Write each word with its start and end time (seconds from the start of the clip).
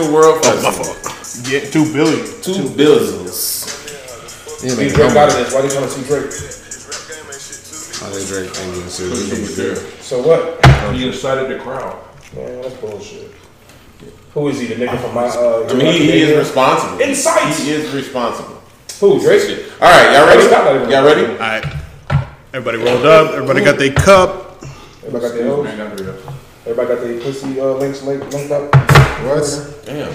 Virtual 0.00 0.14
World 0.14 0.44
Festival. 0.44 1.52
Yeah, 1.52 1.70
two 1.70 1.92
billion. 1.92 2.42
Two 2.42 2.68
billions. 2.76 3.66
Yeah, 4.62 4.70
See. 4.70 4.88
Drake 4.88 5.16
out 5.16 5.28
of 5.28 5.34
this. 5.34 5.54
Why 5.54 5.60
do 5.60 5.66
you 5.66 5.72
trying 5.72 5.84
to 5.84 5.90
see 5.90 6.06
Drake? 6.06 6.26
I 8.02 8.12
think 8.12 8.28
Drake 8.28 8.64
ain't 8.64 8.76
even 8.76 8.90
serious. 8.90 10.04
So 10.04 10.22
what? 10.26 10.64
He 10.94 11.06
incited 11.06 11.50
the 11.50 11.62
crowd. 11.62 12.02
Man, 12.34 12.62
that's 12.62 12.74
bullshit. 12.76 13.30
Who 14.34 14.48
is 14.48 14.60
he? 14.60 14.68
The 14.68 14.86
nigga 14.86 14.98
from 15.00 15.14
my? 15.14 15.24
Uh, 15.24 15.66
I 15.68 15.74
mean, 15.74 15.92
he, 15.92 16.12
he 16.12 16.20
is 16.20 16.38
responsible. 16.38 17.00
Insight. 17.00 17.54
He 17.56 17.70
is 17.70 17.92
responsible. 17.94 18.62
Who? 19.00 19.20
Drake? 19.20 19.72
All 19.80 19.88
right, 19.88 20.16
y'all 20.16 20.26
ready? 20.26 20.42
Stop 20.42 20.64
that 20.64 20.76
even. 20.76 20.90
Y'all 20.90 21.04
ready? 21.04 21.26
All 21.26 21.38
right. 21.38 22.26
Everybody 22.52 22.78
rolled 22.78 23.06
up. 23.06 23.34
Everybody 23.34 23.64
got 23.64 23.78
their 23.78 23.92
cup. 23.92 24.62
Everybody 25.04 25.76
got 25.76 25.96
their 25.96 26.29
hoes? 26.74 26.76
Man, 26.76 26.88
got 26.88 26.88
rid 26.88 26.88
of- 26.88 26.88
Everybody 26.88 26.88
got 26.88 27.00
their 27.04 27.20
pussy 27.20 27.60
uh, 27.60 27.64
links 27.74 28.02
linked, 28.02 28.32
linked 28.32 28.52
up. 28.52 28.74
What? 29.24 29.82
Damn. 29.84 30.14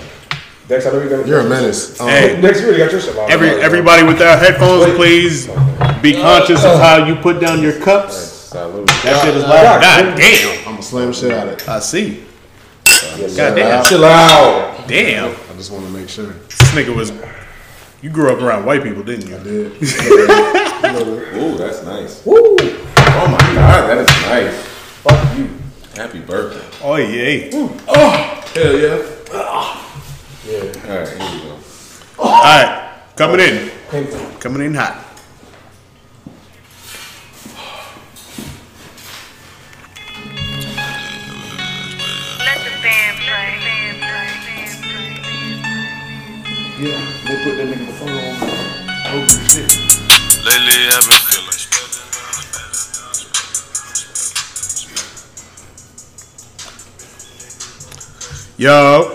Dex, 0.67 0.85
I 0.87 0.91
know 0.91 1.03
you 1.03 1.09
got. 1.09 1.27
You're 1.27 1.41
a 1.41 1.43
menace. 1.49 1.99
Um, 2.01 2.07
Hey. 2.09 2.41
Dex, 2.41 2.59
you 2.59 2.67
really 2.67 2.79
got 2.79 2.91
your 2.91 2.99
shit 3.01 3.15
locked. 3.15 3.31
Every 3.31 3.49
up. 3.51 3.57
everybody 3.59 4.03
with 4.03 4.17
their 4.17 4.35
headphones, 4.35 4.95
please 4.95 5.47
be 6.01 6.13
conscious 6.13 6.63
of 6.63 6.79
how 6.79 7.05
you 7.05 7.15
put 7.15 7.39
down 7.39 7.61
your 7.61 7.79
cups. 7.81 8.15
Salute. 8.15 8.87
That 8.87 9.23
shit 9.23 9.35
is 9.35 9.43
loud. 9.43 9.81
God 9.81 10.17
damn. 10.17 10.57
I'm 10.59 10.65
gonna 10.73 10.81
slam 10.81 11.13
shit 11.13 11.31
out 11.31 11.47
of 11.47 11.53
it. 11.53 11.69
I 11.69 11.79
see. 11.79 12.23
Yes, 12.85 13.35
God 13.37 13.55
damn. 13.55 13.83
Chill 13.85 14.03
out. 14.05 14.87
Damn. 14.87 15.29
I 15.31 15.53
just 15.57 15.71
want 15.71 15.85
to 15.85 15.91
make 15.91 16.09
sure. 16.09 16.27
This 16.27 16.71
nigga 16.71 16.95
was. 16.95 17.11
You 18.01 18.09
grew 18.09 18.31
up 18.31 18.41
around 18.41 18.65
white 18.65 18.81
people, 18.83 19.03
didn't 19.03 19.27
you? 19.29 19.35
I 19.35 19.43
did. 19.43 19.71
Ooh, 21.35 21.57
that's 21.57 21.83
nice. 21.83 22.25
Woo. 22.25 22.55
Oh 22.57 23.27
my 23.29 23.37
god, 23.55 23.87
that 23.89 23.97
is 23.99 24.07
nice. 24.27 24.65
Fuck 25.03 25.37
you. 25.37 25.49
Happy 25.95 26.19
birthday. 26.19 26.61
Oh 26.83 26.97
yeah. 26.97 27.49
Oh, 27.87 28.43
hell 28.53 28.77
yeah. 28.77 28.99
Yeah. 30.45 30.61
All 30.87 30.97
right, 30.99 31.07
here 31.07 31.31
we 31.31 31.39
go. 31.47 31.55
All 32.19 32.43
right, 32.43 32.69
coming 33.15 33.39
in, 33.39 33.71
coming 34.39 34.61
in 34.65 34.73
hot. 34.73 34.95
Let 42.39 42.59
the 42.59 42.71
band 42.83 43.17
play. 43.23 43.55
Yeah, 46.77 46.99
they 47.23 47.35
put 47.41 47.55
that 47.55 47.67
nigga 47.71 47.87
phone 47.93 48.09
on. 48.09 48.35
Oh 49.07 49.23
shit. 49.47 49.71
Lately 50.43 50.77
I've 50.91 51.07
been 51.07 51.23
Yo. 58.57 59.11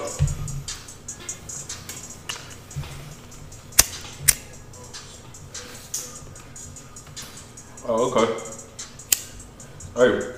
Oh, 7.87 8.13
okay. 8.13 8.33
Hey, 9.97 10.33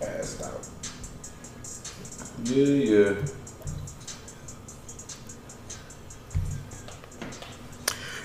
Passed 0.00 0.42
out. 0.42 0.68
yeah, 2.44 2.64
yeah. 2.64 3.14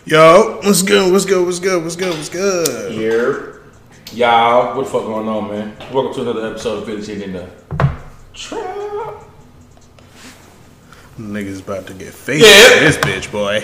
Yo, 0.06 0.59
what's 0.64 0.81
good? 0.81 1.11
What's 1.11 1.26
good? 1.26 1.45
What's 1.45 1.59
good? 1.59 1.84
What's 1.84 1.95
good? 1.95 2.14
What's 2.16 2.30
good? 2.30 2.92
Here. 2.92 3.61
Y'all, 4.11 4.76
what 4.76 4.86
the 4.86 4.92
fuck 4.92 5.04
going 5.04 5.28
on, 5.28 5.50
man? 5.50 5.76
Welcome 5.94 6.14
to 6.16 6.22
another 6.30 6.48
episode 6.52 6.80
of 6.80 6.86
Philly 6.86 7.04
Shit 7.04 7.22
in 7.22 7.34
the 7.34 7.48
Trap. 8.34 9.16
Niggas 11.20 11.59
about 11.62 11.86
to 11.88 11.94
get 11.94 12.14
faced 12.14 12.45
Yeah. 12.45 12.78
in 12.78 12.84
this 12.86 12.98
bitch, 12.98 13.31
boy. 13.31 13.64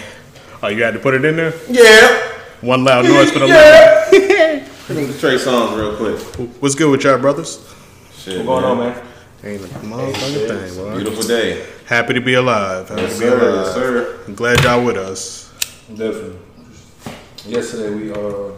Oh, 0.62 0.68
you 0.68 0.84
had 0.84 0.94
to 0.94 1.00
put 1.00 1.14
it 1.16 1.26
in 1.26 1.36
there? 1.38 1.54
Yeah. 1.70 2.22
One 2.62 2.84
loud 2.84 3.06
noise 3.06 3.32
for 3.32 3.40
the 3.40 3.48
Yeah. 3.48 4.10
Hit 4.10 4.64
him 4.98 5.08
with 5.08 5.20
Trey 5.20 5.36
Songz 5.36 5.76
real 5.78 5.96
quick. 5.96 6.20
What's 6.62 6.76
good 6.76 6.92
with 6.92 7.04
y'all, 7.04 7.18
brothers? 7.18 7.60
Shit, 8.16 8.46
What's 8.46 8.48
going 8.48 8.64
on, 8.66 8.78
man? 8.80 9.02
Ain't 9.44 9.64
a 9.64 9.68
motherfucking 9.68 10.48
thing, 10.68 10.76
boy. 10.76 10.96
Beautiful 10.96 11.24
day. 11.24 11.66
Happy 11.86 12.14
to 12.14 12.22
be 12.22 12.34
alive. 12.36 12.90
Happy 12.90 13.02
Yes, 13.02 13.14
to 13.14 13.20
be 13.20 13.26
sir. 13.26 13.38
alive. 13.50 13.66
Yes, 13.66 13.74
sir. 13.74 14.20
I'm 14.28 14.36
glad 14.36 14.64
y'all 14.64 14.84
with 14.84 14.98
us. 14.98 15.50
Definitely. 15.90 16.36
Yesterday 17.48 17.90
we 17.96 18.12
uh 18.12 18.52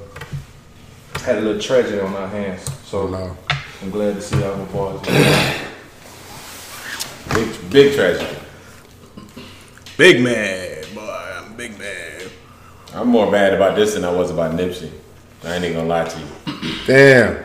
had 1.24 1.38
a 1.38 1.42
little 1.42 1.62
tragedy 1.62 2.00
on 2.00 2.14
our 2.16 2.28
hands, 2.28 2.66
so 2.86 3.02
Oh 3.04 3.08
no. 3.08 3.38
I'm 3.84 3.92
glad 3.92 4.16
to 4.16 4.22
see 4.22 4.38
y'all 4.40 4.54
on 4.60 4.66
boys. 4.66 5.68
Big, 7.34 7.70
big 7.72 7.96
tragedy. 7.96 8.38
Big 9.98 10.22
man, 10.24 10.84
boy. 10.94 11.02
I'm 11.38 11.54
big 11.56 11.78
man. 11.80 12.22
I'm 12.94 13.08
more 13.08 13.30
mad 13.32 13.54
about 13.54 13.76
this 13.76 13.94
than 13.94 14.04
I 14.04 14.12
was 14.12 14.32
about 14.32 14.52
Nipsey. 14.56 14.92
I 15.44 15.56
ain't 15.56 15.64
even 15.64 15.78
gonna 15.78 15.90
lie 15.90 16.06
to 16.08 16.20
you. 16.20 16.26
Damn. 16.86 17.36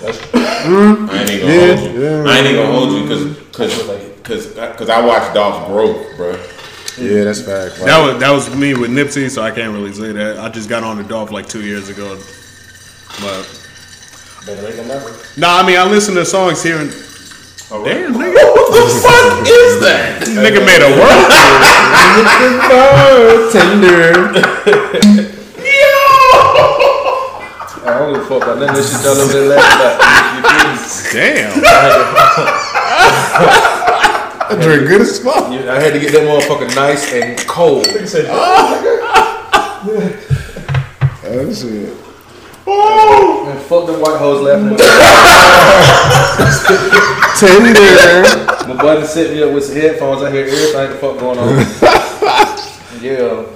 Hmm? 0.00 1.10
I 1.10 1.20
ain't 1.20 1.30
even 1.30 1.40
gonna 1.46 1.54
Yeah, 1.54 1.76
hold 1.76 1.94
you. 1.94 2.02
yeah. 2.02 2.24
I 2.30 2.38
ain't 2.38 2.46
even 2.46 2.56
gonna 2.56 2.72
hold 2.72 2.92
you 2.92 3.02
because 3.02 3.36
because 3.36 4.46
because 4.54 4.88
I 4.88 5.04
watched 5.04 5.34
Dolph's 5.34 5.66
growth, 5.68 6.16
bro. 6.16 6.30
Yeah, 6.98 7.24
that's 7.24 7.40
fact. 7.42 7.76
That 7.84 8.04
was 8.04 8.20
that 8.20 8.30
was 8.30 8.54
me 8.54 8.74
with 8.74 8.90
Nipsey, 8.90 9.30
so 9.30 9.42
I 9.42 9.50
can't 9.50 9.72
really 9.72 9.92
say 9.92 10.12
that. 10.12 10.38
I 10.38 10.48
just 10.48 10.68
got 10.68 10.84
on 10.84 10.96
the 10.96 11.04
Dolph 11.04 11.30
like 11.32 11.48
two 11.48 11.62
years 11.62 11.88
ago, 11.88 12.16
but 13.20 13.64
Better 14.46 14.62
late 14.62 14.76
than 14.76 14.88
never. 14.88 15.10
nah. 15.36 15.58
I 15.58 15.66
mean, 15.66 15.76
I 15.78 15.84
listen 15.84 16.14
to 16.14 16.24
songs 16.24 16.62
here 16.62 16.78
and 16.78 16.90
damn 17.68 18.14
nigga, 18.14 18.34
What 18.34 18.72
the 18.72 18.84
fuck 19.02 19.44
is 19.46 19.80
that? 19.84 20.24
nigga 20.24 20.64
made 20.64 20.80
a 20.80 20.88
word. 20.96 21.28
Tender. 23.52 24.32
Yo! 25.58 25.92
I 27.84 27.98
don't 27.98 28.12
give 28.14 28.22
a 28.22 28.24
fuck 28.26 28.42
about 28.42 28.58
none 28.58 28.70
of 28.70 28.74
this 28.76 28.90
shit 28.90 29.02
y'all 29.04 29.18
over 29.20 29.32
there 29.32 29.48
laughing 29.56 29.80
at. 29.84 29.98
Damn. 31.12 31.52
That 34.48 34.58
drink 34.62 34.88
good 34.88 35.02
as 35.02 35.18
fuck. 35.22 35.44
I 35.44 35.78
had 35.80 35.92
to 35.92 36.00
get 36.00 36.12
that 36.12 36.22
motherfucker 36.22 36.74
nice 36.74 37.12
and 37.12 37.38
cold. 37.46 37.86
Oh, 38.30 38.72
oh 41.24 41.52
shit. 41.52 41.97
And 42.70 43.58
fuck 43.62 43.86
them 43.86 43.98
white 44.00 44.18
hoes 44.18 44.42
laughing 44.42 44.72
at 44.72 44.78
Tender. 47.38 47.72
me. 47.72 48.74
My 48.74 48.82
buddy 48.82 49.06
set 49.06 49.30
me 49.32 49.42
up 49.42 49.52
with 49.54 49.64
some 49.64 49.76
headphones. 49.76 50.22
I 50.22 50.30
hear 50.30 50.44
everything 50.44 50.90
the 50.90 50.96
fuck 50.96 51.18
going 51.18 51.38
on. 51.38 51.48
yeah. 53.02 53.46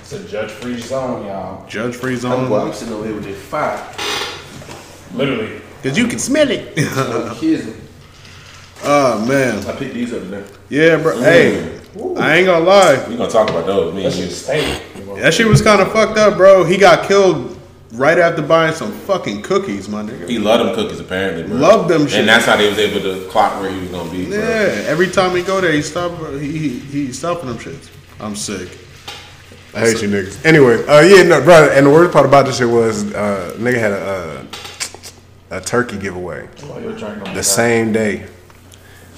It's 0.00 0.12
a 0.12 0.22
judge 0.28 0.50
free 0.52 0.78
zone, 0.78 1.26
y'all. 1.26 1.66
Judge 1.66 1.96
free 1.96 2.14
I'm, 2.14 2.20
zone. 2.20 2.52
I'm 2.52 2.72
sitting 2.72 2.94
over 2.94 3.04
here 3.06 3.14
with 3.14 3.24
this 3.24 3.38
fire. 3.42 3.82
Literally. 5.14 5.60
Cause 5.82 5.96
you 5.98 6.06
can 6.06 6.18
smell 6.18 6.48
it. 6.50 6.74
Oh 8.84 9.26
man. 9.26 9.58
I 9.66 9.72
picked 9.74 9.94
these 9.94 10.12
up 10.14 10.22
today. 10.22 10.44
Yeah, 10.68 10.98
bro. 11.02 11.16
Mm. 11.16 11.22
Hey, 11.24 11.80
I 12.16 12.36
ain't 12.36 12.46
gonna 12.46 12.64
lie. 12.64 13.04
We 13.08 13.16
gonna 13.16 13.28
talk 13.28 13.50
about 13.50 13.66
those, 13.66 13.92
me 13.92 14.02
That 14.04 14.12
and 14.12 14.20
you. 14.20 14.26
shit 14.28 14.36
stank. 14.36 14.82
That 15.16 15.34
shit 15.34 15.48
was 15.48 15.60
kind 15.60 15.82
of 15.82 15.90
fucked 15.92 16.16
up, 16.16 16.36
bro. 16.36 16.62
He 16.62 16.76
got 16.78 17.08
killed 17.08 17.57
right 17.92 18.18
after 18.18 18.42
buying 18.42 18.74
some 18.74 18.92
fucking 18.92 19.42
cookies, 19.42 19.88
my 19.88 20.02
nigga. 20.02 20.28
He 20.28 20.38
loved 20.38 20.68
them 20.68 20.74
cookies 20.74 21.00
apparently, 21.00 21.44
bro. 21.44 21.56
Loved 21.56 21.90
them 21.90 22.06
shit. 22.06 22.20
and 22.20 22.28
that's 22.28 22.44
how 22.44 22.56
they 22.56 22.68
was 22.68 22.78
able 22.78 23.00
to 23.00 23.28
clock 23.28 23.60
where 23.60 23.70
he 23.70 23.80
was 23.80 23.90
gonna 23.90 24.10
be. 24.10 24.26
Bro. 24.26 24.38
Yeah, 24.38 24.84
every 24.86 25.08
time 25.08 25.36
he 25.36 25.42
go 25.42 25.60
there, 25.60 25.72
he 25.72 25.82
stop. 25.82 26.12
He 26.32 26.58
he, 26.58 26.68
he 26.78 27.12
stopping 27.12 27.48
them 27.48 27.58
shits. 27.58 27.88
I'm 28.20 28.36
sick. 28.36 28.68
I 29.74 29.80
hate 29.80 30.02
you 30.02 30.08
niggas. 30.08 30.44
Anyway, 30.44 30.84
uh, 30.86 31.00
yeah, 31.00 31.22
no, 31.22 31.42
bro. 31.42 31.70
And 31.70 31.86
the 31.86 31.90
worst 31.90 32.12
part 32.12 32.24
about 32.26 32.46
this 32.46 32.58
shit 32.58 32.68
was, 32.68 33.12
uh, 33.14 33.54
nigga 33.58 33.78
had 33.78 33.92
a 33.92 33.96
uh, 33.96 34.44
a 35.50 35.60
turkey 35.60 35.98
giveaway 35.98 36.46
While 36.66 36.82
you're 36.82 36.96
drinking 36.96 37.28
on 37.28 37.34
the 37.34 37.42
same 37.42 37.92
day, 37.92 38.26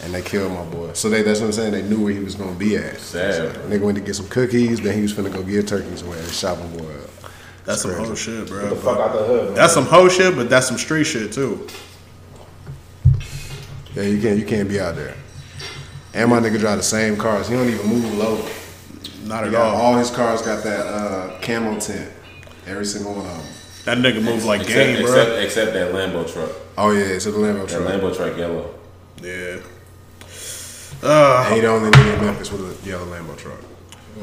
and 0.03 0.15
they 0.15 0.23
killed 0.23 0.53
my 0.53 0.65
boy. 0.65 0.93
So 0.93 1.09
they, 1.09 1.23
that's 1.23 1.41
what 1.41 1.47
I'm 1.47 1.53
saying. 1.53 1.73
They 1.73 1.83
knew 1.83 2.03
where 2.05 2.13
he 2.13 2.21
was 2.21 2.35
gonna 2.35 2.53
be 2.57 2.77
at. 2.77 2.99
Sad. 2.99 3.55
Nigga 3.69 3.81
went 3.83 3.99
to 3.99 4.05
get 4.05 4.15
some 4.15 4.29
cookies, 4.29 4.81
then 4.81 4.95
he 4.95 5.03
was 5.03 5.13
finna 5.13 5.33
go 5.33 5.43
get 5.43 5.67
turkeys 5.69 6.03
away. 6.03 6.21
They 6.21 6.31
shot 6.31 6.59
my 6.59 6.67
boy 6.67 6.93
up. 6.95 7.20
That's 7.65 7.83
some 7.83 7.91
crazy. 7.93 8.07
whole 8.07 8.15
shit, 8.17 8.47
The 8.47 8.53
bro. 8.53 8.75
fuck 8.77 8.99
out 8.99 9.13
the 9.13 9.25
hood. 9.25 9.45
man. 9.47 9.55
That's 9.55 9.73
some 9.75 9.85
hoe 9.85 10.09
shit, 10.09 10.35
but 10.35 10.49
that's 10.51 10.67
some 10.67 10.79
street 10.79 11.05
shit 11.05 11.33
too. 11.33 11.67
Yeah, 13.95 14.05
you 14.05 14.21
can't 14.21 14.39
you 14.39 14.47
can't 14.47 14.69
be 14.69 14.81
out 14.81 14.97
there. 14.97 15.15
And 16.15 16.31
my 16.31 16.41
nigga 16.41 16.59
drive 16.59 16.79
the 16.79 16.83
same 16.83 17.17
cars. 17.17 17.49
He 17.49 17.55
don't 17.55 17.69
even 17.69 17.87
move 17.87 18.15
low. 18.15 18.37
Not 19.25 19.43
He 19.45 19.49
at 19.49 19.53
got, 19.53 19.75
all. 19.75 19.81
all 19.93 19.97
his 19.99 20.11
cars 20.11 20.43
got 20.43 20.65
that 20.65 20.87
uh, 20.87 21.39
camo 21.41 21.79
tint. 21.79 22.11
Every 22.67 22.85
single 22.85 23.15
one 23.15 23.27
of 23.27 23.37
them. 23.37 23.47
That 23.85 23.99
nigga 23.99 24.23
moves 24.23 24.45
like 24.45 24.63
except, 24.63 24.77
game, 24.77 25.03
bro. 25.03 25.13
except, 25.15 25.39
except 25.45 25.73
that 25.75 25.93
Lambo 25.95 26.31
truck. 26.33 26.51
Oh 26.79 26.91
yeah, 26.93 27.05
it's 27.05 27.27
a 27.27 27.33
Lambo 27.33 27.69
That 27.69 27.79
truck. 27.79 27.89
Lambo 27.89 28.17
truck 28.17 28.37
yellow. 28.37 28.75
Yeah. 29.23 29.59
Uh, 31.03 31.45
And 31.47 31.55
he 31.55 31.61
the 31.61 31.67
only 31.69 31.91
nigga 31.91 32.15
in 32.19 32.25
Memphis 32.25 32.51
with 32.53 32.85
a 32.85 32.89
yellow 32.89 33.07
Lambo 33.07 33.37
truck. 33.37 33.59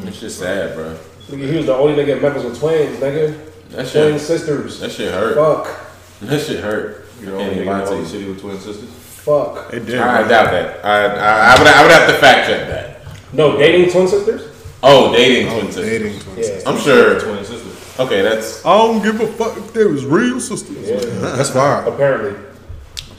It's 0.03 0.19
just 0.19 0.39
sad, 0.39 0.75
bro. 0.75 0.97
Nigga, 1.27 1.49
he 1.49 1.57
was 1.57 1.65
the 1.65 1.75
only 1.75 1.93
nigga 2.01 2.15
in 2.15 2.21
Memphis 2.21 2.43
with 2.43 2.59
twins, 2.59 2.97
nigga. 2.99 3.37
That 3.69 3.91
Twin 3.91 4.13
shit, 4.13 4.21
sisters. 4.21 4.79
that 4.79 4.91
shit 4.91 5.11
hurt. 5.13 5.35
Fuck. 5.35 5.89
That 6.21 6.41
shit 6.41 6.63
hurt. 6.63 7.05
You 7.19 7.27
know, 7.27 7.37
Can't 7.37 7.51
nigga 7.53 7.55
even 7.55 7.67
in 7.67 7.73
lie 7.73 7.85
the 7.85 7.89
to 7.91 7.97
you. 7.97 8.05
city 8.05 8.29
with 8.29 8.39
twin 8.39 8.59
sisters. 8.59 8.89
Fuck. 8.89 9.73
It 9.73 9.85
did. 9.85 9.99
I 9.99 10.21
bro. 10.21 10.29
doubt 10.29 10.51
that. 10.51 10.85
I, 10.85 11.05
I, 11.05 11.55
I 11.55 11.57
would 11.59 11.67
I 11.67 11.81
would 11.81 11.91
have 11.91 12.07
to 12.07 12.15
fact 12.15 12.47
check 12.47 12.67
that. 12.69 13.33
No, 13.33 13.57
dating 13.57 13.91
twin 13.91 14.07
sisters? 14.07 14.49
Oh, 14.81 15.11
dating 15.11 15.51
twin 15.51 15.65
oh, 15.65 15.71
sisters. 15.71 15.85
Dating 15.85 16.19
twins. 16.21 16.47
Yeah. 16.47 16.69
I'm 16.69 16.79
sure. 16.79 17.19
Twin 17.19 17.43
sisters. 17.43 17.99
Okay, 17.99 18.21
that's 18.21 18.63
I 18.65 18.77
don't 18.77 19.01
give 19.03 19.19
a 19.19 19.27
fuck 19.33 19.57
if 19.57 19.73
they 19.73 19.85
was 19.85 20.05
real 20.05 20.39
sisters. 20.39 20.87
Yeah. 20.87 20.97
That's 21.35 21.49
fire. 21.49 21.83
Apparently. 21.87 22.39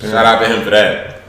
shout 0.00 0.24
out 0.24 0.38
to 0.38 0.54
him 0.54 0.62
for 0.62 0.70
that. 0.70 1.20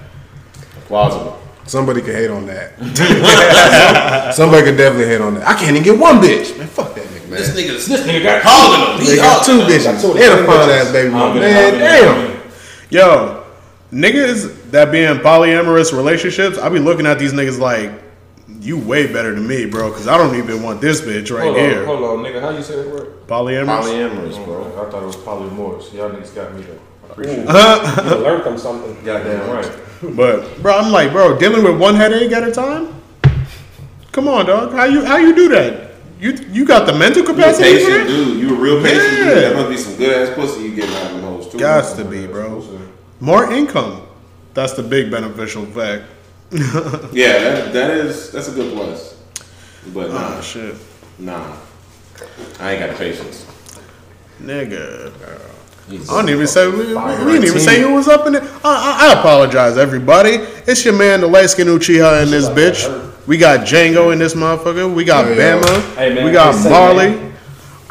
Plausible. 0.85 1.38
Somebody 1.69 2.01
could 2.01 2.15
hate 2.15 2.31
on 2.31 2.47
that. 2.47 2.73
Somebody 4.35 4.63
could 4.63 4.75
definitely 4.77 5.05
hate 5.05 5.21
on 5.21 5.35
that. 5.35 5.47
I 5.47 5.53
can't 5.53 5.71
even 5.71 5.83
get 5.83 5.99
one 5.99 6.15
bitch. 6.17 6.57
Man, 6.57 6.67
fuck 6.67 6.95
that 6.95 7.05
nigga, 7.05 7.29
man. 7.29 7.39
This 7.39 7.49
nigga, 7.49 7.85
this 7.87 8.01
nigga 8.07 8.23
got 8.23 8.41
hogging 8.43 8.97
him. 8.99 9.05
They 9.05 9.11
He 9.11 9.17
got 9.17 9.45
two 9.45 9.59
bitches 9.59 10.01
two 10.01 10.11
and 10.13 10.19
a 10.19 10.21
bitches. 10.43 10.45
fine 10.47 10.69
ass 10.71 10.91
baby 10.91 11.09
mama. 11.11 11.33
gonna- 11.35 11.39
Man, 11.41 11.73
damn. 11.79 12.41
Yo, 12.89 13.43
niggas 13.93 14.71
that 14.71 14.91
be 14.91 15.03
in 15.03 15.17
polyamorous 15.19 15.93
relationships, 15.95 16.57
I 16.57 16.69
be 16.69 16.79
looking 16.79 17.05
at 17.05 17.19
these 17.19 17.33
niggas 17.33 17.59
like, 17.59 17.91
you 18.61 18.79
way 18.79 19.05
better 19.05 19.33
than 19.35 19.47
me, 19.47 19.65
bro, 19.65 19.89
because 19.91 20.07
I 20.07 20.17
don't 20.17 20.35
even 20.35 20.63
want 20.63 20.81
this 20.81 21.01
bitch 21.01 21.31
right 21.33 21.43
Hold 21.43 21.55
here. 21.55 21.85
hold 21.85 22.03
on, 22.03 22.23
nigga. 22.25 22.41
How 22.41 22.49
you 22.49 22.63
say 22.63 22.77
that 22.77 22.87
word? 22.91 23.27
Polyamorous? 23.27 23.83
Polyamorous, 23.83 24.43
bro. 24.43 24.63
Bro, 24.63 24.87
I 24.87 24.89
thought 24.89 25.03
it 25.03 25.05
was 25.05 25.17
polymorphs. 25.17 25.93
Y'all 25.93 26.09
niggas 26.09 26.33
got 26.33 26.53
me 26.55 26.63
there. 26.63 26.79
I 27.09 27.11
appreciate 27.11 27.39
it. 27.39 27.47
Uh-huh. 27.47 28.15
You 28.17 28.23
learned 28.23 28.43
them 28.45 28.57
something. 28.57 28.93
Goddamn 29.05 29.49
right. 29.49 29.71
But 30.15 30.61
bro, 30.61 30.77
I'm 30.77 30.91
like, 30.91 31.11
bro, 31.11 31.37
dealing 31.37 31.63
with 31.63 31.79
one 31.79 31.95
headache 31.95 32.31
at 32.31 32.47
a 32.47 32.51
time. 32.51 32.95
Come 34.11 34.27
on, 34.27 34.45
dog. 34.45 34.71
How 34.71 34.85
you 34.85 35.03
how 35.03 35.17
you 35.17 35.35
do 35.35 35.49
that? 35.49 35.91
You 36.19 36.33
you 36.51 36.65
got 36.65 36.85
the 36.85 36.93
mental 36.93 37.23
You 37.23 37.29
a 37.29 37.33
capacity 37.33 37.63
patient 37.63 37.93
it? 38.01 38.07
dude. 38.07 38.39
You 38.39 38.55
a 38.55 38.59
real 38.59 38.81
patient 38.81 39.17
Yeah. 39.19 39.25
dude. 39.33 39.43
That 39.43 39.55
must 39.55 39.69
be 39.69 39.77
some 39.77 39.95
good 39.97 40.29
ass 40.29 40.35
pussy 40.35 40.63
you 40.63 40.75
getting 40.75 40.95
out 40.95 41.05
of 41.07 41.11
them 41.13 41.21
hoes 41.21 41.47
too. 41.51 41.57
Gots 41.57 41.95
to 41.97 42.05
be, 42.05 42.27
bro. 42.27 42.63
More 43.19 43.51
income. 43.51 44.03
That's 44.53 44.73
the 44.73 44.83
big 44.83 45.11
beneficial 45.11 45.65
fact. 45.67 46.03
Yeah, 47.13 47.37
that, 47.39 47.73
that 47.73 47.91
is 47.91 48.31
that's 48.31 48.47
a 48.47 48.51
good 48.51 48.73
plus. 48.73 49.15
But 49.93 50.09
oh, 50.09 50.13
nah, 50.13 50.37
Oh 50.37 50.41
shit, 50.41 50.75
nah, 51.19 51.55
I 52.59 52.71
ain't 52.73 52.79
got 52.79 52.89
the 52.91 52.95
patience. 52.97 53.45
nigga. 54.41 55.11
Jesus. 55.13 55.58
I 55.89 56.05
don't 56.05 56.29
even 56.29 56.45
say 56.45 56.67
we, 56.67 56.77
we 56.77 57.33
didn't 57.33 57.45
even 57.45 57.59
say 57.59 57.81
who 57.81 57.95
was 57.95 58.07
up 58.07 58.27
in 58.27 58.35
it. 58.35 58.43
I, 58.43 58.47
I, 58.63 59.09
I 59.15 59.19
apologize, 59.19 59.75
everybody. 59.77 60.31
It's 60.67 60.85
your 60.85 60.93
man, 60.93 61.21
the 61.21 61.27
light 61.27 61.49
skin 61.49 61.67
Uchiha, 61.67 62.23
in 62.23 62.29
this 62.29 62.47
bitch. 62.47 62.87
We 63.25 63.37
got 63.37 63.61
Django 63.65 64.13
in 64.13 64.19
this 64.19 64.35
motherfucker. 64.35 64.93
We 64.93 65.03
got 65.03 65.25
Yeah, 65.27 65.35
yeah. 65.35 65.61
Bama. 65.61 65.95
Hey, 65.95 66.13
man, 66.13 66.25
we 66.25 66.31
got 66.31 66.69
Marley. 66.69 67.31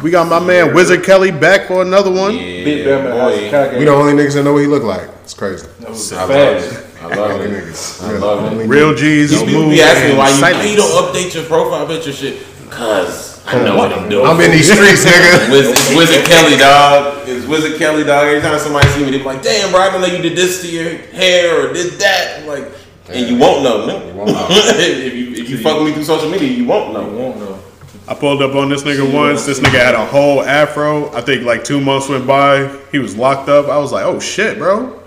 We 0.02 0.12
got 0.12 0.28
my 0.28 0.38
man 0.38 0.74
Wizard 0.74 1.02
Kelly 1.04 1.32
back 1.32 1.66
for 1.66 1.82
another 1.82 2.10
one. 2.12 2.32
Big 2.32 2.86
Bama 2.86 3.10
boy. 3.12 3.78
We 3.78 3.84
the 3.84 3.90
only 3.90 4.12
niggas 4.12 4.34
that 4.34 4.44
know 4.44 4.52
what 4.52 4.62
he 4.62 4.68
look 4.68 4.84
like. 4.84 5.08
It's 5.24 5.34
crazy. 5.34 5.66
I 5.80 5.90
love 5.90 6.28
Facts. 6.28 6.72
it. 6.72 6.86
I 7.02 7.06
love 7.16 7.40
it. 7.40 7.50
niggas. 7.50 8.02
I 8.04 8.18
love 8.18 8.60
it. 8.60 8.66
Real 8.66 8.94
G's, 8.94 9.30
People 9.32 9.48
smooth, 9.48 9.70
be 9.70 9.82
asking 9.82 10.16
why 10.16 10.30
you, 10.30 10.40
why 10.40 10.62
you 10.64 10.76
don't 10.76 11.04
update 11.14 11.34
your 11.34 11.44
profile 11.46 11.86
picture 11.86 12.12
shit. 12.12 12.46
Cause 12.70 13.37
I 13.50 13.64
know 13.64 13.76
what 13.76 13.92
I'm 13.92 14.08
doing. 14.10 14.26
I'm 14.26 14.38
in 14.40 14.50
these 14.50 14.70
streets, 14.70 15.06
nigga. 15.06 15.50
Wiz, 15.54 15.68
it's 15.68 15.96
Wizard 15.96 16.26
Kelly, 16.26 16.58
dog. 16.58 17.26
It's 17.26 17.46
Wizard 17.46 17.78
Kelly, 17.78 18.04
dog. 18.04 18.26
Every 18.26 18.42
time 18.42 18.58
somebody 18.58 18.86
see 18.88 19.04
me, 19.04 19.10
they 19.10 19.18
be 19.18 19.24
like, 19.24 19.42
"Damn, 19.42 19.70
bro, 19.72 19.80
I 19.80 19.90
don't 19.90 20.02
know 20.02 20.06
you 20.06 20.20
did 20.20 20.36
this 20.36 20.60
to 20.62 20.70
your 20.70 20.98
hair 21.16 21.70
or 21.70 21.72
did 21.72 21.94
that." 21.94 22.40
I'm 22.40 22.46
like, 22.46 22.70
and 23.08 23.26
you 23.26 23.38
won't 23.38 23.62
know, 23.62 23.86
man. 23.86 24.14
won't 24.14 24.32
know. 24.32 24.46
if 24.50 25.14
you 25.14 25.32
if 25.32 25.48
you 25.48 25.58
fuck 25.58 25.78
with 25.78 25.88
me 25.88 25.92
through 25.94 26.04
social 26.04 26.28
media, 26.30 26.50
you 26.50 26.66
won't 26.66 26.92
know. 26.92 27.08
won't 27.08 27.38
know. 27.38 27.58
I 28.06 28.14
pulled 28.14 28.42
up 28.42 28.54
on 28.54 28.68
this 28.68 28.82
nigga 28.82 29.10
once. 29.12 29.46
This 29.46 29.60
nigga 29.60 29.82
had 29.82 29.94
a 29.94 30.04
whole 30.04 30.42
afro. 30.42 31.10
I 31.14 31.22
think 31.22 31.44
like 31.44 31.64
two 31.64 31.80
months 31.80 32.08
went 32.08 32.26
by. 32.26 32.68
He 32.92 32.98
was 32.98 33.16
locked 33.16 33.48
up. 33.48 33.68
I 33.68 33.78
was 33.78 33.92
like, 33.92 34.04
oh 34.04 34.20
shit, 34.20 34.58
bro. 34.58 35.02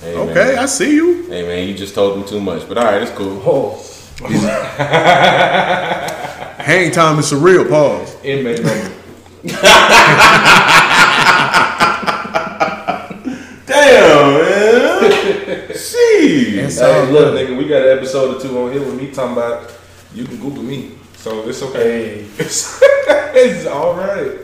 Hey, 0.00 0.16
Okay, 0.16 0.34
man. 0.54 0.58
I 0.58 0.66
see 0.66 0.94
you. 0.94 1.26
Hey 1.26 1.46
man, 1.46 1.68
you 1.68 1.74
just 1.74 1.94
told 1.94 2.18
him 2.18 2.24
too 2.26 2.40
much, 2.40 2.66
but 2.68 2.76
all 2.76 2.84
right, 2.84 3.02
it's 3.02 3.12
cool. 3.12 3.40
Oh, 3.46 3.80
Hang 6.58 6.90
time 6.92 7.18
is 7.18 7.30
surreal. 7.32 7.68
Pause. 7.68 8.16
Inmate 8.24 8.62
number. 8.62 8.90
Damn, 13.66 14.34
man. 14.34 15.74
See, 15.74 16.50
Hey, 16.56 17.10
look, 17.10 17.34
nigga, 17.34 17.56
we 17.56 17.66
got 17.68 17.82
an 17.82 17.98
episode 17.98 18.36
or 18.36 18.40
two 18.40 18.58
on 18.62 18.72
here 18.72 18.80
with 18.82 18.94
me 19.00 19.10
talking 19.10 19.32
about 19.32 19.72
you 20.14 20.24
can 20.24 20.36
Google 20.38 20.62
me, 20.62 20.92
so 21.16 21.46
it's 21.48 21.62
okay. 21.62 22.22
hey. 22.22 22.26
it's 22.38 23.66
all 23.66 23.94
right. 23.94 24.38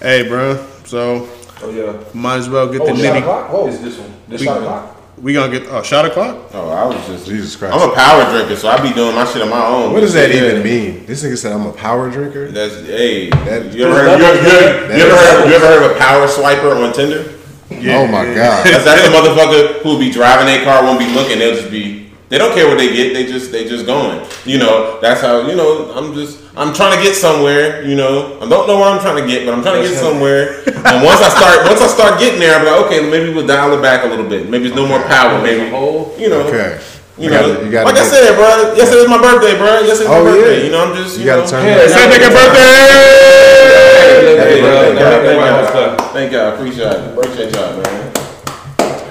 Hey, 0.00 0.28
bro. 0.28 0.64
So 0.84 1.28
Oh 1.60 1.70
yeah, 1.70 1.98
might 2.14 2.36
as 2.36 2.48
well 2.48 2.70
get 2.70 2.80
oh, 2.82 2.86
the 2.86 2.92
Oh, 2.92 2.96
shot 2.96 3.14
nitty. 3.14 3.18
o'clock? 3.20 3.50
Whoa. 3.52 3.68
it's 3.68 3.78
this 3.78 3.98
one. 3.98 4.12
This 4.28 4.42
Shot 4.42 4.54
one. 4.54 4.62
o'clock? 4.64 4.96
We 5.22 5.32
gonna 5.32 5.50
get 5.58 5.68
oh 5.70 5.82
shot 5.82 6.04
o'clock. 6.04 6.50
oh, 6.54 6.70
I 6.70 6.84
was 6.86 7.06
just 7.06 7.26
Jesus 7.26 7.56
Christ. 7.56 7.74
I'm 7.74 7.90
a 7.90 7.94
power 7.94 8.30
drinker, 8.30 8.54
so 8.56 8.68
I 8.68 8.80
be 8.80 8.92
doing 8.94 9.14
my 9.14 9.24
shit 9.24 9.42
on 9.42 9.50
my 9.50 9.64
own. 9.66 9.92
What 9.92 10.00
does 10.00 10.12
that 10.14 10.30
Yeah. 10.30 10.36
even 10.50 10.62
mean? 10.62 11.06
This 11.06 11.24
nigga 11.24 11.36
said 11.36 11.52
I'm 11.52 11.66
a 11.66 11.72
power 11.72 12.08
drinker. 12.10 12.50
That's 12.50 12.74
hey. 12.86 13.30
That- 13.30 13.72
you 13.74 13.84
ever 13.86 13.94
heard? 13.94 14.18
You, 14.20 14.24
ever- 14.26 14.42
you, 14.42 14.48
ever- 14.48 14.96
you 14.96 15.02
ever 15.04 15.16
heard? 15.16 15.48
You 15.48 15.54
ever 15.56 15.66
heard 15.66 15.90
of 15.90 15.96
a 15.96 15.98
power 15.98 16.26
swiper 16.28 16.84
on 16.86 16.92
Tinder? 16.92 17.24
Oh 17.70 18.06
my 18.06 18.24
god. 18.34 18.64
That's, 18.66 18.84
that's 18.84 19.02
the 19.02 19.08
motherfucker 19.14 19.82
who'll 19.82 19.98
be 19.98 20.10
driving 20.10 20.46
their 20.46 20.64
car, 20.64 20.82
won't 20.84 20.98
be 20.98 21.06
looking. 21.12 21.38
They'll 21.38 21.54
just 21.56 21.70
be. 21.70 21.97
They 22.28 22.36
don't 22.36 22.52
care 22.54 22.68
what 22.68 22.76
they 22.76 22.92
get. 22.92 23.14
They 23.14 23.24
just 23.24 23.50
they 23.52 23.66
just 23.66 23.86
going. 23.86 24.20
You 24.44 24.58
know. 24.58 25.00
That's 25.00 25.20
how. 25.22 25.46
You 25.48 25.56
know. 25.56 25.90
I'm 25.96 26.12
just. 26.14 26.44
I'm 26.56 26.74
trying 26.74 26.96
to 26.96 27.02
get 27.02 27.14
somewhere. 27.16 27.82
You 27.88 27.96
know. 27.96 28.36
I 28.42 28.48
don't 28.48 28.66
know 28.68 28.76
where 28.76 28.90
I'm 28.92 29.00
trying 29.00 29.16
to 29.16 29.26
get, 29.26 29.46
but 29.46 29.54
I'm 29.54 29.62
trying 29.62 29.82
to 29.82 29.88
get 29.88 29.96
somewhere. 29.98 30.60
and 30.68 31.00
once 31.04 31.20
I 31.24 31.30
start, 31.32 31.64
once 31.64 31.80
I 31.80 31.86
start 31.88 32.20
getting 32.20 32.38
there, 32.40 32.58
I'm 32.58 32.66
like, 32.66 32.84
okay, 32.86 33.00
maybe 33.08 33.32
we'll 33.32 33.46
dial 33.46 33.72
it 33.72 33.80
back 33.80 34.04
a 34.04 34.08
little 34.08 34.28
bit. 34.28 34.50
Maybe 34.50 34.66
it's 34.66 34.76
no 34.76 34.86
more 34.86 35.00
power. 35.04 35.40
Maybe. 35.42 35.64
You 36.20 36.28
know. 36.28 36.44
Okay. 36.48 36.78
You 37.16 37.24
You 37.24 37.30
know, 37.30 37.48
gotta- 37.54 37.64
you 37.64 37.70
gotta 37.72 37.86
like 37.86 37.96
I 37.96 38.04
said, 38.04 38.36
bro. 38.36 38.74
Yesterday's 38.76 39.08
my 39.08 39.18
birthday, 39.20 39.56
bro. 39.58 39.80
Yesterday's 39.80 40.12
Oh, 40.12 40.22
my 40.22 40.30
birthday. 40.30 40.58
yeah. 40.58 40.64
You 40.66 40.70
know, 40.70 40.84
I'm 40.84 40.94
just. 40.94 41.16
You, 41.16 41.20
You 41.24 41.26
gotta 41.32 41.42
know, 41.42 41.48
turn 41.50 41.62
Hey, 41.64 41.72
it 41.72 41.84
It's 41.84 41.94
that 41.94 42.06
nigga 42.12 42.30
birthday. 42.30 42.76
Hey, 44.38 44.60
bro, 44.60 44.70
Hey, 44.70 44.84
thank 44.84 45.00
y'all, 45.00 45.10
hey, 45.10 45.26
thank 45.26 45.42
y'all. 45.72 46.12
Thank 46.12 46.32
y'all. 46.32 46.54
Appreciate 46.54 46.92
it. 46.92 47.18
Appreciate 47.18 47.50
y'all, 47.56 47.82
man. 47.82 48.12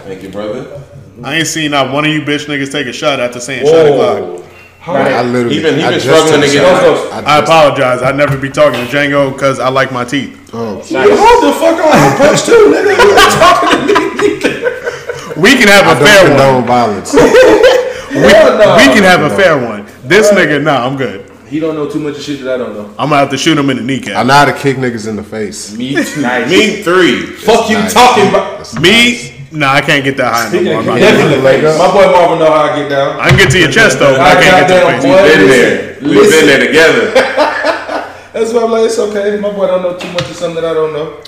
Thank 0.06 0.24
you, 0.24 0.30
brother. 0.30 0.84
I 1.24 1.36
ain't 1.36 1.48
seen 1.48 1.72
not 1.72 1.92
one 1.94 2.06
of 2.06 2.12
you 2.12 2.22
bitch 2.22 2.46
niggas 2.46 2.72
take 2.72 2.88
a 2.88 2.94
shot 2.94 3.20
after 3.20 3.40
saying 3.40 3.66
shot 3.66 3.86
o'clock. 3.88 4.44
I 4.88 5.22
literally. 5.24 5.56
He 5.56 5.62
been- 5.62 5.76
he 5.80 5.84
I 5.84 5.90
been 5.90 6.00
just 6.00 6.06
struggling 6.06 6.42
took 6.42 6.50
to 6.50 6.56
get 6.56 6.64
a 6.64 6.68
out. 6.70 6.98
shot. 7.12 7.24
I 7.26 7.36
I 7.36 7.40
apologize. 7.44 8.02
I 8.02 8.12
never 8.14 8.38
be 8.38 8.50
talking 8.50 8.80
to 8.80 8.86
Django 8.96 9.34
because 9.34 9.60
I 9.60 9.68
like 9.70 9.92
my 9.92 10.06
teeth. 10.06 10.38
Oh, 10.54 10.76
Hold 10.80 11.44
the 11.44 11.52
fuck 11.60 11.76
on. 11.76 11.92
I 11.92 12.16
punched 12.18 12.46
too, 12.46 12.72
nigga. 12.72 12.96
You 12.96 13.12
ain't 13.18 13.34
talking 13.34 13.88
to 13.88 13.94
me. 13.94 15.42
We 15.42 15.56
can 15.56 15.68
have 15.68 15.86
I 15.88 15.92
a 15.92 16.06
fair 16.06 16.24
don't 16.24 16.30
one. 16.30 16.64
condone 16.64 16.66
violence. 16.68 17.16
We, 18.10 18.24
we 18.24 18.94
can 18.96 19.04
have 19.04 19.22
a 19.22 19.36
fair 19.36 19.58
one. 19.58 19.86
This 20.06 20.32
nigga, 20.32 20.64
nah, 20.64 20.88
I'm 20.88 20.96
good. 20.98 21.30
He 21.48 21.60
don't 21.60 21.76
know 21.76 21.88
too 21.90 22.00
much 22.00 22.16
of 22.18 22.24
shit 22.24 22.40
that 22.42 22.56
I 22.56 22.58
don't 22.58 22.74
know. 22.74 22.86
I'm 22.98 23.10
gonna 23.10 23.18
have 23.18 23.30
to 23.30 23.38
shoot 23.38 23.58
him 23.58 23.70
in 23.70 23.78
the 23.78 23.84
kneecap. 23.84 24.16
I 24.16 24.24
kneecap. 24.24 24.26
know 24.28 24.34
how 24.34 24.46
to 24.46 24.54
kick 24.54 24.78
niggas 24.78 25.08
in 25.08 25.16
the 25.18 25.24
face. 25.24 25.78
Me 25.78 25.94
too. 26.04 26.22
Me 26.50 26.82
three. 26.82 27.22
Fuck 27.36 27.70
you 27.70 27.76
Nice. 27.78 27.94
talking 27.94 28.30
about. 28.30 28.58
That's 28.58 28.80
Me, 28.80 29.37
nah, 29.52 29.74
I 29.74 29.82
can't 29.82 30.04
get 30.04 30.18
that 30.18 30.34
high 30.34 30.52
no 30.54 30.62
more. 30.64 30.80
I'm 30.80 30.86
not- 30.86 31.00
Definitely. 31.00 31.42
Leg. 31.42 31.64
My 31.64 31.92
boy 31.92 32.06
Marvin 32.12 32.40
know 32.40 32.52
how 32.52 32.64
I 32.74 32.80
get 32.80 32.90
down. 32.90 33.20
I 33.20 33.30
can 33.30 33.38
get 33.38 33.52
to 33.52 33.60
your 33.60 33.72
chest 33.72 34.00
though, 34.00 34.16
but 34.18 34.22
I 34.22 34.34
can't 34.42 34.56
get 34.58 34.68
to 34.68 34.74
the 34.74 34.80
Goddamn 34.82 35.02
face. 35.02 35.12
boy. 35.12 35.28
Been 35.28 35.48
there. 35.48 35.98
We've 36.02 36.30
been 36.32 36.46
there 36.48 36.68
together. 36.68 37.12
That's 38.34 38.54
why 38.54 38.64
I'm 38.64 38.72
like, 38.72 38.86
it's 38.86 39.00
okay. 39.00 39.40
My 39.40 39.52
boy 39.52 39.68
don't 39.68 39.82
know 39.82 39.98
too 39.98 40.12
much 40.14 40.30
of 40.30 40.36
something 40.36 40.62
that 40.62 40.70
I 40.70 40.74
don't 40.74 40.94
know. 40.94 41.22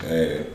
Hey. 0.00 0.46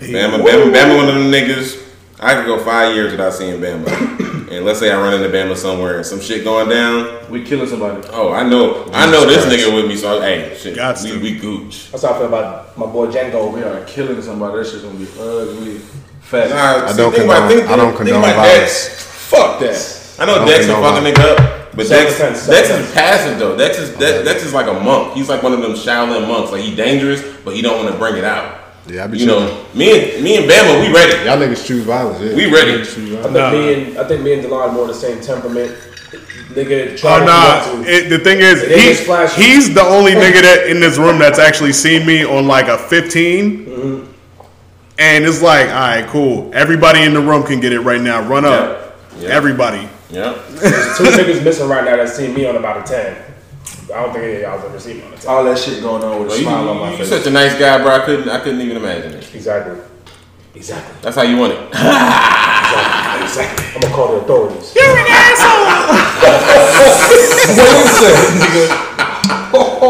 Bama, 0.00 0.38
Bama, 0.44 0.70
Bama, 0.72 0.96
one 0.96 1.08
of 1.08 1.14
them 1.14 1.30
niggas. 1.32 1.82
I 2.18 2.34
could 2.34 2.46
go 2.46 2.62
five 2.64 2.94
years 2.94 3.12
without 3.12 3.34
seeing 3.34 3.60
Bama. 3.60 3.86
and 4.50 4.64
let's 4.64 4.78
say 4.78 4.90
I 4.90 4.96
run 4.98 5.14
into 5.14 5.28
Bama 5.28 5.56
somewhere 5.56 5.96
and 5.98 6.06
some 6.06 6.20
shit 6.20 6.44
going 6.44 6.68
down. 6.68 7.30
We 7.30 7.44
killing 7.44 7.68
somebody. 7.68 8.06
Oh, 8.10 8.32
I 8.32 8.48
know. 8.48 8.88
I 8.92 9.10
know 9.10 9.26
this 9.26 9.44
Christ. 9.44 9.58
nigga 9.66 9.74
with 9.74 9.86
me, 9.86 9.96
so 9.96 10.20
hey, 10.20 10.56
shit. 10.58 10.76
Gots 10.76 11.04
We, 11.04 11.10
to. 11.10 11.20
we 11.20 11.38
gooch. 11.38 11.90
That's 11.90 12.04
how 12.04 12.14
I 12.14 12.18
feel 12.18 12.28
about 12.28 12.76
my 12.78 12.86
boy 12.86 13.08
Django. 13.08 13.52
We 13.52 13.62
are 13.62 13.84
killing 13.84 14.20
somebody. 14.22 14.58
That 14.58 14.66
shit's 14.66 14.82
gonna 14.82 14.98
be 14.98 15.08
ugly. 15.18 15.78
Fat. 16.20 16.50
Nah, 16.50 16.86
I 16.88 16.92
see, 16.92 16.96
don't 16.96 17.12
think 17.12 17.24
about- 17.26 17.48
condone- 17.48 17.58
think- 17.58 17.70
I 17.70 17.76
don't 17.76 17.86
think 17.88 17.96
condone 17.98 18.18
about 18.24 18.36
violence. 18.36 18.62
Dex. 18.88 19.02
Fuck 19.28 19.60
that. 19.60 20.02
I 20.18 20.24
know 20.26 20.34
don't 20.38 20.48
Dex 20.48 20.66
will 20.66 20.74
condone 20.76 21.04
fuck 21.04 21.16
a 21.18 21.20
nigga 21.20 21.38
up, 21.38 21.76
but 21.76 21.88
Dex, 21.88 22.16
Self-defense, 22.16 22.46
Dex 22.46 22.70
is 22.70 22.92
passive 22.94 23.38
though. 23.38 23.56
Dex 23.58 23.78
is 23.78 23.90
Dex, 23.98 24.24
Dex 24.24 24.42
is 24.44 24.54
like 24.54 24.66
a 24.68 24.72
monk. 24.72 25.12
He's 25.14 25.28
like 25.28 25.42
one 25.42 25.52
of 25.52 25.60
them 25.60 25.72
Shaolin 25.72 26.26
monks. 26.26 26.50
Like 26.50 26.62
he 26.62 26.74
dangerous, 26.74 27.22
but 27.44 27.54
he 27.54 27.60
don't 27.62 27.76
want 27.84 27.92
to 27.92 27.98
bring 27.98 28.16
it 28.16 28.24
out. 28.24 28.60
Yeah, 28.88 29.04
I 29.04 29.06
be 29.08 29.18
You 29.18 29.26
chilling. 29.26 29.46
know, 29.46 29.64
me 29.74 30.14
and 30.14 30.22
me 30.24 30.36
and 30.36 30.50
Bama, 30.50 30.80
we 30.80 30.92
ready. 30.94 31.24
Y'all 31.24 31.36
niggas 31.38 31.66
choose 31.66 31.84
violence. 31.84 32.20
Yeah. 32.22 32.36
We 32.36 32.46
ready. 32.52 32.80
I 32.80 32.84
think 32.84 33.32
Nah. 33.32 33.50
me 33.50 33.74
and 33.74 33.98
I 33.98 34.04
think 34.06 34.22
me 34.22 34.34
and 34.34 34.44
Delon 34.44 34.72
more 34.74 34.86
the 34.86 34.94
same 34.94 35.20
temperament. 35.20 35.76
Nigga, 36.54 36.92
Oh 36.92 36.96
try 36.96 37.24
nah, 37.24 37.82
to 37.82 37.84
it, 37.90 38.08
the 38.08 38.18
thing 38.18 38.38
is, 38.38 38.62
he, 38.62 39.42
he's 39.42 39.74
the 39.74 39.82
only 39.82 40.12
nigga 40.22 40.40
that 40.40 40.66
in 40.68 40.80
this 40.80 40.96
room 40.96 41.18
that's 41.18 41.38
actually 41.38 41.72
seen 41.72 42.06
me 42.06 42.24
on 42.24 42.46
like 42.46 42.68
a 42.68 42.78
15. 42.78 43.66
Mm-hmm. 43.66 44.12
And 44.98 45.24
it's 45.26 45.42
like, 45.42 45.66
all 45.68 45.74
right, 45.74 46.06
cool. 46.06 46.50
Everybody 46.54 47.02
in 47.02 47.12
the 47.12 47.20
room 47.20 47.42
can 47.42 47.60
get 47.60 47.72
it 47.74 47.80
right 47.80 48.00
now. 48.00 48.26
Run 48.26 48.46
up. 48.46 48.96
Yeah. 49.18 49.28
Everybody. 49.30 49.86
Yeah. 50.10 50.40
There's 50.48 50.96
two 50.96 51.04
niggas 51.04 51.44
missing 51.44 51.68
right 51.68 51.84
now 51.84 51.96
that 51.96 52.08
seen 52.08 52.32
me 52.32 52.46
on 52.46 52.56
about 52.56 52.88
a 52.88 52.90
ten. 52.90 53.25
I 53.94 54.02
don't 54.02 54.12
think 54.12 54.24
any 54.24 54.34
of 54.36 54.42
y'all's 54.42 54.64
ever 54.64 54.80
seen 54.80 54.96
me 54.98 55.04
on 55.04 55.12
a 55.12 55.16
ten. 55.16 55.30
All 55.30 55.44
that 55.44 55.58
shit 55.58 55.80
going 55.82 56.02
on 56.02 56.18
with 56.20 56.28
a 56.28 56.30
Well, 56.30 56.38
you, 56.38 56.44
smile 56.44 56.68
on 56.68 56.76
my 56.78 56.90
you 56.92 56.96
face. 56.98 57.08
such 57.08 57.26
a 57.26 57.30
nice 57.30 57.54
guy, 57.58 57.78
bro. 57.82 57.92
I 57.94 58.00
couldn't 58.04 58.28
I 58.28 58.40
couldn't 58.40 58.60
even 58.60 58.76
imagine 58.78 59.12
it. 59.14 59.34
Exactly. 59.34 59.78
Exactly. 60.54 60.94
That's 61.02 61.16
how 61.16 61.22
you 61.22 61.36
want 61.36 61.52
it. 61.52 61.60
Exactly. 63.26 63.64
I'm 63.74 63.80
gonna 63.80 63.94
call 63.94 64.08
the 64.12 64.20
authorities. 64.22 64.74
You're 64.76 64.84
an 64.84 65.06
asshole. 65.08 66.76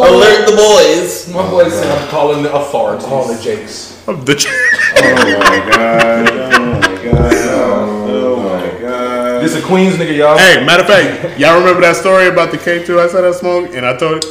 Alert 0.03 0.47
the 0.49 0.57
boys. 0.57 1.29
My 1.33 1.49
boy 1.51 1.69
said 1.69 1.91
I'm 1.91 2.09
calling 2.09 2.43
the 2.43 2.53
authorities. 2.55 3.05
I'm 3.05 3.11
calling 3.11 3.37
the 3.37 3.43
Jakes. 3.43 3.97
Of 4.09 4.25
the 4.27 4.35
ch- 4.35 4.47
Oh 4.49 5.39
my 5.41 5.71
god. 5.71 6.31
Oh 6.31 6.81
my 6.81 7.05
god. 7.05 7.33
My 9.37 9.43
god. 9.43 9.51
This 9.51 9.63
a 9.63 9.67
Queens 9.67 9.95
nigga, 9.97 10.17
y'all. 10.17 10.39
Hey, 10.39 10.65
matter 10.65 10.83
of 10.83 10.89
fact, 10.89 11.39
y'all 11.39 11.59
remember 11.59 11.83
that 11.83 11.97
story 11.97 12.29
about 12.29 12.51
the 12.51 12.59
K2 12.59 12.99
I 12.99 13.09
said 13.09 13.25
I 13.25 13.33
smoked? 13.33 13.75
And 13.75 13.85
I 13.85 13.97
told 13.97 14.25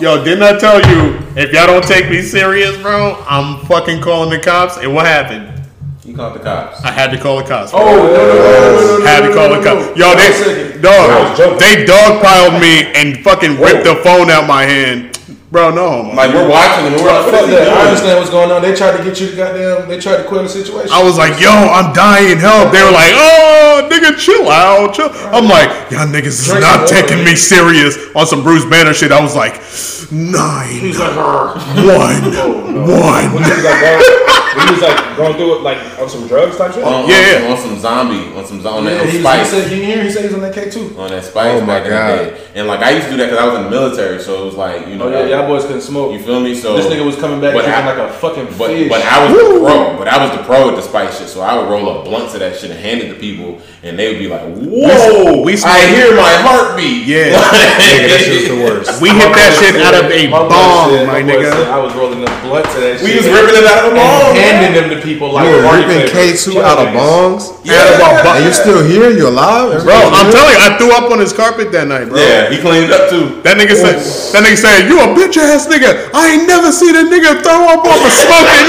Yo, 0.00 0.24
didn't 0.24 0.42
I 0.42 0.58
tell 0.58 0.80
you, 0.80 1.18
if 1.36 1.52
y'all 1.52 1.66
don't 1.66 1.84
take 1.84 2.10
me 2.10 2.20
serious, 2.22 2.76
bro, 2.80 3.22
I'm 3.28 3.64
fucking 3.66 4.00
calling 4.02 4.30
the 4.30 4.40
cops? 4.40 4.78
And 4.78 4.94
what 4.94 5.06
happened? 5.06 5.62
You 6.04 6.16
called 6.16 6.34
the 6.34 6.40
cops. 6.40 6.82
I 6.82 6.90
had 6.90 7.10
to 7.12 7.18
call 7.18 7.36
the 7.38 7.44
cops. 7.44 7.70
Oh, 7.72 7.78
no, 7.78 7.94
no, 7.94 8.00
no, 8.02 8.98
no, 8.98 8.98
no, 8.98 9.06
had 9.06 9.20
to 9.20 9.28
no, 9.28 9.34
call 9.34 9.48
no, 9.50 9.60
the 9.60 9.64
no, 9.64 9.84
cops. 9.84 9.98
no. 9.98 10.06
Yo, 10.06 10.16
Wait 10.16 10.18
a 10.18 10.18
they 10.18 10.32
second. 10.32 10.82
dog, 10.82 11.10
I 11.10 11.28
was 11.30 11.38
joking. 11.38 11.58
they 11.58 11.84
dogpiled 11.86 12.60
me 12.60 12.92
and 12.94 13.22
fucking 13.24 13.60
ripped 13.60 13.84
the 13.84 13.96
phone 14.02 14.30
out 14.30 14.46
my 14.48 14.64
hand. 14.64 15.13
Bro, 15.54 15.70
no 15.70 15.88
homo. 15.88 16.14
Like 16.18 16.34
we're 16.34 16.50
watching 16.50 16.90
them. 16.90 16.98
We're 16.98 17.14
like, 17.14 17.30
what 17.30 17.34
Fuck 17.38 17.46
he 17.46 17.54
that. 17.54 17.70
I 17.70 17.86
understand 17.86 18.18
what's 18.18 18.34
going 18.34 18.50
on. 18.50 18.58
They 18.58 18.74
tried 18.74 18.98
to 18.98 19.04
get 19.06 19.20
you 19.22 19.30
to 19.30 19.36
goddamn. 19.38 19.86
They 19.86 20.00
tried 20.00 20.16
to 20.16 20.26
quit 20.26 20.42
the 20.42 20.48
situation. 20.48 20.90
I 20.90 20.98
was 20.98 21.16
like, 21.16 21.38
yo, 21.38 21.46
I'm 21.46 21.94
dying, 21.94 22.42
help. 22.42 22.74
They 22.74 22.82
were 22.82 22.90
like, 22.90 23.14
oh, 23.14 23.86
nigga, 23.86 24.18
chill 24.18 24.50
out. 24.50 24.98
Chill. 24.98 25.14
I'm 25.30 25.46
like, 25.46 25.70
y'all 25.94 26.10
niggas 26.10 26.42
is 26.42 26.50
Drink 26.50 26.66
not 26.66 26.88
taking 26.88 27.22
me 27.22 27.38
serious 27.38 27.94
on 28.18 28.26
some 28.26 28.42
Bruce 28.42 28.66
Banner 28.66 28.90
shit. 28.90 29.14
I 29.14 29.22
was 29.22 29.38
like, 29.38 29.62
nine, 30.10 30.74
He's 30.82 30.98
like, 30.98 31.14
"Arr." 31.14 31.54
one, 31.86 32.18
oh, 32.34 32.90
one. 32.90 33.30
When 33.30 33.46
he 33.46 33.54
was 34.56 34.62
like 34.62 34.62
going, 34.62 34.62
when 34.62 34.66
he 34.66 34.72
was 34.74 34.82
like 34.82 35.16
going 35.16 35.34
through 35.34 35.52
it 35.56 35.62
like 35.62 35.78
on 35.98 36.08
some 36.08 36.26
drugs 36.28 36.56
type 36.56 36.72
shit. 36.74 36.84
On, 36.84 37.08
Yeah. 37.08 37.48
on, 37.50 37.56
some, 37.58 37.70
on 37.72 37.76
some 37.76 37.78
zombie, 37.80 38.24
on 38.36 38.44
some 38.46 38.60
zombie, 38.60 38.90
Yeah, 38.90 38.98
that 38.98 39.00
he, 39.00 39.06
was, 39.06 39.14
he 39.16 39.20
spice, 39.20 39.50
said 39.50 39.72
he 39.72 39.84
here. 39.84 40.02
He 40.04 40.10
said 40.10 40.24
he's 40.24 40.34
on 40.34 40.40
that 40.40 40.54
K 40.54 40.70
two. 40.70 40.94
on 40.98 41.10
that 41.10 41.24
spice 41.24 41.60
Oh 41.60 41.60
my 41.64 41.80
back 41.80 41.88
God. 41.88 42.18
in 42.18 42.24
the 42.26 42.30
day. 42.30 42.46
And 42.54 42.66
like 42.68 42.80
I 42.80 42.90
used 42.90 43.06
to 43.06 43.10
do 43.12 43.16
that 43.18 43.26
because 43.30 43.38
I 43.38 43.46
was 43.46 43.56
in 43.58 43.64
the 43.64 43.70
military, 43.70 44.20
so 44.20 44.42
it 44.42 44.44
was 44.46 44.54
like 44.54 44.86
you 44.86 44.96
know, 44.96 45.08
Oh 45.08 45.10
yeah, 45.26 45.26
y'all 45.40 45.46
boys 45.46 45.64
couldn't 45.64 45.82
smoke. 45.82 46.12
you 46.12 46.20
feel 46.22 46.40
me? 46.40 46.54
So 46.54 46.76
This 46.76 46.86
nigga 46.86 47.04
was 47.04 47.16
coming 47.16 47.40
back 47.40 47.54
But 47.54 47.64
drinking 47.64 47.84
I- 47.84 47.92
like 47.94 48.10
a 48.10 48.12
fucking 48.14 48.46
But, 48.58 48.68
fish. 48.70 48.88
but 48.88 49.02
I 49.02 49.24
was 49.26 49.32
the 49.34 49.58
pro. 49.60 49.96
But 49.98 50.08
I 50.08 50.16
was 50.26 50.36
the 50.38 50.42
pro 50.44 50.66
with 50.66 50.76
the 50.76 50.82
spice 50.82 51.18
shit. 51.18 51.28
So 51.28 51.40
I 51.40 51.56
would 51.58 51.68
roll 51.70 51.88
up 51.90 52.04
blunts 52.04 52.34
of 52.34 52.40
that 52.40 52.56
shit 52.58 52.70
and 52.70 52.78
hand 52.78 53.00
it 53.02 53.08
to 53.08 53.14
people, 53.18 53.58
and 53.82 53.98
they 53.98 54.08
would 54.10 54.18
be 54.18 54.28
like, 54.28 54.42
"Whoa, 54.44 55.42
we 55.42 55.54
I 55.64 55.86
hear 55.94 56.14
my 56.14 56.32
heartbeat." 56.44 57.06
Yeah. 57.06 57.34
Nigga, 57.34 58.08
that 58.08 58.20
shit's 58.24 58.48
the 58.48 58.56
worst. 58.62 58.90
We 59.04 59.10
hit 59.10 59.32
that 59.34 59.52
shit 59.58 59.76
out 59.82 59.92
of 59.94 60.06
a 60.10 60.28
My 60.28 60.46
bomb, 60.48 60.90
said- 60.90 61.06
my 61.06 61.20
boy 61.22 61.28
nigga. 61.28 61.66
I 61.68 61.78
was 61.78 61.92
rolling 61.94 62.22
up 62.24 62.32
blunts 62.42 62.72
of 62.74 62.80
that 62.80 63.00
shit. 63.00 63.04
We 63.04 63.16
was 63.16 63.26
ripping 63.28 63.56
it 63.58 63.66
out 63.66 63.84
of 63.84 63.90
the 63.92 63.96
ball, 63.98 64.32
and 64.32 64.38
man. 64.38 64.43
Handing 64.44 64.72
them 64.76 64.90
to 64.92 64.98
people 65.00 65.32
like 65.32 65.48
You 65.48 65.56
were 65.56 65.64
ripping. 65.64 66.04
K2 66.12 66.60
out 66.60 66.78
of 66.78 66.92
bongs? 66.92 67.48
Yeah. 67.64 68.36
And 68.36 68.44
you 68.44 68.52
still 68.52 68.84
here? 68.84 69.10
You 69.10 69.28
alive? 69.28 69.82
Bro, 69.84 69.94
I'm 70.12 70.28
telling 70.32 70.52
you, 70.54 70.60
I 70.60 70.76
threw 70.78 70.92
up 70.92 71.10
on 71.10 71.18
his 71.18 71.32
carpet 71.32 71.72
that 71.72 71.88
night, 71.88 72.08
bro. 72.08 72.18
Yeah, 72.20 72.50
he 72.50 72.60
cleaned 72.60 72.92
up 72.92 73.08
too. 73.10 73.40
That 73.42 73.56
nigga 73.56 73.74
said, 73.74 73.96
that 74.36 74.42
nigga 74.44 74.58
said, 74.60 74.88
you 74.88 75.00
a 75.00 75.06
bitch 75.16 75.36
ass 75.40 75.66
nigga. 75.66 76.10
I 76.12 76.36
ain't 76.36 76.46
never 76.46 76.70
seen 76.72 76.94
a 76.94 77.04
nigga 77.08 77.40
throw 77.42 77.68
up 77.72 77.84
over 77.84 78.10
smoking. 78.12 78.68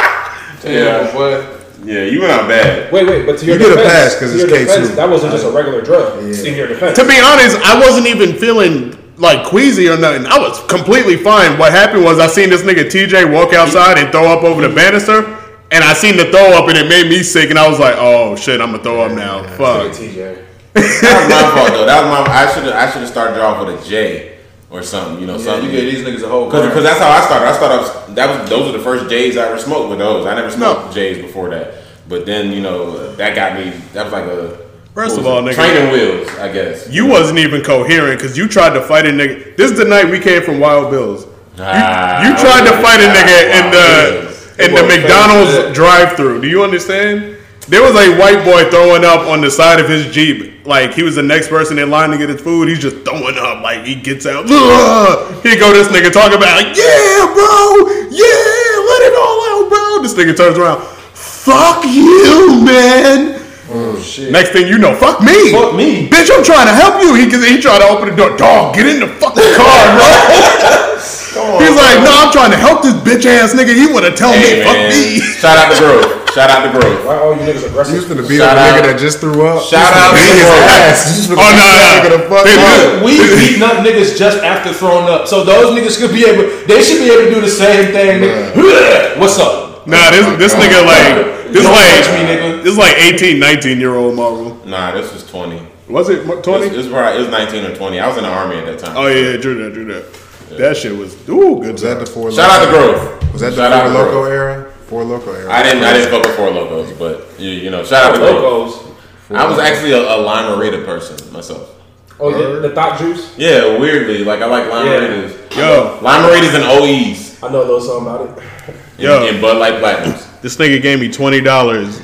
Yeah, 0.67 1.13
boy. 1.13 1.45
Yeah, 1.85 2.03
you 2.03 2.19
went 2.19 2.33
out 2.33 2.49
bad. 2.49 2.91
Wait, 2.91 3.07
wait, 3.07 3.25
but 3.25 3.37
to 3.39 3.45
your 3.45 3.55
You 3.55 3.59
get 3.61 3.71
a 3.71 3.75
defense, 3.77 3.93
pass 3.93 4.19
'cause 4.19 4.33
to 4.33 4.43
it's 4.43 4.73
K2. 4.91 4.95
That 4.95 5.09
wasn't 5.09 5.31
just 5.31 5.45
a 5.45 5.49
regular 5.51 5.81
drug. 5.81 6.21
Yeah. 6.21 6.43
In 6.43 6.55
your 6.57 6.67
defense. 6.67 6.97
to 6.97 7.05
be 7.07 7.17
honest, 7.23 7.55
I 7.63 7.79
wasn't 7.79 8.07
even 8.07 8.33
feeling 8.35 8.97
like 9.17 9.45
queasy 9.47 9.87
or 9.89 9.97
nothing. 9.97 10.25
I 10.27 10.37
was 10.39 10.59
completely 10.67 11.17
fine. 11.17 11.57
What 11.57 11.71
happened 11.71 12.03
was 12.03 12.19
I 12.19 12.27
seen 12.27 12.49
this 12.49 12.61
nigga 12.61 12.85
TJ 12.85 13.31
walk 13.33 13.53
outside 13.53 13.97
and 13.97 14.11
throw 14.11 14.25
up 14.25 14.43
over 14.43 14.67
the 14.67 14.73
banister. 14.73 15.25
And 15.69 15.83
I 15.83 15.93
seen 15.93 16.15
the 16.15 16.25
throw 16.25 16.53
up 16.57 16.69
and 16.69 16.77
it 16.77 16.87
made 16.87 17.09
me 17.09 17.23
sick 17.23 17.49
and 17.49 17.59
I 17.59 17.67
was 17.67 17.79
like, 17.79 17.95
oh 17.97 18.35
shit, 18.35 18.61
I'm 18.61 18.71
gonna 18.71 18.83
throw 18.83 19.01
up 19.01 19.11
now. 19.11 19.43
Fuck. 19.57 19.91
TJ. 19.93 20.43
That 20.77 21.23
was 21.23 21.29
my 21.29 21.55
fault 21.57 21.71
though. 21.73 21.85
That 21.87 22.01
was 22.03 22.27
my. 22.27 22.33
I 22.33 22.53
should 22.53 22.63
have. 22.63 22.73
I 22.73 22.91
should 22.91 23.01
have 23.01 23.09
started 23.09 23.41
off 23.41 23.65
with 23.65 23.81
a 23.83 23.89
J 23.89 24.37
or 24.69 24.83
something. 24.83 25.19
You 25.19 25.25
know, 25.25 25.37
Yeah, 25.37 25.43
something. 25.45 25.65
you 25.65 25.71
gave 25.71 25.91
these 25.91 26.05
niggas 26.05 26.23
a 26.23 26.29
whole. 26.29 26.45
Because 26.51 26.83
that's 26.83 26.99
how 26.99 27.09
I 27.09 27.21
started. 27.25 27.47
I 27.47 27.55
started. 27.57 27.79
Off, 27.83 28.15
that 28.15 28.39
was 28.41 28.49
those 28.49 28.71
were 28.71 28.77
the 28.77 28.83
first 28.83 29.09
J's 29.09 29.35
I 29.37 29.47
ever 29.47 29.57
smoked 29.57 29.89
with 29.89 29.97
those. 29.99 30.25
I 30.27 30.35
never 30.35 30.51
smoked 30.51 30.93
J's 30.93 31.17
before 31.21 31.49
that. 31.49 31.73
But 32.07 32.25
then 32.27 32.51
you 32.53 32.61
know 32.61 33.15
that 33.15 33.35
got 33.35 33.55
me. 33.57 33.71
That 33.93 34.03
was 34.03 34.13
like 34.13 34.25
a 34.25 34.66
First 34.97 35.19
of 35.19 35.27
all, 35.27 35.43
nigga- 35.43 35.53
training 35.53 35.91
wheels. 35.91 36.27
I 36.39 36.51
guess. 36.51 36.89
You 36.89 37.05
wasn't 37.05 37.37
even 37.37 37.61
coherent 37.61 38.19
because 38.19 38.35
you 38.35 38.47
tried 38.47 38.73
to 38.73 38.81
fight 38.81 39.05
a 39.05 39.09
nigga. 39.11 39.55
This 39.55 39.69
is 39.69 39.77
the 39.77 39.85
night 39.85 40.09
we 40.09 40.17
came 40.19 40.41
from 40.41 40.59
Wild 40.59 40.89
Bills. 40.89 41.25
You, 41.55 41.63
Ah, 41.63 42.23
you 42.25 42.33
tried 42.35 42.65
to 42.65 42.73
fight 42.81 42.99
a 43.01 43.09
nigga 43.13 43.37
in 43.59 43.65
the 43.69 44.21
Bills. 44.25 44.57
in 44.57 44.73
the 44.73 44.81
McDonald's 44.81 45.51
thanks 45.51 45.61
for 45.61 45.67
that. 45.67 45.75
drive-through. 45.75 46.41
Do 46.41 46.47
you 46.47 46.63
understand? 46.63 47.37
There 47.67 47.83
was 47.83 47.93
a 47.95 48.17
white 48.17 48.43
boy 48.43 48.71
throwing 48.71 49.05
up 49.05 49.27
on 49.27 49.39
the 49.41 49.51
side 49.51 49.79
of 49.79 49.87
his 49.87 50.07
jeep, 50.07 50.65
like 50.65 50.95
he 50.95 51.03
was 51.03 51.13
the 51.13 51.21
next 51.21 51.49
person 51.49 51.77
in 51.77 51.91
line 51.91 52.09
to 52.09 52.17
get 52.17 52.29
his 52.29 52.41
food. 52.41 52.67
He's 52.67 52.79
just 52.79 53.05
throwing 53.05 53.37
up, 53.37 53.61
like 53.61 53.85
he 53.85 53.93
gets 53.93 54.25
out. 54.25 54.45
Ugh! 54.49 55.43
Here 55.43 55.59
go 55.59 55.73
this 55.73 55.89
nigga 55.89 56.11
talking 56.11 56.37
about, 56.39 56.57
like, 56.57 56.75
yeah, 56.75 57.21
bro, 57.37 57.85
yeah, 58.09 58.81
let 58.81 59.01
it 59.05 59.13
all 59.13 59.39
out, 59.61 59.69
bro. 59.69 60.01
This 60.01 60.15
nigga 60.15 60.35
turns 60.35 60.57
around, 60.57 60.81
fuck 61.13 61.85
you, 61.85 62.63
man. 62.65 63.36
Oh 63.69 63.99
shit. 63.99 64.31
Next 64.31 64.51
thing 64.55 64.67
you 64.67 64.77
know, 64.77 64.95
fuck 64.95 65.19
me. 65.21 65.51
Fuck 65.51 65.75
me. 65.75 66.07
Bitch, 66.07 66.31
I'm 66.31 66.43
trying 66.43 66.67
to 66.71 66.75
help 66.75 67.03
you. 67.03 67.13
He, 67.15 67.27
he 67.27 67.59
tried 67.61 67.79
to 67.83 67.87
open 67.91 68.09
the 68.09 68.15
door. 68.15 68.35
Dog, 68.37 68.75
get 68.75 68.87
in 68.87 68.99
the 69.03 69.07
fucking 69.19 69.51
car, 69.59 69.83
bro. 69.99 70.07
He's 71.37 71.75
like, 71.77 72.01
no, 72.01 72.09
I'm 72.09 72.31
trying 72.33 72.49
to 72.49 72.57
help 72.57 72.81
this 72.81 72.95
bitch 73.05 73.25
ass 73.29 73.53
nigga. 73.53 73.69
He 73.75 73.85
want 73.91 74.05
to 74.09 74.11
tell 74.15 74.33
Hey 74.33 74.57
me, 74.59 74.63
fuck 74.65 74.73
man, 74.73 74.89
me. 74.89 75.19
shout 75.37 75.53
out 75.59 75.69
to 75.69 75.77
Grove. 75.77 76.29
Shout 76.33 76.49
out 76.49 76.65
to 76.65 76.71
Grove. 76.73 77.05
Why 77.05 77.19
all 77.21 77.35
you 77.37 77.41
niggas 77.45 77.61
You 77.61 77.67
aggressive? 77.69 77.93
used 77.95 78.07
to 78.09 78.15
beat 78.25 78.41
Shout 78.41 78.57
up 78.57 78.57
a 78.57 78.61
out. 78.65 78.73
nigga 78.73 78.83
that 78.93 78.99
just 78.99 79.19
threw 79.21 79.45
up. 79.45 79.61
Shout 79.61 79.85
out 79.93 80.11
to 80.11 80.17
Beat 80.17 80.33
his 80.33 80.41
Grove. 80.41 80.65
ass. 80.81 80.97
Just 81.13 81.29
Oh, 81.29 81.35
no, 81.37 81.65
no. 81.69 81.85
Nigga 81.93 82.09
the 82.17 82.21
fuck 82.25 82.45
They- 82.47 82.57
up. 82.57 83.03
We 83.05 83.13
beating 83.37 83.61
up 83.63 83.85
niggas 83.85 84.17
just 84.17 84.39
after 84.41 84.73
throwing 84.73 85.05
up, 85.11 85.27
so 85.27 85.43
those 85.43 85.77
niggas 85.77 85.99
could 86.01 86.13
be 86.15 86.25
able. 86.25 86.49
They 86.65 86.81
should 86.81 86.99
be 87.05 87.11
able 87.13 87.29
to 87.29 87.31
do 87.35 87.41
the 87.41 87.51
same 87.53 87.91
thing. 87.93 88.21
nigga. 88.23 89.19
What's 89.19 89.37
up? 89.37 89.66
Nah, 89.87 90.11
this 90.11 90.25
oh 90.25 90.35
this 90.35 90.53
nigga 90.53 90.85
like 90.85 91.51
this 91.53 91.63
Don't 91.63 91.73
like 91.73 92.05
me, 92.11 92.27
nigga. 92.59 92.63
this 92.63 92.77
like 92.77 92.97
18, 92.97 93.39
19 93.39 93.79
year 93.79 93.95
old 93.95 94.15
Marvel. 94.15 94.55
Nah, 94.65 94.91
this 94.91 95.13
was 95.13 95.25
twenty. 95.29 95.65
Was 95.87 96.09
it 96.09 96.27
It 96.27 96.43
twenty? 96.43 96.67
it 96.67 96.75
was 96.75 96.87
probably 96.89 97.17
it 97.17 97.21
was 97.21 97.29
nineteen 97.29 97.63
or 97.65 97.73
twenty. 97.75 97.99
I 97.99 98.07
was 98.07 98.17
in 98.17 98.23
the 98.23 98.29
army 98.29 98.57
at 98.57 98.65
that 98.65 98.79
time. 98.79 98.97
Oh 98.97 99.07
yeah, 99.07 99.37
true 99.37 99.55
that, 99.63 99.73
true 99.73 99.85
that. 99.85 100.57
That 100.57 100.75
shit 100.77 100.95
was 100.95 101.13
ooh 101.29 101.61
good. 101.61 101.71
Was 101.73 101.81
that 101.83 101.99
the 101.99 102.05
four? 102.05 102.31
Shout 102.31 102.49
out 102.49 102.65
to 102.65 102.71
Loko- 102.77 102.99
Grove. 103.19 103.33
Was 103.33 103.41
that 103.41 103.49
the 103.51 103.55
Shout 103.55 103.71
out 103.71 103.83
four 103.83 103.91
to 103.93 103.97
loco 103.97 104.11
Grove. 104.11 104.31
era? 104.33 104.71
Four 104.87 105.03
loco 105.05 105.33
era. 105.33 105.51
I 105.53 105.63
didn't. 105.63 105.83
I 105.83 105.93
didn't 105.93 106.11
fuck 106.11 106.25
with 106.25 106.35
four 106.35 106.49
Lokos, 106.49 106.97
but 106.99 107.39
you, 107.39 107.51
you 107.51 107.69
know, 107.69 107.83
shout 107.85 108.05
out 108.05 108.11
to 108.13 108.17
Grove. 108.19 108.43
Locos. 108.43 108.93
I 109.31 109.45
was 109.49 109.59
actually 109.59 109.91
a, 109.93 109.99
a 110.01 110.17
limerita 110.17 110.83
person 110.85 111.31
myself. 111.33 111.75
Oh, 112.19 112.31
the, 112.31 112.67
the 112.67 112.73
thought 112.75 112.97
juice. 112.97 113.37
Yeah, 113.37 113.77
weirdly, 113.77 114.23
like 114.25 114.41
I 114.41 114.45
like 114.47 114.65
limeritas. 114.65 115.55
Yo, 115.55 115.99
Limeritas 116.01 116.55
and 116.55 116.63
OEs 116.65 117.41
I 117.43 117.51
know 117.51 117.59
a 117.61 117.67
little 117.67 117.79
something 117.81 118.07
about 118.07 118.37
it. 118.67 118.75
Yo. 118.97 119.19
and, 119.19 119.35
and 119.35 119.41
Bud 119.41 119.57
Light 119.57 119.75
Platinums. 119.81 120.41
this 120.41 120.57
nigga 120.57 120.81
gave 120.81 120.99
me 120.99 121.11
twenty 121.11 121.41
dollars. 121.41 122.01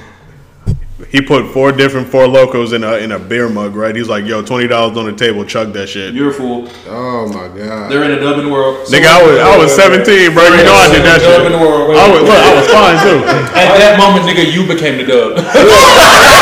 He 1.10 1.22
put 1.22 1.52
four 1.54 1.72
different 1.72 2.08
four 2.08 2.28
locos 2.28 2.74
in 2.74 2.84
a 2.84 2.98
in 2.98 3.12
a 3.12 3.20
beer 3.20 3.50
mug, 3.50 3.76
right? 3.76 3.96
He's 3.96 4.10
like, 4.10 4.26
"Yo, 4.26 4.42
twenty 4.42 4.68
dollars 4.68 4.98
on 4.98 5.06
the 5.06 5.14
table, 5.14 5.46
chug 5.46 5.74
that 5.74 5.88
shit." 5.90 6.14
You're 6.14 6.32
a 6.32 6.34
fool. 6.34 6.70
Oh 6.88 7.28
my 7.30 7.50
god. 7.56 7.92
They're 7.92 8.04
in 8.04 8.12
a 8.12 8.20
dub 8.20 8.40
in 8.40 8.46
the 8.46 8.52
world. 8.52 8.88
Nigga, 8.88 9.06
I 9.06 9.22
was 9.22 9.38
I 9.38 9.58
was 9.58 9.76
seventeen, 9.76 10.34
bro. 10.34 10.44
You 10.46 10.64
know 10.64 10.74
I 10.74 10.90
did 10.90 11.04
that 11.06 11.22
shit. 11.22 11.52
the 11.52 11.58
world. 11.58 11.90
Wait, 11.90 11.98
I 11.98 12.10
was 12.10 12.22
look, 12.24 12.34
I 12.34 12.54
was 12.58 12.68
fine 12.72 12.98
too. 13.06 13.20
At 13.54 13.78
that 13.78 14.00
moment, 14.00 14.26
nigga, 14.26 14.46
you 14.52 14.66
became 14.66 14.98
the 14.98 15.06
dub. 15.06 15.38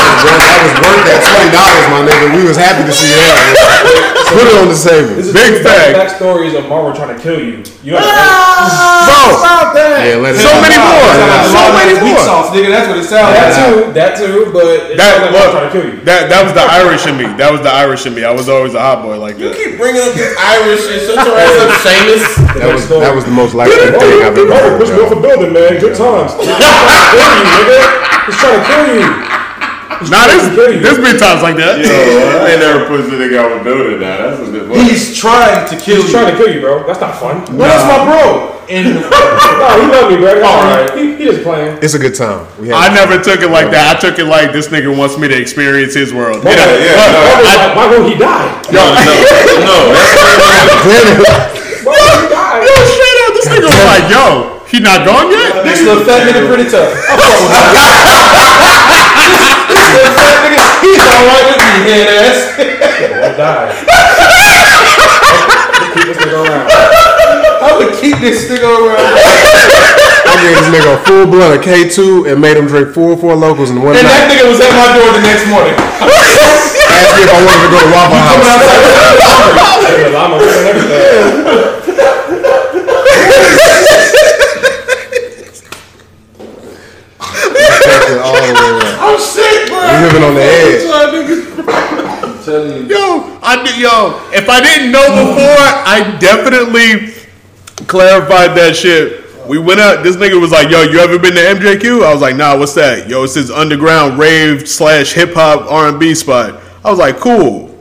That 0.00 0.58
was 0.64 0.72
worth 0.80 1.02
that 1.08 1.20
twenty 1.28 1.50
dollars, 1.52 1.86
my 1.92 2.00
nigga. 2.08 2.26
We 2.36 2.42
was 2.48 2.56
happy 2.56 2.84
to 2.88 2.92
see 2.94 3.12
that. 3.12 4.32
Put 4.32 4.46
it 4.46 4.54
on 4.62 4.68
the 4.70 4.78
table. 4.78 5.18
This 5.18 5.26
is 5.28 5.34
Big 5.34 5.58
two 5.58 5.64
back- 5.66 5.92
fact. 5.96 6.16
Backstories 6.20 6.54
of 6.56 6.68
Marvel 6.70 6.94
trying 6.94 7.16
to 7.16 7.20
kill 7.20 7.40
you. 7.42 7.60
You 7.82 7.96
have 7.98 8.04
Bro, 8.04 9.74
Yeah, 9.74 10.20
let 10.22 10.36
it 10.36 10.44
so 10.44 10.52
many 10.62 10.76
more. 10.78 11.10
So 11.50 11.62
many 11.74 11.94
Weak 11.98 12.14
more. 12.14 12.22
sauce, 12.22 12.52
nigga. 12.54 12.70
That's 12.70 12.86
what 12.88 12.98
it 13.02 13.08
sounds 13.08 13.32
that 13.34 13.50
like. 13.50 13.56
too, 13.58 13.92
that 13.96 14.10
too, 14.20 14.50
but 14.54 14.64
it's 14.92 15.00
That 15.00 15.18
not 15.18 15.22
like 15.26 15.32
Marvel 15.34 15.52
trying 15.56 15.66
to 15.66 15.72
kill 15.74 15.84
you. 15.90 15.96
that 16.06 16.28
that 16.30 16.40
was 16.46 16.52
the 16.54 16.62
Irish 16.62 17.04
in 17.10 17.16
me. 17.18 17.26
That 17.40 17.50
was 17.50 17.60
the 17.64 17.72
Irish 17.72 18.06
in 18.06 18.12
me. 18.14 18.22
I 18.24 18.30
was 18.30 18.46
always 18.48 18.74
a 18.78 18.80
hot 18.80 19.02
boy 19.02 19.18
like 19.18 19.36
You 19.40 19.50
that. 19.50 19.56
keep 19.58 19.76
bringing 19.80 20.00
up 20.04 20.12
this 20.14 20.30
Irish 20.38 20.86
shit. 20.86 21.10
Shut 21.10 21.18
your 21.26 21.34
ass 21.36 21.56
up, 21.58 21.70
Seamus. 21.82 22.22
That 22.60 22.70
was 22.70 22.84
that 22.88 23.12
was 23.16 23.24
the 23.26 23.34
most 23.34 23.54
likely 23.58 23.74
thing 23.76 24.22
I've 24.22 24.36
ever 24.36 24.46
Marvel 24.46 24.70
heard. 24.76 24.80
push 24.80 24.90
you 24.94 25.00
off 25.02 25.10
a 25.12 25.18
building, 25.20 25.52
man. 25.56 25.80
Good 25.80 25.96
times. 25.98 26.36
He's 26.38 26.46
trying 26.54 26.54
to 26.54 27.10
kill 27.10 27.34
you, 27.34 27.44
nigga. 27.50 27.80
He's 28.30 28.38
trying 28.38 28.60
to 28.60 28.64
kill 28.68 28.86
you. 28.94 29.39
Nah, 30.08 30.24
this 30.32 30.48
this 30.80 30.96
be 30.96 31.12
times 31.20 31.44
like 31.44 31.60
that. 31.60 31.76
I 31.76 32.56
ain't 32.56 32.60
never 32.64 32.88
pushed 32.88 33.12
a 33.12 33.20
nigga 33.20 33.36
off 33.44 33.60
a 33.60 33.64
building 33.64 34.00
now. 34.00 34.16
That's 34.32 34.40
a 34.40 34.48
good 34.50 34.64
one. 34.70 34.80
He's 34.80 35.12
trying 35.12 35.68
to 35.68 35.76
kill 35.76 36.00
He's 36.00 36.08
you. 36.08 36.12
trying 36.16 36.32
to 36.32 36.36
kill 36.40 36.48
you, 36.48 36.64
bro. 36.64 36.88
That's 36.88 37.04
not 37.04 37.20
fun. 37.20 37.44
Well, 37.52 37.68
that's 37.68 37.84
my 37.84 38.00
bro. 38.08 38.56
And 38.72 38.96
No, 39.60 39.68
he 39.76 39.84
love 39.92 40.08
me, 40.08 40.16
bro. 40.16 40.40
That's 40.40 40.46
All 40.46 40.56
all 40.56 40.64
right. 40.72 40.88
right. 40.88 40.96
He, 40.96 41.20
he 41.20 41.24
just 41.28 41.44
playing. 41.44 41.76
It's 41.84 41.92
a 41.92 42.00
good 42.00 42.16
time. 42.16 42.48
We 42.56 42.72
had 42.72 42.80
I 42.80 42.88
never 42.96 43.20
took 43.20 43.44
it 43.44 43.52
like 43.52 43.68
that. 43.76 43.92
I 43.92 44.00
took 44.00 44.16
it 44.16 44.24
like 44.24 44.56
this 44.56 44.72
nigga 44.72 44.88
wants 44.88 45.20
me 45.20 45.28
to 45.28 45.36
experience 45.36 45.92
his 45.92 46.16
world. 46.16 46.40
yeah, 46.48 46.56
yeah, 46.56 46.96
Look, 46.96 47.12
no, 47.12 47.20
Why, 47.20 47.60
I- 47.60 47.76
why 47.76 47.84
won't 47.92 48.08
he 48.08 48.16
die? 48.16 48.48
no, 48.72 48.80
no, 48.80 49.12
no. 49.68 49.76
Why 49.92 50.96
won't 50.96 51.12
he 51.12 51.20
die? 51.20 51.44
Yo, 52.64 52.72
straight 52.88 53.18
up, 53.28 53.32
this 53.36 53.46
nigga 53.52 53.68
was 53.68 53.84
like, 53.84 54.08
yo, 54.08 54.56
He 54.70 54.78
not 54.80 55.04
gone 55.04 55.28
yet? 55.28 55.60
This 55.66 55.82
little 55.84 56.06
fat 56.08 56.24
nigga 56.24 56.48
pretty 56.48 56.70
tough. 56.72 56.88
I 59.76 60.10
fuck 60.16 60.36
with 60.42 60.54
him. 60.54 60.60
this 60.60 60.74
nigga, 60.80 60.82
he's 60.82 61.00
alright 61.00 61.44
with 61.50 61.60
me, 61.60 61.70
head 61.86 62.08
ass. 62.10 62.38
Won't 63.20 63.36
die. 63.36 63.68
Keep 65.90 66.06
this 66.06 66.18
nigga 66.22 66.38
around. 66.46 66.66
I 67.60 67.70
would 67.76 67.92
keep 68.00 68.16
this 68.20 68.48
nigga 68.50 68.68
around. 68.68 69.14
I 70.30 70.34
gave 70.42 70.56
this 70.56 70.68
nigga 70.72 70.90
a 70.94 70.98
full 71.04 71.26
blunt 71.26 71.54
of 71.58 71.60
K2 71.64 72.30
and 72.30 72.40
made 72.40 72.56
him 72.56 72.66
drink 72.66 72.94
full 72.94 73.16
four 73.16 73.34
Lokos 73.36 73.70
in 73.70 73.82
one 73.82 73.96
And 73.96 74.06
that 74.06 74.30
nigga 74.30 74.46
was 74.48 74.60
at 74.60 74.72
my 74.72 74.88
door 74.96 75.10
the 75.12 75.22
next 75.26 75.44
morning. 75.50 75.74
Asked 75.76 77.16
me 77.16 77.22
if 77.26 77.30
I 77.30 77.40
wanted 77.44 77.62
to 77.66 77.70
go 77.74 77.78
to 77.84 77.90
Waffle 77.92 78.18
Coming 78.18 78.46
House. 78.46 78.70
outside. 79.60 80.12
Llama 80.12 80.36
and 80.38 80.66
everything. 80.70 81.60
All 88.20 88.34
the 88.34 88.40
way 88.42 88.50
around. 88.50 88.98
I'm 89.00 89.18
sick, 89.20 89.68
bro. 89.68 89.80
We 89.80 89.89
living 90.00 90.22
on 90.22 90.34
the 90.34 90.42
edge. 90.42 90.82
I'm 90.90 92.44
telling 92.44 92.88
you. 92.88 92.96
Yo, 92.96 93.38
I 93.42 93.62
did, 93.64 93.76
yo. 93.78 94.20
If 94.32 94.48
I 94.48 94.60
didn't 94.60 94.90
know 94.92 95.06
before, 95.08 95.64
I 95.86 96.16
definitely 96.18 97.12
clarified 97.86 98.56
that 98.56 98.76
shit. 98.76 99.18
We 99.46 99.58
went 99.58 99.80
out. 99.80 100.02
This 100.04 100.16
nigga 100.16 100.40
was 100.40 100.52
like, 100.52 100.70
"Yo, 100.70 100.82
you 100.82 101.00
ever 101.00 101.18
been 101.18 101.34
to 101.34 101.40
MJQ?" 101.40 102.04
I 102.04 102.12
was 102.12 102.22
like, 102.22 102.36
"Nah, 102.36 102.56
what's 102.56 102.74
that?" 102.74 103.08
Yo, 103.08 103.24
it's 103.24 103.34
this 103.34 103.50
underground 103.50 104.18
rave 104.18 104.68
slash 104.68 105.12
hip 105.12 105.34
hop 105.34 105.70
R 105.70 105.88
and 105.88 105.98
B 105.98 106.14
spot. 106.14 106.60
I 106.84 106.90
was 106.90 106.98
like, 106.98 107.18
"Cool, 107.18 107.74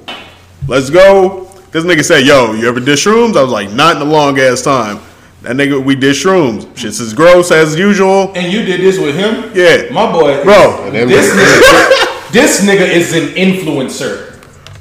let's 0.67 0.89
go." 0.89 1.47
This 1.71 1.83
nigga 1.83 2.03
said, 2.03 2.25
"Yo, 2.25 2.53
you 2.53 2.67
ever 2.67 2.79
did 2.79 2.97
shrooms?" 2.97 3.37
I 3.37 3.43
was 3.43 3.51
like, 3.51 3.71
"Not 3.71 3.97
in 3.97 4.01
a 4.01 4.05
long 4.05 4.39
ass 4.39 4.61
time." 4.63 4.99
That 5.41 5.55
nigga, 5.55 5.81
we 5.81 5.95
did 5.95 6.15
shrooms. 6.15 6.67
Shit's 6.75 6.99
as 6.99 7.13
gross 7.13 7.49
as 7.51 7.77
usual. 7.77 8.33
And 8.35 8.51
you 8.51 8.63
did 8.65 8.81
this 8.81 8.99
with 8.99 9.15
him? 9.15 9.51
Yeah. 9.55 9.89
My 9.89 10.11
boy. 10.11 10.43
Bro. 10.43 10.91
This 10.91 11.31
nigga, 11.31 12.05
this 12.31 12.63
nigga 12.65 12.87
is 12.87 13.13
an 13.13 13.35
influencer. 13.35 14.27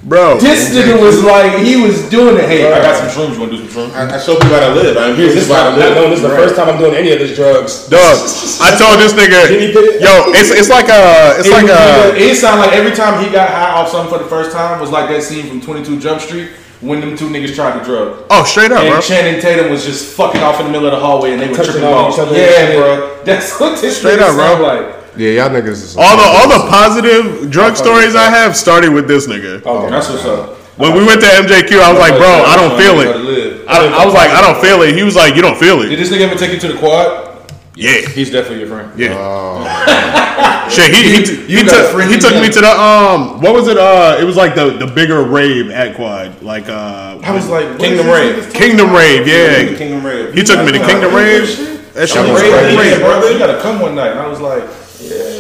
Bro, 0.05 0.39
This 0.39 0.71
nigga 0.71 0.95
was 1.03 1.25
like, 1.25 1.59
he 1.59 1.75
was 1.75 2.09
doing 2.09 2.37
it. 2.39 2.47
Hey, 2.47 2.73
I 2.73 2.79
got 2.81 2.95
some 2.97 3.11
shrooms. 3.11 3.35
You 3.35 3.41
want 3.41 3.51
to 3.53 3.59
do 3.59 3.69
some 3.69 3.91
shrooms? 3.91 3.95
I, 3.99 4.15
I 4.15 4.19
show 4.19 4.35
people 4.39 4.55
how 4.55 4.69
to 4.69 4.75
live. 4.75 4.97
I 4.97 5.11
This 5.13 5.35
this 5.35 5.45
is 5.45 5.51
how 5.51 5.71
not, 5.71 5.71
to 5.75 5.77
live. 5.77 5.95
not 5.97 6.09
this 6.09 6.19
is 6.19 6.23
the 6.23 6.29
first 6.39 6.55
time 6.55 6.69
I'm 6.71 6.79
doing 6.79 6.95
any 6.95 7.11
of 7.11 7.19
these 7.19 7.35
drugs. 7.35 7.89
dog. 7.91 8.15
I 8.63 8.79
told 8.79 9.03
this 9.03 9.13
nigga, 9.13 9.51
yo, 9.99 10.31
it's 10.39 10.51
it's 10.55 10.71
like 10.71 10.87
a, 10.89 11.35
it's 11.43 11.51
uh, 11.51 11.51
It, 11.51 11.53
like 11.53 11.69
a. 11.69 12.17
it 12.17 12.37
sounded 12.37 12.63
like 12.67 12.73
every 12.79 12.93
time 12.95 13.23
he 13.25 13.31
got 13.31 13.51
high 13.51 13.75
off 13.75 13.91
something 13.91 14.09
for 14.17 14.23
the 14.23 14.31
first 14.31 14.53
time 14.55 14.81
was 14.81 14.91
like 14.91 15.09
that 15.11 15.21
scene 15.23 15.47
from 15.49 15.61
22 15.61 15.99
Jump 15.99 16.21
Street 16.23 16.51
when 16.81 17.01
them 17.01 17.17
two 17.17 17.29
niggas 17.29 17.57
tried 17.57 17.77
to 17.77 17.85
drug. 17.85 18.23
Oh, 18.31 18.45
straight 18.45 18.71
up, 18.71 18.79
And 18.79 18.93
bro. 18.95 19.01
Channing 19.03 19.43
Tatum 19.43 19.69
was 19.69 19.85
just 19.85 20.15
fucking 20.15 20.41
off 20.43 20.61
in 20.61 20.67
the 20.67 20.73
middle 20.73 20.87
of 20.87 20.93
the 20.95 21.01
hallway 21.05 21.33
and 21.33 21.43
they 21.43 21.49
were 21.49 21.57
Touching 21.57 21.73
tripping 21.83 21.91
on 21.91 22.13
each 22.13 22.19
other 22.21 22.39
Yeah, 22.39 22.77
bro. 22.79 23.19
That's 23.27 23.59
what 23.59 23.81
this 23.83 23.99
Straight 23.99 24.21
nigga 24.21 24.31
up, 24.31 24.61
bro. 24.61 24.63
like. 24.63 24.98
Yeah, 25.19 25.43
y'all 25.43 25.51
niggas 25.51 25.83
is 25.83 25.91
some 25.93 26.03
All 26.03 26.17
the 26.17 26.23
all 26.23 26.49
the 26.49 26.71
positive 26.71 27.51
drug 27.51 27.77
stories 27.77 28.15
I 28.15 28.31
have 28.31 28.57
started 28.57 28.93
with 28.93 29.09
this 29.09 29.27
nigga. 29.27 29.67
Okay. 29.67 29.91
That's 29.91 30.09
what's 30.09 30.25
up. 30.25 30.55
When 30.79 30.95
we 30.95 31.05
went 31.05 31.21
to 31.23 31.27
MJQ, 31.27 31.81
I 31.83 31.91
was 31.91 31.99
like, 31.99 32.15
bro, 32.15 32.29
I 32.47 32.55
don't 32.55 32.79
feel 32.79 33.01
it. 33.01 33.11
it. 33.11 33.69
I, 33.69 33.85
I 33.85 34.05
was 34.07 34.15
like, 34.15 34.31
I 34.31 34.41
don't 34.41 34.63
feel 34.63 34.83
it. 34.83 34.95
He 34.95 35.03
was 35.03 35.17
like, 35.17 35.35
you 35.35 35.43
don't 35.43 35.59
feel 35.59 35.83
it. 35.83 35.89
Did 35.89 35.99
this 35.99 36.11
nigga 36.13 36.31
ever 36.31 36.37
take 36.39 36.53
you 36.53 36.61
to 36.61 36.73
the 36.73 36.79
quad? 36.79 37.51
Yeah, 37.75 38.01
He's 38.09 38.31
definitely 38.31 38.61
your 38.61 38.69
friend. 38.69 38.93
yeah. 38.99 40.69
Shit, 40.69 40.95
he 40.95 41.17
he, 41.17 41.25
t- 41.25 41.47
he 41.47 41.65
got 41.65 41.93
took 41.93 42.11
he 42.11 42.19
took 42.19 42.35
me 42.35 42.49
to 42.51 42.61
the 42.61 42.71
um 42.71 43.41
what 43.41 43.55
was 43.55 43.69
it 43.69 43.79
uh 43.79 44.19
it 44.21 44.25
was 44.25 44.37
like 44.37 44.55
the 44.55 44.77
the 44.77 44.87
bigger 44.87 45.23
rave 45.25 45.71
at 45.71 45.97
Quad 45.97 46.43
like 46.43 46.69
uh 46.69 47.19
I 47.23 47.33
was 47.33 47.49
like, 47.49 47.79
Kingdom 47.79 48.07
Rave. 48.07 48.53
Kingdom 48.53 48.93
Rave 48.93 49.27
yeah. 49.27 49.77
Kingdom 49.79 50.05
Rave. 50.05 50.35
He 50.35 50.43
took 50.43 50.59
me 50.67 50.73
to 50.73 50.79
Kingdom 50.85 51.15
Rave. 51.15 51.47
That 51.95 52.09
shit 52.09 52.17
talking 52.19 52.33
was 52.33 52.43
crazy. 52.43 52.77
Yeah, 52.77 52.99
brother, 52.99 53.33
you 53.33 53.39
gotta 53.39 53.61
come 53.61 53.81
one 53.81 53.95
night. 53.95 54.11
And 54.11 54.21
I 54.21 54.27
was 54.29 54.41
like, 54.41 54.63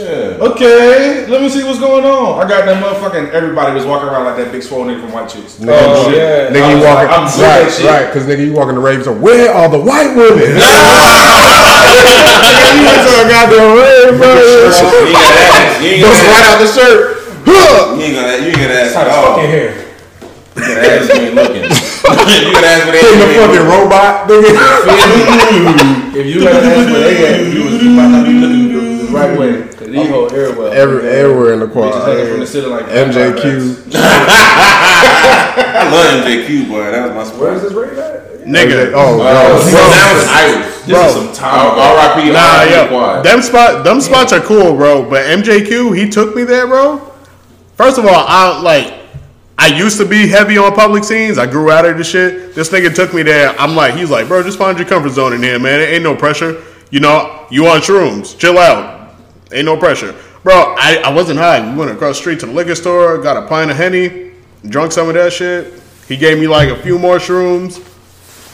Yeah. 0.08 0.40
okay, 0.40 1.26
let 1.28 1.42
me 1.42 1.50
see 1.52 1.62
what's 1.64 1.78
going 1.78 2.02
on. 2.04 2.40
I 2.40 2.48
got 2.48 2.64
that 2.64 2.80
motherfucking, 2.80 3.28
everybody 3.36 3.74
was 3.76 3.84
walking 3.84 4.08
around 4.08 4.24
like 4.24 4.38
that 4.40 4.48
big 4.50 4.62
swole 4.62 4.86
nigga 4.88 5.02
from 5.04 5.12
White 5.12 5.28
Chicks. 5.28 5.60
Oh, 5.60 6.08
yeah. 6.08 6.48
Nigga, 6.48 6.64
I 6.64 6.70
you 6.72 6.76
was 6.80 6.84
walking, 6.88 7.04
like, 7.04 7.12
I'm 7.12 7.24
with 7.28 7.36
right, 7.44 7.68
shit. 7.68 7.84
right, 7.84 8.06
because 8.08 8.24
nigga, 8.24 8.40
you 8.48 8.54
walking 8.56 8.76
the 8.76 8.80
raves. 8.80 9.04
so 9.04 9.12
where 9.12 9.52
are 9.52 9.68
the 9.68 9.76
white 9.76 10.16
women? 10.16 10.48
you 10.48 10.56
went 12.88 13.04
to 13.04 13.12
a 13.20 13.24
goddamn 13.28 13.76
rave, 13.76 14.16
bro. 14.16 14.32
You 14.32 15.12
ain't 15.12 15.12
gotta 15.12 15.44
ask. 15.44 15.84
You 15.84 15.92
ain't 15.92 16.00
Goes 16.08 16.16
gotta 16.16 16.32
right 16.32 16.48
out 16.48 16.56
the 16.64 16.68
shirt. 16.72 17.20
You 17.44 18.00
ain't 18.00 18.16
gonna. 18.16 18.40
You 18.40 18.48
ain't 18.48 18.64
gonna 18.64 18.80
ask. 18.80 18.96
How 18.96 19.04
at 19.04 19.08
the 19.08 19.12
all. 19.12 19.36
fucking 19.36 19.50
hair. 19.52 19.76
You 20.56 20.56
gotta 20.56 20.88
ask. 20.88 21.04
You 21.12 21.20
ain't 21.28 21.36
looking. 21.36 21.68
you 21.68 22.48
gotta 22.56 22.70
ask 22.72 22.88
what 22.88 22.96
they 22.96 23.04
In 23.04 23.20
the 23.20 23.28
fucking 23.36 23.66
robot, 23.68 24.24
nigga. 24.24 24.48
If 26.18 26.24
you 26.26 26.40
had 26.48 26.64
asked 26.64 26.88
where 26.90 27.00
they 27.04 27.16
at, 27.28 27.44
you, 27.52 27.60
was, 27.64 27.74
you 27.82 27.90
might 27.90 28.08
not 28.08 28.24
be 28.26 28.32
looking 28.32 28.72
the, 28.72 28.80
the 29.04 29.10
right 29.12 29.38
way. 29.38 29.67
Cause 29.98 30.06
these 30.06 30.14
whole 30.14 30.26
everywhere. 30.34 30.72
Every, 30.74 31.08
everywhere 31.08 31.52
in 31.54 31.60
the 31.60 31.68
quad. 31.68 31.92
Bitches 31.92 32.06
hanging 32.06 32.30
from 32.30 32.40
the 32.40 32.46
ceiling 32.46 32.70
like 32.70 32.86
MJQ. 32.86 33.94
I 33.94 35.90
love 35.90 36.24
MJQ, 36.24 36.68
boy. 36.68 36.90
That 36.90 37.06
was 37.08 37.14
my 37.16 37.24
spot. 37.24 37.40
Where 37.40 37.54
is 37.54 37.62
this 37.62 37.72
rave 37.72 37.98
at? 37.98 38.28
Nigga. 38.46 38.92
Oh, 38.94 39.16
Bro, 39.18 39.24
bro. 39.24 39.28
now 39.28 40.16
it's 40.16 40.28
Iris. 40.28 40.86
This 40.86 41.06
is 41.06 41.12
some 41.14 41.32
time. 41.34 41.78
R.I.P. 41.78 42.32
Nah, 42.32 42.38
R.I.P. 42.38 42.72
yo, 42.74 42.88
Quad. 42.88 43.24
them 43.24 43.42
spot, 43.42 43.84
them 43.84 44.00
spots 44.00 44.32
are 44.32 44.40
cool, 44.40 44.74
bro. 44.74 45.08
But 45.08 45.24
MJQ, 45.26 45.94
he 45.96 46.08
took 46.08 46.34
me 46.34 46.44
there, 46.44 46.66
bro. 46.66 46.98
First 47.74 47.98
of 47.98 48.06
all, 48.06 48.24
I 48.26 48.60
like. 48.62 48.94
I 49.60 49.66
used 49.66 49.98
to 49.98 50.06
be 50.06 50.28
heavy 50.28 50.56
on 50.56 50.72
public 50.74 51.02
scenes. 51.02 51.36
I 51.36 51.44
grew 51.44 51.70
out 51.72 51.84
of 51.84 51.98
the 51.98 52.04
shit. 52.04 52.54
This 52.54 52.70
nigga 52.70 52.94
took 52.94 53.12
me 53.12 53.22
there. 53.24 53.58
I'm 53.58 53.74
like, 53.74 53.94
he's 53.96 54.08
like, 54.08 54.28
bro, 54.28 54.40
just 54.44 54.56
find 54.56 54.78
your 54.78 54.86
comfort 54.86 55.10
zone 55.10 55.32
in 55.32 55.42
here, 55.42 55.58
man. 55.58 55.80
It 55.80 55.86
ain't 55.92 56.04
no 56.04 56.14
pressure. 56.14 56.62
You 56.90 57.00
know, 57.00 57.44
you 57.50 57.66
on 57.66 57.80
shrooms. 57.80 58.38
Chill 58.38 58.56
out. 58.56 58.97
Ain't 59.52 59.64
no 59.64 59.76
pressure. 59.76 60.14
Bro, 60.42 60.54
I, 60.78 61.02
I 61.04 61.12
wasn't 61.12 61.38
high. 61.38 61.68
We 61.70 61.76
went 61.76 61.90
across 61.90 62.16
the 62.16 62.20
street 62.20 62.40
to 62.40 62.46
the 62.46 62.52
liquor 62.52 62.74
store, 62.74 63.18
got 63.18 63.42
a 63.42 63.46
pint 63.46 63.70
of 63.70 63.76
Henny, 63.76 64.32
drunk 64.66 64.92
some 64.92 65.08
of 65.08 65.14
that 65.14 65.32
shit. 65.32 65.74
He 66.06 66.16
gave 66.16 66.38
me 66.38 66.46
like 66.46 66.68
a 66.68 66.76
few 66.82 66.98
more 66.98 67.16
shrooms. 67.18 67.84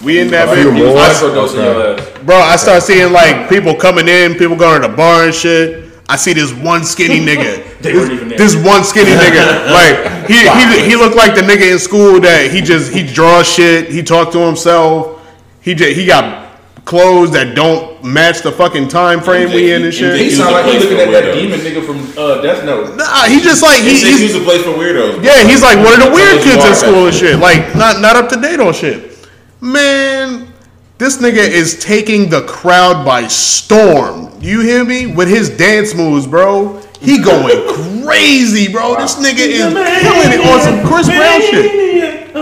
We 0.03 0.21
in 0.21 0.29
that 0.33 0.55
few 0.55 0.71
bitch. 0.71 0.79
more? 0.79 0.97
I- 0.99 1.11
Microdosing. 1.11 2.27
Bro, 2.27 2.37
I 2.37 2.57
start 2.57 2.83
seeing 2.83 3.13
like 3.13 3.49
people 3.49 3.75
coming 3.75 4.09
in, 4.09 4.35
people 4.35 4.57
going 4.57 4.83
to 4.83 4.89
the 4.89 4.95
bar 4.97 5.25
and 5.25 5.35
shit. 5.35 5.85
I 6.09 6.17
see 6.17 6.33
this 6.33 6.53
one 6.53 6.85
skinny 6.85 7.21
nigga. 7.27 7.79
They 7.79 7.95
weren't 7.95 8.13
even 8.13 8.29
there. 8.29 8.39
This 8.39 8.55
one 8.55 8.85
skinny 8.85 9.11
nigga, 9.25 9.71
like 9.73 10.27
he 10.29 10.35
he 10.41 10.91
he 10.91 10.97
looked 10.97 11.17
like 11.17 11.35
the 11.35 11.41
nigga 11.41 11.73
in 11.73 11.79
school 11.79 12.21
that 12.21 12.51
he 12.51 12.61
just 12.61 12.93
he 12.93 13.07
draws 13.07 13.49
shit. 13.49 13.89
He 13.91 14.03
talked 14.03 14.33
to 14.33 14.39
himself. 14.41 15.21
He 15.63 15.75
just 15.75 15.97
he 15.99 16.05
got 16.07 16.59
clothes 16.85 17.31
that 17.33 17.55
don't 17.55 17.94
match 18.05 18.43
the 18.43 18.53
fucking 18.53 18.87
time 18.89 19.21
frame 19.21 19.49
we 19.51 19.73
in 19.73 19.83
and 19.85 19.93
He 19.93 19.99
shit. 19.99 20.33
sound 20.33 20.53
like 20.53 20.67
he 20.67 20.73
Place 20.73 20.83
looking 20.85 20.99
for 20.99 21.17
at 21.17 21.25
that 21.25 21.35
demon 21.35 21.61
nigga 21.61 21.85
from 21.85 21.99
uh, 22.19 22.41
Death 22.43 22.65
Note. 22.65 22.97
Nah, 22.97 23.25
he 23.25 23.41
just 23.41 23.63
like 23.63 23.81
he, 23.83 23.95
MJQ's 23.97 24.21
he's 24.21 24.35
a 24.37 24.41
place 24.41 24.63
for 24.63 24.71
weirdos. 24.71 25.23
yeah 25.25 25.43
he's 25.49 25.63
like 25.63 25.79
one 25.79 25.95
of 25.95 26.01
the 26.09 26.13
weird 26.15 26.29
Tell 26.29 26.39
us 26.39 26.45
you 26.47 26.53
kids 26.53 26.65
in 26.67 26.75
school 26.75 27.07
and 27.07 27.15
shit. 27.15 27.39
Like 27.39 27.75
not 27.75 28.01
not 28.01 28.17
up 28.17 28.29
to 28.31 28.41
date 28.41 28.61
on 28.61 28.73
shit. 28.75 29.13
Man, 29.61 30.53
this 30.99 31.17
nigga 31.19 31.39
is 31.49 31.79
taking 31.83 32.29
the 32.29 32.43
crowd 32.43 33.05
by 33.05 33.27
storm. 33.27 34.31
You 34.41 34.61
hear 34.61 34.85
me? 34.85 35.07
With 35.07 35.29
his 35.29 35.49
dance 35.57 35.95
moves, 35.95 36.27
bro. 36.27 36.81
He 37.01 37.19
going 37.23 38.05
crazy, 38.05 38.71
bro. 38.71 38.95
This 38.97 39.15
nigga 39.17 39.39
is 39.39 39.73
killing 39.73 40.33
it 40.33 40.41
on 40.47 40.61
some 40.61 40.87
Chris 40.87 41.07
Brown 41.09 41.41
shit. 41.41 42.35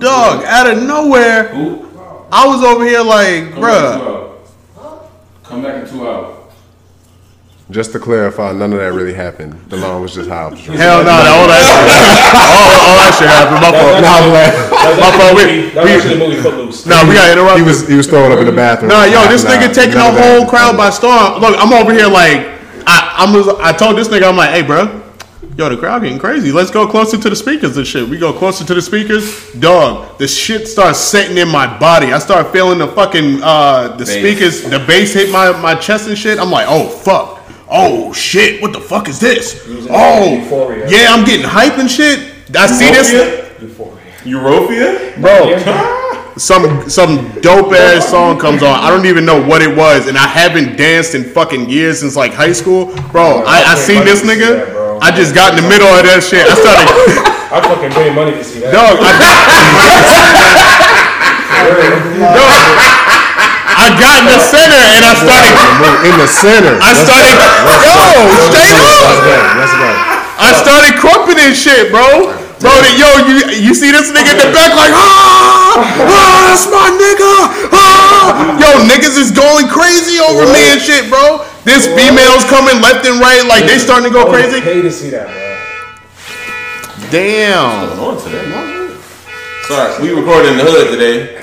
Dog, 0.00 0.44
out 0.44 0.68
of 0.70 0.82
nowhere, 0.82 1.50
I 2.32 2.46
was 2.46 2.64
over 2.64 2.84
here 2.84 3.02
like, 3.02 3.44
bruh. 3.54 4.29
Come 5.50 5.62
back 5.62 5.82
in 5.82 5.90
two 5.90 6.06
hours. 6.06 6.36
Just 7.70 7.90
to 7.92 7.98
clarify, 7.98 8.52
none 8.52 8.72
of 8.72 8.78
that 8.78 8.92
really 8.92 9.14
happened. 9.14 9.54
DeLon 9.68 10.00
was 10.02 10.14
just 10.14 10.28
high 10.28 10.42
off. 10.46 10.54
Hell 10.58 11.02
no, 11.02 11.10
all 11.10 11.46
that 11.50 11.62
shit, 11.62 11.82
all, 12.34 12.86
all 12.86 12.96
that 12.98 13.12
shit 13.18 13.30
happened. 13.30 13.62
My 13.62 13.70
fault. 13.74 13.94
Nah, 13.98 14.18
I'm 14.18 14.30
laughing. 14.30 14.70
That 14.70 14.90
was 14.90 14.98
My 14.98 15.10
fault, 15.18 15.34
we- 15.34 15.42
the 15.42 15.50
movie- 15.50 15.70
that 15.74 15.82
was 15.82 15.90
actually 15.90 16.14
the 16.14 16.22
movie 16.26 16.38
Footloose. 16.42 16.86
Nah, 16.86 17.02
we 17.06 17.14
got 17.14 17.30
interrupted. 17.30 17.62
He 17.62 17.66
was 17.66 17.78
he 17.86 17.94
was 17.98 18.06
throwing 18.06 18.30
up 18.30 18.38
in 18.38 18.46
the 18.46 18.54
bathroom. 18.54 18.90
No, 18.90 19.02
yo, 19.06 19.26
this 19.26 19.42
Nah, 19.42 19.50
nigga 19.58 19.74
taking 19.74 19.98
the 19.98 20.02
none 20.06 20.14
of 20.14 20.14
that 20.18 20.38
whole 20.38 20.46
crowd 20.50 20.74
by 20.76 20.90
storm. 20.90 21.38
Look, 21.42 21.54
I'm 21.58 21.70
over 21.74 21.90
here 21.94 22.06
like, 22.06 22.46
I, 22.86 23.22
I'm. 23.22 23.30
I 23.62 23.70
told 23.74 23.94
this 23.98 24.06
nigga, 24.08 24.26
I'm 24.30 24.36
like, 24.38 24.50
hey, 24.50 24.62
bro, 24.62 24.86
yo, 25.60 25.68
the 25.68 25.76
crowd 25.76 26.00
getting 26.02 26.18
crazy. 26.18 26.50
Let's 26.52 26.70
go 26.70 26.86
closer 26.86 27.18
to 27.18 27.28
the 27.28 27.36
speakers 27.36 27.76
and 27.76 27.86
shit. 27.86 28.08
We 28.08 28.16
go 28.16 28.32
closer 28.32 28.64
to 28.64 28.74
the 28.74 28.80
speakers, 28.80 29.52
dog. 29.52 30.16
The 30.18 30.26
shit 30.26 30.66
starts 30.66 30.98
setting 30.98 31.36
in 31.36 31.48
my 31.48 31.78
body. 31.78 32.12
I 32.14 32.18
start 32.18 32.50
feeling 32.50 32.78
the 32.78 32.88
fucking 32.88 33.42
uh 33.42 33.96
the 33.96 34.06
Bass. 34.06 34.10
speakers, 34.10 34.62
the 34.62 34.78
bass 34.86 35.12
hit 35.12 35.30
my 35.30 35.52
my 35.60 35.74
chest 35.74 36.08
and 36.08 36.16
shit. 36.16 36.38
I'm 36.38 36.50
like, 36.50 36.66
oh 36.68 36.88
fuck. 36.88 37.36
Oh 37.72 38.12
shit! 38.12 38.60
What 38.60 38.72
the 38.72 38.80
fuck 38.80 39.08
is 39.08 39.20
this? 39.20 39.64
Oh, 39.90 40.34
Euphoria. 40.34 40.90
yeah, 40.90 41.08
I'm 41.10 41.24
getting 41.24 41.46
hype 41.46 41.78
and 41.78 41.88
shit. 41.88 42.18
I 42.56 42.66
see 42.66 42.90
this, 42.90 43.12
Europia? 44.24 45.20
bro 45.20 46.00
some 46.36 46.88
some 46.88 47.30
dope 47.42 47.72
ass 47.74 48.08
song 48.08 48.38
comes 48.38 48.62
on. 48.62 48.78
I 48.80 48.88
don't 48.88 49.06
even 49.06 49.24
know 49.26 49.44
what 49.46 49.60
it 49.62 49.76
was, 49.76 50.08
and 50.08 50.16
I 50.16 50.26
haven't 50.26 50.76
danced 50.76 51.14
in 51.14 51.22
fucking 51.22 51.68
years 51.68 52.00
since 52.00 52.16
like 52.16 52.32
high 52.32 52.52
school, 52.52 52.86
bro. 53.12 53.42
I, 53.46 53.62
I 53.66 53.74
seen 53.74 54.04
this 54.04 54.22
nigga. 54.22 54.79
Yeah, 55.00 55.06
bro. 55.06 55.06
I 55.06 55.10
just 55.16 55.32
got 55.34 55.56
in 55.56 55.64
the 55.64 55.68
middle 55.68 55.88
of 55.88 56.04
that 56.04 56.20
shit. 56.20 56.44
I 56.44 56.54
started, 56.54 56.84
I 57.56 57.58
fucking 57.64 57.92
paid 57.96 58.12
money 58.14 58.32
to 58.36 58.44
see 58.44 58.60
that. 58.60 58.72
dog. 58.72 59.00
I, 59.00 59.10
dog, 62.36 62.52
I 62.76 62.88
I 63.80 63.86
got 63.96 64.20
in 64.20 64.28
the 64.28 64.40
center 64.44 64.76
and 64.76 65.02
I 65.08 65.14
started. 65.16 65.56
In 66.04 66.14
the 66.20 66.28
center. 66.28 66.76
I 66.84 66.92
started. 66.92 67.32
Yo, 67.32 68.28
straight 68.52 68.76
up. 68.76 68.92
Let's 69.00 69.24
go. 69.24 69.36
Let's 69.56 69.72
go. 69.80 69.88
I 70.40 70.48
started 70.56 70.92
crumping 71.00 71.36
this 71.40 71.56
shit, 71.56 71.88
bro. 71.92 72.36
Bro, 72.60 72.72
the- 72.84 72.92
yo, 73.00 73.08
you 73.24 73.36
you 73.56 73.72
see 73.72 73.88
this 73.88 74.12
nigga 74.12 74.36
in 74.36 74.40
the 74.40 74.52
back 74.52 74.76
like, 74.76 74.92
ah, 74.92 75.80
ah, 75.80 76.44
that's 76.44 76.68
my 76.68 76.92
nigga. 76.92 77.32
Ah. 77.72 78.60
Yo, 78.60 78.84
niggas 78.84 79.16
is 79.16 79.32
going 79.32 79.64
crazy 79.72 80.20
over 80.20 80.44
me 80.44 80.60
and 80.76 80.80
shit, 80.80 81.08
bro. 81.08 81.40
This 81.64 81.86
females 81.86 82.44
coming 82.48 82.80
left 82.80 83.06
and 83.06 83.20
right, 83.20 83.44
like 83.46 83.64
they 83.64 83.78
starting 83.78 84.08
to 84.08 84.12
go 84.12 84.22
I 84.22 84.30
would 84.30 84.32
crazy. 84.32 84.60
pay 84.60 84.80
to 84.82 84.90
see 84.90 85.10
that, 85.10 85.26
bro. 85.26 85.50
Damn, 87.10 87.98
On 87.98 88.16
today, 88.22 88.48
man. 88.48 88.98
Sorry, 89.64 90.02
we 90.02 90.10
recorded 90.18 90.52
in 90.52 90.58
the 90.58 90.64
hood 90.64 90.90
today. 90.90 91.36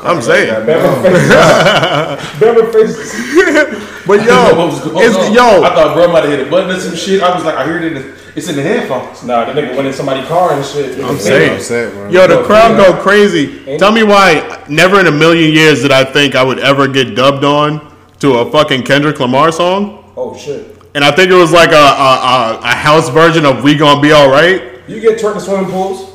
I'm 0.00 0.20
saying. 0.20 0.52
Bama 0.66 1.02
faces. 1.02 1.30
Bama 2.40 2.72
faces. 2.72 3.82
But 4.06 4.20
what 4.20 4.26
yo, 4.28 4.66
was 4.66 4.80
going 4.82 5.04
it's, 5.04 5.16
on. 5.16 5.34
yo, 5.34 5.64
I 5.64 5.74
thought 5.74 5.94
bro 5.96 6.06
might 6.12 6.22
have 6.22 6.30
hit 6.38 6.46
a 6.46 6.48
button 6.48 6.70
or 6.70 6.78
some 6.78 6.94
shit. 6.94 7.20
I 7.20 7.34
was 7.34 7.44
like, 7.44 7.56
I 7.56 7.64
heard 7.64 7.82
it. 7.82 7.96
In 7.96 8.02
the, 8.02 8.20
it's 8.36 8.48
in 8.48 8.54
the 8.54 8.62
headphones. 8.62 9.24
Nah, 9.24 9.46
the 9.46 9.60
nigga 9.60 9.74
went 9.74 9.88
in 9.88 9.92
somebody's 9.92 10.28
car 10.28 10.52
and 10.52 10.64
shit. 10.64 11.02
I'm 11.04 11.18
saying. 11.18 11.54
I'm 11.54 11.60
saying. 11.60 11.88
upset, 11.88 11.92
bro. 11.92 12.10
Yo, 12.10 12.26
the 12.28 12.34
Yo, 12.34 12.44
crowd 12.44 12.76
go 12.76 13.02
crazy. 13.02 13.78
Tell 13.78 13.90
me 13.90 14.04
why 14.04 14.62
never 14.68 15.00
in 15.00 15.08
a 15.08 15.10
million 15.10 15.52
years 15.52 15.82
did 15.82 15.90
I 15.90 16.04
think 16.04 16.36
I 16.36 16.44
would 16.44 16.60
ever 16.60 16.86
get 16.86 17.16
dubbed 17.16 17.42
on 17.42 17.85
to 18.20 18.38
a 18.38 18.50
fucking 18.50 18.82
Kendrick 18.84 19.18
Lamar 19.20 19.52
song. 19.52 20.12
Oh 20.16 20.36
shit. 20.36 20.72
And 20.94 21.04
I 21.04 21.10
think 21.10 21.30
it 21.30 21.34
was 21.34 21.52
like 21.52 21.72
a, 21.72 21.74
a, 21.74 21.78
a, 21.78 22.58
a 22.62 22.74
house 22.74 23.10
version 23.10 23.44
of 23.44 23.62
We 23.62 23.74
Gonna 23.74 24.00
Be 24.00 24.12
Alright. 24.12 24.88
You 24.88 25.00
get 25.00 25.18
twerk 25.18 25.34
in 25.34 25.40
swimming 25.40 25.70
pools. 25.70 26.14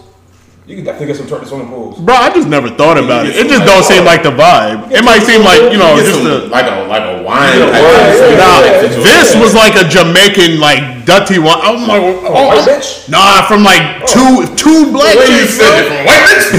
You 0.66 0.76
can 0.78 0.86
definitely 0.86 1.08
get 1.08 1.18
some 1.18 1.28
twerk 1.28 1.42
in 1.44 1.48
swimming 1.48 1.68
pools. 1.68 2.00
Bro, 2.00 2.16
I 2.16 2.34
just 2.34 2.48
never 2.48 2.70
thought 2.70 2.98
about 2.98 3.28
it. 3.28 3.36
It 3.36 3.48
just 3.48 3.66
don't 3.66 3.84
seem 3.84 4.04
uh, 4.04 4.06
like 4.06 4.24
the 4.24 4.32
vibe. 4.32 4.90
It 4.92 5.04
might 5.04 5.22
seem 5.22 5.44
like, 5.44 5.62
you 5.72 5.78
know, 5.78 5.96
Get 5.98 6.06
just 6.06 6.18
some, 6.18 6.26
a. 6.26 6.50
like 6.50 6.66
a 6.66 6.88
like 6.90 7.04
a 7.04 7.22
wine. 7.22 7.60
Yeah, 7.60 7.70
type 7.70 7.84
wine, 7.86 8.10
of- 8.10 8.32
yeah, 8.32 8.42
Nah, 8.42 8.60
yeah, 8.66 9.04
this 9.06 9.36
was 9.36 9.54
like 9.54 9.76
a 9.76 9.86
Jamaican, 9.86 10.60
like, 10.60 10.82
dirty 11.06 11.40
one. 11.40 11.58
Oh, 11.62 11.76
I'm 11.78 11.88
like, 11.88 12.02
oh, 12.02 12.26
oh, 12.28 12.32
white 12.48 12.62
oh, 12.62 12.66
bitch. 12.68 13.08
nah, 13.10 13.42
from 13.48 13.64
like 13.64 13.82
oh. 14.02 14.06
two 14.10 14.46
two 14.56 14.92
black 14.92 15.16
way 15.16 15.26
you 15.30 15.38
chicks, 15.46 15.54
said 15.58 15.80
it 15.82 15.88
from 15.90 16.06
white 16.06 16.26
bitch. 16.28 16.52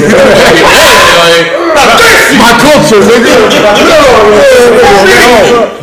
My 2.39 2.53
culture, 2.59 3.01
nigga. 3.05 3.35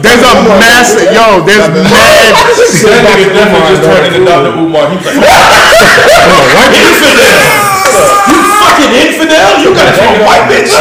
There's 0.02 0.24
a 0.24 0.34
massive, 0.58 1.12
yo, 1.14 1.42
there's 1.46 1.68
mad. 1.70 2.34
That 2.34 3.06
nigga 3.06 3.30
definitely 3.36 3.70
just 3.76 3.84
turned 3.86 4.06
into 4.16 4.26
Dr. 4.26 4.58
Umar. 4.58 4.90
He 4.90 4.96
was 5.02 5.06
like, 5.06 5.14
you 8.30 8.38
fucking 8.60 8.92
infidel! 9.08 9.50
You 9.64 9.70
got 9.76 9.92
a 9.94 10.24
white 10.24 10.46
bitch! 10.50 10.72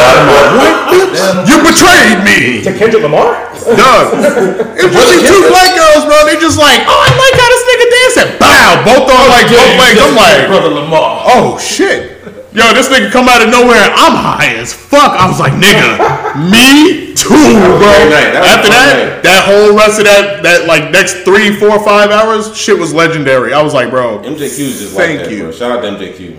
You 1.47 1.55
betrayed 1.63 2.23
me. 2.23 2.63
To 2.63 2.71
Kendrick 2.77 3.03
Lamar? 3.03 3.35
Doug. 3.75 4.05
It 4.79 4.87
was 4.95 5.05
these 5.11 5.27
two 5.27 5.41
black 5.51 5.75
girls, 5.75 6.05
bro. 6.07 6.23
They 6.25 6.39
just 6.39 6.57
like, 6.57 6.79
oh, 6.87 6.99
I 7.03 7.09
like 7.11 7.35
how 7.35 7.49
this 7.51 7.63
nigga 7.67 7.87
dancing. 7.99 8.29
Bow, 8.39 8.69
both 8.87 9.05
on 9.11 9.27
like 9.29 9.47
both 9.51 9.75
legs. 9.77 9.99
I'm 9.99 10.15
like, 10.15 10.47
brother 10.47 10.69
Lamar. 10.71 11.23
oh 11.27 11.59
shit. 11.59 12.15
Yo, 12.55 12.73
this 12.73 12.87
nigga 12.89 13.11
come 13.11 13.27
out 13.29 13.43
of 13.43 13.49
nowhere. 13.49 13.77
I'm 13.93 14.15
high 14.15 14.55
as 14.55 14.73
fuck. 14.73 15.13
I 15.13 15.27
was 15.29 15.39
like, 15.39 15.53
nigga, 15.53 15.99
me 16.49 17.13
too, 17.13 17.27
bro. 17.29 17.77
great. 17.77 18.33
That 18.33 18.41
After 18.57 18.69
that, 18.73 18.87
night. 18.97 19.23
that 19.23 19.41
whole 19.45 19.75
rest 19.77 19.99
of 19.99 20.05
that, 20.05 20.41
that 20.43 20.65
like 20.65 20.89
next 20.91 21.21
three, 21.27 21.53
four, 21.53 21.77
five 21.83 22.09
hours, 22.09 22.55
shit 22.57 22.79
was 22.79 22.93
legendary. 22.93 23.53
I 23.53 23.61
was 23.61 23.73
like, 23.75 23.89
bro, 23.91 24.19
MJQ 24.23 24.41
is 24.41 24.79
just 24.79 24.95
Thank 24.95 25.19
like 25.19 25.29
that, 25.29 25.35
you. 25.35 25.43
bro. 25.43 25.51
Shout 25.51 25.71
out 25.77 25.81
to 25.81 25.89
MJQ, 25.91 26.19
man. 26.37 26.38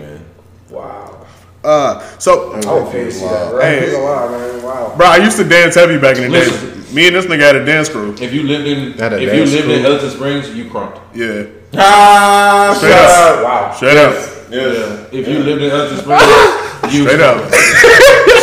Uh, 1.63 1.99
so, 2.17 2.53
I 2.53 2.73
would 2.81 2.91
pay 2.91 3.09
to 3.11 3.19
that, 3.19 3.51
bro. 3.51 3.61
Hey. 3.61 3.79
Hey. 3.91 4.01
Wow, 4.01 4.29
man. 4.31 4.63
Wow. 4.63 4.93
bro, 4.97 5.07
I 5.07 5.17
used 5.17 5.37
to 5.37 5.43
dance 5.43 5.75
heavy 5.75 5.97
back 5.99 6.17
in 6.17 6.23
the 6.31 6.39
day. 6.39 6.45
Listen. 6.45 6.95
Me 6.95 7.07
and 7.07 7.15
this 7.15 7.25
nigga 7.25 7.39
had 7.41 7.55
a 7.55 7.63
dance 7.65 7.87
crew. 7.87 8.13
If 8.19 8.33
you 8.33 8.43
lived 8.43 8.67
in 8.67 8.93
Had 8.99 9.13
a 9.13 9.15
if 9.15 9.21
you 9.33 9.39
dance 9.45 9.51
lived 9.53 9.69
in 9.69 9.81
crew. 9.83 9.93
Elton 9.93 10.09
Springs, 10.09 10.49
you 10.55 10.69
crunked. 10.69 10.99
Yeah, 11.15 11.45
Ah, 11.73 12.75
straight 12.75 12.91
up, 12.91 13.43
Wow. 13.43 13.71
straight 13.75 13.97
up, 13.97 14.13
Yeah. 14.51 15.07
If 15.15 15.27
you 15.27 15.39
lived 15.39 15.61
in 15.63 15.71
Elton 15.71 15.97
Springs, 16.03 16.93
you 16.93 17.07
straight 17.07 17.21
up. 17.23 17.47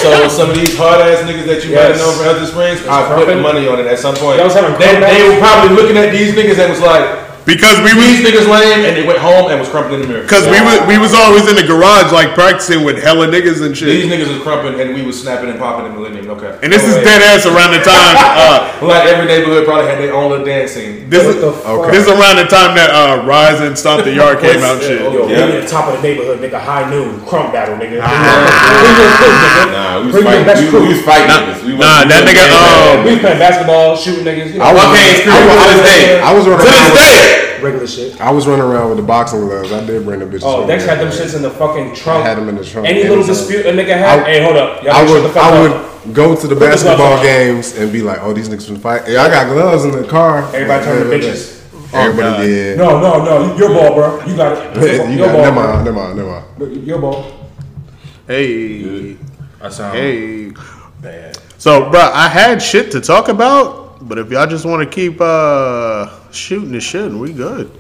So 0.00 0.28
some 0.28 0.48
of 0.50 0.57
these 0.57 0.72
hard 0.78 1.02
ass 1.02 1.20
niggas 1.28 1.44
that 1.44 1.61
you 1.64 1.74
might 1.74 1.92
have 1.92 1.96
Yes. 1.96 2.00
known 2.00 2.14
from 2.16 2.24
Elton 2.26 2.46
Springs, 2.46 2.81
I 2.88 3.04
put 3.09 3.24
crumping. 3.28 3.42
money 3.42 3.68
on 3.68 3.81
it 3.81 3.87
at 3.87 3.98
some 3.98 4.14
point. 4.16 4.37
Y'all 4.38 4.46
was 4.46 4.54
having 4.54 4.72
They, 4.81 4.96
crump 4.96 5.12
they 5.12 5.28
were 5.28 5.37
probably 5.40 5.76
looking 5.76 5.98
at 5.98 6.11
these 6.12 6.33
niggas 6.33 6.57
and 6.59 6.70
was 6.72 6.81
like, 6.81 7.04
Because 7.49 7.81
we 7.81 7.97
these 7.97 8.21
was 8.21 8.29
niggas 8.29 8.45
lame, 8.45 8.85
and 8.85 8.93
they 8.93 9.07
went 9.09 9.17
home 9.19 9.49
and 9.49 9.57
was 9.59 9.73
crumping 9.73 9.95
in 9.97 10.01
the 10.05 10.09
mirror. 10.09 10.29
Cause 10.29 10.45
we 10.53 10.61
was 10.61 10.77
we 10.85 11.01
was 11.01 11.17
always 11.17 11.49
in 11.49 11.57
the 11.57 11.65
garage 11.65 12.13
like 12.13 12.37
practicing 12.37 12.85
with 12.85 13.01
hella 13.01 13.25
niggas 13.27 13.65
and 13.65 13.73
shit. 13.73 13.89
These 13.89 14.05
niggas 14.13 14.29
was 14.29 14.43
crumping 14.45 14.77
and 14.79 14.93
we 14.93 15.01
was 15.01 15.17
snapping 15.17 15.49
and 15.49 15.59
popping 15.59 15.87
in 15.89 15.97
Millennium. 15.97 16.29
Okay. 16.37 16.53
And 16.63 16.69
this 16.71 16.85
is 16.85 16.95
Oh, 17.01 17.05
dead 17.05 17.25
ass 17.25 17.47
around 17.49 17.73
the 17.73 17.81
time. 17.81 18.17
Uh, 18.39 18.87
Like 18.87 19.09
every 19.09 19.25
neighborhood 19.27 19.65
probably 19.65 19.87
had 19.89 19.99
their 19.99 20.13
own 20.15 20.31
little 20.31 20.45
dance 20.45 20.73
scene. 20.77 21.09
this 21.09 21.25
is 21.25 21.41
What 21.41 21.41
the 21.41 21.53
fuck? 21.57 21.91
this 21.91 22.05
is 22.07 22.13
around 22.13 22.37
the 22.37 22.45
time 22.47 22.77
that 22.77 22.91
uh, 22.93 23.25
Rize 23.25 23.61
and 23.65 23.73
Stomp 23.77 24.05
the 24.05 24.13
Yard 24.13 24.39
came 24.45 24.61
out. 24.63 24.79
Shit. 24.85 25.01
Yo, 25.01 25.27
Yeah. 25.27 25.47
we 25.49 25.53
at 25.57 25.65
the 25.65 25.69
top 25.69 25.89
of 25.89 25.97
the 25.97 26.03
neighborhood, 26.07 26.39
nigga. 26.45 26.61
High 26.61 26.85
noon, 26.91 27.25
crump 27.27 27.53
battle, 27.57 27.75
nigga. 27.81 27.99
Nah, 29.73 30.01
we 30.01 30.07
was 30.07 30.13
Bring 30.13 30.25
your 30.25 30.33
fighting. 30.33 30.47
best 30.47 30.63
We, 30.63 30.69
crew. 30.71 30.83
we 30.83 30.89
was 30.95 31.03
fighting 31.03 31.29
niggas. 31.33 31.61
We 31.65 31.73
Nah, 31.73 32.05
wasn't- 32.05 32.11
that 32.13 32.23
nigga, 32.29 32.45
um, 32.53 33.05
we 33.05 33.11
was 33.17 33.21
playing 33.25 33.39
basketball, 33.41 33.97
shooting 33.97 34.25
niggas. 34.29 34.53
You 34.53 34.59
know, 34.61 34.65
I 34.69 34.73
was- 34.73 34.85
Okay, 34.93 35.09
I 35.25 35.39
was- 35.43 35.57
to 35.57 35.67
this 35.73 35.83
day. 35.89 36.21
I 36.21 36.31
was 36.37 36.45
To 36.45 36.51
this 36.63 36.93
day. 36.95 37.38
Regular 37.62 37.87
shit. 37.87 38.21
I 38.21 38.31
was 38.31 38.47
running 38.47 38.64
around 38.64 38.88
with 38.90 38.99
the 38.99 39.05
boxing 39.05 39.40
gloves. 39.40 39.73
I 39.73 39.85
did 39.87 40.05
bring 40.05 40.21
the 40.21 40.27
bitches. 40.27 40.42
Oh, 40.44 40.61
with 40.61 40.68
Dex 40.68 40.85
had 40.85 40.99
them 40.99 41.09
shits 41.09 41.35
in 41.37 41.42
the 41.42 41.51
fucking 41.51 41.94
trunk. 41.94 42.25
I 42.25 42.29
had 42.29 42.38
them 42.38 42.49
in 42.49 42.57
the 42.57 42.64
trunk. 42.64 42.87
Any 42.88 43.05
little 43.09 43.23
so- 43.25 43.33
dispute 43.33 43.66
a 43.66 43.71
nigga 43.73 43.97
had, 43.99 44.21
I- 44.21 44.25
hey, 44.25 44.42
hold 44.42 44.57
up. 44.57 44.83
Y'all 44.83 44.92
I 44.92 45.03
would, 45.11 45.23
the 45.25 45.29
fuck 45.31 45.42
I 45.44 45.57
up. 45.57 46.05
would 46.07 46.14
go 46.14 46.35
to 46.35 46.47
the 46.47 46.55
the 46.55 46.61
basketball 46.61 47.14
on. 47.14 47.23
games 47.23 47.77
and 47.77 47.92
be 47.92 48.03
like, 48.03 48.18
"Oh, 48.23 48.33
these 48.33 48.49
niggas 48.49 48.68
been 48.68 48.79
fight. 48.79 49.03
Yeah, 49.09 49.23
I 49.23 49.29
got 49.29 49.49
gloves 49.53 49.85
in 49.85 49.92
the 49.92 50.05
car." 50.09 50.44
Everybody 50.55 50.85
turned 50.85 51.11
to 51.11 51.16
bitches. 51.16 51.55
Everybody 51.92 52.21
God. 52.37 52.40
did. 52.42 52.79
No, 52.79 53.01
no, 53.01 53.25
no. 53.25 53.57
Your 53.57 53.71
ball, 53.71 53.94
bro. 53.94 54.25
You 54.27 54.37
got 54.37 54.77
it. 54.77 54.77
you 55.11 55.16
your 55.16 55.27
got, 55.27 55.33
ball. 55.33 55.42
never 55.42 55.53
bro. 55.55 55.62
mind, 55.73 55.85
never 55.85 55.97
mind, 55.97 56.16
never 56.16 56.31
mind. 56.68 56.87
Your 56.87 56.99
ball. 56.99 57.33
Hey, 58.27 59.16
I 59.61 59.68
sound 59.71 59.97
hey. 59.97 60.53
So, 61.57 61.90
bruh, 61.90 62.12
I 62.12 62.29
had 62.29 62.61
shit 62.62 62.90
to 62.92 63.01
talk 63.01 63.29
about, 63.29 64.07
but 64.07 64.18
if 64.18 64.31
y'all 64.31 64.47
just 64.47 64.64
want 64.66 64.83
to 64.88 64.94
keep 64.94 65.21
uh, 65.21 66.17
shooting 66.33 66.73
the 66.73 66.81
shit, 66.81 67.11
we 67.12 67.33
good. 67.33 67.71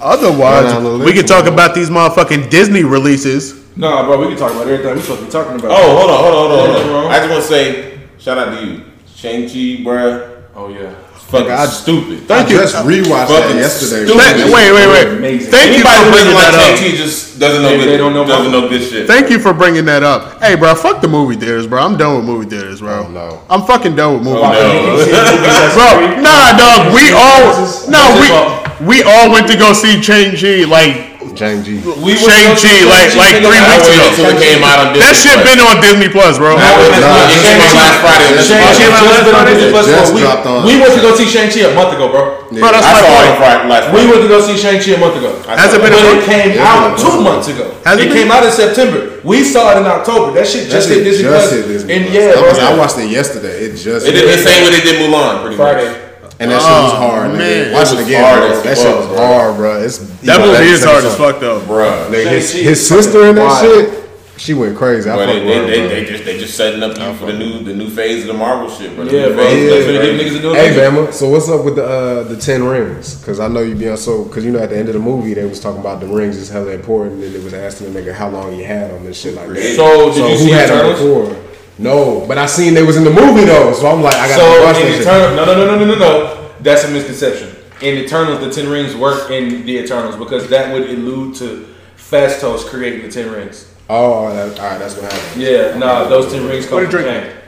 Otherwise, 0.00 0.64
Run 0.64 0.82
down 0.82 0.84
the 0.84 0.90
we 0.98 1.04
list, 1.12 1.14
can 1.18 1.26
talk 1.26 1.46
about 1.46 1.74
these 1.74 1.88
motherfucking 1.88 2.50
Disney 2.50 2.82
releases. 2.82 3.54
Nah, 3.76 4.04
bro, 4.04 4.20
we 4.20 4.28
can 4.28 4.36
talk 4.36 4.50
about 4.52 4.66
everything 4.66 4.94
we 4.96 5.00
supposed 5.00 5.20
to 5.20 5.26
be 5.26 5.32
talking 5.32 5.58
about. 5.58 5.70
Oh, 5.70 5.96
hold 5.96 6.10
on, 6.10 6.18
hold 6.20 6.34
on, 6.34 6.58
hold 6.58 6.76
on, 6.76 6.86
hold 6.86 7.04
on. 7.06 7.10
I 7.10 7.18
just 7.18 7.30
want 7.30 7.42
to 7.42 7.48
say, 7.48 8.00
shout 8.18 8.36
out 8.38 8.58
to 8.58 8.66
you, 8.66 8.84
Shang 9.14 9.46
Chi, 9.46 9.82
bruh. 9.82 10.42
Oh 10.54 10.68
yeah. 10.68 10.94
Fucking 11.32 11.50
I- 11.50 11.66
stupid. 11.66 12.18
I 12.24 12.44
Thank 12.44 12.50
you. 12.50 12.58
just 12.58 12.76
rewatched 12.76 13.28
that 13.28 13.42
Fucking 13.42 13.56
yesterday. 13.56 14.04
stupid. 14.04 14.20
Thank- 14.22 14.52
wait, 14.54 14.68
wait, 14.72 14.88
wait. 14.92 15.06
Amazing. 15.16 15.50
Thank 15.50 15.78
you 15.78 15.84
for 15.84 16.02
bringing 16.12 16.12
doesn't 16.12 16.34
like 16.34 16.52
that 16.52 16.60
Shang 16.60 16.72
up. 16.74 16.92
Chi 16.92 16.96
just 16.96 17.38
doesn't 17.40 17.62
know 17.62 17.68
They- 17.70 17.78
good. 17.78 17.88
they 17.88 17.96
don't 17.96 18.12
know 18.14 18.24
doesn't 18.26 18.52
know 18.52 18.68
good 18.68 18.82
shit. 18.88 19.06
Thank 19.06 19.30
you 19.30 19.38
for 19.38 19.52
bringing 19.54 19.86
that 19.86 20.02
up. 20.04 20.42
Hey, 20.42 20.54
bro, 20.56 20.74
fuck 20.74 21.00
the 21.00 21.08
movie 21.08 21.36
theaters, 21.36 21.66
bro. 21.66 21.82
I'm 21.82 21.96
done 21.96 22.16
with 22.16 22.24
movie 22.26 22.46
theaters, 22.48 22.80
bro. 22.80 23.06
Oh, 23.08 23.10
no. 23.10 23.40
I'm 23.48 23.62
fucking 23.62 23.96
done 23.96 24.14
with 24.14 24.22
movie 24.24 24.40
Oh, 24.44 24.52
theaters. 24.52 25.08
no. 25.08 25.72
Bro, 25.74 26.16
nah, 26.22 26.56
dog. 26.58 26.92
We 26.94 27.12
all 27.16 27.66
no, 27.88 28.02
we 28.20 28.86
we 28.86 29.02
all 29.02 29.30
went 29.32 29.48
to 29.48 29.56
go 29.56 29.72
see 29.72 30.02
Shang-Chi 30.02 30.64
like 30.68 31.11
James 31.34 31.64
G. 31.64 31.80
We 32.04 32.12
Shang-Chi, 32.18 32.84
like 32.88 33.12
like 33.16 33.40
three 33.40 33.48
nigga. 33.56 33.72
Weeks 33.72 33.88
ago. 33.88 34.04
until 34.12 34.28
it 34.32 34.38
came 34.42 34.60
out 34.62 34.78
on 34.84 34.86
Disney 34.92 35.02
That 35.02 35.14
shit 35.16 35.38
been 35.42 35.60
on 35.64 35.76
Disney 35.80 36.08
Plus, 36.12 36.36
bro. 36.36 36.54
I 36.56 36.68
waited 36.76 37.00
Nah, 37.00 37.24
it 37.32 37.40
came 37.40 37.60
out 37.60 37.72
last 37.72 37.98
Friday. 38.04 38.28
on 38.28 38.36
Disney 38.36 38.60
Shang-Chi 38.60 38.86
Plus. 38.92 39.16
just 39.16 39.32
on 39.32 39.44
Disney 39.48 39.68
Plus 39.72 39.84
It 39.86 39.90
for 39.90 39.96
a 39.96 40.00
just 40.04 40.12
week. 40.12 40.24
dropped 40.28 40.46
on- 40.46 40.62
We 40.68 40.74
went 40.76 40.92
to 40.92 41.00
go 41.00 41.10
see 41.16 41.28
Shang-Chi 41.28 41.60
a 41.64 41.72
month 41.72 41.92
ago, 41.96 42.06
bro. 42.12 42.22
Bro, 42.52 42.68
that's 42.72 42.84
I 42.84 42.92
my 42.92 43.00
saw 43.00 43.08
it 43.08 43.26
point. 43.32 43.36
Friday, 43.40 43.92
We 43.96 44.00
went 44.12 44.20
to 44.22 44.28
go 44.28 44.38
see 44.44 44.56
Shang-Chi 44.60 44.90
a 44.92 45.00
month 45.00 45.16
ago. 45.16 45.30
I 45.48 45.56
Has 45.56 45.70
saw 45.72 45.76
it 45.76 45.82
been 45.82 45.92
But 45.96 46.04
it 46.04 46.24
came 46.28 46.52
out 46.60 46.98
two 47.00 47.16
months 47.24 47.48
ago. 47.48 47.66
It 47.86 47.98
it 48.04 48.10
came 48.12 48.28
out 48.30 48.44
in 48.44 48.52
September. 48.52 49.00
We 49.24 49.40
saw 49.44 49.72
it 49.72 49.80
in 49.80 49.86
October. 49.86 50.36
That 50.36 50.46
shit 50.46 50.68
just 50.68 50.88
That 50.88 50.94
hit 51.00 51.04
Disney 51.04 51.28
Plus. 51.32 51.48
And 51.88 52.02
yeah, 52.12 52.36
I, 52.36 52.72
I 52.72 52.76
watched 52.76 52.98
it 52.98 53.08
yesterday. 53.08 53.64
It 53.66 53.76
just 53.80 54.04
It 54.06 54.12
did 54.12 54.28
the 54.28 54.36
same 54.42 54.64
way 54.64 54.70
they 54.76 54.84
did 54.84 55.00
Mulan, 55.00 55.40
pretty 55.42 55.56
much. 55.56 55.64
Friday. 55.64 56.11
And 56.42 56.50
that 56.50 56.60
shit 56.60 56.82
was 56.82 56.92
Oh, 56.92 56.96
hard. 56.96 57.32
man. 57.32 57.40
Nigga. 57.40 57.72
Watch 57.72 57.92
It 57.92 57.98
it, 58.00 58.06
again, 58.06 58.24
hard 58.24 58.40
bro. 58.50 58.60
That 58.62 58.76
fuck, 58.76 58.76
shit 58.86 58.96
was 58.96 59.06
bro. 59.06 59.16
hard, 59.16 59.56
bro. 59.56 59.82
It's 59.82 59.98
That 59.98 60.22
you 60.22 60.28
know, 60.38 60.52
movie 60.52 60.64
is 60.72 60.84
hard 60.84 61.04
as 61.04 61.16
song. 61.16 61.32
fuck 61.32 61.40
though. 61.40 61.60
Bruh. 61.60 62.08
Nigga, 62.10 62.30
his, 62.30 62.52
his 62.52 62.86
sister 62.86 63.26
in 63.26 63.36
that 63.36 63.44
wild. 63.46 63.62
shit, 63.86 63.98
she 64.38 64.54
went 64.54 64.76
crazy. 64.76 65.08
I 65.08 65.14
But 65.16 65.26
fuck 65.26 65.34
they, 65.36 65.40
they, 65.46 65.56
her, 65.58 65.66
they, 65.66 65.78
bro. 65.78 65.88
they 65.88 66.04
just 66.04 66.24
they 66.24 66.38
just 66.38 66.56
setting 66.56 66.82
up 66.82 66.98
you 66.98 67.14
for 67.14 67.26
the 67.30 67.38
new 67.38 67.62
the 67.62 67.74
new 67.74 67.88
phase 67.90 68.22
of 68.22 68.28
the 68.28 68.34
Marvel 68.34 68.68
shit, 68.68 68.96
bro. 68.96 69.04
The 69.04 69.16
Yeah, 69.16 69.28
bro. 69.28 69.36
phase, 69.36 69.70
They 69.70 69.78
that's 69.78 69.86
finna 69.86 70.02
give 70.02 70.18
crazy. 70.18 70.36
niggas 70.36 70.38
a 70.38 70.42
new 70.42 70.54
Hey. 70.54 70.70
Bama, 71.06 71.12
so 71.12 71.28
what's 71.28 71.48
up 71.48 71.64
with 71.64 71.76
the 71.76 71.84
uh, 71.84 72.22
the 72.24 72.36
ten 72.36 72.64
rings? 72.64 73.14
Because 73.16 73.38
I 73.38 73.46
know 73.48 73.60
you 73.60 73.74
be 73.76 73.88
on 73.88 73.96
so 73.98 74.24
because 74.24 74.44
you 74.44 74.50
know 74.50 74.58
at 74.58 74.70
the 74.70 74.76
end 74.78 74.88
of 74.88 74.94
the 74.94 75.00
movie 75.00 75.34
they 75.34 75.44
was 75.44 75.60
talking 75.60 75.80
about 75.80 76.00
the 76.00 76.06
rings 76.06 76.36
is 76.38 76.48
hella 76.48 76.72
important 76.72 77.22
and 77.22 77.34
it 77.34 77.42
was 77.44 77.54
asking 77.54 77.92
the 77.92 78.00
nigga 78.00 78.12
how 78.14 78.28
long 78.30 78.52
he 78.52 78.62
had 78.64 78.90
them 78.90 79.06
and 79.06 79.14
shit 79.14 79.34
like 79.34 79.48
that. 79.48 79.76
So, 79.76 80.08
did 80.12 80.16
you 80.16 80.22
who 80.24 80.36
see 80.38 80.50
had 80.50 80.70
them 80.70 80.78
Eternals? 80.92 81.28
before? 81.30 81.51
No, 81.82 82.24
but 82.26 82.38
I 82.38 82.46
seen 82.46 82.74
they 82.74 82.82
was 82.82 82.96
in 82.96 83.04
the 83.04 83.10
movie 83.10 83.44
though, 83.44 83.72
so 83.72 83.88
I'm 83.88 84.02
like 84.02 84.14
I 84.14 84.28
gotta 84.28 84.40
So 84.40 84.64
watch 84.64 84.76
in 84.76 84.82
that 84.82 84.92
shit. 84.92 85.00
Eternal, 85.02 85.36
no, 85.36 85.44
no, 85.44 85.54
no, 85.54 85.66
no, 85.66 85.84
no, 85.84 85.94
no, 85.94 85.98
no. 85.98 86.50
That's 86.60 86.84
a 86.84 86.90
misconception. 86.90 87.56
In 87.80 87.96
Eternals, 88.04 88.40
the 88.40 88.50
Ten 88.50 88.70
Rings 88.70 88.94
work 88.94 89.30
in 89.30 89.66
the 89.66 89.78
Eternals 89.78 90.16
because 90.16 90.48
that 90.50 90.72
would 90.72 90.88
allude 90.88 91.34
to 91.36 91.66
Phastos 91.96 92.64
creating 92.66 93.02
the 93.02 93.08
Ten 93.10 93.32
Rings. 93.32 93.74
Oh, 93.90 94.32
that, 94.32 94.58
all 94.60 94.70
right, 94.70 94.78
that's 94.78 94.94
what 94.96 95.12
happened. 95.12 95.42
Yeah, 95.42 95.76
nah, 95.76 96.04
those 96.08 96.32
Ten 96.32 96.46
Rings 96.46 96.66
come 96.66 96.76
What 96.76 96.90
from 96.90 97.02
drink. 97.02 97.08
Kang. 97.08 97.38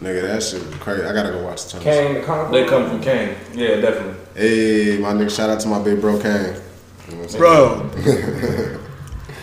Nigga, 0.00 0.22
that 0.22 0.42
shit 0.42 0.66
was 0.66 0.74
crazy. 0.76 1.04
I 1.04 1.12
gotta 1.12 1.30
go 1.30 1.44
watch 1.44 1.64
the 1.66 1.70
time. 1.74 1.82
Kang 1.82 2.14
the 2.14 2.22
Conqueror. 2.22 2.50
They 2.50 2.66
come 2.68 2.88
from 2.88 3.00
Kang. 3.00 3.36
Yeah, 3.54 3.76
definitely. 3.76 4.14
Hey, 4.34 4.98
my 4.98 5.12
nigga, 5.12 5.30
shout 5.34 5.48
out 5.48 5.60
to 5.60 5.68
my 5.68 5.80
big 5.80 6.00
bro 6.00 6.20
Kang. 6.20 6.60
Bro. 7.38 7.88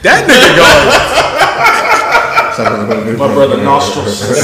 that 0.02 0.28
nigga 0.28 0.58
Shout 0.60 1.40
out 1.40 1.40
to 1.40 1.49
my 2.64 3.04
big 3.04 3.18
My 3.18 3.34
brother 3.34 3.58
Nostrils. 3.58 4.22
goes 4.22 4.38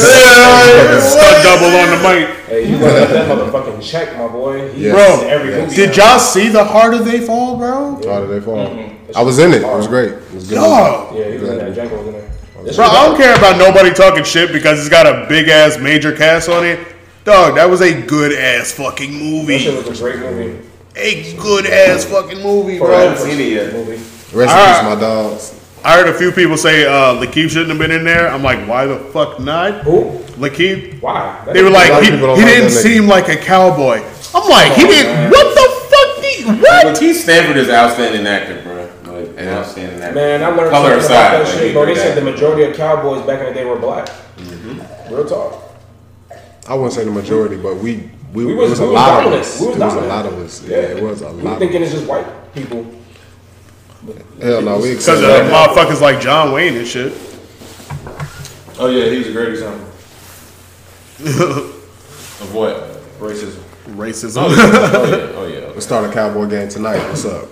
stunt 1.12 1.44
double 1.44 1.68
on 1.76 1.90
the 1.90 2.00
mic. 2.04 2.30
Hey, 2.48 2.70
you 2.70 2.80
got 2.80 3.10
that 3.10 3.28
motherfucking 3.30 3.82
check, 3.84 4.18
my 4.18 4.28
boy. 4.28 4.72
He 4.74 4.90
Bro, 4.90 5.08
uses 5.08 5.24
every 5.26 5.52
movie 5.52 5.76
Did 5.76 5.98
y'all 5.98 6.20
see 6.20 6.50
the 6.50 6.64
harder 6.64 7.00
they 7.00 7.20
fall, 7.20 7.58
bro? 7.58 7.96
How 8.08 8.22
did 8.22 8.30
they 8.30 8.40
fall? 8.42 8.68
Mm-hmm. 8.68 9.18
I 9.18 9.22
was 9.24 9.40
in 9.40 9.52
it. 9.54 9.62
It 9.62 9.66
was 9.66 9.88
great. 9.88 10.14
It 10.14 10.34
was 10.34 10.48
good. 10.50 10.56
Dog. 10.56 11.16
Yeah, 11.16 11.30
he 11.32 11.38
was 11.38 11.50
in 11.50 11.58
there. 11.58 11.72
Django 11.74 11.98
was 11.98 12.08
in 12.08 12.14
there. 12.14 12.32
This 12.64 12.76
Bro, 12.78 12.86
I 12.86 13.06
don't 13.06 13.18
care 13.18 13.36
about 13.36 13.58
nobody 13.58 13.94
talking 13.94 14.24
shit 14.24 14.52
because 14.52 14.80
it's 14.80 14.90
got 14.90 15.06
a 15.06 15.28
big 15.30 15.50
ass 15.50 15.78
major 15.78 16.16
cast 16.16 16.50
on 16.50 16.66
it. 16.66 16.80
Dog, 17.24 17.56
that 17.56 17.70
was 17.70 17.82
a 17.82 18.02
good 18.06 18.34
ass 18.34 18.72
fucking 18.72 19.12
movie. 19.14 19.26
That 19.26 19.38
movie. 19.40 19.60
shit 19.60 19.88
was 19.88 20.00
a 20.00 20.04
great 20.04 20.20
movie. 20.20 20.68
A 20.96 21.36
good 21.38 21.66
ass 21.68 22.06
fucking 22.06 22.42
movie, 22.42 22.76
I 22.76 22.80
bro. 22.80 22.98
haven't 22.98 23.18
seen 23.18 23.40
it 23.40 23.52
yet. 23.52 23.74
Rest 23.74 24.34
in 24.34 24.40
Alright. 24.42 24.76
peace, 24.76 24.96
my 24.96 25.00
dogs. 25.00 25.65
I 25.86 25.98
heard 25.98 26.08
a 26.10 26.18
few 26.18 26.32
people 26.32 26.58
say 26.58 26.86
uh, 26.86 27.14
Lakeith 27.14 27.50
shouldn't 27.52 27.70
have 27.70 27.78
been 27.78 27.92
in 27.92 28.04
there. 28.04 28.28
I'm 28.28 28.42
like, 28.42 28.68
why 28.68 28.88
the 28.88 28.98
fuck 28.98 29.40
not? 29.40 29.84
Who? 29.84 30.18
Lakeith? 30.42 31.00
Why? 31.00 31.44
That 31.46 31.54
They 31.54 31.62
were 31.62 31.70
like, 31.70 32.04
he, 32.04 32.10
he 32.10 32.18
like 32.18 32.38
didn't 32.38 32.64
that 32.64 32.72
nigga. 32.72 32.82
seem 32.82 33.06
like 33.08 33.30
a 33.30 33.36
cowboy. 33.38 34.02
I'm 34.34 34.50
like, 34.50 34.72
he 34.74 34.84
didn't. 34.88 35.30
What 35.30 35.54
the 35.54 35.68
fuck? 35.90 36.22
Did, 36.24 36.62
what? 36.62 36.86
Lakeith 36.98 37.14
Stanfield 37.14 37.58
is 37.58 37.70
outstanding 37.70 38.26
actor, 38.26 38.62
bro. 38.64 39.14
Like 39.14 39.30
an 39.38 39.48
outstanding 39.50 40.02
actor. 40.02 40.16
Man, 40.16 40.44
I 40.44 40.48
learned 40.48 40.72
Color 40.72 40.90
something 40.90 41.06
aside, 41.06 41.14
about 41.36 41.46
that 41.46 41.54
like, 41.54 41.60
shit, 41.60 41.74
bro. 41.74 41.86
They 41.86 41.96
said 41.96 42.18
the 42.18 42.22
majority 42.32 42.64
of 42.64 42.76
cowboys 42.76 43.22
back 43.28 43.40
in 43.42 43.46
the 43.46 43.54
day 43.54 43.66
were 43.66 43.78
black. 43.78 44.08
Mm-hmm. 44.38 45.14
Real 45.14 45.26
talk. 45.28 45.62
I 46.68 46.74
wouldn't 46.74 46.94
say 46.94 47.04
the 47.06 47.12
majority, 47.12 47.58
but 47.58 47.76
we 47.76 48.10
we, 48.34 48.46
We 48.48 48.54
it 48.54 48.56
was- 48.56 48.72
was, 48.72 48.80
we 48.80 48.86
a 48.88 48.90
was 48.90 48.96
lot 48.96 49.26
of 49.28 49.34
us. 49.34 49.62
We 49.62 49.68
It 49.68 49.70
was 49.70 49.80
was 49.80 49.94
a 49.96 50.02
lot 50.08 50.26
of 50.26 50.34
us. 50.40 50.64
Yeah, 50.68 50.78
it 50.78 51.04
was 51.04 51.22
a 51.22 51.32
We 51.32 51.44
lot. 51.44 51.60
thinking 51.60 51.84
it's 51.84 51.92
just 51.92 52.08
white 52.08 52.26
people. 52.56 52.86
Hell 54.42 54.62
no, 54.62 54.78
we 54.78 54.90
Because 54.92 55.08
accept 55.08 55.18
of 55.18 55.28
that. 55.28 55.52
motherfuckers 55.52 56.02
like 56.02 56.20
John 56.22 56.52
Wayne 56.52 56.76
and 56.78 56.88
shit. 56.88 57.14
Oh 58.78 58.88
yeah, 58.88 59.10
he 59.10 59.18
was 59.20 59.28
a 59.28 59.32
great 59.32 59.50
example. 59.50 59.88
Of 62.42 62.54
what? 62.54 62.76
Racism. 63.20 63.62
Racism. 63.96 64.44
Oh 64.48 64.50
yeah. 64.50 65.32
Oh 65.36 65.48
yeah. 65.48 65.60
Oh, 65.66 65.72
Let's 65.76 65.86
start 65.86 66.10
a 66.10 66.14
cowboy 66.14 66.48
game 66.48 66.68
tonight. 66.70 66.98
What's 67.08 67.26
up? 67.26 67.48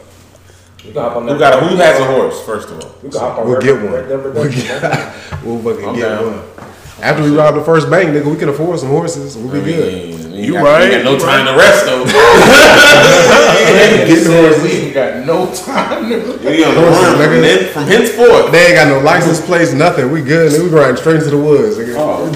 We 0.86 0.92
got, 0.92 1.13
hop 1.13 1.18
on 1.22 1.28
Who 1.30 1.39
got? 1.39 1.63
Who 1.63 1.76
has 1.78 2.00
a 2.00 2.06
horse? 2.06 2.46
First 2.46 2.70
of 2.70 2.84
all. 2.84 2.94
We 3.02 3.08
will 3.10 3.46
we'll 3.52 3.62
get 3.62 3.76
one. 3.76 3.92
We'll 4.34 4.52
get, 4.52 5.44
we'll 5.44 5.60
fucking 5.63 5.88
I'm 5.89 5.96
get 5.96 6.10
down. 6.10 6.26
one. 6.26 6.44
After 7.02 7.24
we 7.24 7.36
rob 7.36 7.56
the 7.56 7.63
first 7.63 7.89
bank, 7.89 8.10
nigga, 8.10 8.30
we 8.30 8.38
can 8.38 8.50
afford 8.50 8.80
some 8.80 8.89
horses. 8.89 9.38
We'll 9.38 9.52
be 9.52 9.60
I 9.60 9.63
good. 9.63 10.23
Mean, 10.34 10.41
we 10.41 10.48
You 10.48 10.54
got, 10.54 10.63
right, 10.65 10.89
We 10.89 10.96
got 10.98 11.04
no 11.06 11.13
you 11.13 11.19
time 11.19 11.46
to 11.46 11.54
rest 11.56 11.86
though. 11.86 12.04
He 14.04 14.15
said 14.17 14.62
we 14.62 14.69
ain't 14.72 14.93
got 14.93 15.26
no 15.26 15.46
time 15.54 16.10
to 16.10 16.15
we 16.43 16.63
on 16.65 16.74
the 16.76 16.82
Horses, 16.82 17.04
run 17.04 17.15
from, 17.15 17.22
nigga. 17.22 17.41
then, 17.41 17.72
from 17.74 17.84
henceforth. 17.86 18.52
They 18.52 18.65
ain't 18.67 18.76
got 18.76 18.88
no 18.89 19.00
license 19.00 19.39
plates, 19.46 19.72
nothing. 19.74 20.12
We 20.12 20.22
good. 20.22 20.52
Nigga, 20.52 20.63
we 20.63 20.69
riding 20.69 20.98
straight 20.98 21.15
into 21.17 21.30
the 21.32 21.38
woods. 21.38 21.78
Nigga. 21.78 21.96
Oh. 21.98 22.28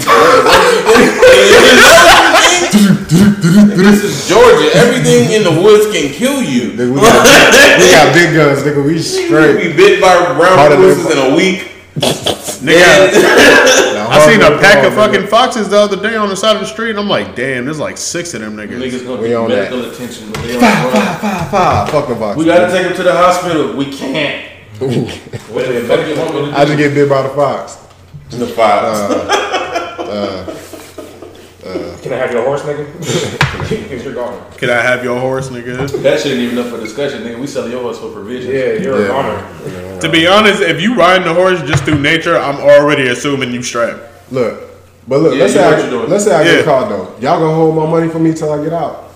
this 3.78 4.02
is 4.04 4.28
Georgia. 4.28 4.70
Everything 4.76 5.30
in 5.32 5.42
the 5.44 5.60
woods 5.62 5.86
can 5.94 6.12
kill 6.12 6.42
you. 6.42 6.72
Nigga, 6.72 6.92
we, 6.92 7.00
got, 7.00 7.24
we 7.78 7.90
got 7.90 8.14
big 8.14 8.34
guns, 8.34 8.62
nigga. 8.62 8.84
We 8.84 8.94
You 8.94 8.98
straight. 9.00 9.56
be 9.62 9.72
bit 9.76 10.00
by 10.00 10.16
brown 10.36 10.58
Harder 10.58 10.76
than- 10.76 10.84
recluses 10.88 11.12
in 11.12 11.18
a 11.32 11.36
week. 11.36 11.72
Nigga, 11.98 13.94
Now, 13.94 14.08
I 14.10 14.18
seen 14.30 14.40
a 14.40 14.58
pack 14.58 14.76
work, 14.78 14.86
of 14.86 14.92
nigga. 14.92 14.96
fucking 14.96 15.26
foxes 15.28 15.68
the 15.68 15.78
other 15.78 15.96
day 16.00 16.16
on 16.16 16.28
the 16.28 16.36
side 16.36 16.56
of 16.56 16.60
the 16.62 16.66
street, 16.66 16.90
and 16.90 16.98
I'm 16.98 17.08
like, 17.08 17.34
damn, 17.36 17.64
there's 17.64 17.78
like 17.78 17.96
six 17.96 18.34
of 18.34 18.40
them 18.40 18.56
niggas. 18.56 18.78
Niggas 18.80 19.04
gonna 19.06 19.20
We 19.22 19.28
get 19.28 19.36
on 19.36 19.48
medical 19.48 19.84
attention, 19.90 20.30
but 20.32 20.42
they 20.42 20.54
on 20.56 20.60
the 20.60 20.66
run. 20.66 20.92
Five, 21.18 21.50
five, 21.50 21.90
fuck 21.90 22.08
them 22.08 22.18
boxes. 22.18 22.38
We 22.38 22.44
gotta 22.50 22.72
take 22.72 22.86
him 22.86 22.96
to 22.96 23.02
the 23.02 23.12
hospital. 23.12 23.76
We 23.76 23.86
can't. 23.96 24.46
What 24.78 25.66
the 25.66 25.84
fuck 25.88 26.06
you 26.06 26.16
want 26.16 26.34
me 26.34 26.40
to 26.40 26.46
do? 26.46 26.52
I 26.56 26.64
just 26.64 26.78
get 26.78 26.94
bit 26.94 27.08
by 27.08 27.22
the 27.22 27.28
fox. 27.30 27.76
The 28.30 28.46
files. 28.46 29.34
Can 32.08 32.16
I 32.18 32.22
have 32.22 32.32
your 32.32 32.44
horse, 32.44 32.62
nigga? 32.62 32.86
Because 33.68 34.02
you're 34.02 34.14
gone. 34.14 34.50
Can 34.52 34.70
I 34.70 34.80
have 34.80 35.04
your 35.04 35.20
horse, 35.20 35.50
nigga? 35.50 35.90
That 36.02 36.20
shit 36.20 36.32
ain't 36.32 36.40
even 36.40 36.56
up 36.58 36.68
for 36.72 36.80
discussion, 36.80 37.22
nigga. 37.22 37.38
We 37.38 37.46
sell 37.46 37.68
your 37.68 37.82
horse 37.82 37.98
for 37.98 38.10
provisions. 38.10 38.54
Yeah, 38.54 38.82
you're 38.82 38.98
Yeah. 39.00 39.04
a 39.04 39.08
goner. 39.08 40.00
To 40.00 40.08
be 40.08 40.26
honest, 40.26 40.62
if 40.62 40.80
you 40.80 40.94
riding 40.94 41.26
the 41.26 41.34
horse 41.34 41.60
just 41.62 41.84
through 41.84 42.00
nature, 42.00 42.38
I'm 42.38 42.56
already 42.56 43.08
assuming 43.08 43.52
you 43.52 43.62
strapped. 43.62 44.32
Look, 44.32 44.62
but 45.06 45.18
look, 45.20 45.34
Yeah, 45.34 45.40
let's 45.42 45.52
you 45.54 45.58
say 45.60 45.64
I, 45.66 45.70
what 45.70 45.80
you're 45.82 45.90
doing. 45.90 46.10
let's 46.10 46.24
say 46.24 46.34
I 46.34 46.42
Yeah. 46.42 46.52
get 46.56 46.64
caught 46.64 46.88
though. 46.88 47.08
Y'all 47.20 47.40
gonna 47.40 47.54
hold 47.54 47.76
my 47.76 47.84
money 47.86 48.08
for 48.08 48.18
me 48.20 48.32
till 48.32 48.50
I 48.52 48.62
get 48.64 48.72
out? 48.72 49.12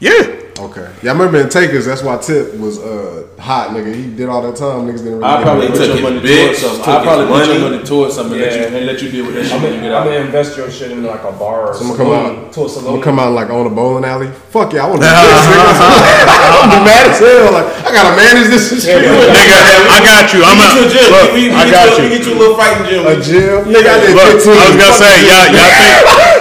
Yeah. 0.00 0.26
Okay. 0.58 0.90
Yeah, 1.02 1.10
I 1.10 1.14
remember 1.14 1.38
in 1.40 1.48
Takers, 1.48 1.86
that's 1.86 2.02
why 2.02 2.18
Tip 2.18 2.54
was 2.58 2.78
uh, 2.82 3.28
hot, 3.38 3.70
nigga. 3.70 3.94
He 3.94 4.10
did 4.10 4.28
all 4.28 4.42
that 4.42 4.56
time. 4.56 4.86
Niggas 4.90 5.06
didn't 5.06 5.22
really. 5.22 5.24
I 5.24 5.42
probably 5.42 5.68
put 5.68 5.76
took 5.78 5.94
your 6.00 6.10
money 6.10 6.18
bitch, 6.20 6.58
towards 6.58 6.58
something. 6.58 6.90
I 6.90 7.02
probably 7.06 7.26
put 7.30 7.46
your 7.46 7.58
money. 7.62 7.76
money 7.78 7.86
towards 7.86 8.14
something 8.18 8.34
and, 8.34 8.42
let 8.42 8.52
Yeah. 8.52 8.68
you, 8.70 8.76
and 8.76 8.86
let 8.86 8.98
you 9.02 9.08
deal 9.14 9.24
with 9.26 9.34
that 9.38 9.44
shit 9.46 9.54
I'm 9.54 9.62
when 9.62 9.72
you 9.74 9.78
gonna 9.78 9.88
get 9.88 9.94
out. 9.94 10.02
I'm 10.02 10.12
gonna 10.18 10.26
invest 10.26 10.56
your 10.58 10.70
shit 10.70 10.90
in 10.90 11.04
like 11.06 11.22
a 11.22 11.30
bar 11.32 11.70
or 11.70 11.74
So 11.78 11.86
I'm 11.86 11.94
gonna 11.94 12.02
come 12.02 12.10
out. 12.10 12.52
to 12.52 12.60
a 12.60 12.66
I'm 12.66 12.84
gonna 12.84 13.02
come 13.06 13.18
out 13.22 13.32
like 13.38 13.50
on 13.54 13.66
a 13.66 13.70
bowling 13.70 14.04
alley. 14.04 14.28
Fuck 14.50 14.72
yeah, 14.74 14.82
I 14.82 14.90
want 14.90 14.98
to 15.02 15.06
do 15.06 15.14
this. 15.14 15.46
nigga. 15.46 16.58
I'm 16.58 16.68
be 16.74 16.80
mad 16.82 17.06
as 17.06 17.18
hell. 17.22 17.52
Like 17.54 17.68
I 17.86 17.88
gotta 17.94 18.14
manage 18.18 18.48
this 18.50 18.64
shit. 18.82 18.98
Yeah, 18.98 19.14
Nigga, 19.14 19.58
I 19.94 19.98
got 20.02 20.26
you. 20.34 20.42
I'm 20.42 20.58
We 20.58 20.66
a, 20.66 20.66
get 20.66 20.74
you 20.74 20.82
a 20.82 20.90
gym. 20.90 21.06
look, 21.14 21.28
we, 21.38 21.42
we, 21.48 21.54
I 21.54 21.62
get 21.70 21.70
got 21.70 21.86
you, 21.98 22.02
you. 22.02 22.10
get 22.18 22.22
you 22.26 22.32
a 22.34 22.38
little 22.42 22.56
fighting 22.58 22.82
gym. 22.90 23.06
A 23.06 23.14
gym, 23.22 23.58
nigga. 23.70 23.94
I 23.94 23.98
did 24.02 24.14
Look, 24.18 24.42
15. 24.42 24.58
I 24.58 24.64
was 24.66 24.74
gonna 24.74 24.98
say, 24.98 25.12
the 25.22 25.30
y'all, 25.30 25.46
y'all 25.54 25.70
think, 25.78 26.02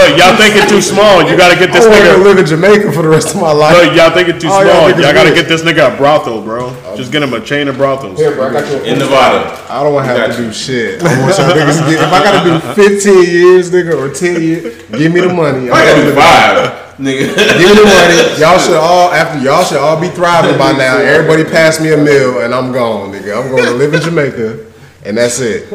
look, 0.00 0.18
y'all 0.18 0.36
think 0.36 0.54
thinking 0.54 0.68
too 0.70 0.80
small. 0.82 1.22
You 1.22 1.36
gotta 1.36 1.58
get 1.58 1.72
this 1.72 1.84
I 1.86 1.90
this 1.90 2.08
want 2.08 2.16
to 2.16 2.24
live 2.24 2.38
in 2.38 2.46
Jamaica 2.46 2.92
for 2.92 3.02
the 3.02 3.08
rest 3.08 3.34
of 3.34 3.40
my 3.40 3.52
life. 3.52 3.76
Look, 3.76 3.96
y'all 3.96 4.10
think 4.10 4.28
thinking 4.28 4.40
too 4.40 4.48
Oh, 4.50 4.62
y'all 4.62 4.88
small. 4.88 5.00
Y'all 5.00 5.12
gotta 5.12 5.34
get 5.34 5.48
this 5.48 5.62
nigga 5.62 5.92
a 5.92 5.96
brothel, 5.96 6.42
bro. 6.42 6.70
Just 6.96 7.12
get 7.12 7.22
him 7.22 7.32
a 7.34 7.40
chain 7.40 7.68
of 7.68 7.76
brothels. 7.76 8.18
Here, 8.18 8.32
bro, 8.34 8.48
I 8.48 8.52
got 8.52 8.70
you. 8.70 8.82
in 8.84 8.98
Nevada. 8.98 9.46
I 9.68 9.82
don't 9.82 9.94
want 9.94 10.06
to 10.06 10.14
have 10.14 10.36
to 10.36 10.42
you. 10.42 10.48
do 10.48 10.52
shit. 10.54 11.02
I 11.02 11.20
want 11.20 11.34
some 11.34 11.50
niggas 11.50 11.78
to 11.78 11.90
get, 11.90 12.00
if 12.02 12.12
I 12.12 12.20
gotta 12.24 12.74
do 12.74 12.82
15 12.82 13.24
years, 13.24 13.70
nigga, 13.70 13.94
or 13.94 14.12
10 14.12 14.42
years, 14.42 14.82
give 14.90 15.12
me 15.12 15.20
the 15.20 15.32
money. 15.32 15.70
I 15.70 15.84
gotta 15.84 16.00
do 16.02 16.06
Give 16.10 16.14
five, 16.14 16.98
nigga. 16.98 17.24
me 17.58 17.66
the 17.76 17.86
money. 17.86 18.40
Y'all 18.40 18.58
should 18.58 18.76
all 18.76 19.12
after 19.12 19.38
y'all 19.40 19.64
should 19.64 19.78
all 19.78 20.00
be 20.00 20.08
thriving 20.08 20.58
by 20.58 20.72
now. 20.72 20.98
Everybody 20.98 21.44
pass 21.44 21.80
me 21.80 21.92
a 21.92 21.96
meal 21.96 22.40
and 22.40 22.54
I'm 22.54 22.72
gone, 22.72 23.12
nigga. 23.12 23.40
I'm 23.40 23.50
going 23.50 23.64
to 23.64 23.72
live 23.72 23.94
in 23.94 24.00
Jamaica, 24.00 24.66
and 25.04 25.16
that's 25.16 25.40
it. 25.40 25.70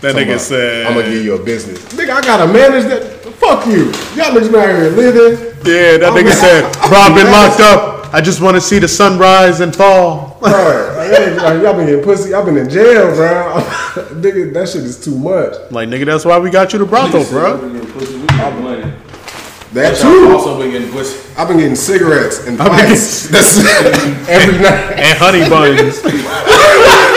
That 0.00 0.16
nigga 0.16 0.38
said, 0.38 0.86
I'm 0.86 0.94
gonna 0.94 1.08
give 1.08 1.24
you 1.24 1.34
a 1.34 1.42
business, 1.42 1.78
nigga. 1.94 2.10
I 2.10 2.20
gotta 2.20 2.52
manage 2.52 2.84
that. 2.84 3.13
Fuck 3.44 3.66
you. 3.66 3.84
Y'all 4.16 4.32
niggas 4.32 4.50
been 4.50 4.54
out 4.56 4.68
here 4.68 4.90
living. 4.90 5.38
yeah, 5.66 5.98
that 5.98 6.12
nigga 6.16 6.32
said, 6.32 6.62
bro, 6.88 6.98
I've 6.98 7.14
been 7.14 7.30
locked 7.30 7.60
up. 7.60 8.12
I 8.14 8.20
just 8.20 8.40
want 8.40 8.54
to 8.56 8.60
see 8.60 8.78
the 8.78 8.88
sun 8.88 9.18
rise 9.18 9.60
and 9.60 9.74
fall. 9.74 10.38
Bro, 10.40 10.50
like, 10.50 11.62
y'all 11.62 11.74
been 11.74 11.86
getting 11.86 12.04
pussy. 12.04 12.30
Y'all 12.30 12.44
been 12.44 12.56
in 12.56 12.70
jail, 12.70 13.14
bro. 13.14 13.60
nigga, 14.14 14.52
that 14.54 14.68
shit 14.68 14.82
is 14.82 15.02
too 15.02 15.18
much. 15.18 15.54
Like, 15.70 15.88
nigga, 15.88 16.06
that's 16.06 16.24
why 16.24 16.38
we 16.38 16.48
got 16.50 16.72
you 16.72 16.78
the 16.78 16.86
brothel, 16.86 17.24
bro. 17.24 17.56
We 17.56 17.72
getting 17.72 17.92
pussy, 17.92 18.16
we 18.18 18.26
getting 18.26 18.62
money. 18.62 18.92
That 19.72 20.00
Y'all 20.00 20.12
too. 20.12 20.32
also 20.32 20.58
been 20.58 20.70
getting 20.70 20.90
pussy. 20.92 21.20
I've 21.36 21.48
been 21.48 21.58
getting 21.58 21.74
cigarettes 21.74 22.46
and 22.46 22.60
I've 22.62 22.70
been 22.70 22.88
fights. 22.90 23.28
That's 23.28 23.58
every 24.28 24.58
night. 24.58 24.94
And 24.96 25.18
honey 25.18 25.48
buns. 25.50 26.00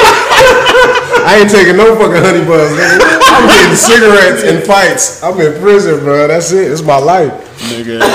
I 1.25 1.39
ain't 1.41 1.49
taking 1.51 1.75
no 1.77 1.95
fucking 1.95 2.21
honey 2.23 2.43
buzz, 2.45 2.71
nigga. 2.71 3.19
I'm 3.21 3.47
getting 3.47 3.75
cigarettes 3.75 4.43
and 4.43 4.63
fights. 4.63 5.21
I'm 5.23 5.39
in 5.39 5.59
prison, 5.61 5.99
bro. 6.03 6.27
That's 6.27 6.51
it. 6.51 6.71
It's 6.71 6.81
my 6.81 6.97
life. 6.97 7.31
nigga, 7.71 7.99
they, 7.99 8.07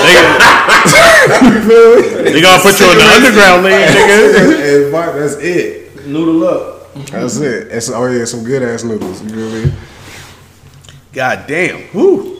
You 2.23 2.33
they 2.33 2.41
gonna 2.41 2.61
put 2.61 2.79
you 2.79 2.91
in 2.91 2.97
the 2.97 3.03
underground 3.15 3.63
league, 3.63 3.87
nigga. 3.87 4.83
and 4.83 4.91
fight, 4.91 5.11
that's 5.13 5.35
it. 5.35 6.05
Noodle 6.07 6.47
up. 6.47 6.93
That's 7.07 7.37
it. 7.37 7.67
It's, 7.71 7.89
oh 7.89 8.05
yeah, 8.07 8.25
some 8.25 8.43
good 8.43 8.61
ass 8.63 8.83
noodles. 8.83 9.21
You 9.23 9.29
feel 9.29 9.49
me? 9.65 9.73
God 11.13 11.45
damn. 11.47 11.81
Whoo. 11.93 12.37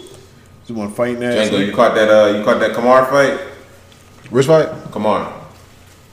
Just 0.66 0.72
want 0.72 0.96
fighting 0.96 1.24
ass. 1.24 1.50
Django, 1.50 1.66
you 1.66 1.74
caught 1.74 1.94
that? 1.96 2.10
Uh, 2.10 2.38
you 2.38 2.44
caught 2.44 2.60
that 2.60 2.74
Kamar 2.74 3.06
fight? 3.06 3.40
Which 4.30 4.48
fight? 4.48 4.70
Kamar, 4.92 5.32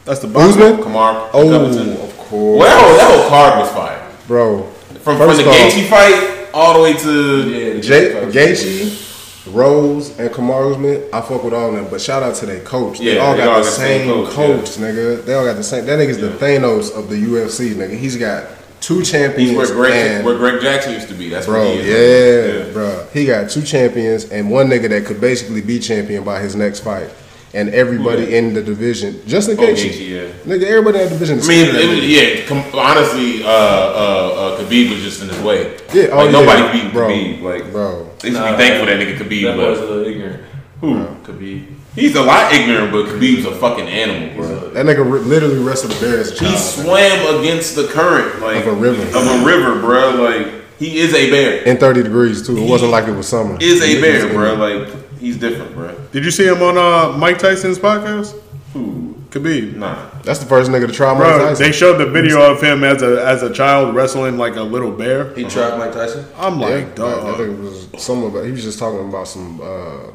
That's 0.05 0.21
the 0.21 0.29
Usman? 0.39 0.83
Kamar. 0.83 1.31
Oh, 1.33 1.49
Covington. 1.49 1.93
of 2.01 2.17
course, 2.19 2.61
Well, 2.61 2.67
that 2.69 2.81
whole, 2.81 2.97
that 2.97 3.21
whole 3.21 3.29
card 3.31 3.59
was 3.61 3.71
fire. 3.71 4.00
Bro. 4.31 4.63
From, 4.63 4.97
from 5.03 5.19
First 5.19 5.43
the 5.43 5.49
off- 5.51 5.57
Gaethje 5.57 5.89
fight 5.89 6.49
all 6.55 6.75
the 6.75 6.81
way 6.85 6.93
to 6.95 7.51
Yeah, 7.51 7.73
the 7.75 7.81
Jay, 7.81 8.13
Gaethje. 8.13 8.33
Gaethje, 8.33 9.53
Rose, 9.53 10.17
and 10.21 10.33
Kamar 10.33 10.71
Usman, 10.71 11.03
I 11.13 11.21
fuck 11.21 11.43
with 11.43 11.53
all 11.53 11.71
of 11.71 11.75
them. 11.75 11.89
But 11.91 12.01
shout 12.01 12.23
out 12.23 12.37
to 12.37 12.47
their 12.47 12.61
coach. 12.61 12.99
They 13.01 13.17
Yeah, 13.17 13.23
all 13.23 13.33
they 13.33 13.39
got 13.39 13.49
all 13.49 13.55
the 13.57 13.61
got 13.63 13.65
the 13.65 13.71
same 13.73 14.01
same 14.09 14.25
coach, 14.27 14.35
coach, 14.35 14.69
nigga. 14.79 15.25
They 15.25 15.35
all 15.35 15.45
got 15.45 15.57
the 15.57 15.63
same. 15.65 15.85
That 15.87 15.99
nigga's 15.99 16.19
the 16.19 16.29
Thanos 16.31 16.97
of 16.97 17.09
the 17.09 17.17
UFC, 17.17 17.75
nigga. 17.75 17.97
He's 17.99 18.17
got 18.17 18.45
two 18.81 19.03
champions. 19.03 19.51
He's 19.51 19.59
where 19.59 19.75
Greg, 19.75 19.93
and- 20.17 20.25
where 20.25 20.37
Greg 20.37 20.61
Jackson 20.63 20.93
used 20.93 21.09
to 21.09 21.15
be. 21.15 21.29
That's 21.29 21.47
Bro, 21.47 21.63
where 21.65 21.83
he 21.83 21.89
is. 21.91 22.67
yeah, 22.67 22.73
bro. 22.73 23.07
He 23.13 23.27
got 23.27 23.51
two 23.51 23.63
champions 23.63 24.31
and 24.31 24.51
one 24.51 24.69
nigga 24.69 24.89
that 24.91 25.07
could 25.07 25.21
basically 25.21 25.61
be 25.63 25.79
champion 25.81 26.23
by 26.23 26.41
his 26.41 26.55
next 26.55 26.81
fight. 26.81 27.09
And 27.53 27.69
everybody 27.71 28.27
Who 28.27 28.31
that? 28.31 28.37
in 28.37 28.55
the 28.55 28.63
division, 28.63 29.21
just 29.27 29.49
in 29.49 29.59
Oh, 29.59 29.67
case. 29.67 29.83
Gaethje, 29.85 30.09
yeah. 30.09 30.29
Nigga, 30.47 30.63
everybody 30.71 31.01
in 31.01 31.05
the 31.07 31.11
division. 31.19 31.41
I 31.41 31.47
mean, 31.49 31.67
it 31.75 31.89
was, 31.89 32.07
yeah. 32.09 32.47
Com- 32.47 32.79
honestly, 32.79 33.43
uh, 33.43 33.49
uh, 33.49 33.51
uh, 33.51 34.59
Khabib 34.61 34.91
was 34.91 35.03
just 35.03 35.21
in 35.23 35.29
his 35.31 35.41
way. 35.41 35.77
Yeah, 35.93 36.11
oh, 36.13 36.17
like 36.19 36.27
yeah, 36.27 36.31
nobody 36.31 36.81
beat 36.83 36.93
bro, 36.93 37.09
Khabib. 37.09 37.43
Like, 37.43 37.73
bro. 37.73 38.09
They 38.21 38.29
should 38.31 38.35
Nah, 38.39 38.53
be 38.53 38.57
thankful 38.57 38.87
that 38.87 39.01
nigga 39.01 39.17
Khabib 39.19 39.43
That 39.43 39.57
boy's 39.57 39.79
a 39.79 39.81
little 39.83 40.05
ignorant. 40.07 40.43
Who? 40.81 41.07
Could 41.25 41.39
be. 41.41 41.67
He's 41.97 42.15
a 42.15 42.23
lot 42.23 42.53
ignorant, 42.53 42.93
but 42.93 43.07
Khabib's 43.07 43.45
a 43.45 43.53
fucking 43.57 43.89
animal, 43.89 44.37
bro. 44.37 44.71
That 44.71 44.87
nigga 44.87 44.99
re- 45.11 45.19
literally 45.19 45.59
wrestled 45.59 45.91
a 45.93 46.01
bear 46.01 46.21
as 46.21 46.29
a 46.31 46.35
He 46.35 46.39
child. 46.47 46.57
swam 46.59 47.41
against 47.41 47.75
the 47.75 47.89
current, 47.89 48.41
like 48.41 48.59
Of 48.65 48.69
a 48.69 48.73
river. 48.77 49.03
Of 49.19 49.27
a 49.27 49.45
river, 49.45 49.81
bro. 49.81 50.11
Like 50.23 50.47
he 50.79 51.01
is 51.01 51.13
a 51.15 51.29
bear. 51.33 51.65
In 51.65 51.79
30 51.79 52.05
degrees 52.05 52.47
too. 52.47 52.57
It 52.57 52.71
wasn't 52.71 52.93
like 52.93 53.09
it 53.09 53.13
was 53.17 53.27
summer. 53.27 53.59
Is 53.61 53.83
a 53.83 53.87
He 53.89 54.01
bear, 54.01 54.25
was- 54.27 54.33
bro. 54.35 54.55
Like 54.55 55.19
he's 55.19 55.37
different, 55.37 55.75
bro. 55.75 55.97
Did 56.13 56.25
you 56.25 56.31
see 56.31 56.47
him 56.47 56.61
on 56.63 56.77
uh, 56.77 57.17
Mike 57.17 57.39
Tyson's 57.39 57.79
podcast? 57.79 58.35
Who? 58.73 59.15
Khabib. 59.31 59.77
Nah. 59.77 60.11
That's 60.25 60.41
the 60.41 60.47
first 60.47 60.71
nigga 60.71 60.89
to 60.89 60.93
try 60.93 61.13
Mike 61.13 61.23
Bro, 61.23 61.39
Tyson. 61.39 61.65
they 61.65 61.71
showed 61.73 61.99
the 61.99 62.07
video 62.07 62.51
of 62.51 62.61
him 62.61 62.83
as 62.83 63.01
a 63.03 63.25
as 63.25 63.43
a 63.45 63.53
child 63.53 63.95
wrestling 63.95 64.39
like 64.39 64.57
a 64.57 64.63
little 64.63 64.91
bear. 64.91 65.33
He 65.35 65.45
tried 65.45 65.79
Mike 65.79 65.93
Tyson. 65.93 66.27
I'm 66.37 66.59
Yeah, 66.59 66.67
like, 66.67 66.99
like, 66.99 67.15
I 67.23 67.37
think 67.37 67.59
it 67.59 67.61
was 67.61 67.89
some 67.99 68.25
about. 68.25 68.45
He 68.45 68.51
was 68.51 68.65
just 68.65 68.81
talking 68.81 69.09
about 69.09 69.29
some, 69.29 69.61
uh, 69.63 70.11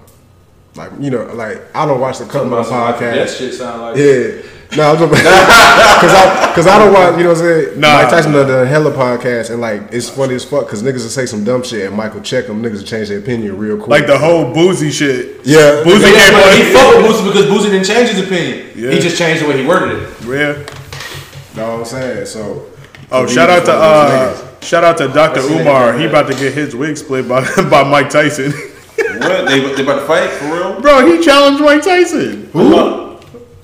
like 0.76 0.92
you 1.00 1.10
know, 1.12 1.24
like 1.34 1.62
I 1.76 1.86
don't 1.86 2.00
watch 2.00 2.20
the 2.20 2.26
Cutman 2.26 2.52
That 2.52 2.66
podcast. 2.66 3.00
That 3.16 3.30
shit 3.30 3.54
sound 3.54 3.82
like. 3.82 3.98
Yeah, 3.98 4.42
no, 4.76 4.92
I'm 4.92 4.98
just 4.98 5.10
because 5.12 6.14
I 6.14 6.48
because 6.50 6.68
I 6.68 6.80
don't 6.80 6.94
watch. 6.94 7.18
You 7.18 7.24
know 7.24 7.30
what 7.30 7.38
I'm 7.40 7.44
saying? 7.44 7.80
Nah. 7.80 7.94
Mike 8.02 8.10
Tyson 8.10 8.32
done 8.34 8.48
the 8.48 8.66
hella 8.66 8.92
podcast, 8.92 9.52
and 9.52 9.62
like 9.62 9.84
it's 9.94 10.10
funny 10.10 10.36
as 10.36 10.44
fuck 10.44 10.66
because 10.66 10.84
niggas 10.84 11.04
will 11.04 11.10
say 11.10 11.26
some 11.26 11.44
dumb 11.44 11.64
shit, 11.64 11.88
and 11.88 11.96
Michael 11.96 12.22
check 12.22 12.48
them. 12.48 12.62
Niggas 12.62 12.78
will 12.80 12.84
change 12.84 13.08
their 13.10 13.20
opinion 13.20 13.58
real 13.58 13.78
quick. 13.78 13.88
Like 13.90 14.08
the 14.08 14.18
whole 14.18 14.54
Boosie 14.54 14.92
shit. 14.92 15.46
yeah, 15.46 15.84
Boosie 15.86 16.12
Yeah, 16.12 16.30
came 16.30 16.66
he 16.68 16.76
on. 16.76 16.84
fucked 16.84 16.98
with 16.98 17.06
Boosie 17.06 17.26
because 17.28 17.46
Boosie 17.46 17.72
didn't 17.72 17.86
change 17.86 18.10
his 18.10 18.20
opinion. 18.26 18.72
Yeah. 18.76 18.92
He 18.92 19.00
just 19.00 19.18
changed 19.18 19.44
the 19.44 19.48
way 19.50 19.62
he 19.62 19.68
worded 19.68 20.02
it. 20.02 20.10
Yeah. 20.24 21.56
know 21.56 21.72
what 21.72 21.80
I'm 21.80 21.86
saying? 21.86 22.26
So, 22.26 22.66
Oh, 23.12 23.28
shout 23.28 23.50
out 23.50 23.64
to 23.66 23.72
one 23.72 23.80
of 23.82 24.38
those 24.38 24.42
uh, 24.44 24.60
shout 24.62 24.84
out 24.84 24.98
to 24.98 25.08
Dr. 25.08 25.40
Umar. 25.42 25.98
He 25.98 26.06
about 26.06 26.28
to 26.28 26.34
get 26.34 26.54
his 26.54 26.76
wig 26.76 26.98
split 26.98 27.30
by 27.30 27.42
by 27.70 27.84
Mike 27.84 28.10
Tyson. 28.10 28.52
What? 29.20 29.48
They, 29.48 29.60
they 29.76 29.82
about 29.84 30.00
to 30.02 30.06
fight 30.08 30.30
for 30.32 30.46
real? 30.54 30.82
bro, 30.82 31.06
he 31.06 31.24
challenged 31.24 31.62
Mike 31.62 31.84
Tyson. 31.84 32.50
Who? 32.54 32.70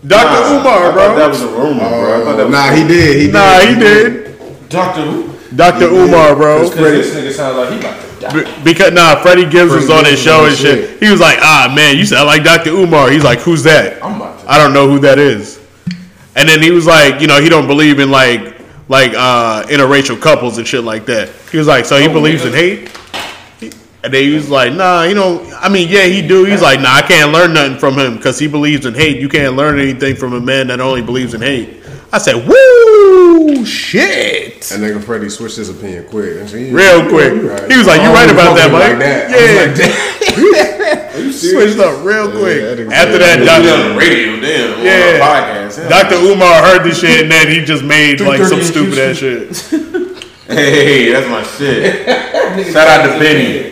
Dr. 0.07 0.55
Umar, 0.57 0.89
I 0.89 0.93
thought 0.95 1.15
that 1.15 1.29
was 1.29 1.41
a 1.43 1.47
rumor, 1.47 1.77
bro. 1.77 2.21
I 2.21 2.23
thought 2.25 2.37
that 2.37 2.45
was 2.47 2.51
Nah, 2.53 2.71
he 2.73 2.87
did. 2.87 3.15
He 3.21 3.25
did. 3.27 3.33
Nah, 3.33 3.59
he 3.59 3.75
did. 3.79 4.69
Doctor 4.69 5.01
who? 5.01 5.55
Dr. 5.55 5.85
Umar, 5.85 6.35
bro. 6.35 6.67
Because 6.69 6.75
this 7.11 7.13
nigga 7.15 7.31
sounds 7.33 7.57
like 7.57 7.69
he 7.71 7.79
about 7.79 8.01
to 8.01 8.19
die. 8.19 8.55
Be- 8.55 8.63
Because 8.63 8.93
nah, 8.93 9.21
Freddie 9.21 9.49
Gibbs 9.49 9.71
was 9.73 9.89
on 9.89 10.05
his 10.05 10.19
show 10.19 10.45
and 10.45 10.55
shit. 10.57 10.89
shit. 10.89 10.99
He 11.03 11.11
was 11.11 11.19
like, 11.19 11.37
"Ah, 11.41 11.71
man, 11.75 11.97
you 11.97 12.05
sound 12.05 12.25
like 12.27 12.43
Dr. 12.43 12.69
Umar." 12.71 13.11
He's 13.11 13.23
like, 13.23 13.39
"Who's 13.39 13.61
that?" 13.63 14.01
I'm 14.03 14.15
about 14.15 14.39
to. 14.39 14.49
I 14.51 14.57
don't 14.57 14.73
know 14.73 14.87
who 14.89 14.97
that 14.99 15.19
is. 15.19 15.59
And 16.35 16.47
then 16.47 16.61
he 16.61 16.71
was 16.71 16.85
like, 16.87 17.19
you 17.21 17.27
know, 17.27 17.41
he 17.41 17.49
don't 17.49 17.67
believe 17.67 17.99
in 17.99 18.09
like 18.09 18.55
like 18.87 19.11
uh 19.15 19.63
interracial 19.67 20.19
couples 20.19 20.57
and 20.57 20.65
shit 20.67 20.83
like 20.83 21.05
that. 21.07 21.29
He 21.51 21.57
was 21.57 21.67
like, 21.67 21.85
so 21.85 21.99
he 21.99 22.07
Oh, 22.07 22.13
believes 22.13 22.43
in 22.45 22.53
hate. 22.53 22.89
And 24.03 24.11
then 24.11 24.23
he 24.23 24.33
was 24.33 24.49
like, 24.49 24.73
nah, 24.73 25.03
you 25.03 25.13
know, 25.13 25.47
I 25.61 25.69
mean, 25.69 25.87
yeah, 25.87 26.05
he 26.05 26.27
do. 26.27 26.43
He's 26.45 26.61
like, 26.61 26.79
nah, 26.81 26.93
I 26.95 27.01
can't 27.03 27.31
learn 27.31 27.53
nothing 27.53 27.77
from 27.77 27.99
him 27.99 28.17
because 28.17 28.39
he 28.39 28.47
believes 28.47 28.85
in 28.85 28.95
hate. 28.95 29.17
You 29.21 29.29
can't 29.29 29.55
learn 29.55 29.79
anything 29.79 30.15
from 30.15 30.33
a 30.33 30.39
man 30.41 30.67
that 30.67 30.79
only 30.81 31.03
believes 31.03 31.33
in 31.35 31.41
hate. 31.41 31.77
I 32.11 32.17
said, 32.17 32.45
woo, 32.47 33.63
shit. 33.65 34.71
And 34.71 34.83
nigga 34.83 35.01
Freddie 35.03 35.29
switched 35.29 35.55
his 35.57 35.69
opinion 35.69 36.07
quick. 36.09 36.41
And 36.41 36.49
he- 36.49 36.71
Real 36.71 37.07
quick. 37.07 37.31
right. 37.43 37.71
He 37.71 37.77
was 37.77 37.85
like, 37.87 38.01
you 38.01 38.07
I 38.09 38.13
right 38.13 38.29
about 38.31 38.55
that, 38.55 38.69
fuck 38.71 38.81
Mike. 38.81 38.89
Like 38.89 38.99
that. 38.99 39.29
Yeah. 39.29 39.65
like, 39.67 39.75
damn. 39.77 41.31
Switched 41.31 41.79
up 41.79 42.03
real 42.03 42.29
quick. 42.31 42.61
that 42.61 42.79
After 42.91 43.17
that, 43.19 43.37
Dr. 43.45 43.97
radio, 43.97 44.39
damn. 44.41 44.83
Yeah. 44.83 45.19
podcast. 45.21 45.77
Yeah. 45.77 45.89
Dr. 45.89 46.15
Umar 46.15 46.63
heard 46.63 46.83
this 46.83 46.99
shit 46.99 47.21
and 47.21 47.31
then 47.31 47.47
he 47.49 47.63
just 47.63 47.83
made 47.83 48.19
like 48.19 48.41
some 48.43 48.61
stupid 48.61 48.97
ass 48.97 49.17
shit. 49.17 49.55
Hey, 50.47 51.11
that's 51.11 51.29
my 51.29 51.43
shit. 51.43 52.05
Shout 52.73 52.87
out 52.87 53.13
to 53.13 53.19
Benny. 53.19 53.70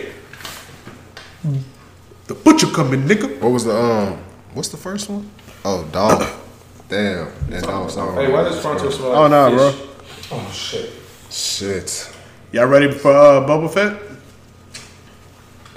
The 2.30 2.36
butcher 2.36 2.68
coming, 2.68 3.08
nigga. 3.08 3.40
What 3.40 3.50
was 3.50 3.64
the 3.64 3.76
um? 3.76 4.16
What's 4.54 4.68
the 4.68 4.76
first 4.76 5.10
one? 5.10 5.28
Oh, 5.64 5.82
dog. 5.90 6.20
Damn, 6.88 7.26
that 7.50 7.64
dog 7.64 7.90
song. 7.90 8.14
Hey, 8.14 8.30
why 8.30 8.44
does 8.44 8.62
Fronto 8.62 8.88
smell 8.88 9.08
like 9.08 9.18
Oh 9.18 9.26
no, 9.26 9.56
bro. 9.56 9.72
fish? 9.72 10.28
Oh 10.30 10.50
shit. 10.52 10.90
Shit. 11.28 12.14
Y'all 12.52 12.66
ready 12.66 12.88
for 12.92 13.10
uh, 13.10 13.40
Boba 13.44 13.68
Fett? 13.74 14.00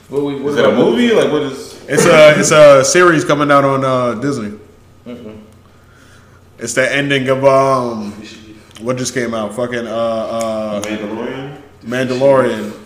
What 0.10 0.26
we, 0.26 0.42
what 0.42 0.52
Is 0.52 0.56
that 0.58 0.70
a 0.70 0.76
movie? 0.76 1.12
Like 1.12 1.32
what 1.32 1.42
is? 1.42 1.74
It's 1.88 2.06
a 2.06 2.39
it's 2.39 2.52
a 2.52 2.86
series 2.86 3.26
coming 3.26 3.50
out 3.50 3.66
on 3.66 3.84
uh, 3.84 4.13
Disney. 4.22 4.60
It's 6.60 6.76
the 6.76 6.96
ending 6.96 7.30
of 7.30 7.44
um, 7.46 8.12
what 8.80 8.98
just 8.98 9.16
came 9.16 9.34
out? 9.34 9.56
Fucking 9.56 9.88
uh, 9.88 9.89
uh, 9.89 10.82
Mandalorian. 10.84 11.62
Mandalorian. 11.82 12.83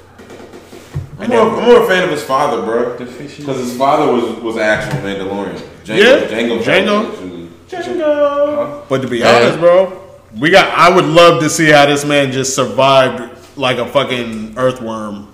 I'm 1.20 1.30
more, 1.30 1.40
I'm 1.42 1.66
more 1.66 1.84
a 1.84 1.88
fan 1.88 2.04
of 2.04 2.12
his 2.12 2.24
father, 2.24 2.62
bro. 2.64 2.98
Because 2.98 3.16
his 3.18 3.78
father 3.78 4.12
was 4.12 4.40
was 4.42 4.56
an 4.56 4.62
actual 4.62 5.00
Mandalorian. 5.02 5.58
Jango, 5.84 5.98
Yeah, 5.98 6.28
Jango. 6.28 6.62
Jango. 6.62 7.10
actually. 7.10 8.84
But 8.90 9.02
to 9.02 9.08
be 9.08 9.24
honest, 9.24 9.60
bro, 9.60 10.02
we 10.40 10.50
got. 10.50 10.68
I 10.78 10.94
would 10.94 11.06
love 11.06 11.42
to 11.42 11.50
see 11.50 11.70
how 11.70 11.86
this 11.86 12.06
man 12.06 12.32
just 12.32 12.56
survived 12.56 13.58
like 13.58 13.78
a 13.78 13.86
fucking 13.88 14.54
earthworm, 14.58 15.28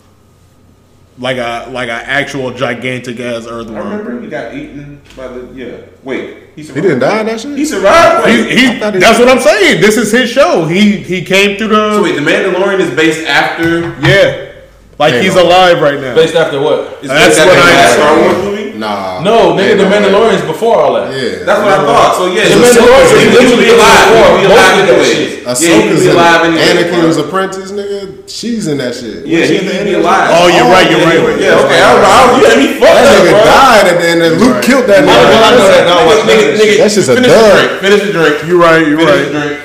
like 1.20 1.38
a 1.38 1.68
like 1.72 1.90
an 1.90 2.02
actual 2.06 2.52
gigantic 2.54 3.20
ass 3.20 3.46
I 3.46 3.50
earthworm. 3.52 3.88
remember 3.90 4.22
he 4.22 4.28
got 4.30 4.54
eaten 4.56 5.02
by 5.18 5.28
the 5.28 5.48
yeah. 5.54 5.78
Wait, 6.04 6.38
he 6.56 6.64
He 6.64 6.74
didn't 6.82 7.00
die 7.00 7.20
in 7.20 7.26
that 7.28 7.40
shit. 7.42 7.58
He 7.58 7.66
survived. 7.66 8.28
He, 8.28 8.44
he, 8.44 8.68
he- 8.74 8.80
that's 8.80 9.20
what 9.20 9.28
I'm 9.30 9.40
saying. 9.42 9.82
This 9.82 9.98
is 9.98 10.12
his 10.12 10.30
show. 10.30 10.66
He 10.66 10.98
he 10.98 11.24
came 11.26 11.58
through 11.58 11.68
the 11.70 11.96
so 11.96 12.04
wait, 12.04 12.16
the 12.16 12.22
Mandalorian 12.22 12.80
is 12.80 12.96
based 12.96 13.28
after. 13.28 13.82
yeah, 14.08 14.53
like 15.00 15.14
Hang 15.14 15.24
he's 15.24 15.36
on. 15.38 15.46
alive 15.46 15.82
right 15.82 16.00
now. 16.00 16.14
Based 16.16 16.36
after 16.36 16.62
what? 16.62 17.02
Is 17.04 17.10
That's 17.10 17.36
based 17.36 17.40
after 17.42 17.54
what 17.54 17.58
the 17.58 17.72
I- 17.72 17.76
last 17.76 17.94
Star 17.94 18.14
Wars 18.20 18.38
movie. 18.46 18.62
Nah. 18.74 19.22
No, 19.22 19.54
nigga, 19.54 19.78
the 19.78 19.86
Mandalorian. 19.86 20.34
Mandalorian's 20.42 20.46
before 20.50 20.82
all 20.82 20.94
that. 20.98 21.14
Yeah. 21.14 21.46
That's 21.46 21.62
what 21.62 21.72
I 21.72 21.80
thought. 21.88 22.18
So 22.18 22.26
yeah, 22.28 22.44
The 22.52 22.66
so 22.68 22.82
Mandalorian 22.84 23.00
he 23.00 23.00
is 23.00 23.14
would 23.14 23.34
literally 23.34 23.64
be 23.64 23.72
alive. 23.72 24.04
He 24.04 24.18
would 24.18 24.34
be 24.34 24.44
most 24.44 24.54
alive 24.54 24.74
of 24.74 24.84
that 24.84 24.90
anyways. 24.90 25.14
shit. 25.14 25.30
Yeah, 25.30 25.54
he 25.54 25.54
would 25.54 25.54
Ahsoka's 25.54 26.04
be 26.04 26.10
in 26.10 26.16
alive 26.18 26.42
anyways. 26.44 26.68
Anakin's 26.74 27.16
bro. 27.18 27.24
apprentice, 27.30 27.70
nigga. 27.72 28.02
She's 28.28 28.66
in 28.68 28.78
that 28.82 28.94
shit. 28.98 29.18
Yeah, 29.30 29.46
he 29.46 29.56
would 29.62 29.86
be 29.88 29.94
alive. 29.94 30.28
Oh, 30.34 30.48
you're 30.52 30.68
right. 30.74 30.88
You're 30.90 31.06
right. 31.06 31.22
Yeah, 31.40 31.64
okay. 31.64 31.80
I 31.80 31.90
was, 31.94 32.04
I 32.04 32.18
was, 32.28 32.34
you 32.34 32.44
had 32.50 32.58
me 32.60 32.68
fucked 32.82 32.98
That 32.98 33.14
nigga 33.24 33.34
died 33.46 33.86
at 33.94 33.98
the 34.02 34.08
end. 34.10 34.20
Luke 34.42 34.60
killed 34.66 34.86
that 34.90 35.02
nigga. 35.06 35.22
I 35.22 35.50
know 35.54 35.64
nigga. 35.64 35.70
that. 35.70 35.84
No, 35.88 35.98
Nigga, 36.28 36.46
nigga, 36.60 36.76
That's 36.82 36.96
just 36.98 37.08
a 37.08 37.16
finish 37.16 37.30
dub. 37.30 37.40
the 37.40 37.54
drink. 37.56 37.72
Finish 37.86 38.02
the 38.04 38.12
drink. 38.12 38.36
You're 38.50 38.60
right. 38.60 38.84
You're 38.84 39.00
right. 39.00 39.22
Finish 39.22 39.32
the 39.32 39.38
drink. 39.38 39.56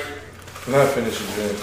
Not 0.69 0.87
finishing 0.95 1.27
drink. 1.35 1.57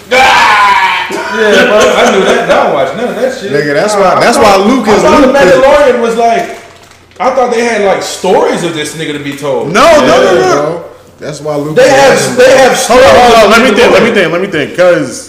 Yeah, 1.11 1.65
bro. 1.67 1.79
I 1.79 2.11
knew 2.11 2.23
that. 2.25 2.45
Now 2.49 2.67
I 2.67 2.73
watch 2.73 2.95
none 2.97 3.09
of 3.09 3.15
that 3.15 3.37
shit. 3.39 3.51
Nigga, 3.51 3.73
that's 3.73 3.93
why. 3.95 4.19
That's 4.19 4.37
why 4.37 4.55
Luke 4.57 4.87
is. 4.87 4.93
I 4.93 4.95
is 4.97 5.01
thought 5.03 5.21
the 5.21 5.27
Luke. 5.27 5.35
'cause- 5.35 5.63
Mandalorian 5.63 6.01
was 6.01 6.15
like. 6.17 6.57
I 7.19 7.33
thought 7.33 7.51
they 7.51 7.63
had 7.63 7.81
like 7.83 8.03
stories 8.03 8.63
of 8.63 8.75
this 8.75 8.93
nigga 8.95 9.13
to 9.17 9.23
be 9.23 9.35
told. 9.35 9.73
No, 9.73 9.81
no, 10.01 10.05
no, 10.05 10.35
no. 10.35 10.61
bro. 10.79 10.83
That's 11.17 11.41
why 11.41 11.55
Luke. 11.55 11.75
They 11.75 11.89
have 11.89 12.13
Anakin. 12.17 12.37
they 12.37 12.57
have 12.57 12.73
Hold 12.73 12.77
stories. 12.77 13.05
on, 13.05 13.15
hold 13.15 13.45
on. 13.45 13.49
Let 13.51 13.61
me 13.71 13.75
think. 13.75 13.91
Let 13.91 14.03
me 14.03 14.11
think. 14.13 14.31
Let 14.31 14.41
me 14.41 14.47
think. 14.47 14.77
Cause, 14.77 15.27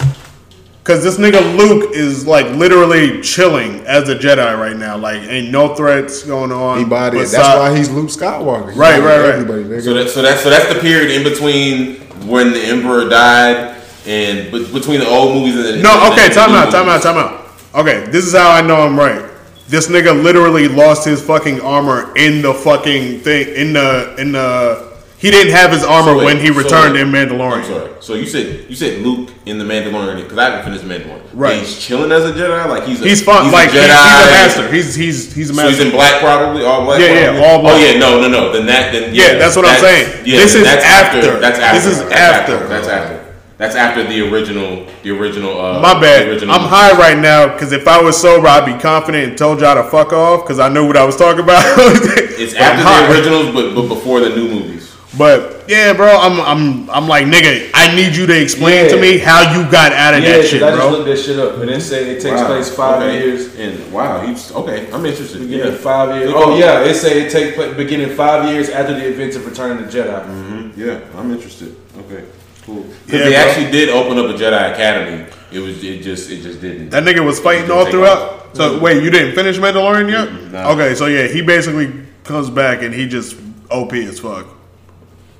cause 0.83 1.03
this 1.03 1.17
nigga 1.17 1.57
Luke 1.57 1.95
is 1.95 2.27
like 2.27 2.45
literally 2.51 3.21
chilling 3.21 3.79
as 3.87 4.07
a 4.07 4.15
Jedi 4.15 4.55
right 4.59 4.75
now. 4.77 4.97
Like, 4.97 5.23
ain't 5.23 5.49
no 5.49 5.73
threats 5.73 6.21
going 6.21 6.51
on. 6.51 6.77
He 6.77 6.85
body. 6.85 7.17
That's 7.17 7.31
beside- 7.31 7.57
why 7.57 7.75
he's 7.75 7.89
Luke 7.89 8.09
Skywalker. 8.09 8.71
He 8.73 8.77
Right, 8.79 9.01
right, 9.01 9.19
right. 9.21 9.29
Everybody, 9.33 9.63
nigga. 9.63 9.83
So 9.83 9.93
that 9.95 10.09
so 10.11 10.21
that's 10.21 10.41
so 10.43 10.51
that's 10.51 10.71
the 10.71 10.79
period 10.79 11.09
in 11.09 11.23
between 11.23 11.95
when 12.27 12.51
the 12.53 12.59
Emperor 12.61 13.09
died 13.09 13.78
and 14.09 14.51
but 14.51 14.73
between 14.73 14.99
the 14.99 15.07
old 15.07 15.35
movies 15.35 15.55
and 15.55 15.63
the 15.65 15.81
No, 15.83 15.93
and 16.03 16.13
okay. 16.13 16.27
the 16.29 16.33
Time 16.35 16.51
out. 16.51 16.71
Time 16.71 16.89
out. 16.89 17.01
Time 17.01 17.17
out. 17.17 17.45
Okay, 17.75 18.05
this 18.09 18.25
is 18.25 18.33
how 18.35 18.49
I 18.51 18.61
know 18.61 18.77
I'm 18.81 18.97
right. 18.97 19.23
This 19.67 19.87
nigga 19.87 20.23
literally 20.23 20.67
lost 20.67 21.05
his 21.05 21.21
fucking 21.21 21.61
armor 21.61 22.11
in 22.17 22.41
the 22.41 22.53
fucking 22.53 23.19
thing 23.19 23.55
in 23.55 23.73
the 23.73 24.15
in 24.17 24.31
the. 24.31 24.89
He 25.19 25.29
didn't 25.31 25.51
have 25.51 25.71
his 25.71 25.83
armor 25.83 26.13
So 26.13 26.17
wait, 26.19 26.25
when 26.25 26.37
he 26.39 26.47
so 26.47 26.53
returned 26.63 26.93
wait. 26.93 27.01
in 27.01 27.13
I'm 27.13 27.13
Mandalorian. 27.13 27.65
sorry. 27.67 27.91
So 27.99 28.13
you 28.15 28.25
said 28.25 28.69
you 28.69 28.75
said 28.75 29.01
Luke 29.03 29.29
in 29.45 29.59
the 29.59 29.65
Mandalorian 29.65 30.23
because 30.23 30.37
I 30.39 30.45
haven't 30.49 30.63
finished 30.63 30.85
Mandalorian. 30.85 31.21
Right. 31.33 31.59
He's 31.59 31.77
chilling 31.77 32.09
as 32.11 32.23
a 32.23 32.31
Jedi. 32.31 32.67
Like 32.69 32.85
he's 32.85 33.01
a, 33.01 33.05
He's 33.05 33.21
fun. 33.21 33.43
He's 33.43 33.53
like 33.53 33.67
a 33.67 33.71
he's, 33.73 33.81
Jedi. 33.83 33.91
he's 33.91 34.25
a 34.25 34.31
master. 34.31 34.71
He's 34.73 34.95
he's 34.95 35.33
he's 35.35 35.49
a 35.51 35.53
So 35.53 35.67
he's 35.67 35.79
in 35.81 35.91
black, 35.91 36.21
probably 36.21 36.63
all 36.63 36.85
black. 36.85 37.01
Yeah, 37.01 37.35
yeah, 37.35 37.45
all 37.45 37.59
black. 37.61 37.75
Oh 37.75 37.85
yeah, 37.85 37.99
no, 37.99 38.19
no, 38.21 38.29
no. 38.29 38.53
Then 38.53 38.65
that, 38.67 38.91
then 38.93 39.13
Yeah, 39.13 39.37
that's 39.37 39.55
what 39.57 39.65
I'm 39.67 39.77
saying. 39.79 40.23
This 40.23 40.55
is 40.55 40.63
that's 40.63 40.85
after. 40.85 41.37
That's 41.39 41.59
after. 41.59 41.77
This 41.77 41.85
is 41.85 41.99
That's 42.09 42.49
after. 42.49 42.67
That's 42.67 42.87
after. 42.87 43.18
That's 43.59 43.75
after 43.75 44.03
the 44.07 44.31
original. 44.31 44.87
The 45.03 45.11
original. 45.11 45.59
Uh, 45.59 45.81
My 45.81 45.99
bad. 45.99 46.27
original 46.29 46.55
I'm 46.55 46.61
high 46.67 46.97
right 46.97 47.17
now 47.17 47.51
because 47.53 47.73
if 47.73 47.87
I 47.89 48.01
was 48.01 48.15
sober, 48.19 48.47
I'd 48.47 48.65
be 48.65 48.81
confident 48.81 49.29
and 49.29 49.37
told 49.37 49.59
y'all 49.59 49.75
to 49.75 49.83
fuck 49.89 50.13
off 50.13 50.43
because 50.45 50.59
I 50.59 50.69
knew 50.69 50.87
what 50.87 50.95
I 50.95 51.03
was 51.03 51.17
talking 51.17 51.43
about. 51.43 51.61
It's 52.41 52.53
But 52.53 52.61
after 52.61 52.83
the 52.85 53.13
originals, 53.13 53.53
but 53.53 53.75
but 53.75 53.87
before 53.89 54.21
the 54.21 54.29
new 54.29 54.47
movies. 54.47 54.95
But 55.17 55.65
yeah, 55.67 55.91
bro, 55.91 56.07
I'm 56.07 56.39
I'm 56.39 56.89
I'm 56.89 57.05
like 57.09 57.25
nigga. 57.25 57.69
I 57.73 57.93
need 57.93 58.15
you 58.15 58.25
to 58.27 58.41
explain 58.41 58.89
to 58.91 58.95
me 58.95 59.17
how 59.17 59.41
you 59.53 59.69
got 59.69 59.91
out 59.91 60.13
of 60.13 60.23
Yeah, 60.23 60.29
that 60.29 60.39
'cause 60.39 60.49
shit, 60.49 60.63
I 60.63 60.69
just 60.69 60.79
bro. 60.79 60.89
looked 60.91 61.05
that 61.07 61.17
shit 61.17 61.37
up 61.37 61.57
and 61.57 61.69
it 61.69 61.81
said 61.81 62.03
it 62.07 62.21
takes 62.21 62.39
Wow. 62.39 62.47
place 62.47 62.69
five 62.73 63.01
Okay. 63.03 63.17
years. 63.19 63.55
And 63.59 63.91
wow, 63.91 64.21
he's 64.25 64.53
okay. 64.55 64.87
I'm 64.93 65.05
interested. 65.05 65.41
Beginning 65.41 65.73
Yeah, 65.73 65.77
five 65.79 66.15
years. 66.15 66.31
Oh 66.33 66.57
yeah, 66.57 66.79
it 66.85 66.95
say 66.95 67.23
it 67.25 67.29
takes 67.33 67.55
place 67.57 67.75
beginning 67.75 68.15
five 68.15 68.49
years 68.53 68.69
after 68.69 68.93
the 68.93 69.05
events 69.05 69.35
of 69.35 69.45
Return 69.45 69.71
of 69.83 69.91
the 69.91 69.97
Jedi. 69.97 70.15
Mm-hmm. 70.25 70.79
Yeah, 70.81 70.99
I'm 71.19 71.29
interested. 71.33 71.75
Okay, 72.05 72.23
cool. 72.69 72.85
Yeah, 72.85 72.93
Because 73.05 73.21
they 73.23 73.29
bro. 73.31 73.37
actually 73.39 73.71
did 73.71 73.89
open 73.89 74.17
up 74.17 74.25
a 74.25 74.33
Jedi 74.33 74.73
Academy. 74.73 75.25
It 75.51 75.59
was 75.59 75.83
it 75.83 76.01
just 76.01 76.29
it 76.29 76.41
just 76.41 76.61
didn't. 76.61 76.89
That 76.91 77.03
nigga 77.03 77.25
was 77.25 77.39
fighting 77.39 77.69
all 77.71 77.83
take 77.85 77.93
throughout. 77.93 78.17
off. 78.19 78.55
So 78.55 78.79
wait, 78.79 79.01
you 79.03 79.09
didn't 79.09 79.35
finish 79.35 79.57
Mandalorian 79.57 80.09
yet? 80.09 80.51
No. 80.51 80.69
Okay, 80.71 80.95
so 80.95 81.07
yeah, 81.07 81.27
he 81.27 81.41
basically 81.41 81.91
comes 82.23 82.49
back 82.49 82.81
and 82.83 82.93
he 82.93 83.07
just 83.07 83.35
OP 83.71 83.93
as 83.93 84.19
fuck. 84.19 84.47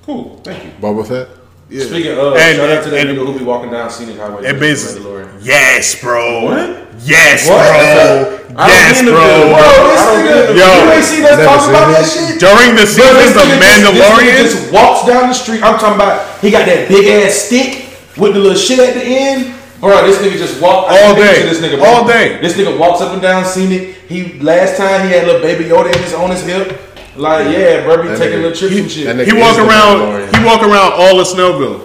Cool. 0.03 0.37
Thank 0.43 0.63
you. 0.63 0.71
Boba 0.81 1.07
Fett. 1.07 1.29
Yeah. 1.69 1.85
Speaking 1.85 2.17
of, 2.17 2.35
And- 2.35 2.57
shout 2.57 2.69
out 2.69 2.83
to 2.83 2.89
that 2.89 2.99
and- 2.99 3.09
nigga 3.17 3.25
who 3.25 3.37
be 3.37 3.45
walking 3.45 3.69
down 3.71 3.89
scenic 3.91 4.17
highway. 4.17 4.43
And 4.45 4.57
with 4.57 4.59
basically, 4.59 5.01
Mandalorian. 5.05 5.27
yes, 5.43 5.95
bro. 6.01 6.41
What? 6.45 6.69
Yes, 7.05 7.47
What? 7.47 7.61
bro. 7.61 8.35
I 8.57 8.67
Yes, 8.67 9.01
bro. 9.03 9.13
Bro, 9.13 9.53
this 9.87 10.01
nigga, 10.01 10.57
Yo. 10.57 10.85
you 10.85 10.91
ain't 10.91 11.03
seen 11.05 11.23
us 11.23 11.31
Never 11.37 11.45
talk 11.45 11.69
about 11.69 11.87
that 11.93 12.05
shit? 12.09 12.39
During 12.39 12.75
the 12.75 12.83
Bro, 12.83 12.83
this 12.83 12.95
seasons 12.95 13.35
of 13.37 13.43
nigga 13.43 13.47
just- 13.47 13.59
this 13.59 14.01
Mandalorian, 14.01 14.35
just 14.43 14.71
walks 14.73 15.07
down 15.07 15.27
the 15.29 15.33
street. 15.33 15.61
I'm 15.63 15.77
talking 15.79 15.95
about 15.95 16.21
he 16.41 16.49
got 16.49 16.65
that 16.65 16.89
big 16.89 17.05
ass 17.07 17.33
stick 17.35 17.85
with 18.17 18.33
the 18.33 18.39
little 18.39 18.57
shit 18.57 18.79
at 18.79 18.95
the 18.95 19.03
end. 19.03 19.53
Bro, 19.79 20.07
this 20.07 20.17
nigga 20.17 20.37
just 20.37 20.59
walk 20.59 20.87
I 20.89 21.03
All 21.03 21.13
can 21.15 21.23
picture 21.23 21.41
day. 21.43 21.49
This 21.49 21.59
nigga, 21.59 21.77
bro. 21.79 21.85
All 21.87 22.03
day. 22.05 22.37
This 22.41 22.53
nigga 22.53 22.77
walks 22.77 22.99
up 23.01 23.13
and 23.13 23.21
down 23.21 23.45
scenic. 23.45 23.95
He 24.09 24.37
last 24.41 24.75
time 24.75 25.07
he 25.07 25.13
had 25.13 25.25
little 25.25 25.39
baby 25.41 25.65
Yoda 25.65 25.95
in 25.95 26.03
his 26.03 26.13
on 26.13 26.31
his 26.31 26.41
hip. 26.43 26.88
Like 27.15 27.47
yeah, 27.55 27.83
bro, 27.83 28.01
be 28.03 28.07
taking 28.09 28.39
nigga- 28.39 28.43
little 28.43 28.57
trips 28.57 28.75
and 28.75 28.91
shit. 28.91 29.17
that 29.17 29.27
he 29.27 29.33
walk 29.33 29.57
around. 29.57 30.35
He 30.35 30.45
walk 30.45 30.61
around 30.61 30.93
all 30.95 31.19
of 31.19 31.27
Snellville, 31.27 31.81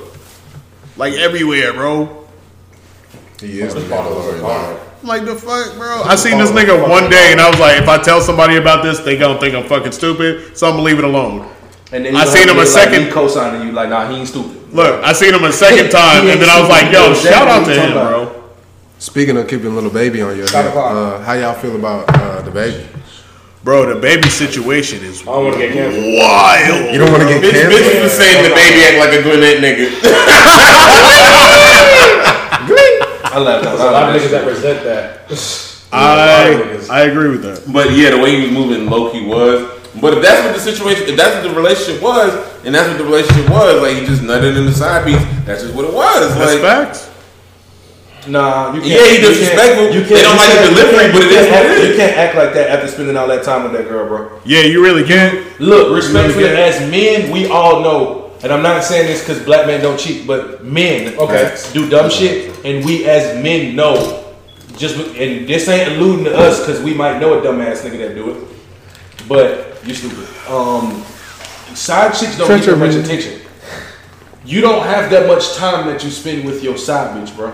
like 0.97 1.15
everywhere, 1.15 1.73
bro. 1.73 2.27
He 3.41 3.61
is 3.61 3.75
the 3.75 3.81
Mandalorian. 3.81 4.41
dog. 4.41 4.81
Like 5.03 5.25
the 5.25 5.35
fuck, 5.35 5.75
bro. 5.77 6.03
I 6.05 6.15
seen 6.15 6.39
this 6.39 6.51
nigga 6.51 6.89
one 6.89 7.11
day 7.11 7.33
and 7.33 7.41
I 7.41 7.51
was 7.51 7.59
like, 7.61 7.79
if 7.83 7.89
I 7.89 7.99
tell 7.99 8.21
somebody 8.21 8.57
about 8.57 8.83
this, 8.83 9.01
they 9.01 9.19
gonna 9.19 9.39
think 9.39 9.55
I'm 9.55 9.65
fucking 9.67 9.93
stupid, 9.93 10.57
so 10.57 10.67
I'm 10.67 10.75
gonna 10.75 10.83
leave 10.85 10.99
it 10.99 11.05
alone. 11.05 11.51
And 11.93 12.05
then 12.07 12.17
I 12.17 12.25
seen 12.25 12.49
him 12.49 12.57
a 12.57 12.61
like, 12.61 12.69
second- 12.69 13.05
He 13.07 13.11
co-signing 13.11 13.67
you 13.67 13.73
like, 13.73 13.89
nah, 13.91 14.09
he 14.09 14.17
ain't 14.17 14.29
stupid. 14.29 14.73
Look, 14.73 15.05
I 15.05 15.13
seen 15.13 15.35
him 15.35 15.45
a 15.45 15.53
second 15.53 15.91
time, 16.01 16.27
and 16.27 16.41
then 16.41 16.49
I 16.49 16.59
was 16.61 16.69
like, 16.71 16.91
yo, 16.93 17.13
shout 17.15 17.47
out 17.49 17.67
to 17.67 17.75
him, 17.75 17.93
bro. 17.93 18.43
Speaking 18.99 19.37
of 19.37 19.47
keeping 19.47 19.67
a 19.67 19.71
little 19.71 19.91
baby 19.91 20.23
on 20.23 20.37
your 20.37 20.47
Stop 20.47 20.65
hip, 20.65 20.75
uh, 20.77 21.19
how 21.21 21.35
y'all 21.35 21.53
feel 21.55 21.77
about 21.77 22.09
uh, 22.09 22.43
DaBaby? 22.43 22.87
Bro, 23.65 23.97
DaBaby 23.97 24.29
situation 24.29 25.03
is 25.03 25.23
I 25.23 25.25
don't 25.25 25.45
want 25.45 25.57
to 25.57 25.61
get 25.63 25.73
canceled. 25.73 26.05
wild. 26.21 26.93
You 26.93 26.99
don't 27.01 27.11
want 27.11 27.23
to 27.23 27.29
get 27.33 27.41
Bitch, 27.41 27.65
bitch 27.65 27.81
canceled? 27.81 28.03
was 28.05 28.13
saying 28.13 28.45
DaBaby 28.45 28.81
act 28.85 28.99
like 29.01 29.13
a 29.19 29.23
Gwinnett 29.25 29.65
nigga. 29.65 29.89
I 33.25 33.39
love 33.39 33.65
that. 33.65 33.71
There's 33.71 33.81
a 33.81 33.85
lot 33.91 34.15
of 34.15 34.21
niggas 34.21 34.31
that 34.31 34.47
resent 34.47 34.85
that. 34.85 35.25
I 35.93 36.85
I 36.91 37.03
agree 37.09 37.31
with 37.31 37.43
that. 37.43 37.73
But 37.73 37.93
yeah, 37.93 38.11
the 38.11 38.19
way 38.19 38.37
he 38.37 38.43
was 38.43 38.51
moving, 38.53 38.85
Loki 38.91 39.25
was. 39.25 39.71
But 39.99 40.13
if 40.19 40.23
that's 40.23 40.45
what 40.45 40.55
the 40.55 40.61
situation, 40.61 41.09
if 41.09 41.17
that's 41.17 41.35
what 41.37 41.49
the 41.49 41.55
relationship 41.57 42.03
was, 42.03 42.35
and 42.67 42.75
that's 42.75 42.89
what 42.89 42.99
the 42.99 43.05
relationship 43.05 43.49
was, 43.49 43.81
like 43.81 43.97
he 43.97 44.05
just 44.05 44.21
nutted 44.23 44.59
in 44.59 44.67
the 44.67 44.75
side 44.75 45.07
piece. 45.07 45.23
That's 45.47 45.63
just 45.63 45.75
what 45.75 45.87
it 45.87 45.95
was. 45.95 46.37
That's 46.37 46.53
like, 46.53 46.61
facts. 46.61 47.14
Nah, 48.27 48.73
you 48.75 48.81
can't. 48.81 48.93
Yeah, 48.93 49.07
he 49.07 49.17
disrespectful. 49.19 49.85
you 49.85 49.91
can't- 49.91 49.95
You 49.95 50.17
They 50.17 50.23
can't. 50.23 50.23
don't 50.23 50.33
you 50.33 50.55
like 50.55 50.69
the 50.69 50.75
delivery, 50.75 51.13
but 51.13 51.23
it 51.23 51.51
what 51.51 51.53
act- 51.53 51.65
it 51.67 51.79
is. 51.79 51.89
You 51.91 51.97
can't 51.97 52.17
act 52.17 52.35
like 52.37 52.55
that 52.55 52.71
after 52.71 52.89
spending 52.89 53.17
all 53.17 53.27
that 53.29 53.43
time 53.43 53.63
with 53.65 53.73
that 53.73 53.89
girl, 53.89 54.07
bro. 54.09 54.29
Yeah, 54.45 54.61
you 54.63 54.83
really 54.83 55.05
can't. 55.05 55.41
Look, 55.61 55.95
respectfully, 55.95 56.45
Yeah. 56.45 56.51
as 56.69 56.81
men, 56.91 57.31
we 57.31 57.49
all 57.49 57.81
know, 57.81 58.31
and 58.43 58.53
I'm 58.53 58.63
not 58.63 58.83
saying 58.85 59.07
this 59.07 59.21
because 59.21 59.41
black 59.43 59.67
men 59.67 59.81
don't 59.83 59.99
cheat, 59.99 60.27
but 60.27 60.65
men 60.65 61.15
Okay. 61.19 61.53
do 61.73 61.89
dumb 61.89 62.09
shit, 62.11 62.53
and 62.65 62.85
we 62.85 63.05
as 63.07 63.43
men 63.43 63.77
know. 63.77 64.21
Just 64.79 64.97
and 64.97 65.47
this 65.47 65.69
ain't 65.69 65.93
alluding 65.93 66.25
to 66.25 66.37
us 66.37 66.61
because 66.61 66.81
we 66.81 66.95
might 66.95 67.21
know 67.21 67.35
a 67.39 67.41
dumbass 67.43 67.83
nigga 67.83 67.99
that 67.99 68.15
do 68.17 68.31
it, 68.31 68.37
but 69.29 69.77
you 69.87 69.95
stupid. 69.95 70.27
Um, 70.51 71.05
side 71.75 72.13
chicks 72.15 72.37
don't 72.37 72.49
get 72.49 72.65
that 72.67 72.77
much 72.79 72.95
attention. 72.95 73.35
You 74.45 74.61
don't 74.61 74.85
have 74.85 75.11
that 75.11 75.27
much 75.29 75.55
time 75.55 75.87
that 75.87 76.03
you 76.03 76.11
spend 76.11 76.45
with 76.45 76.63
your 76.65 76.77
side 76.77 77.17
bitch, 77.17 77.35
bro. 77.37 77.53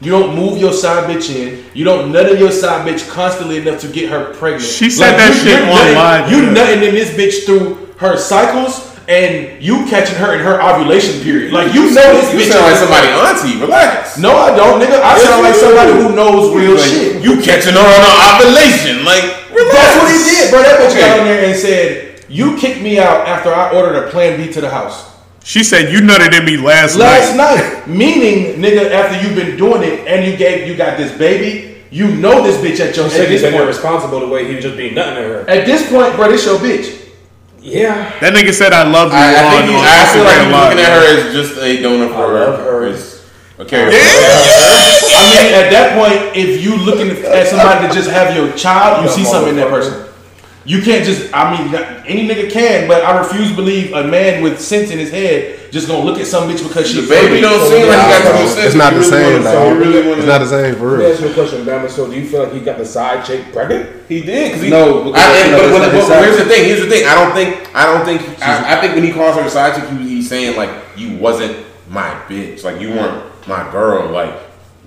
You 0.00 0.10
don't 0.10 0.36
move 0.36 0.58
your 0.58 0.72
side 0.74 1.08
bitch 1.08 1.34
in. 1.34 1.64
You 1.72 1.84
don't 1.84 2.12
nut 2.12 2.38
your 2.38 2.50
side 2.52 2.86
bitch 2.86 3.08
constantly 3.08 3.56
enough 3.58 3.80
to 3.80 3.88
get 3.88 4.10
her 4.10 4.34
pregnant. 4.34 4.62
She 4.64 4.90
said 4.90 5.16
that 5.16 5.34
you- 5.34 5.40
shit 5.40 5.58
you're 5.58 5.66
nutting- 5.66 5.96
online, 5.96 6.30
You 6.30 6.38
yeah. 6.44 6.50
nutting 6.52 6.82
in 6.84 6.94
this 6.94 7.10
bitch 7.10 7.46
through 7.46 7.78
her 7.96 8.18
cycles, 8.18 8.82
and 9.08 9.62
you 9.62 9.86
catching 9.88 10.16
her 10.16 10.34
in 10.34 10.40
her 10.40 10.60
ovulation 10.60 11.20
period. 11.22 11.52
Like 11.52 11.72
you 11.72 11.90
know 11.94 12.12
this 12.20 12.32
you 12.34 12.40
bitch. 12.40 12.52
sound 12.52 12.66
like 12.66 12.76
somebody 12.76 13.08
auntie. 13.08 13.60
Relax. 13.60 14.18
No, 14.18 14.36
I 14.36 14.54
don't, 14.54 14.80
nigga. 14.82 15.00
I 15.00 15.16
sound 15.18 15.42
like 15.44 15.54
somebody 15.54 15.92
who 15.92 16.10
knows 16.14 16.52
real 16.54 16.74
Like, 16.74 16.84
shit. 16.90 17.22
You 17.22 17.40
catching 17.40 17.72
her 17.72 17.80
on 17.80 17.86
an 17.86 18.16
ovulation, 18.36 19.04
like 19.04 19.24
relax. 19.54 19.72
That's 19.72 19.96
what 20.02 20.10
he 20.12 20.18
did, 20.30 20.50
bro. 20.50 20.62
That 20.62 20.80
bitch 20.80 20.90
Okay. 20.90 21.00
got 21.00 21.20
on 21.20 21.24
there 21.26 21.44
and 21.46 21.56
said, 21.56 22.02
"You 22.28 22.56
kicked 22.56 22.82
me 22.82 22.98
out 22.98 23.26
after 23.26 23.54
I 23.54 23.70
ordered 23.70 23.96
a 23.96 24.10
Plan 24.10 24.36
B 24.36 24.52
to 24.52 24.60
the 24.60 24.68
house." 24.68 25.04
She 25.46 25.62
said 25.62 25.92
you 25.92 26.00
nutted 26.00 26.36
in 26.36 26.44
me 26.44 26.56
last, 26.56 26.96
Last 26.96 27.36
night. 27.36 27.54
Last 27.54 27.86
night, 27.86 27.86
meaning, 27.86 28.58
nigga, 28.60 28.90
after 28.90 29.14
you've 29.22 29.36
been 29.36 29.56
doing 29.56 29.82
it 29.84 30.02
and 30.08 30.26
you 30.28 30.36
gave, 30.36 30.66
you 30.66 30.74
got 30.76 30.98
this 30.98 31.16
baby, 31.16 31.84
you 31.90 32.16
know 32.16 32.42
this 32.42 32.56
bitch 32.58 32.84
at 32.84 32.96
your 32.96 33.04
He 33.04 33.10
said 33.12 33.26
at 33.26 33.30
he's 33.30 33.42
this 33.42 33.52
point. 33.52 33.62
irresponsible 33.62 34.18
the 34.18 34.26
way 34.26 34.48
he 34.48 34.56
was 34.56 34.64
just 34.64 34.76
being 34.76 34.96
nothing 34.96 35.14
to 35.14 35.20
her. 35.22 35.40
At 35.48 35.64
this 35.64 35.88
point, 35.88 36.16
bro, 36.16 36.32
this 36.32 36.44
your 36.44 36.58
bitch. 36.58 36.98
Yeah. 37.60 38.10
That 38.18 38.34
nigga 38.34 38.52
said 38.52 38.72
I 38.72 38.90
love 38.90 39.12
you 39.12 39.18
I, 39.18 39.34
I 39.38 39.44
on, 39.46 39.52
think 39.54 39.70
he, 39.70 39.76
on 39.78 39.86
I 39.86 40.06
feel 40.10 40.24
like 40.26 40.42
he's 40.42 40.50
looking 40.50 40.82
at 40.82 40.90
her 40.98 41.04
as 41.14 41.32
just 41.32 41.62
a 41.62 41.80
donor 41.80 42.08
for 42.08 42.14
I 42.26 42.44
love 42.50 42.58
her. 42.66 42.86
as 42.86 43.24
a 43.58 43.64
carrier. 43.64 43.90
I 43.94 45.42
mean, 45.46 45.54
at 45.54 45.70
that 45.70 45.94
point, 45.94 46.36
if 46.36 46.60
you 46.60 46.74
looking 46.76 47.10
at 47.24 47.46
somebody 47.46 47.86
to 47.86 47.94
just 47.94 48.10
have 48.10 48.34
your 48.34 48.50
child, 48.56 49.04
you 49.06 49.10
see 49.14 49.24
something 49.24 49.50
in 49.50 49.56
that 49.62 49.70
person. 49.70 50.10
You 50.66 50.82
can't 50.82 51.04
just. 51.04 51.32
I 51.32 51.56
mean, 51.56 51.72
any 52.06 52.26
nigga 52.28 52.50
can, 52.50 52.88
but 52.88 53.04
I 53.04 53.16
refuse 53.18 53.50
to 53.50 53.54
believe 53.56 53.92
a 53.92 54.02
man 54.04 54.42
with 54.42 54.60
sense 54.60 54.90
in 54.90 54.98
his 54.98 55.10
head 55.10 55.60
just 55.70 55.86
gonna 55.88 56.04
look 56.04 56.18
at 56.18 56.26
some 56.26 56.48
bitch 56.48 56.66
because 56.66 56.88
she's 56.90 57.08
DaBaby 57.08 57.40
don't 57.40 57.60
seem 57.70 57.86
like 57.86 58.00
he 58.00 58.10
got 58.10 58.22
too 58.22 58.44
much 58.44 58.52
sense. 58.54 58.66
It's 58.66 58.74
not 58.74 58.92
the 58.94 58.98
really 59.00 59.10
same, 59.10 59.32
wanna- 59.32 59.44
though. 59.44 59.68
you 59.72 59.78
really 59.78 60.08
wanna- 60.08 60.18
It's 60.22 60.26
not 60.26 60.38
the 60.38 60.46
same 60.48 60.74
for 60.76 60.90
Let 60.90 60.98
me 60.98 61.04
real. 61.04 61.12
ask 61.12 61.20
you 61.22 61.28
a 61.28 61.34
question, 61.34 61.64
Bama. 61.64 61.90
So, 61.90 62.08
do 62.10 62.18
you 62.18 62.26
feel 62.26 62.42
like 62.44 62.52
he 62.54 62.60
got 62.60 62.78
the 62.78 62.84
side 62.86 63.24
chick 63.24 63.52
pregnant? 63.52 63.90
He 64.08 64.22
did 64.22 64.48
because 64.48 64.62
he 64.62 64.70
No, 64.70 65.04
because 65.04 65.20
I, 65.22 65.26
that's 65.26 65.42
and, 65.42 65.52
not- 65.52 65.60
but, 65.60 65.78
that's 65.92 66.08
but, 66.08 66.14
but 66.14 66.24
here's 66.24 66.36
the 66.38 66.44
thing. 66.46 66.64
Here's 66.64 66.80
the 66.80 66.88
thing. 66.90 67.06
I 67.06 67.14
don't 67.14 67.34
think. 67.34 67.70
I 67.76 67.86
don't 67.86 68.04
think. 68.04 68.42
I, 68.42 68.76
I 68.78 68.80
think 68.80 68.94
when 68.94 69.04
he 69.04 69.12
calls 69.12 69.36
her 69.36 69.42
a 69.42 69.50
side 69.50 69.74
chick, 69.74 69.88
he, 69.90 70.08
he's 70.08 70.28
saying 70.28 70.56
like 70.56 70.70
you 70.96 71.16
wasn't 71.18 71.56
my 71.90 72.10
bitch. 72.28 72.64
Like 72.64 72.80
you 72.80 72.90
weren't 72.90 73.22
my 73.46 73.70
girl. 73.70 74.08
Like 74.10 74.34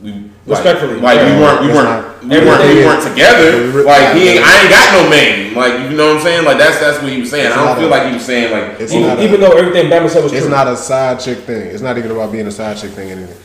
we 0.01 0.11
like- 0.11 0.23
Respectfully. 0.50 1.00
Like, 1.00 1.20
we 1.20 1.32
weren't. 1.41 1.62
We 1.62 1.68
weren't. 1.70 2.24
we 2.24 2.38
weren't. 2.39 2.64
We 2.74 2.86
weren't 2.86 3.04
together. 3.04 3.84
Like 3.84 4.16
he. 4.18 4.30
Ain't, 4.30 4.43
I 4.43 4.62
ain't 4.62 4.70
got 4.70 4.88
no 5.04 5.10
man. 5.10 5.54
Like 5.56 5.89
you 5.89 5.95
know 5.97 6.08
what 6.08 6.18
I'm 6.18 6.22
saying. 6.24 6.45
Like 6.45 6.58
that's 6.58 6.80
that's 6.80 7.02
what 7.02 7.12
he 7.12 7.20
was 7.22 7.30
saying. 7.30 7.47
It's 7.47 7.56
I 7.56 7.66
don't 7.66 7.78
feel 7.78 7.88
a- 7.88 7.95
like 7.95 8.08
he 8.08 8.14
was 8.14 8.26
saying 8.26 8.52
like. 8.52 8.80
It's 8.80 8.93
not 8.93 9.20
a- 9.20 9.24
Even 9.24 9.39
though 9.41 9.52
everything 9.52 9.89
Bama 9.91 10.10
said 10.10 10.24
was 10.24 10.34
It's 10.34 10.41
true. 10.41 10.50
not 10.52 10.68
a 10.68 10.76
side 10.76 11.20
chick 11.20 11.39
thing. 11.39 11.68
It's 11.68 11.82
not 11.82 11.97
even 11.97 12.12
about 12.12 12.32
being 12.32 12.47
a 12.47 12.52
side 12.52 12.78
chick 12.78 12.91
thing. 12.91 13.12
Anything. 13.12 13.38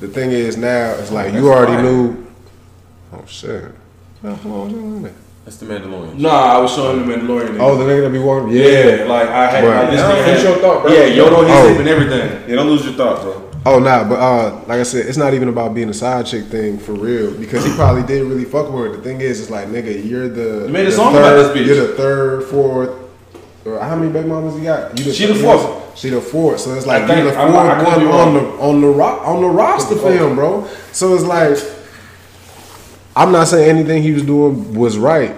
The 0.00 0.08
thing 0.08 0.30
is 0.32 0.56
now, 0.56 0.92
it's 0.92 1.10
like 1.12 1.32
you 1.34 1.50
already 1.52 1.80
knew. 1.82 2.26
Oh 3.12 3.22
shit. 3.26 3.70
Well, 4.22 4.34
hold 4.36 4.54
on, 4.54 4.70
hold 4.70 5.06
on. 5.06 5.14
that's 5.44 5.56
the 5.58 5.66
Mandalorian. 5.66 6.18
Nah, 6.18 6.30
I 6.30 6.58
was 6.58 6.72
showing 6.74 7.04
the 7.06 7.12
Mandalorian. 7.12 7.58
Oh, 7.60 7.76
the 7.76 7.84
nigga 7.84 8.02
that 8.04 8.10
be 8.10 8.18
walking. 8.18 8.50
yeah, 8.50 9.04
like 9.08 9.28
I 9.28 9.50
had. 9.50 9.64
Right. 9.64 9.88
I 9.88 9.90
just 9.90 9.96
Yeah, 10.08 10.24
finish 10.24 10.42
your 10.44 10.56
thought, 10.58 10.82
bro. 10.82 10.92
Yeah, 10.92 11.08
Yoda 11.10 11.38
on 11.38 11.44
his 11.46 11.54
Oh. 11.56 11.68
hip 11.68 11.78
and 11.80 11.88
everything. 11.88 12.48
Yeah, 12.48 12.56
don't 12.56 12.68
lose 12.68 12.84
your 12.84 12.94
thought, 12.94 13.20
bro. 13.22 13.41
Oh 13.64 13.78
nah, 13.78 14.02
but 14.08 14.18
uh, 14.18 14.54
like 14.66 14.80
I 14.80 14.82
said, 14.82 15.06
it's 15.06 15.16
not 15.18 15.34
even 15.34 15.48
about 15.48 15.72
being 15.74 15.88
a 15.88 15.94
side 15.94 16.26
chick 16.26 16.46
thing 16.46 16.78
for 16.78 16.92
real 16.94 17.32
because 17.38 17.64
he 17.64 17.72
probably 17.76 18.02
did 18.02 18.24
really 18.24 18.44
fuck 18.44 18.72
with 18.72 18.84
her. 18.90 18.96
The 18.96 19.02
thing 19.02 19.20
is, 19.20 19.40
it's 19.40 19.50
like 19.50 19.68
nigga, 19.68 20.04
you're 20.08 20.28
the 20.28 20.66
You 20.66 20.72
made 20.72 20.82
a 20.86 20.90
the 20.90 20.92
song 20.96 21.12
third, 21.12 21.20
about 21.20 21.54
this 21.54 21.62
bitch. 21.62 21.66
You're 21.66 21.86
the 21.86 21.94
third, 21.94 22.44
fourth. 22.44 22.98
Or 23.64 23.78
how 23.78 23.94
many 23.94 24.10
baby 24.12 24.26
mamas 24.28 24.56
you 24.56 24.64
got? 24.64 24.98
You 24.98 25.12
She 25.12 25.26
the 25.26 25.36
fourth. 25.36 25.96
She 25.96 26.08
the 26.10 26.20
fourth. 26.20 26.58
So 26.60 26.74
it's 26.74 26.86
like 26.86 27.06
you're 27.06 27.30
the 27.30 27.36
I'm- 27.38 27.52
fourth 27.52 27.86
I 27.88 27.96
one 27.98 28.06
on 28.08 28.34
the 28.34 28.40
on 28.60 28.80
the 28.80 28.88
rock 28.88 29.26
on 29.26 29.40
the 29.42 29.48
roster 29.48 29.94
for 29.94 30.10
him, 30.12 30.34
bro. 30.34 30.66
So 30.90 31.14
it's 31.14 31.22
like 31.24 31.56
I'm 33.14 33.30
not 33.30 33.46
saying 33.46 33.68
anything 33.70 34.02
he 34.02 34.12
was 34.12 34.24
doing 34.24 34.74
was 34.74 34.98
right. 34.98 35.36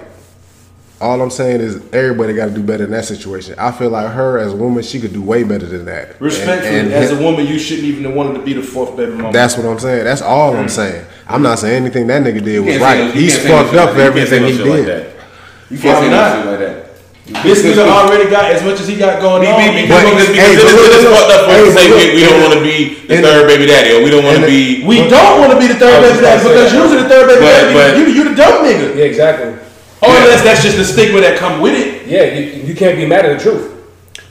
All 1.05 1.20
I'm 1.20 1.28
saying 1.28 1.61
is 1.61 1.76
everybody 1.92 2.32
got 2.32 2.46
to 2.46 2.55
do 2.55 2.62
better 2.62 2.84
in 2.84 2.90
that 2.92 3.05
situation. 3.05 3.55
I 3.59 3.72
feel 3.72 3.90
like 3.90 4.11
her 4.11 4.38
as 4.38 4.55
a 4.55 4.57
woman, 4.57 4.82
she 4.82 4.98
could 4.98 5.12
do 5.12 5.20
way 5.20 5.42
better 5.44 5.66
than 5.66 5.84
that. 5.84 6.18
Respectfully, 6.18 6.78
And- 6.80 6.86
and 6.88 6.94
as 6.94 7.12
a 7.12 7.20
woman, 7.20 7.46
you 7.46 7.59
shouldn't 7.59 7.84
even 7.86 8.05
have 8.05 8.14
wanted 8.14 8.38
to 8.38 8.40
be 8.40 8.55
the 8.55 8.62
fourth 8.62 8.96
baby 8.96 9.12
mama. 9.12 9.30
that's 9.30 9.55
what 9.59 9.66
I'm 9.66 9.78
saying. 9.78 10.05
That's 10.05 10.22
all 10.22 10.57
I'm 10.57 10.64
mm. 10.64 10.70
saying. 10.70 11.05
I'm 11.28 11.42
not 11.42 11.59
saying 11.59 11.76
anything 11.84 12.07
that 12.09 12.22
nigga 12.24 12.40
did 12.42 12.64
was 12.64 12.80
can't 12.80 12.80
say 12.80 12.88
right. 12.88 13.05
no- 13.05 13.20
He's 13.20 13.36
can't 13.36 13.42
say 13.44 13.48
no 13.52 13.64
fucked 13.68 13.76
up 13.76 13.84
like 13.84 13.92
for 13.92 14.00
that. 14.00 14.07
You 14.07 14.12
can't 14.16 14.28
say 14.32 14.36
everything 14.40 14.57
he 14.57 14.64
shit 14.64 14.72
like 14.72 14.86
did. 14.86 14.88
that. 14.88 15.05
You 15.68 15.78
can't 15.84 15.98
say 16.00 16.09
no 16.09 16.16
not? 16.16 16.46
like 16.48 16.59
that. 16.64 16.76
this 17.44 17.59
nigga 17.61 17.84
already 17.84 18.26
got 18.32 18.44
as 18.57 18.62
much 18.64 18.80
as 18.80 18.88
he 18.88 18.96
got 18.96 19.20
going 19.20 19.44
on. 19.44 19.61
Because, 19.61 19.84
But- 19.92 20.09
because, 20.09 20.28
because 20.32 20.40
hey, 20.40 20.52
it 20.52 20.57
is, 20.57 20.64
but 20.64 20.72
look, 20.72 20.88
it 20.88 20.96
is 20.96 21.05
look, 21.05 21.12
fucked 21.20 21.32
up 21.36 21.40
for 21.44 21.52
hey, 21.52 21.68
us 21.68 21.74
say 21.76 21.84
but 21.92 22.00
we, 22.00 22.05
we 22.16 22.20
don't 22.24 22.40
want 22.40 22.55
to 22.57 22.62
be 22.64 22.76
the 23.05 23.14
and- 23.20 23.24
third 23.28 23.44
baby 23.44 23.66
daddy 23.68 23.90
or 23.92 24.00
we 24.00 24.09
don't 24.09 24.24
want 24.24 24.40
to 24.40 24.48
be. 24.48 24.80
We 24.88 25.05
don't 25.05 25.36
want 25.36 25.52
to 25.52 25.61
be 25.61 25.68
the 25.68 25.76
third 25.76 26.00
baby 26.00 26.16
just 26.16 26.24
daddy 26.24 26.48
because 26.48 26.72
you're 26.72 26.88
the 26.88 27.09
third 27.12 27.28
baby 27.28 27.44
But- 27.44 27.52
daddy, 27.52 27.72
but- 27.76 27.92
you, 28.00 28.05
you 28.09 28.22
the 28.24 28.36
dumb 28.40 28.64
nigga. 28.64 28.96
Yeah, 28.96 29.05
exactly. 29.05 29.52
Or 30.05 30.16
unless 30.16 30.42
that's 30.42 30.62
just 30.62 30.76
the 30.76 30.84
stigma 30.84 31.20
that 31.20 31.38
come 31.38 31.61
with 31.61 31.74
it. 31.74 32.07
Yeah, 32.07 32.24
you, 32.24 32.62
you 32.62 32.74
can't 32.74 32.96
be 32.96 33.07
mad 33.07 33.24
at 33.24 33.38
the 33.38 33.42
truth. 33.42 33.74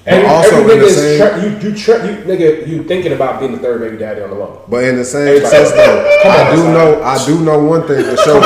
And 0.05 0.25
also 0.27 0.57
every 0.59 0.73
in 0.73 0.79
the 0.79 0.85
nigga 0.85 0.87
is 0.89 0.95
same- 0.97 1.19
tra- 1.19 1.41
you 1.43 1.49
you 1.69 1.75
tra- 1.77 2.05
you 2.05 2.13
nigga 2.27 2.67
you 2.67 2.83
thinking 2.83 3.13
about 3.13 3.39
being 3.39 3.53
the 3.53 3.59
third 3.59 3.79
baby 3.79 3.95
daddy 3.97 4.21
on 4.21 4.29
the 4.31 4.35
low. 4.35 4.61
But 4.67 4.83
in 4.83 4.97
the 4.97 5.05
same 5.05 5.39
sense, 5.39 5.53
else. 5.53 5.71
though, 5.71 6.19
Come 6.23 6.31
on, 6.31 6.39
I 6.47 6.55
do 6.55 6.63
know, 6.73 7.03
I 7.03 7.25
do 7.25 7.39
know 7.39 7.59
one 7.63 7.87
thing 7.87 8.03
for 8.03 8.17
sure. 8.17 8.41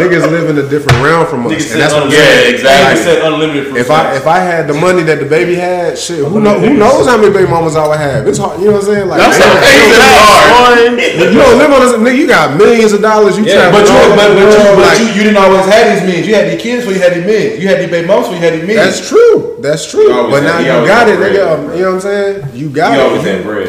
niggas 0.00 0.24
live 0.30 0.48
in 0.48 0.56
a 0.58 0.66
different 0.68 1.02
realm 1.04 1.26
from 1.26 1.46
us, 1.46 1.52
Niggas 1.52 1.72
and 1.72 1.80
that's 1.82 1.92
said 1.92 2.00
what 2.00 2.06
I'm 2.08 2.12
Yeah, 2.12 2.24
saying. 2.24 2.54
exactly. 2.54 2.96
Niggas 2.96 3.04
said 3.04 3.32
unlimited 3.32 3.66
fruit 3.68 3.76
If 3.78 3.90
I 3.90 4.16
if 4.16 4.26
I 4.26 4.38
had 4.38 4.68
the 4.68 4.74
money 4.74 5.02
that 5.02 5.18
DaBaby 5.20 5.54
had, 5.56 5.98
shit, 5.98 6.24
who 6.24 6.40
know 6.40 6.58
who 6.58 6.72
knows 6.74 7.06
how 7.06 7.18
many 7.18 7.30
baby 7.32 7.50
mamas 7.50 7.76
I 7.76 7.86
would 7.86 7.98
have? 7.98 8.26
It's 8.26 8.38
hard, 8.38 8.58
you 8.60 8.66
know 8.72 8.80
what 8.80 8.88
I'm 8.88 8.94
saying? 8.94 9.08
Like, 9.08 9.20
That's 9.20 9.38
man, 9.38 9.48
what 9.52 9.60
they 9.60 11.12
said. 11.20 11.32
you 11.32 11.38
don't 11.38 11.58
live 11.58 11.72
on 11.72 11.80
this, 11.84 11.92
nigga. 12.00 12.16
You 12.16 12.26
got 12.26 12.56
millions 12.56 12.92
of 12.92 13.02
dollars. 13.02 13.36
You 13.38 13.44
Yeah, 13.44 13.68
travel 13.68 13.80
But 13.80 13.88
you, 13.88 13.94
all 13.96 14.16
but, 14.16 14.28
but, 14.32 14.48
you, 14.48 14.76
but 14.76 14.78
like, 14.80 14.98
you, 15.00 15.08
you 15.12 15.22
didn't 15.28 15.36
always 15.36 15.64
have 15.66 15.84
these 15.92 16.04
men. 16.08 16.24
You 16.24 16.34
had 16.34 16.48
these 16.52 16.62
kids 16.62 16.84
before 16.86 16.94
you 16.96 17.02
had 17.04 17.12
these 17.14 17.26
men. 17.26 17.60
You 17.60 17.68
had 17.68 17.78
these 17.80 17.90
baby 17.90 18.06
moms 18.08 18.28
before 18.32 18.36
you 18.40 18.44
had 18.48 18.54
these 18.56 18.66
men. 18.66 18.76
That's 18.76 19.04
true. 19.08 19.56
That's 19.60 19.84
true. 19.90 20.08
But 20.30 20.42
now 20.44 20.58
he 20.58 20.66
you 20.86 20.92
got 20.94 21.08
it, 21.08 21.16
bread. 21.18 21.32
nigga. 21.34 21.52
Um, 21.52 21.74
You 21.76 21.82
know 21.82 21.88
what 21.88 21.94
I'm 21.94 22.00
saying? 22.00 22.48
You 22.54 22.68
got 22.70 22.92
You 22.94 23.00
it. 23.00 23.02
always 23.06 23.22
You- 23.24 23.28
had 23.30 23.42
bread. 23.44 23.68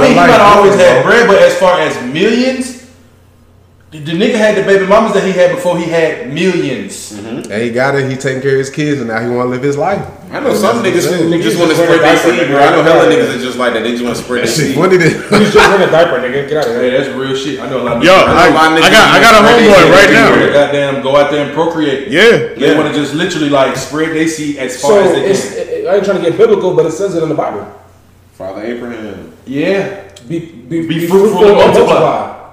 mean, 0.00 0.08
he 0.10 0.14
But 0.14 0.16
might 0.16 0.16
like, 0.16 0.30
have 0.40 0.56
always 0.56 0.74
had 0.74 1.04
bread, 1.04 1.26
but 1.28 1.38
as 1.40 1.54
far 1.56 1.80
as 1.80 1.94
millions, 2.12 2.74
the, 3.90 4.00
the 4.00 4.12
nigga 4.12 4.34
had 4.34 4.56
the 4.56 4.62
baby 4.64 4.84
mamas 4.84 5.14
that 5.14 5.22
he 5.24 5.32
had 5.32 5.50
before 5.52 5.78
he 5.78 5.84
had 5.84 6.26
1000000s 6.28 7.48
And 7.50 7.62
he 7.62 7.70
got 7.70 7.94
it. 7.94 8.10
He 8.10 8.16
taking 8.16 8.42
care 8.42 8.52
of 8.52 8.58
his 8.58 8.68
kids, 8.68 9.00
and 9.00 9.08
now 9.08 9.18
he 9.20 9.30
want 9.30 9.46
to 9.46 9.50
live 9.50 9.62
his 9.62 9.78
life. 9.78 10.02
I 10.30 10.40
know 10.40 10.52
some 10.52 10.82
niggas 10.84 11.08
who 11.08 11.30
just 11.40 11.56
want 11.56 11.70
to 11.70 11.76
spread 11.76 11.88
wear 11.88 11.98
their 12.04 12.18
seed, 12.18 12.48
bro. 12.52 12.58
I 12.60 12.70
know 12.76 12.82
hella 12.82 13.08
niggas 13.08 13.32
that 13.32 13.40
just 13.40 13.56
like 13.56 13.72
that. 13.72 13.82
They 13.84 13.92
just 13.92 14.04
want 14.04 14.14
to 14.16 14.22
spread 14.22 14.40
their 14.44 14.46
Shit, 14.52 14.66
seed. 14.66 14.76
when 14.76 14.90
did 14.90 15.00
it? 15.00 15.12
He's 15.40 15.54
just 15.54 15.56
wearing 15.56 15.88
a 15.88 15.90
diaper, 15.90 16.18
nigga. 16.20 16.46
Get 16.50 16.58
out 16.58 16.66
of 16.68 16.74
Hey, 16.76 16.90
here. 16.90 17.00
that's 17.00 17.14
real 17.16 17.34
shit. 17.34 17.60
I 17.60 17.70
know 17.70 17.80
a 17.80 17.84
lot 17.88 17.96
of 17.96 18.04
Yo, 18.04 18.12
niggas. 18.12 18.28
I, 18.28 18.28
know 18.28 18.52
a 18.52 18.58
lot 18.60 18.72
of 18.76 18.84
I 18.84 18.90
got 18.90 19.08
I 19.14 19.20
got 19.24 19.34
a 19.40 19.46
homeboy 19.48 19.90
right 19.94 20.10
now. 20.12 20.30
wanna 20.36 20.52
goddamn 20.52 21.02
go 21.02 21.16
out 21.16 21.30
there 21.30 21.46
and 21.46 21.54
procreate. 21.54 22.08
Yeah. 22.08 22.52
They 22.58 22.76
want 22.76 22.92
to 22.92 23.00
just 23.00 23.14
literally 23.14 23.48
like 23.48 23.74
spread 23.78 24.10
their 24.10 24.28
seed 24.28 24.58
as 24.58 24.78
far 24.82 24.90
So 24.90 25.00
as 25.00 25.12
they 25.56 25.64
can. 25.64 25.77
It, 25.88 25.90
I 25.90 25.96
ain't 25.96 26.04
trying 26.04 26.22
to 26.22 26.30
get 26.30 26.38
biblical, 26.38 26.74
but 26.74 26.86
it 26.86 26.92
says 26.92 27.14
it 27.14 27.22
in 27.22 27.28
the 27.28 27.34
Bible. 27.34 27.66
Father 28.32 28.62
Abraham. 28.62 29.32
Yeah. 29.46 30.12
Be, 30.28 30.38
be, 30.38 30.86
Be 30.86 31.06
fruitful 31.06 31.44
and 31.44 31.56
multiply. 31.56 32.50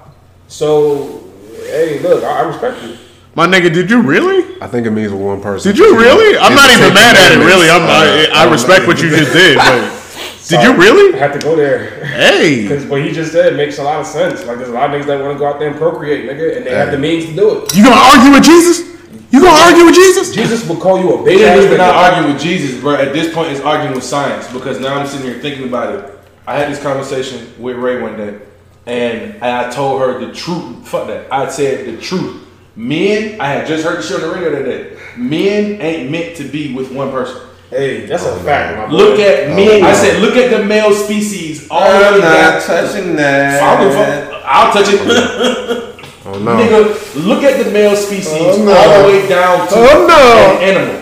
So, 0.48 1.30
hey, 1.68 2.00
look, 2.00 2.24
I, 2.24 2.40
I 2.40 2.48
respect 2.48 2.82
you. 2.84 2.98
My 3.36 3.48
nigga, 3.48 3.74
did 3.74 3.90
you 3.90 4.02
really? 4.02 4.62
I 4.62 4.68
think 4.68 4.88
it 4.88 4.92
means 4.92 5.12
one 5.12 5.42
person. 5.42 5.72
Did 5.72 5.78
you 5.78 6.00
really? 6.00 6.38
I'm 6.38 6.54
It's 6.54 6.62
not 6.62 6.72
even 6.72 6.94
mad 6.94 7.16
at 7.18 7.34
it. 7.34 7.44
Really, 7.44 7.70
I'm. 7.70 7.84
Uh, 7.84 8.34
I, 8.34 8.46
I 8.48 8.52
respect 8.52 8.88
what 8.88 9.02
you 9.02 9.10
just 9.10 9.34
did. 9.34 9.58
But 9.58 9.92
did 10.48 10.64
you 10.64 10.74
really? 10.74 11.14
I 11.16 11.18
had 11.18 11.34
to 11.34 11.40
go 11.40 11.56
there. 11.56 12.06
Hey, 12.06 12.62
Because 12.68 12.86
what 12.86 13.02
he 13.02 13.12
just 13.12 13.34
said 13.34 13.58
makes 13.58 13.78
a 13.78 13.84
lot 13.84 14.00
of 14.00 14.08
sense. 14.08 14.46
Like, 14.46 14.58
there's 14.58 14.70
a 14.70 14.74
lot 14.74 14.90
of 14.90 15.02
niggas 15.02 15.08
that 15.08 15.22
want 15.22 15.34
to 15.34 15.40
go 15.40 15.48
out 15.48 15.60
there 15.60 15.70
and 15.70 15.78
procreate, 15.78 16.30
nigga, 16.30 16.56
and 16.56 16.66
they 16.66 16.72
have 16.72 16.92
the 16.92 16.98
means 16.98 17.26
to 17.26 17.36
do 17.36 17.64
it. 17.64 17.76
you 17.76 17.84
gonna 17.84 17.96
argue 17.96 18.32
with 18.32 18.44
Jesus? 18.44 18.95
You 19.32 19.42
gonna 19.42 19.58
argue 19.58 19.86
with 19.86 19.96
Jesus? 19.96 20.34
Jesus 20.34 20.68
will 20.68 20.78
call 20.78 21.00
you 21.00 21.14
a 21.14 21.24
They 21.24 21.36
bitch 21.36 21.48
ass 21.48 21.58
didn't 21.58 21.66
even 21.66 21.80
nigga. 21.80 21.94
argue 21.94 22.34
with 22.34 22.42
Jesus, 22.42 22.80
bro. 22.80 22.96
At 22.96 23.14
this 23.14 23.34
point, 23.34 23.52
it's 23.52 23.62
arguing 23.62 23.94
with 23.94 24.04
science 24.04 24.52
because 24.52 24.80
now 24.80 24.96
I'm 24.96 25.08
sitting 25.08 25.26
here 25.28 25.40
thinking 25.40 25.68
about 25.68 25.96
it. 25.96 26.20
I 26.48 26.58
had 26.58 26.72
this 26.72 26.82
conversation 26.82 27.52
with 27.60 27.76
Ray 27.78 28.02
one 28.02 28.18
day, 28.18 28.40
and 28.86 29.44
I 29.44 29.70
told 29.72 30.02
her 30.02 30.26
the 30.26 30.32
truth. 30.34 30.88
Fuck 30.88 31.08
that. 31.08 31.32
I 31.34 31.50
said 31.50 31.86
the 31.88 32.00
truth. 32.00 32.44
Men, 32.76 33.40
I 33.40 33.48
had 33.48 33.68
just 33.68 33.84
heard 33.84 33.98
the 33.98 34.04
shit 34.04 34.22
on 34.22 34.30
the 34.30 34.36
radio 34.36 34.52
that 34.52 34.66
day. 34.66 34.98
Men 35.18 35.82
ain't 35.82 36.12
meant 36.12 36.36
to 36.38 36.44
be 36.44 36.74
with 36.74 36.92
one 36.92 37.10
person. 37.10 37.42
Hey, 37.70 38.06
that's 38.06 38.24
a 38.24 38.32
oh, 38.32 38.40
fact, 38.40 38.78
my. 38.78 38.96
Look 38.96 39.20
at 39.20 39.50
oh, 39.50 39.56
men. 39.56 39.84
I 39.84 39.94
said, 39.94 40.22
look 40.22 40.36
at 40.36 40.52
the 40.52 40.64
male 40.64 40.94
species 40.94 41.68
all 41.72 41.82
the 41.82 42.20
way 42.20 42.22
down. 42.22 42.62
touching 42.62 43.16
that. 43.16 43.64
I 43.64 43.82
don't 43.82 43.90
give 43.90 43.98
a 43.98 44.32
fuck. 44.32 44.42
I'll 44.46 44.74
touch 44.74 44.86
it. 44.90 45.95
Oh 46.26 46.40
no. 46.40 46.58
Nigga, 46.58 47.26
look 47.28 47.44
at 47.44 47.64
the 47.64 47.72
male 47.72 47.96
species 47.96 48.34
Oh, 48.34 48.64
no. 48.64 48.74
all 48.74 49.02
the 49.02 49.08
way 49.08 49.28
down 49.30 49.68
to 49.68 49.74
Oh, 49.78 50.08
no. 50.08 50.58
an 50.58 50.64
animal. 50.64 51.02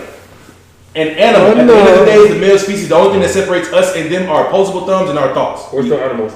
An 0.94 1.08
animal. 1.18 1.46
Oh, 1.46 1.50
At 1.50 1.66
the 1.66 1.72
end 1.74 1.88
of 1.88 1.98
the 2.00 2.04
day, 2.04 2.28
the 2.34 2.38
male 2.40 2.58
species. 2.58 2.88
The 2.88 2.94
only 2.94 3.12
thing 3.12 3.22
that 3.22 3.30
separates 3.30 3.72
us 3.72 3.96
and 3.96 4.12
them 4.12 4.28
are 4.30 4.46
opposable 4.46 4.86
thumbs 4.86 5.10
and 5.10 5.18
our 5.18 5.32
thoughts. 5.34 5.72
We're 5.72 5.82
still 5.84 5.98
animals. 5.98 6.32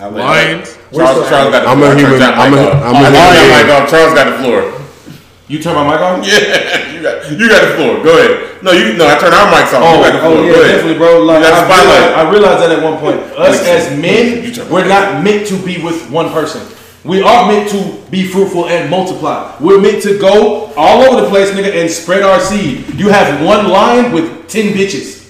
Lions. 0.00 0.76
Charles, 0.92 1.28
Charles 1.28 1.52
got 1.52 1.62
the 1.62 1.68
I'm 1.68 1.78
floor. 1.78 1.92
a 1.92 1.94
I 1.94 1.98
human- 1.98 2.22
I'm 2.22 2.50
mic 2.50 2.60
a- 2.60 2.72
off. 2.72 2.82
I'm 2.82 2.94
a 2.94 2.98
I 2.98 3.02
turned 3.02 3.04
human 3.04 3.12
that 3.14 3.34
being. 3.38 3.66
mic 3.68 3.76
off. 3.76 3.90
Charles 3.90 4.14
got 4.14 4.26
the 4.26 4.36
floor. 4.42 4.80
You 5.46 5.58
turn 5.62 5.74
my 5.76 5.84
mic 5.84 6.00
on? 6.00 6.24
Yeah, 6.24 6.90
you 6.90 7.02
got 7.02 7.30
you 7.30 7.48
got 7.48 7.60
the 7.68 7.74
floor. 7.76 8.02
Go 8.02 8.16
ahead. 8.18 8.62
No, 8.64 8.72
you 8.72 8.96
no. 8.96 9.06
I 9.06 9.18
turned 9.20 9.34
our 9.36 9.46
mics 9.52 9.70
off. 9.76 9.84
Oh, 9.84 10.00
you 10.00 10.02
got 10.02 10.12
the 10.16 10.18
oh, 10.18 10.32
floor. 10.32 10.38
oh 10.40 10.42
yeah, 10.42 10.52
Go 10.54 10.60
ahead. 10.62 10.72
definitely, 10.74 10.98
bro. 10.98 11.22
Like, 11.22 11.36
You 11.38 11.44
got 11.46 11.68
the 11.68 11.74
I, 11.74 11.82
realized. 11.84 12.14
I 12.16 12.30
realized 12.32 12.60
that 12.64 12.70
at 12.72 12.82
one 12.82 12.96
point. 12.98 13.20
Us 13.38 13.60
as 13.68 13.92
men, 14.00 14.70
we're 14.72 14.88
not 14.88 15.22
meant 15.22 15.46
to 15.48 15.56
be 15.62 15.84
with 15.84 16.10
one 16.10 16.32
person. 16.32 16.62
We 17.04 17.22
are 17.22 17.46
meant 17.52 17.68
to 17.70 18.10
be 18.10 18.26
fruitful 18.26 18.66
and 18.68 18.88
multiply. 18.90 19.54
We're 19.60 19.80
meant 19.80 20.02
to 20.04 20.18
go 20.18 20.72
all 20.74 21.02
over 21.02 21.20
the 21.20 21.28
place, 21.28 21.50
nigga, 21.50 21.74
and 21.82 21.90
spread 21.90 22.22
our 22.22 22.40
seed. 22.40 22.94
You 22.94 23.10
have 23.10 23.44
one 23.44 23.68
lion 23.68 24.12
with 24.12 24.48
ten 24.48 24.72
bitches. 24.72 25.22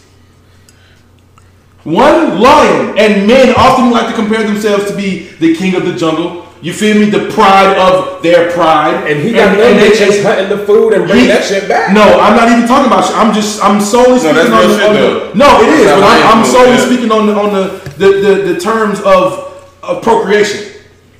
One 1.83 2.41
lion, 2.41 2.97
and 2.97 3.27
men 3.27 3.55
often 3.57 3.91
like 3.91 4.07
to 4.09 4.14
compare 4.14 4.43
themselves 4.43 4.89
to 4.91 4.97
be 4.97 5.29
the 5.41 5.55
king 5.55 5.75
of 5.75 5.85
the 5.85 5.95
jungle. 5.95 6.47
You 6.62 6.72
feel 6.72 6.97
me? 6.99 7.11
The 7.11 7.31
pride 7.35 7.77
of 7.77 8.22
their 8.22 8.51
pride, 8.53 9.07
And 9.11 9.20
he 9.22 9.33
got 9.33 9.55
no 9.59 9.75
they- 9.75 9.91
bitches 9.91 10.22
hunting 10.22 10.49
the 10.57 10.64
food 10.64 10.95
and 10.95 11.05
bringing 11.07 11.25
he- 11.27 11.31
that 11.31 11.45
shit 11.45 11.68
back. 11.68 11.93
No, 11.93 12.01
I'm 12.20 12.35
not 12.37 12.49
even 12.51 12.66
talking 12.66 12.87
about 12.87 13.05
shit. 13.05 13.16
I'm 13.16 13.35
just 13.35 13.62
I'm 13.62 13.81
solely 13.83 14.18
speaking 14.20 14.37
that's 14.37 14.49
on, 14.51 14.68
the, 14.79 14.87
on 14.89 14.95
the 14.95 15.35
No, 15.35 15.61
it 15.61 15.68
is, 15.68 15.85
but 15.85 15.95
I'm, 15.95 16.01
how 16.01 16.09
I 16.09 16.33
I'm 16.33 16.39
am, 16.39 16.45
solely 16.47 16.70
yeah. 16.70 16.87
speaking 16.87 17.12
on 17.12 17.27
the 17.27 17.35
on 17.35 17.53
the 17.53 17.91
the, 17.99 18.09
the, 18.22 18.53
the 18.55 18.61
terms 18.61 19.01
of, 19.01 19.68
of 19.83 20.03
procreation. 20.03 20.70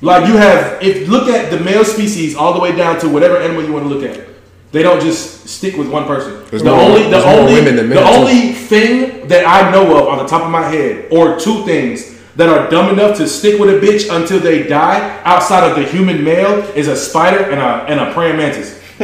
Like 0.05 0.27
you 0.27 0.37
have 0.37 0.81
if 0.83 1.07
look 1.07 1.27
at 1.27 1.49
the 1.51 1.59
male 1.59 1.83
species 1.83 2.35
all 2.35 2.53
the 2.53 2.59
way 2.59 2.75
down 2.75 2.99
to 3.01 3.09
whatever 3.09 3.37
animal 3.37 3.63
you 3.63 3.73
want 3.73 3.85
to 3.87 3.93
look 3.93 4.03
at. 4.09 4.27
They 4.71 4.83
don't 4.83 5.01
just 5.01 5.47
stick 5.47 5.77
with 5.77 5.89
one 5.89 6.05
person. 6.05 6.43
There's 6.49 6.61
the 6.61 6.69
more- 6.69 6.79
only 6.81 7.03
the 7.03 7.09
there's 7.09 7.25
more 7.25 7.39
only 7.39 7.53
women 7.53 7.75
than 7.77 7.87
men, 7.89 7.95
the 7.97 8.03
too. 8.03 8.15
only 8.17 8.51
thing 8.53 9.27
that 9.29 9.47
I 9.47 9.71
know 9.71 9.97
of 9.97 10.07
on 10.09 10.17
the 10.19 10.25
top 10.27 10.43
of 10.43 10.51
my 10.51 10.67
head, 10.67 11.07
or 11.11 11.39
two 11.39 11.63
things 11.65 12.13
that 12.35 12.49
are 12.49 12.69
dumb 12.69 12.89
enough 12.89 13.15
to 13.17 13.27
stick 13.27 13.57
with 13.59 13.69
a 13.69 13.79
bitch 13.85 14.13
until 14.13 14.39
they 14.39 14.63
die, 14.67 15.21
outside 15.23 15.63
of 15.69 15.75
the 15.77 15.83
human 15.83 16.23
male, 16.23 16.59
is 16.75 16.87
a 16.89 16.95
spider 16.95 17.39
and 17.49 17.59
a 17.61 17.85
and 17.89 17.99
a 18.01 18.11
praying 18.13 18.35
mantis. 18.37 18.79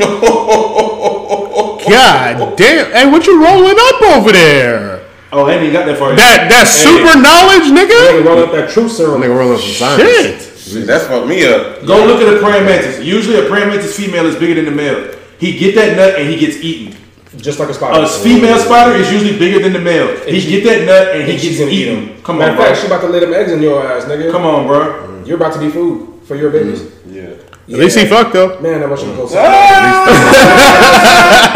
God 1.89 2.57
damn! 2.57 2.91
Hey, 2.91 3.05
what 3.11 3.25
you 3.27 3.43
rolling 3.43 3.75
up 3.79 4.01
over 4.17 4.31
there? 4.31 4.99
Oh, 5.33 5.45
I 5.45 5.53
ain't 5.53 5.63
even 5.63 5.73
got 5.73 5.85
that 5.85 5.97
far. 5.97 6.09
yet. 6.09 6.17
That 6.17 6.49
that 6.49 6.67
Hey. 6.67 6.83
super 6.83 7.15
knowledge, 7.17 7.71
Nigga 7.71 8.21
nigga. 8.21 8.25
roll 8.25 8.39
up 8.43 8.51
that 8.51 8.69
truth 8.69 8.91
serum. 8.91 9.21
Nigga 9.21 9.35
roll 9.37 9.53
up 9.53 9.59
some 9.61 9.69
science. 9.71 10.01
Shit. 10.03 10.50
Shit, 10.71 10.87
That's 10.87 11.05
fucked 11.07 11.27
me 11.27 11.45
up. 11.45 11.85
Go 11.85 12.05
look 12.05 12.21
at 12.21 12.33
a 12.33 12.37
praying 12.39 12.65
mantis. 12.65 12.99
Usually, 13.03 13.37
a 13.39 13.43
praying 13.49 13.69
mantis 13.69 13.95
female 13.95 14.25
is 14.25 14.35
bigger 14.35 14.55
than 14.55 14.65
the 14.65 14.71
male. 14.71 15.13
He 15.39 15.57
get 15.57 15.75
that 15.75 15.95
nut 15.97 16.15
and 16.19 16.29
he 16.29 16.37
gets 16.37 16.57
eaten. 16.57 16.95
Just 17.37 17.59
like 17.59 17.69
a 17.69 17.73
spider. 17.73 18.03
A 18.03 18.07
female 18.07 18.57
spider 18.59 18.95
is 18.97 19.09
usually 19.11 19.37
bigger 19.39 19.59
than 19.59 19.71
the 19.73 19.79
male. 19.79 20.15
He 20.25 20.41
get 20.49 20.63
that 20.65 20.85
nut 20.85 21.15
and 21.15 21.23
he 21.27 21.33
And 21.33 21.41
gets 21.41 21.57
gonna 21.59 21.71
eat 21.71 21.87
eaten. 21.87 22.07
him. 22.09 22.21
Come 22.23 22.37
Matter 22.39 22.51
on, 22.51 22.57
of 22.59 22.63
bro. 22.65 22.73
she 22.75 22.85
about 22.87 23.01
to 23.01 23.07
lay 23.07 23.19
them 23.21 23.33
eggs 23.33 23.51
in 23.51 23.61
your 23.61 23.85
ass, 23.87 24.05
nigga. 24.05 24.31
Come 24.31 24.45
on, 24.45 24.67
bro. 24.67 25.23
You're 25.25 25.37
about 25.37 25.53
to 25.53 25.59
be 25.59 25.69
food 25.69 26.19
for 26.25 26.35
your 26.35 26.49
babies. 26.51 26.81
Mm-hmm. 26.81 27.15
Yeah. 27.15 27.73
At 27.75 27.79
least 27.79 27.97
he 27.97 28.05
fucked 28.05 28.33
though. 28.33 28.59
Man, 28.59 28.83
I 28.83 28.85
want 28.85 29.01
you 29.01 29.07
to 29.11 29.15
go. 29.15 29.27
Ah! 29.31 30.05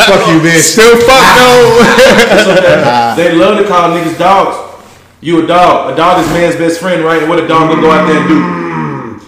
Fuck 0.08 0.28
you, 0.32 0.40
bitch. 0.40 0.62
Still 0.62 0.96
fucked 1.02 1.36
though. 1.36 1.80
Ah. 1.84 2.86
Ah. 2.88 3.14
They 3.18 3.34
love 3.34 3.58
to 3.58 3.68
call 3.68 3.90
niggas 3.90 4.18
dogs. 4.18 4.56
You 5.22 5.44
a 5.44 5.48
dog. 5.48 5.92
A 5.92 5.96
dog 5.96 6.20
is 6.24 6.28
man's 6.32 6.56
best 6.56 6.80
friend, 6.80 7.04
right? 7.04 7.20
And 7.22 7.30
what 7.30 7.40
a 7.40 7.48
dog 7.48 7.70
gonna 7.70 7.82
go 7.82 7.92
out 7.92 8.06
there 8.08 8.18
and 8.20 8.28
do? 8.30 8.65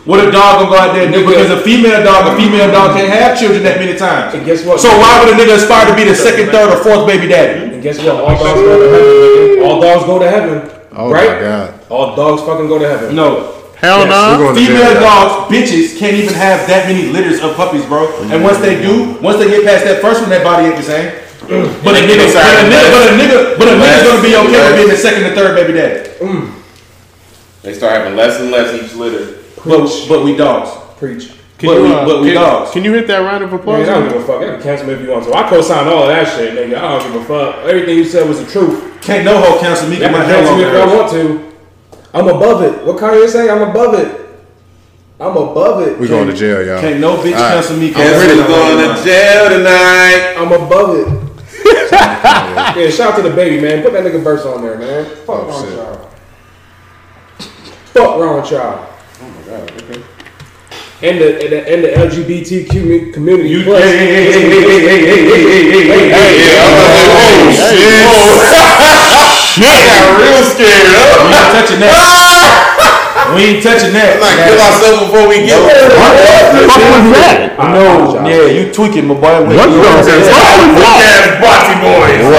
What 0.07 0.23
a 0.23 0.31
dog 0.31 0.63
gonna 0.63 0.71
go 0.71 0.79
out 0.79 0.95
there 0.95 1.03
and 1.03 1.11
do? 1.11 1.27
Because 1.27 1.51
a 1.51 1.59
female 1.59 1.99
dog, 1.99 2.31
a 2.31 2.39
female 2.39 2.71
dog 2.71 2.95
can't 2.95 3.11
have 3.11 3.35
children 3.35 3.59
that 3.67 3.75
many 3.75 3.91
times. 3.99 4.31
And 4.39 4.47
guess 4.47 4.63
what? 4.63 4.79
So 4.79 4.87
why 4.87 5.19
would 5.19 5.27
a 5.27 5.35
nigga 5.35 5.59
aspire 5.59 5.83
to 5.83 5.95
be 5.99 6.07
the 6.07 6.15
second, 6.15 6.47
third, 6.47 6.71
or 6.71 6.79
fourth 6.79 7.03
baby 7.03 7.27
daddy? 7.27 7.75
And 7.75 7.83
guess 7.83 7.99
what? 7.99 8.15
All 8.15 8.31
dogs 8.39 8.55
go 8.55 8.79
to 8.79 8.79
heaven, 8.79 9.03
nigga. 9.03 9.67
All 9.67 9.81
dogs 9.83 10.03
go 10.07 10.15
to 10.15 10.29
heaven. 10.31 10.55
Oh 10.95 11.11
right? 11.11 11.27
my 11.27 11.39
god. 11.43 11.67
All 11.91 12.15
dogs 12.15 12.41
fucking 12.47 12.71
go 12.71 12.79
to 12.79 12.87
heaven. 12.87 13.19
No. 13.19 13.51
Hell 13.75 14.07
We're 14.07 14.47
no. 14.47 14.55
Female 14.55 14.95
dogs, 14.95 15.51
bitches, 15.51 15.99
can't 15.99 16.15
even 16.15 16.33
have 16.33 16.65
that 16.71 16.87
many 16.87 17.11
litters 17.11 17.43
of 17.43 17.59
puppies, 17.59 17.85
bro. 17.85 18.07
And 18.31 18.41
once 18.41 18.63
they 18.63 18.79
do, 18.81 19.19
once 19.19 19.37
they 19.43 19.51
get 19.51 19.67
past 19.67 19.83
that 19.83 19.99
first 20.01 20.21
one, 20.21 20.31
that 20.31 20.41
body 20.41 20.71
ain't 20.71 20.77
the 20.77 20.87
same. 20.87 21.11
Mm. 21.51 21.83
But 21.83 21.99
a 21.99 22.07
nigga, 22.07 22.31
but 22.31 22.47
a 22.47 22.63
nigga, 22.63 22.89
but 22.95 23.03
a 23.03 23.13
nigga, 23.13 23.59
but 23.59 23.67
a 23.67 23.75
nigga's 23.75 24.07
gonna 24.07 24.23
be 24.23 24.35
okay 24.39 24.71
with 24.71 24.75
being 24.79 24.87
the 24.87 24.97
second 24.97 25.23
and 25.27 25.35
third 25.35 25.53
baby 25.53 25.73
daddy. 25.73 26.09
Mm. 26.23 26.55
They 27.61 27.73
start 27.73 27.91
having 27.91 28.15
less 28.15 28.39
and 28.39 28.51
less 28.51 28.73
each 28.73 28.95
litter. 28.95 29.43
But, 29.67 30.05
but 30.09 30.23
we 30.23 30.35
dogs. 30.35 30.69
Preach. 30.97 31.33
Can 31.57 31.69
But 31.69 31.77
you, 31.77 31.83
we- 31.83 31.93
uh, 31.93 32.05
but 32.05 32.21
we 32.21 32.27
can- 32.27 32.35
dogs. 32.35 32.71
Can 32.71 32.83
you 32.83 32.93
hit 32.93 33.07
that 33.07 33.17
round 33.19 33.43
of 33.43 33.51
Man, 33.51 33.59
applause? 33.59 33.89
I 33.89 33.93
don't 33.93 34.09
give 34.09 34.21
a 34.21 34.25
fuck. 34.25 34.41
I 34.41 34.45
can 34.45 34.61
cancel 34.61 34.87
me 34.87 34.93
if 34.93 35.01
you 35.01 35.09
want 35.09 35.25
to. 35.25 35.33
I 35.33 35.49
co-sign 35.49 35.87
all 35.87 36.03
of 36.03 36.09
that 36.09 36.27
shit, 36.37 36.53
nigga. 36.53 36.77
I 36.77 36.99
don't 36.99 37.11
give 37.11 37.21
a 37.21 37.25
fuck. 37.25 37.65
Everything 37.65 37.97
you 37.97 38.05
said 38.05 38.27
was 38.29 38.39
the 38.43 38.51
truth. 38.51 39.01
Can't 39.01 39.25
no 39.25 39.39
hoe 39.41 39.59
cancel 39.59 39.89
me. 39.89 39.97
Y'all 39.99 40.09
Get 40.09 40.11
can 40.15 40.25
cancel 40.25 40.55
me 40.57 40.63
if 40.63 40.73
y'all 40.73 40.95
want 40.97 41.11
to. 41.11 41.51
I'm 42.13 42.27
above 42.27 42.61
it. 42.63 42.85
What 42.85 42.97
Kanye 42.97 43.27
say? 43.27 43.49
I'm 43.49 43.61
above 43.69 43.93
it. 43.95 44.21
I'm 45.19 45.35
above 45.35 45.81
it. 45.87 45.97
We 45.97 46.07
going 46.07 46.27
to 46.27 46.33
jail, 46.35 46.63
y'all. 46.65 46.79
Can't 46.79 46.99
no 46.99 47.17
bitch 47.17 47.33
Alright. 47.33 47.53
cancel 47.53 47.77
me. 47.77 47.87
Guess 47.89 47.97
cancel 47.97 48.37
who's 48.37 48.47
me. 48.47 48.47
going 48.53 48.95
to 48.95 49.03
jail 49.03 49.49
tonight? 49.49 50.35
I'm 50.37 50.51
above 50.51 50.95
it. 50.95 51.07
yeah, 51.91 52.89
shout 52.91 53.13
out 53.13 53.23
to 53.23 53.29
DaBaby, 53.29 53.61
man. 53.61 53.81
Put 53.83 53.93
that 53.93 54.03
nigga 54.03 54.21
verse 54.23 54.45
on 54.45 54.61
there, 54.61 54.77
man. 54.77 55.05
Fuck 55.25 55.29
Oh, 55.29 55.47
wrong 55.47 55.61
with 55.61 55.69
shit. 55.69 55.77
y'all. 55.79 56.09
Fuck 57.93 58.19
wrong 58.19 58.41
with 58.41 58.51
y'all. 59.47 59.61
Oh 59.61 59.65
my 59.65 59.81
god. 59.81 59.83
Okay. 59.83 60.03
And 60.99 61.21
the 61.21 61.29
and 61.43 61.51
the, 61.53 61.59
and 61.69 61.79
the 61.83 61.89
LGBTQ 61.93 63.13
community. 63.13 63.49
You, 63.49 63.63
plus. 63.63 63.83
hey, 63.83 63.97
hey, 63.97 64.07
hey, 64.07 64.31
hey, 64.33 64.49
hey, 64.49 64.81
hey, 64.81 64.99
hey, 65.05 65.05
hey, 65.05 65.21
hey, 65.21 65.63
hey, 65.63 65.71
hey, 65.71 65.87
hey, 65.87 66.09
hey, 66.09 66.09
Hey, 66.09 66.41
hey, 66.41 66.57
oh, 66.57 67.13
hey, 67.13 67.53
shit. 67.53 67.77
shit. 69.53 69.85
got 69.85 70.17
real 70.17 70.41
scared. 70.41 70.89
We 70.89 71.29
Huh? 71.29 71.37
ain't 71.37 71.53
touching 71.53 71.81
that. 71.85 71.97
we 73.35 73.39
ain't 73.45 73.61
touching 73.63 73.93
that. 73.93 74.17
Like 74.21 74.37
kill 74.41 74.57
ourselves 74.57 74.99
before 75.05 75.25
we 75.29 75.45
get 75.45 75.61
there. 75.69 75.89
What 75.93 76.17
was 76.17 77.13
that? 77.13 77.57
No, 77.61 78.17
yeah, 78.25 78.49
you 78.49 78.73
tweaking, 78.73 79.05
my 79.07 79.13
boy. 79.15 79.45
Wait, 79.45 79.57
What 79.57 79.69
you 79.69 79.77
the 79.77 79.85
know 79.85 80.01
what 80.01 80.01
I'm 80.01 80.05
saying? 80.05 80.25
fuck? 80.25 80.97
ass 80.97 81.37
boxy 81.41 81.77
boys. 81.77 82.25
No, 82.25 82.33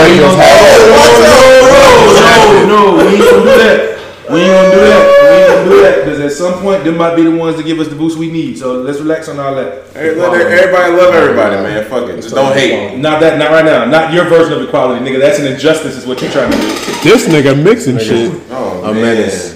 no, 2.67 2.99
we 2.99 3.15
ain't 3.15 3.31
gonna 3.31 3.43
do 3.47 3.55
that. 3.63 3.98
We 4.33 4.41
ain't 4.41 4.51
gonna 4.53 4.71
do 4.75 4.81
that. 4.81 5.05
We 5.23 5.29
ain't 5.29 5.49
gonna 5.49 5.71
do 5.71 5.83
that 5.83 6.05
because 6.05 6.21
at 6.21 6.33
some 6.33 6.61
point, 6.61 6.85
them 6.85 6.97
might 6.97 7.17
be 7.17 7.23
the 7.23 7.31
ones 7.31 7.57
that 7.57 7.65
give 7.65 7.79
us 7.81 7.89
the 7.89 7.95
boost 7.97 8.19
we 8.19 8.31
need. 8.31 8.59
So 8.59 8.81
let's 8.83 8.99
relax 9.01 9.29
on 9.29 9.39
all 9.41 9.55
that. 9.55 9.87
Hey, 9.95 10.15
let 10.15 10.33
Everybody 10.35 10.93
love 10.93 11.15
everybody, 11.15 11.57
man. 11.57 11.85
Fuck 11.89 12.09
it. 12.11 12.17
Just 12.17 12.35
don't 12.35 12.53
hate. 12.55 12.99
Not 12.99 13.21
that, 13.21 13.39
not 13.39 13.51
right 13.51 13.65
now. 13.65 13.85
Not 13.85 14.13
your 14.13 14.25
version 14.27 14.53
of 14.55 14.63
equality, 14.69 15.05
nigga. 15.05 15.19
That's 15.21 15.39
an 15.39 15.47
injustice, 15.47 15.97
is 15.97 16.07
what 16.07 16.21
you're 16.21 16.31
trying 16.31 16.51
to 16.51 16.57
do. 16.59 16.69
This 17.03 17.27
nigga 17.29 17.61
mixing 17.63 17.99
shit. 17.99 18.33
Oh, 18.51 18.83
A 18.85 18.93
man. 18.93 19.03
menace. 19.03 19.55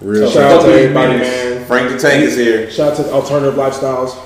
Real 0.00 0.30
Shout 0.30 0.50
out 0.52 0.62
to 0.66 0.72
everybody. 0.72 1.18
man. 1.18 1.64
Frank 1.66 1.90
the 1.90 1.98
Tank 1.98 2.24
is 2.24 2.36
here. 2.36 2.70
Shout 2.70 2.92
out 2.92 2.96
to 3.04 3.12
alternative 3.12 3.54
lifestyles. 3.54 4.20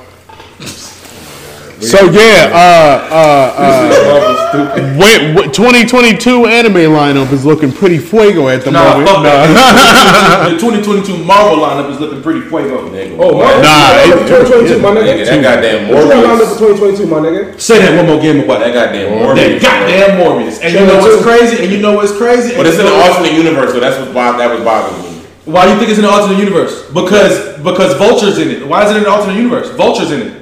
So 1.80 2.10
yeah, 2.10 2.50
uh, 2.50 3.06
uh, 3.08 3.54
uh, 3.56 4.98
when, 4.98 5.34
when 5.36 5.52
2022 5.52 6.46
anime 6.46 6.90
lineup 6.90 7.30
is 7.32 7.44
looking 7.46 7.70
pretty 7.70 7.98
fuego 7.98 8.48
at 8.48 8.64
the 8.64 8.72
Nah, 8.72 8.98
moment. 8.98 9.08
fuck 9.08 9.22
Nah. 9.22 9.46
that. 9.46 10.48
the 10.50 10.58
2022 10.58 11.22
Marvel 11.22 11.58
lineup 11.62 11.88
is 11.92 12.00
looking 12.00 12.20
pretty 12.20 12.40
fuego. 12.40 12.82
Oh, 13.20 13.38
my 13.38 13.44
Nah, 13.62 13.94
nigga. 13.94 14.26
it- 14.26 14.26
2022, 14.26 14.78
my 14.82 14.90
Nigga, 14.90 15.22
nigga. 15.22 15.24
that 15.26 15.42
goddamn 15.42 15.88
What 15.94 16.02
you 16.02 16.10
got 16.10 16.24
lined 16.24 16.42
up 16.42 16.48
Morbius. 16.48 16.52
for 16.58 16.58
2022, 16.74 17.06
my 17.06 17.18
nigga? 17.22 17.60
Say 17.60 17.78
that 17.78 17.94
one 17.96 18.06
more 18.06 18.20
game 18.20 18.40
about 18.40 18.58
That 18.58 18.74
that. 18.74 18.92
goddamn 18.92 19.36
That 19.36 19.62
goddamn 19.62 20.10
Morbius. 20.18 20.58
And 20.60 20.74
you 20.74 20.80
know 20.86 20.98
what's 20.98 21.22
crazy? 21.22 21.62
And 21.62 21.70
you 21.72 21.78
know 21.78 21.94
what's 21.94 22.12
crazy? 22.16 22.56
But 22.56 22.66
it's 22.66 22.78
in 22.78 22.86
And 22.86 22.94
an 22.94 23.00
alternate 23.06 23.32
universe, 23.34 23.70
so 23.72 23.78
that's 23.78 23.96
what 23.98 24.12
bo- 24.12 24.36
that 24.38 24.50
was 24.50 24.64
bothering 24.64 24.98
me. 25.02 25.08
Why 25.44 25.64
do 25.64 25.72
you 25.72 25.78
think 25.78 25.90
it's 25.90 25.98
in 25.98 26.04
an 26.04 26.10
alternate 26.10 26.38
universe? 26.38 26.82
Because 26.92 27.38
because 27.62 27.94
Vulture's 27.94 28.38
in 28.38 28.50
it. 28.50 28.66
Why 28.66 28.84
is 28.84 28.90
it 28.90 28.96
in 28.98 29.04
an 29.04 29.08
alternate 29.08 29.36
universe? 29.36 29.70
Vulture's 29.70 30.10
in 30.10 30.20
it. 30.22 30.32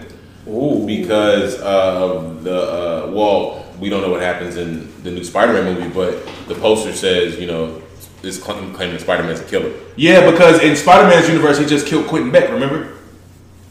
Because 0.86 1.60
uh, 1.60 2.00
of 2.02 2.44
the 2.44 2.56
uh, 2.56 3.10
well, 3.12 3.66
we 3.78 3.88
don't 3.88 4.02
know 4.02 4.10
what 4.10 4.22
happens 4.22 4.56
in 4.56 4.90
the 5.02 5.10
new 5.10 5.24
Spider-Man 5.24 5.74
movie, 5.74 5.92
but 5.92 6.26
the 6.48 6.54
poster 6.54 6.92
says 6.92 7.38
you 7.38 7.46
know 7.46 7.82
is 8.22 8.38
claim, 8.38 8.72
claiming 8.74 8.98
Spider-Man's 8.98 9.40
a 9.40 9.44
killer. 9.44 9.72
Yeah, 9.96 10.30
because 10.30 10.62
in 10.62 10.76
Spider-Man's 10.76 11.28
universe, 11.28 11.58
he 11.58 11.66
just 11.66 11.86
killed 11.86 12.06
Quentin 12.06 12.30
Beck. 12.30 12.50
Remember? 12.50 12.92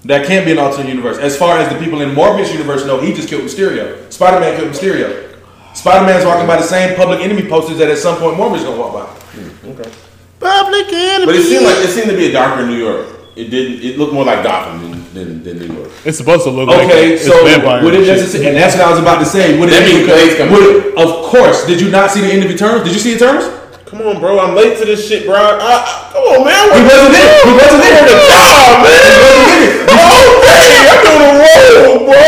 That 0.06 0.28
can't 0.28 0.46
be 0.46 0.52
an 0.52 0.60
alternate 0.60 0.90
universe. 0.90 1.18
As 1.18 1.36
far 1.36 1.58
as 1.58 1.74
the 1.74 1.84
people 1.84 2.02
in 2.02 2.10
Morbius 2.10 2.52
universe 2.52 2.86
know, 2.86 3.02
he 3.02 3.12
just 3.12 3.28
killed 3.28 3.42
Mysterio. 3.42 4.12
Spider-Man 4.14 4.60
killed 4.60 4.72
Mysterio. 4.72 5.42
Spider-Man's 5.74 6.26
walking 6.26 6.46
by 6.46 6.58
the 6.58 6.64
same 6.64 6.96
public 6.96 7.22
enemy 7.22 7.50
posters 7.50 7.80
that 7.80 7.90
at 7.90 7.98
some 7.98 8.18
point 8.18 8.38
Morbius 8.38 8.64
gonna 8.64 8.80
walk 8.80 8.94
by. 8.94 9.70
Okay. 9.70 9.92
Public 10.40 10.94
enemy. 10.94 11.26
But 11.26 11.36
it 11.36 11.44
seemed 11.44 11.66
like 11.66 11.78
it 11.78 11.90
seemed 11.90 12.10
to 12.10 12.16
be 12.16 12.28
a 12.28 12.32
darker 12.32 12.66
New 12.68 12.78
York. 12.78 13.08
It 13.36 13.46
didn't. 13.46 13.84
It 13.84 13.98
looked 13.98 14.14
more 14.14 14.24
like 14.24 14.44
Gotham 14.44 15.05
than, 15.16 15.42
than, 15.44 15.58
than 15.58 15.68
New 15.68 15.72
York. 15.80 15.90
It's 16.06 16.18
supposed 16.20 16.44
to 16.44 16.52
look 16.52 16.68
like 16.68 16.86
Okay, 16.86 17.14
it's 17.16 17.26
so 17.26 17.44
vampire 17.48 17.82
would 17.84 17.96
it 17.96 18.06
shit. 18.06 18.18
necessarily, 18.20 18.48
and 18.52 18.58
that's 18.60 18.76
what 18.76 18.86
I 18.86 18.92
was 18.92 19.00
about 19.00 19.20
to 19.24 19.26
say. 19.26 19.58
Would 19.60 19.70
it 19.70 19.80
That 19.80 19.88
be 19.88 20.04
means 20.06 20.36
coming. 20.38 20.52
would 20.54 20.66
it, 20.68 20.98
of 21.00 21.10
course, 21.32 21.66
did 21.66 21.80
you 21.80 21.90
not 21.90 22.12
see 22.12 22.22
the 22.22 22.30
end 22.32 22.44
of 22.44 22.52
Eternals? 22.52 22.84
Did 22.84 22.94
you 22.94 23.00
see 23.00 23.16
Eternals? 23.16 23.48
Come 23.88 24.02
on, 24.04 24.20
bro. 24.20 24.38
I'm 24.40 24.54
late 24.54 24.78
to 24.80 24.86
this 24.86 25.08
shit, 25.08 25.26
bro. 25.26 25.38
I, 25.40 25.56
I, 25.56 25.78
come 26.12 26.24
on, 26.36 26.40
man. 26.44 26.64
He 26.76 26.82
wasn't 26.84 27.16
in 27.16 27.26
it. 27.26 27.42
He 27.48 27.54
wasn't 27.56 27.84
in 27.86 27.94
it. 27.96 28.06
Oh, 28.28 28.84
man. 28.84 29.86
Okay, 29.88 30.66
I'm 30.90 31.06
on 31.06 31.20
the 31.22 31.32
road, 31.40 32.00
bro. 32.10 32.22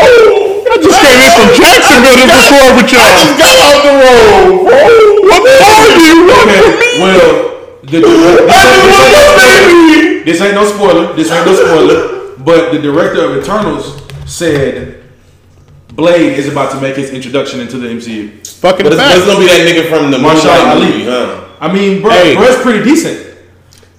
I 0.70 0.76
just 0.80 0.98
came 1.02 1.18
in 1.18 1.30
from 1.34 1.48
Jacksonville 1.58 2.18
to 2.18 2.26
record 2.30 2.72
with 2.78 2.88
y'all. 2.94 3.10
Go 3.36 3.48
out 3.52 3.80
the 3.84 3.94
road, 4.00 4.64
bro. 4.64 4.80
What 5.28 5.44
are 5.44 5.92
you? 5.98 6.24
What 6.24 6.46
Okay, 6.46 6.62
well, 7.02 7.26
the, 7.82 7.98
this, 8.00 9.44
ain't, 9.44 10.24
this 10.24 10.40
ain't 10.40 10.54
no 10.54 10.64
spoiler. 10.64 11.12
This 11.14 11.30
ain't 11.30 11.44
no 11.46 11.54
spoiler. 11.54 12.17
But 12.44 12.72
the 12.72 12.78
director 12.80 13.24
of 13.24 13.42
Eternals 13.42 14.00
said 14.26 15.02
Blade 15.94 16.38
is 16.38 16.48
about 16.48 16.70
to 16.72 16.80
make 16.80 16.96
his 16.96 17.10
introduction 17.10 17.60
into 17.60 17.78
the 17.78 17.88
MCU. 17.88 18.46
Fucking 18.46 18.84
But 18.84 18.92
it's, 18.92 19.02
but 19.02 19.16
it's 19.16 19.26
gonna 19.26 19.40
be 19.40 19.46
that 19.46 19.66
nigga 19.66 19.88
from 19.88 20.10
the 20.10 20.18
Mahershala 20.18 20.74
Moonlight 20.74 20.76
Ali. 20.76 20.86
movie, 20.86 21.04
huh? 21.04 21.44
I 21.60 21.72
mean, 21.72 22.02
bro, 22.02 22.10
Hey. 22.12 22.34
bro's 22.36 22.56
pretty 22.62 22.84
decent. 22.84 23.24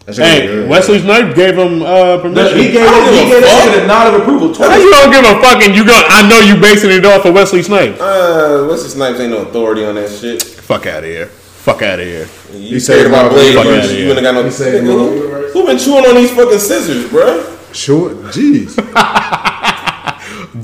That 0.05 0.15
Hey, 0.17 0.47
good. 0.47 0.69
Wesley 0.69 0.99
Snipes 0.99 1.35
gave 1.35 1.55
him 1.57 1.81
uh, 1.83 2.17
The- 2.17 2.19
permission. 2.23 2.57
he 2.57 2.71
gave 2.71 2.87
I 2.87 2.91
don't 2.91 3.13
he 3.13 3.19
a 3.19 3.23
gave 3.25 3.41
that 3.43 3.63
fuck. 3.63 3.73
shit 3.73 3.83
a 3.83 3.87
nod 3.87 4.07
of 4.13 4.21
approval. 4.21 4.53
How 4.55 4.75
you 4.77 4.89
don't 4.91 5.11
give 5.11 5.23
a 5.25 5.41
fuck 5.41 5.61
and 5.63 5.75
you 5.75 5.85
go? 5.85 5.93
I 6.07 6.27
know 6.27 6.39
you 6.39 6.55
basing 6.59 6.91
it 6.91 7.05
off 7.05 7.25
of 7.25 7.33
Wesley 7.35 7.61
Snipes. 7.61 7.99
Uh, 8.01 8.65
what's 8.69 8.83
his 8.83 8.93
Snipes 8.93 9.19
ain't 9.19 9.31
no 9.31 9.39
authority 9.39 9.85
on 9.85 9.95
that 9.95 10.09
shit. 10.09 10.41
Fuck 10.41 10.85
out 10.87 10.99
of 11.03 11.09
here. 11.09 11.27
Fuck 11.27 11.81
out 11.83 11.99
of 11.99 12.05
here. 12.05 12.27
You 12.55 12.79
said 12.79 12.95
cared 12.95 13.07
about 13.07 13.25
about 13.27 13.31
Blade 13.33 13.53
fuck 13.55 13.65
first. 13.65 13.93
You 13.93 14.11
ain't 14.13 14.21
got 14.21 14.33
no. 14.33 14.43
He 14.43 14.49
said 14.51 14.81
who, 14.83 15.47
who 15.53 15.65
been 15.67 15.77
chewing 15.77 16.05
on 16.05 16.15
these 16.15 16.31
fucking 16.31 16.57
scissors, 16.59 17.07
bro? 17.11 17.57
Sure, 17.73 18.11
jeez. 18.31 18.75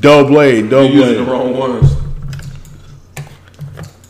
Doe 0.01 0.27
blade, 0.27 0.69
doe 0.69 0.83
You're 0.83 1.07
using 1.07 1.25
the 1.25 1.31
wrong 1.31 1.55
ones. 1.55 1.91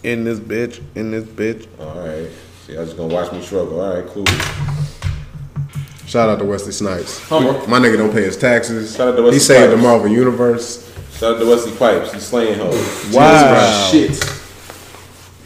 In 0.04 0.24
this 0.24 0.39
bitch, 0.39 0.82
in 0.96 1.12
this 1.12 1.26
bitch. 1.26 1.68
All 1.80 2.00
right. 2.00 2.30
See, 2.66 2.78
I 2.78 2.80
was 2.80 2.89
just 2.89 2.98
gonna 2.98 3.14
watch 3.14 3.32
me 3.32 3.41
struggle. 3.41 3.82
All 3.82 3.96
right, 3.96 4.08
cool. 4.08 4.26
Shout 6.06 6.30
out 6.30 6.39
to 6.39 6.46
Wesley 6.46 6.72
Snipes. 6.72 7.20
Hummer. 7.28 7.54
My 7.68 7.80
nigga 7.80 7.98
don't 7.98 8.14
pay 8.14 8.24
his 8.24 8.38
taxes. 8.38 8.96
Shout 8.96 9.10
out 9.10 9.16
to 9.18 9.24
Wesley 9.24 9.36
he 9.36 9.39
saved 9.39 9.72
the 9.72 9.78
Snipes. 9.78 9.84
Marvel 9.84 10.08
Universe. 10.08 10.93
Shout 11.18 11.36
out 11.36 11.39
to 11.39 11.46
Wesley 11.46 11.76
Pipes. 11.76 12.14
He's 12.14 12.24
slaying 12.24 12.58
hoes. 12.58 13.14
Wow. 13.14 13.89
Shit. 13.91 14.45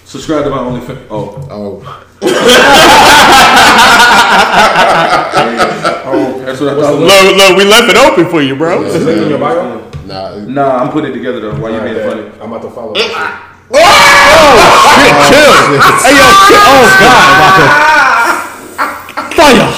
Subscribe 0.09 0.41
to 0.43 0.49
my 0.49 0.57
OnlyFans. 0.57 1.05
Oh, 1.11 1.37
Oh, 1.51 1.85
that's 6.43 6.59
what 6.59 6.69
I 6.69 6.73
was. 6.73 6.97
Look, 6.97 7.35
look, 7.37 7.55
we 7.55 7.63
left 7.63 7.89
it 7.93 7.95
open 7.95 8.25
for 8.27 8.41
you, 8.41 8.55
bro. 8.55 8.81
Is 8.85 9.05
it 9.05 9.19
in 9.21 9.29
your 9.29 9.37
bio? 9.37 9.87
nah. 10.07 10.35
Nah, 10.39 10.77
I'm 10.81 10.89
putting 10.89 11.11
it 11.11 11.13
together 11.13 11.39
though. 11.41 11.53
Why 11.61 11.69
you 11.69 11.79
being 11.81 11.99
funny? 12.09 12.23
I'm 12.41 12.51
about 12.51 12.63
to 12.63 12.71
follow 12.71 12.93
eh, 12.93 13.07
ah. 13.13 13.55
oh, 13.69 13.77
that 13.77 15.13
oh, 15.13 15.29
shit. 15.29 15.45
Shit, 15.77 15.85
chill. 15.93 16.01
Hey, 16.01 16.17
yo, 16.17 16.25
chill. 16.49 16.57
Oh, 16.57 16.89
God. 19.37 19.69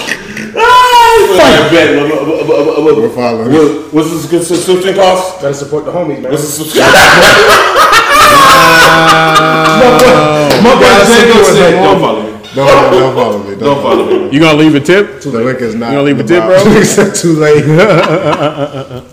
Fire. 1.36 1.68
We're 2.96 3.10
following. 3.10 3.52
What- 3.52 3.80
What's 3.92 4.08
the 4.12 4.16
subscri- 4.16 4.44
subscription 4.48 4.96
cost? 4.96 5.42
Gotta 5.42 5.54
support 5.54 5.84
the 5.84 5.92
homies, 5.92 6.22
man. 6.22 6.32
What's 6.32 6.44
the 6.44 6.50
subscription? 6.64 6.96
My 10.64 10.76
boy 10.76 10.82
Django 10.86 11.44
said, 11.46 11.72
don't 11.72 12.00
follow 12.00 12.24
me. 12.24 12.32
Don't, 12.54 12.92
don't 12.92 13.16
follow 13.16 13.38
me. 13.44 13.50
Don't, 13.52 13.60
Don't 13.60 13.82
follow 13.82 14.06
me. 14.06 14.34
You 14.34 14.40
gonna 14.40 14.58
leave 14.58 14.76
a 14.76 14.80
tip? 14.80 15.22
The 15.22 15.30
link 15.32 15.60
is 15.62 15.74
not. 15.76 15.88
You 15.92 15.98
gonna 15.98 16.04
leave 16.04 16.20
a 16.20 16.24
tip, 16.24 16.44
bro? 16.44 17.14
Too 17.14 17.34
late. 17.34 17.64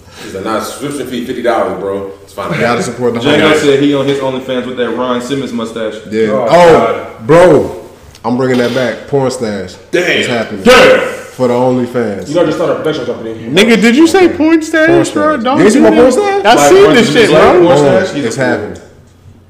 It's 0.21 0.35
a 0.35 0.41
nice 0.43 0.67
subscription 0.67 1.07
fee, 1.07 1.25
fifty 1.25 1.41
dollars, 1.43 1.79
bro. 1.81 2.09
It's 2.25 2.33
fine. 2.35 2.49
I 2.51 2.55
got 2.55 2.61
Gotta 2.61 2.83
support 2.83 3.15
the 3.15 3.21
Django 3.21 3.51
homies. 3.53 3.61
said 3.61 3.81
he 3.83 3.95
on 3.95 4.05
his 4.07 4.19
OnlyFans 4.19 4.67
with 4.67 4.77
that 4.77 4.91
Ron 4.95 5.23
Simmons 5.23 5.53
mustache. 5.55 5.95
Yeah. 6.11 6.31
Oh, 6.33 6.47
Oh, 6.51 7.25
bro. 7.25 7.89
I'm 8.25 8.37
bringing 8.37 8.59
that 8.59 8.75
back. 8.75 9.09
Porn 9.09 9.31
stash. 9.31 9.75
Damn. 9.93 10.19
It's 10.19 10.27
happening. 10.29 10.65
Damn. 10.65 11.15
For 11.33 11.49
the 11.49 11.55
OnlyFans. 11.55 12.29
You 12.29 12.35
know, 12.35 12.45
just 12.45 12.59
started 12.59 12.75
a 12.75 12.77
production 12.79 13.07
company. 13.07 13.35
Nigga, 13.47 13.81
did 13.81 13.97
you 13.97 14.07
say 14.09 14.29
porn 14.37 14.61
stash, 14.61 14.89
Porn 14.89 14.97
bro? 14.97 15.05
stash. 15.37 15.45
Don't 15.45 15.59
You 15.59 15.65
do 15.65 15.71
see 15.71 15.81
my 15.81 15.91
that. 15.91 15.97
porn 15.97 16.13
stash? 16.13 16.45
I 16.45 16.55
Like 16.55 16.69
seen 16.69 16.93
this 16.95 17.13
shit, 17.13 17.29
the 17.29 17.35
bro. 17.35 17.53
porn 17.53 17.63
Boom. 17.65 17.79
stash? 17.79 18.13
He's 18.15 18.25
It's 18.25 18.37
a 18.37 18.39
fool. 18.39 18.45
happening. 18.49 18.83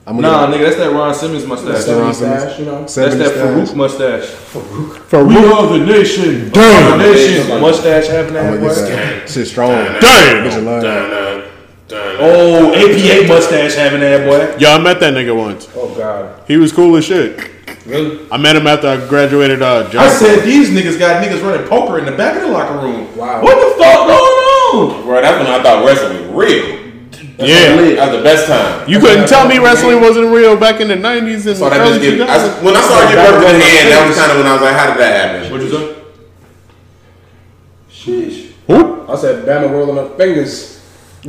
I'm 0.09 0.17
Nah, 0.17 0.47
gonna 0.47 0.57
nigga, 0.57 0.65
that's 0.65 0.77
that 0.77 0.91
Ron 0.91 1.15
Simmons 1.15 1.45
mustache. 1.45 1.69
Ron 1.75 1.83
Seventy 1.83 2.15
Simmons. 2.15 2.41
stash, 2.43 2.59
you 2.59 2.65
know. 2.65 2.81
That's 2.81 2.95
that 2.95 3.15
Faarooq 3.37 3.67
stash. 3.67 3.77
mustache. 3.77 4.25
For 4.25 5.25
We 5.25 5.37
real. 5.37 5.53
are 5.53 5.79
the 5.79 5.85
nation. 5.85 6.49
Damn. 6.51 6.99
The 6.99 7.05
nation. 7.05 7.61
Mustache 7.61 8.07
having 8.07 8.35
I'm 8.37 8.59
that 8.59 8.59
gonna 8.61 8.75
get 8.75 8.75
boy. 8.75 8.91
that. 8.97 9.29
Shit 9.31 9.47
strong. 9.49 9.71
Damn. 9.71 10.45
Bitch, 10.49 10.65
love. 10.65 10.83
Dun, 10.83 11.11
dun, 11.11 11.45
dun. 11.89 12.17
Oh, 12.21 12.73
APA 12.75 13.29
mustache 13.29 13.75
having 13.75 14.01
that 14.01 14.25
boy. 14.27 14.57
Yo, 14.59 14.71
I 14.73 14.79
met 14.79 14.99
that 15.01 15.13
nigga 15.13 15.37
once. 15.37 15.69
Oh 15.77 15.95
God. 15.95 16.43
He 16.49 16.57
was 16.57 16.73
cool 16.73 16.97
as 16.97 17.05
shit. 17.05 17.39
Really? 17.85 18.27
I 18.33 18.39
met 18.39 18.57
him 18.57 18.67
after 18.67 18.89
I 18.89 19.07
graduated 19.09 19.61
uh, 19.63 19.89
I 19.93 20.09
said 20.09 20.43
these 20.45 20.71
niggas 20.71 20.99
got 20.99 21.23
niggas 21.23 21.43
running 21.43 21.67
poker 21.69 21.99
in 21.99 22.07
the 22.07 22.13
back 22.13 22.37
of 22.37 22.43
the 22.43 22.49
locker 22.49 22.79
room. 22.79 23.15
Wow. 23.17 23.43
What 23.43 23.55
the 23.57 23.83
fuck 23.83 24.07
going 24.07 24.13
on? 24.99 25.05
Bro, 25.05 25.21
that's 25.23 25.39
when 25.39 25.47
I 25.61 25.63
thought 25.63 25.85
wrestling 25.85 26.35
was 26.35 26.49
real. 26.49 26.78
Yeah. 27.39 27.77
That 27.97 28.09
was 28.13 28.19
the 28.19 28.23
best 28.25 28.47
time. 28.47 28.89
You 28.89 28.99
couldn't 29.01 29.29
tell 29.29 29.47
me 29.49 29.59
wrestling 29.59 30.01
wasn't 30.01 30.33
real 30.33 30.57
back 30.57 30.81
in 30.81 30.89
the 30.89 30.97
90s 30.97 31.47
and 31.47 31.57
Saw 31.57 31.69
that 31.71 31.81
early 31.81 31.99
bitch 31.99 32.17
get, 32.19 32.29
I, 32.29 32.39
2000s. 32.39 32.63
when 32.65 32.77
I 32.77 32.81
saw 32.81 32.99
her 33.01 33.15
get 33.15 33.33
worked 33.33 33.47
in 33.47 33.59
the 33.59 33.65
hand, 33.65 33.93
that 33.93 34.07
was 34.09 34.17
kind 34.17 34.31
of 34.33 34.37
when 34.39 34.47
I 34.47 34.53
was 34.55 34.63
like, 34.63 34.77
how 34.77 34.87
did 34.93 34.99
that 35.01 35.13
happen? 35.15 35.53
What 35.53 35.61
you 35.63 35.71
say? 35.71 35.95
Sheesh. 37.91 38.53
Who? 38.67 39.09
I 39.11 39.17
said, 39.17 39.45
Bama 39.47 39.71
rolling 39.71 39.99
up 39.99 40.17
fingers. 40.17 40.77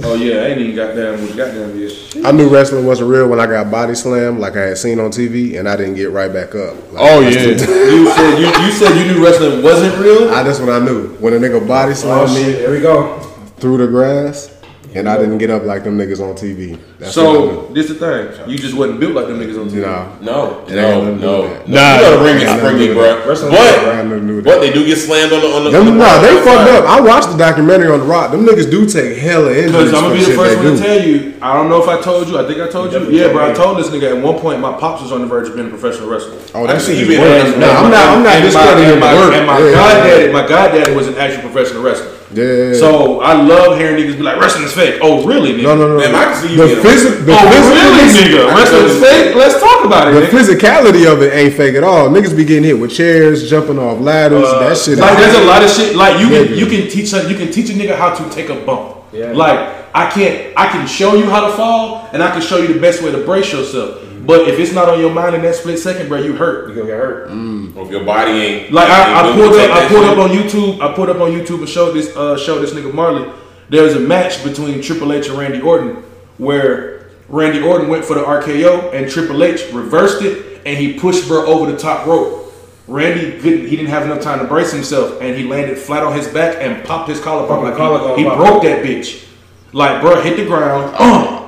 Oh 0.04 0.14
yeah, 0.14 0.42
I 0.44 0.46
ain't 0.50 0.62
even 0.62 0.76
goddamn 0.76 1.20
what 1.20 1.36
goddamn 1.36 1.72
is. 1.82 2.16
I 2.24 2.32
knew 2.32 2.48
wrestling 2.48 2.86
wasn't 2.86 3.10
real 3.10 3.28
when 3.28 3.40
I 3.40 3.48
got 3.48 3.72
body 3.72 3.96
slammed, 3.96 4.40
like 4.40 4.56
I 4.56 4.68
had 4.68 4.78
seen 4.78 5.00
on 5.00 5.10
TV, 5.10 5.58
and 5.60 5.68
I 5.68 5.76
didn't 5.76 5.96
get 5.96 6.12
right 6.12 6.32
back 6.32 6.54
up. 6.54 6.76
Like, 6.94 7.02
Oh, 7.04 7.22
that's 7.24 7.36
yeah. 7.36 7.52
You 7.90 8.06
said 8.12 8.38
you, 8.40 8.66
you 8.66 8.72
said 8.72 8.98
you 9.08 9.14
knew 9.14 9.26
wrestling 9.26 9.64
wasn't 9.64 9.98
real. 10.00 10.30
I 10.30 10.44
that's 10.44 10.60
what 10.60 10.70
I 10.70 10.80
knew. 10.80 11.10
When 11.16 11.34
a 11.34 11.38
nigga 11.38 11.68
body 11.68 11.92
Oh 11.92 11.96
slammed 11.96 12.34
me 12.34 12.44
shit. 12.44 12.60
Here 12.60 12.72
we 12.72 12.82
go. 12.82 13.20
through 13.58 13.78
the 13.78 13.88
grass, 13.88 14.56
and 14.96 15.08
I 15.08 15.18
didn't 15.18 15.38
get 15.38 15.50
up 15.50 15.64
like 15.64 15.84
them 15.84 15.98
niggas 15.98 16.20
on 16.20 16.36
TV. 16.36 16.78
That's 16.98 17.16
what 17.16 17.26
I 17.26 17.34
So 17.34 17.46
knew. 17.68 17.74
this 17.76 17.88
the 17.90 17.96
thing. 17.96 18.50
You 18.50 18.58
just 18.58 18.76
wasn't 18.76 19.00
built 19.00 19.14
like 19.14 19.28
them 19.28 19.40
niggas 19.40 19.60
on 19.60 19.70
TV. 19.70 19.76
you. 19.76 19.82
No, 20.26 20.64
It 20.68 20.76
no, 20.76 21.06
nothing 21.06 21.16
to 21.16 21.22
do 21.22 21.26
no. 21.26 21.42
no. 21.42 21.48
Nah. 21.48 21.96
you 21.96 22.02
gotta 22.02 22.24
ring 22.24 22.36
It 22.38 22.42
it 22.44 22.48
ain't 22.50 22.60
springy, 22.60 22.88
nothing 22.90 22.94
bro. 22.94 23.16
with 23.16 23.26
Wrestling 23.28 23.52
I 23.54 23.56
But 23.56 23.70
ain't 23.70 23.86
nothing 23.86 24.10
to 24.10 24.28
do 24.28 24.36
with 24.38 24.46
but 24.46 24.60
they 24.62 24.72
do 24.74 24.86
get 24.86 24.98
slammed 24.98 25.34
on 25.34 25.42
the 25.42 25.48
on 25.48 25.64
the. 25.66 25.70
Them, 25.72 25.88
on 25.88 25.98
the 25.98 26.04
nah, 26.04 26.22
they 26.22 26.38
outside. 26.38 26.44
fucked 26.44 26.70
up. 26.72 26.86
I 26.90 27.00
watched 27.02 27.30
the 27.32 27.38
documentary 27.38 27.92
on 27.92 28.00
the 28.00 28.06
Rock. 28.06 28.32
Them 28.32 28.46
niggas 28.46 28.70
do 28.72 28.86
take 28.90 29.18
hella 29.18 29.52
injuries. 29.54 29.72
Because 29.72 29.94
I'm 29.94 30.02
gonna 30.10 30.16
be 30.16 30.26
the 30.26 30.34
first 30.34 30.58
they 30.60 30.66
one 30.66 30.78
to 30.78 30.82
tell 30.84 31.02
you. 31.06 31.34
I 31.42 31.54
don't 31.54 31.70
know 31.70 31.82
if 31.82 31.88
I 31.88 32.02
told 32.02 32.28
you. 32.28 32.38
I 32.40 32.48
think 32.48 32.60
I 32.60 32.68
told 32.70 32.92
you. 32.92 33.00
Definitely 33.00 33.18
Yeah, 33.20 33.24
told 33.32 33.36
bro. 33.36 33.52
I 33.52 33.54
told 33.54 33.78
this 33.80 33.88
nigga 33.94 34.18
at 34.18 34.24
one 34.24 34.40
point 34.40 34.60
my 34.60 34.74
pops 34.74 35.02
was 35.04 35.12
on 35.12 35.22
the 35.22 35.28
verge 35.28 35.48
of 35.50 35.56
being 35.56 35.68
a 35.68 35.70
professional 35.70 36.10
wrestler. 36.10 36.36
Oh, 36.56 36.66
that 36.68 36.82
shit 36.82 36.98
You 36.98 37.04
is 37.04 37.08
been 37.10 37.22
work. 37.22 37.46
in- 37.48 37.54
I'm 37.54 37.60
not. 37.62 38.06
I'm 38.18 38.24
not 38.24 38.36
And 38.36 38.44
my- 38.44 38.50
discrediting 38.50 38.92
and 38.92 39.00
my, 39.00 39.14
work. 39.16 39.34
and 39.34 39.46
my 39.48 39.60
Yeah. 39.60 39.72
goddaddy, 39.72 40.34
my 40.34 40.48
goddaddy 40.48 40.96
was 40.96 41.08
an 41.08 41.16
actual 41.16 41.42
professional 41.50 41.84
wrestler. 41.84 42.12
Yeah. 42.32 42.74
So 42.76 43.22
I 43.22 43.34
love 43.34 43.78
hearing 43.80 43.96
niggas 44.04 44.18
be 44.18 44.22
like, 44.24 44.40
wrestling 44.40 44.66
is 44.66 44.74
fake. 44.74 45.00
Oh, 45.02 45.26
really, 45.26 45.54
nigga? 45.54 45.64
no, 45.64 45.76
no, 45.76 45.88
no. 45.88 45.98
Man, 45.98 46.14
I 46.14 46.26
can 46.26 46.36
see 46.36 46.52
you 46.54 46.58
the 46.58 46.66
being 46.68 46.82
physical, 46.82 47.26
the 47.26 47.34
Oh, 47.34 47.50
really, 47.50 48.14
nigga? 48.14 48.54
Wrestling 48.56 48.86
is 48.86 49.02
fake? 49.02 49.36
Let's 49.36 49.60
talk 49.60 49.84
about 49.86 50.08
it, 50.08 50.12
the 50.14 50.22
nigga. 50.22 50.30
physicality 50.30 51.12
of 51.12 51.24
it 51.24 51.34
ain't 51.34 51.56
fake 51.56 51.74
at 51.76 51.84
all. 51.84 52.08
Niggas 52.10 52.38
be 52.38 52.46
getting 52.46 52.64
hit 52.66 52.80
with 52.80 52.92
chairs, 52.92 53.50
jumping 53.50 53.80
off 53.80 54.00
ladders. 54.00 54.46
Uh, 54.46 54.60
that 54.60 54.78
shit. 54.78 55.00
Like 55.00 55.18
there's 55.18 55.38
a 55.38 55.44
lot 55.46 55.64
of 55.64 55.72
shit. 55.72 55.96
Like 55.96 56.20
you 56.20 56.28
Yeah, 56.30 56.46
can 56.46 56.58
you 56.58 56.66
can 56.68 56.88
teach 56.90 57.14
a- 57.14 57.28
you 57.28 57.36
can 57.36 57.52
teach 57.52 57.72
a 57.72 57.74
nigga 57.74 57.96
how 57.98 58.14
to 58.14 58.30
take 58.30 58.50
a 58.50 58.56
bump. 58.64 58.98
Yeah. 59.12 59.32
Like 59.32 59.58
I 59.96 60.08
can't 60.12 60.54
I 60.56 60.68
can 60.68 60.86
show 60.86 61.16
you 61.16 61.28
how 61.32 61.48
to 61.48 61.54
fall 61.54 62.08
and 62.14 62.22
I 62.22 62.30
can 62.30 62.42
show 62.42 62.58
you 62.58 62.72
the 62.72 62.80
best 62.80 63.02
way 63.02 63.12
to 63.12 63.26
brace 63.26 63.52
yourself. 63.52 64.04
But 64.30 64.48
if 64.48 64.60
it's 64.60 64.72
not 64.72 64.88
on 64.88 65.00
your 65.00 65.12
mind 65.12 65.34
in 65.34 65.42
that 65.42 65.56
split 65.56 65.80
second, 65.80 66.08
bro, 66.08 66.20
you 66.20 66.34
hurt. 66.34 66.70
You 66.70 66.76
gonna 66.76 66.86
get 66.86 67.00
hurt. 67.00 67.32
Or 67.32 67.84
if 67.84 67.90
your 67.90 68.04
body 68.04 68.32
ain't 68.32 68.72
Like 68.72 68.88
I, 68.88 69.28
I 69.28 69.34
pulled 69.34 69.56
up, 69.56 69.72
I 69.72 69.88
pulled 69.88 70.06
shit. 70.06 70.10
up 70.12 70.18
on 70.20 70.30
YouTube. 70.30 70.82
I 70.82 70.94
pulled 70.94 71.10
up 71.10 71.20
on 71.20 71.32
YouTube 71.32 71.58
and 71.62 71.68
showed 71.68 71.94
this, 71.94 72.16
uh, 72.16 72.38
showed 72.38 72.60
this 72.60 72.72
nigga 72.76 72.94
Marley. 72.94 73.28
There 73.70 73.82
was 73.82 73.96
a 73.96 74.00
match 74.00 74.44
between 74.44 74.84
Triple 74.84 75.14
H 75.14 75.30
and 75.30 75.38
Randy 75.40 75.60
Orton 75.62 76.04
where 76.38 77.10
Randy 77.28 77.60
Orton 77.60 77.88
went 77.90 78.06
for 78.06 78.14
the 78.14 78.22
RKO 78.22 78.94
and 78.94 79.10
Triple 79.10 79.44
H 79.44 79.74
reversed 79.74 80.22
it 80.22 80.62
and 80.64 80.78
he 80.78 81.00
pushed 81.00 81.28
bro 81.28 81.48
over 81.48 81.72
the 81.72 81.76
top 81.76 82.06
rope. 82.06 82.54
Randy 82.88 83.42
didn't, 83.42 83.68
he 83.68 83.76
didn't 83.78 83.90
have 83.90 84.04
enough 84.04 84.22
time 84.22 84.38
to 84.38 84.46
brace 84.46 84.72
himself 84.72 85.20
and 85.24 85.36
he 85.36 85.46
landed 85.46 85.76
flat 85.76 86.04
on 86.04 86.14
his 86.14 86.28
back 86.28 86.58
and 86.60 86.86
popped 86.86 87.10
his 87.10 87.20
collarbone. 87.20 87.64
Like 87.64 87.78
collarbone 87.78 88.20
he, 88.20 88.26
he 88.26 88.30
broke 88.30 88.62
that 88.62 88.86
bitch. 88.86 89.28
Like 89.74 90.04
bro 90.04 90.22
hit 90.22 90.38
the 90.38 90.46
ground. 90.46 91.36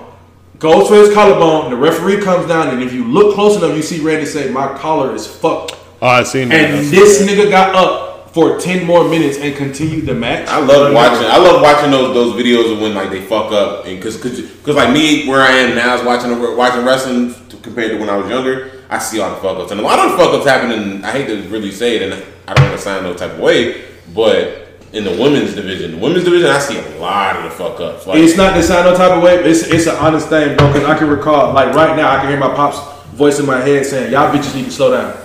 Goes 0.62 0.88
for 0.88 0.94
his 0.94 1.12
collarbone. 1.12 1.72
The 1.72 1.76
referee 1.76 2.22
comes 2.22 2.48
down 2.48 2.68
and 2.68 2.84
if 2.84 2.94
you 2.94 3.04
look 3.04 3.34
close 3.34 3.58
enough, 3.58 3.76
you 3.76 3.82
see 3.82 4.00
Randy 4.00 4.28
say, 4.28 4.52
"My 4.52 4.78
collar 4.78 5.16
is 5.16 5.26
fucked." 5.26 5.76
Oh, 6.00 6.08
I 6.08 6.22
seen 6.22 6.50
that. 6.50 6.70
And 6.70 6.88
this 6.88 7.20
nigga 7.24 7.50
got 7.50 7.74
up 7.74 8.32
for 8.32 8.60
ten 8.60 8.86
more 8.86 9.04
minutes 9.04 9.40
and 9.40 9.56
continued 9.56 10.06
the 10.06 10.14
match. 10.14 10.48
I 10.48 10.60
love 10.60 10.94
watching. 10.94 11.26
I 11.26 11.38
love 11.38 11.64
watching 11.64 11.90
those 11.90 12.14
those 12.14 12.40
videos 12.40 12.72
of 12.72 12.80
when 12.80 12.94
like 12.94 13.10
they 13.10 13.22
fuck 13.22 13.52
up 13.52 13.88
and 13.88 13.98
because 13.98 14.18
because 14.18 14.76
like 14.76 14.94
me 14.94 15.28
where 15.28 15.42
I 15.42 15.50
am 15.50 15.76
now 15.76 15.96
is 15.96 16.04
watching 16.06 16.40
watching 16.56 16.86
wrestling 16.86 17.34
to, 17.50 17.58
compared 17.58 17.90
to 17.90 17.98
when 17.98 18.10
I 18.10 18.16
was 18.16 18.30
younger. 18.30 18.72
I 18.88 19.00
see 19.00 19.20
all 19.20 19.32
the 19.32 19.38
fuck 19.38 19.58
ups 19.58 19.72
and 19.72 19.80
a 19.80 19.84
lot 19.84 19.98
of 19.98 20.12
the 20.12 20.18
fuck 20.20 20.32
ups 20.32 20.46
happen. 20.46 20.70
And 20.70 21.04
I 21.04 21.12
hate 21.12 21.26
to 21.26 21.42
really 21.50 21.72
say 21.72 21.96
it, 21.96 22.04
and 22.04 22.24
I 22.48 22.54
don't 22.54 22.66
want 22.66 22.78
to 22.78 22.84
sound 22.84 23.04
no 23.04 23.16
type 23.16 23.32
of 23.32 23.40
way, 23.40 23.84
but 24.14 24.71
in 24.94 25.04
the 25.06 25.12
women's 25.12 25.56
division, 25.56 25.92
the 25.92 25.98
women's 25.98 26.26
division, 26.26 26.50
I 26.50 26.60
see 26.60 26.78
a 26.78 27.00
lot 27.00 27.38
of 27.38 27.44
the 27.46 27.50
fuck 27.52 27.80
ups. 27.80 28.08
Like 28.08 28.20
It's 28.20 28.36
not 28.36 28.54
to 28.56 28.64
sound 28.64 28.86
no 28.92 28.96
type 28.98 29.12
of 29.12 29.24
way. 29.24 29.36
It's 29.36 29.64
it's 29.64 29.88
an 29.88 29.96
honest 29.96 30.28
thing, 30.28 30.58
bro. 30.58 30.68
Because 30.72 30.88
I 30.88 30.98
can 30.98 31.08
recall, 31.10 31.54
like 31.54 31.74
right 31.74 31.96
now, 31.96 32.12
I 32.12 32.20
can 32.20 32.30
hear 32.30 32.38
my 32.40 32.54
pops 32.54 32.78
voice 33.14 33.40
in 33.40 33.46
my 33.46 33.60
head 33.62 33.86
saying, 33.86 34.12
"Y'all 34.12 34.34
bitches 34.34 34.54
need 34.56 34.66
to 34.66 34.72
slow 34.72 34.92
down." 34.92 35.18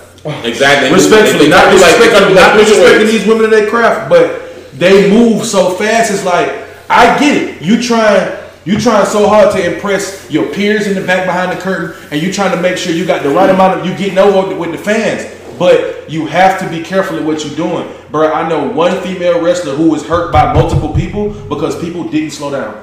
exactly 0.45 0.91
Respectfully, 0.93 1.49
not 1.49 1.71
be 1.73 1.79
like- 1.79 2.01
not 2.35 2.59
middleweights. 2.59 3.07
these 3.11 3.27
women 3.27 3.45
in 3.45 3.51
their 3.51 3.69
craft, 3.69 4.09
but 4.09 4.43
they 4.77 5.09
move 5.11 5.45
so 5.47 5.71
fast. 5.71 6.11
It's 6.13 6.25
like 6.25 6.53
I 6.91 7.17
get 7.19 7.37
it. 7.37 7.63
You 7.63 7.81
trying, 7.83 8.33
you 8.65 8.79
trying 8.81 9.07
so 9.07 9.29
hard 9.29 9.53
to 9.53 9.75
impress 9.75 10.29
your 10.31 10.47
peers 10.47 10.87
in 10.89 10.95
the 10.95 11.01
back 11.01 11.27
behind 11.27 11.53
the 11.53 11.61
curtain, 11.61 11.95
and 12.11 12.21
you 12.23 12.33
trying 12.33 12.51
to 12.55 12.61
make 12.61 12.77
sure 12.77 12.93
you 12.93 13.05
got 13.07 13.23
the 13.23 13.31
right 13.31 13.51
amount 13.51 13.81
of 13.81 13.87
you 13.87 13.97
getting 13.97 14.19
over 14.19 14.55
with 14.57 14.73
the 14.73 14.79
fans. 14.79 15.25
But 15.59 15.96
you 16.09 16.27
have 16.27 16.59
to 16.61 16.69
be 16.69 16.83
careful 16.83 17.17
at 17.19 17.25
what 17.25 17.45
you're 17.45 17.55
doing, 17.57 17.89
bro. 18.11 18.33
I 18.33 18.49
know 18.49 18.69
one 18.71 19.01
female 19.03 19.43
wrestler 19.43 19.75
who 19.75 19.91
was 19.91 20.07
hurt 20.07 20.33
by 20.33 20.53
multiple 20.53 20.93
people 20.95 21.31
because 21.49 21.79
people 21.81 22.09
didn't 22.09 22.31
slow 22.31 22.51
down. 22.51 22.83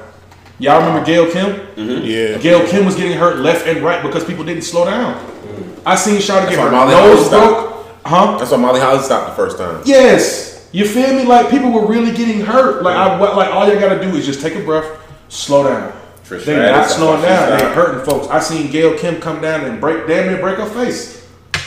Y'all 0.58 0.78
remember 0.78 1.04
Gail 1.04 1.30
Kim? 1.30 1.46
Mm-hmm. 1.74 2.04
yeah. 2.04 2.38
Gail 2.38 2.66
Kim 2.68 2.84
was 2.86 2.94
getting 2.94 3.16
hurt 3.18 3.38
left 3.38 3.66
and 3.66 3.80
right 3.82 4.02
because 4.02 4.24
people 4.24 4.44
didn't 4.44 4.62
slow 4.62 4.84
down. 4.84 5.14
Mm-hmm. 5.14 5.88
I 5.88 5.96
seen 5.96 6.16
Shawty 6.20 6.48
get 6.50 6.58
why 6.58 6.64
her 6.66 6.70
Molly 6.70 6.94
nose 6.94 7.28
broke. 7.28 7.86
Huh? 8.04 8.38
That's 8.38 8.50
why 8.50 8.58
Molly 8.58 8.80
Holly 8.80 9.02
stopped 9.02 9.30
the 9.30 9.36
first 9.36 9.58
time. 9.58 9.82
Yes. 9.84 10.68
You 10.72 10.86
feel 10.86 11.14
me? 11.14 11.24
Like 11.24 11.50
people 11.50 11.70
were 11.72 11.86
really 11.86 12.14
getting 12.16 12.40
hurt. 12.40 12.82
Like 12.82 12.96
I 12.96 13.18
what- 13.18 13.36
like 13.36 13.52
all 13.52 13.66
you 13.68 13.78
gotta 13.80 14.00
do 14.00 14.16
is 14.16 14.26
just 14.26 14.40
take 14.40 14.54
a 14.54 14.60
breath, 14.60 14.86
slow 15.28 15.64
down. 15.64 15.92
Trish 16.24 16.44
they 16.44 16.54
Stratus, 16.54 16.70
not 16.70 16.90
slowing 16.90 17.22
down. 17.22 17.50
They 17.50 17.58
stopped. 17.58 17.74
hurting 17.74 18.04
folks. 18.04 18.28
I 18.28 18.40
seen 18.40 18.70
Gail 18.70 18.96
Kim 18.98 19.20
come 19.20 19.40
down 19.42 19.64
and 19.64 19.80
break 19.80 20.06
damn 20.06 20.26
near 20.32 20.40
break 20.40 20.56
her 20.58 20.66
face. 20.66 21.23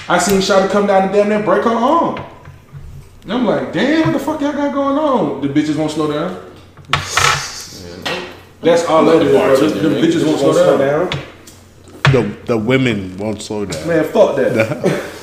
I 0.10 0.18
seen 0.20 0.39
Shawty 0.39 0.70
come 0.70 0.88
down 0.88 1.03
and 1.03 1.12
damn 1.14 1.30
near 1.30 1.43
break 1.43 1.64
her 1.64 1.70
arm. 1.70 2.24
And 3.24 3.34
I'm 3.34 3.45
like, 3.45 3.74
damn, 3.74 4.03
what 4.08 4.14
the 4.14 4.20
fuck 4.20 4.39
y'all 4.39 4.53
got 4.53 4.74
going 4.74 4.97
on? 4.97 5.41
The 5.41 5.49
bitches 5.49 5.76
won't 5.78 5.91
slow 5.91 6.12
down. 6.12 6.43
That's 8.62 8.86
all 8.86 9.05
that 9.05 9.22
is, 9.22 9.32
bro. 9.32 9.55
The, 9.55 9.89
the 9.89 9.95
bitches 10.01 10.26
won't 10.26 10.39
slow 10.39 10.53
Slow 10.53 10.78
down. 10.78 11.10
down. 11.10 11.24
The 12.12 12.22
the 12.45 12.58
women 12.58 13.18
won't 13.18 13.41
slow 13.41 13.66
down. 13.66 13.86
Man, 13.88 14.03
fuck 14.05 14.36
that. 14.38 14.55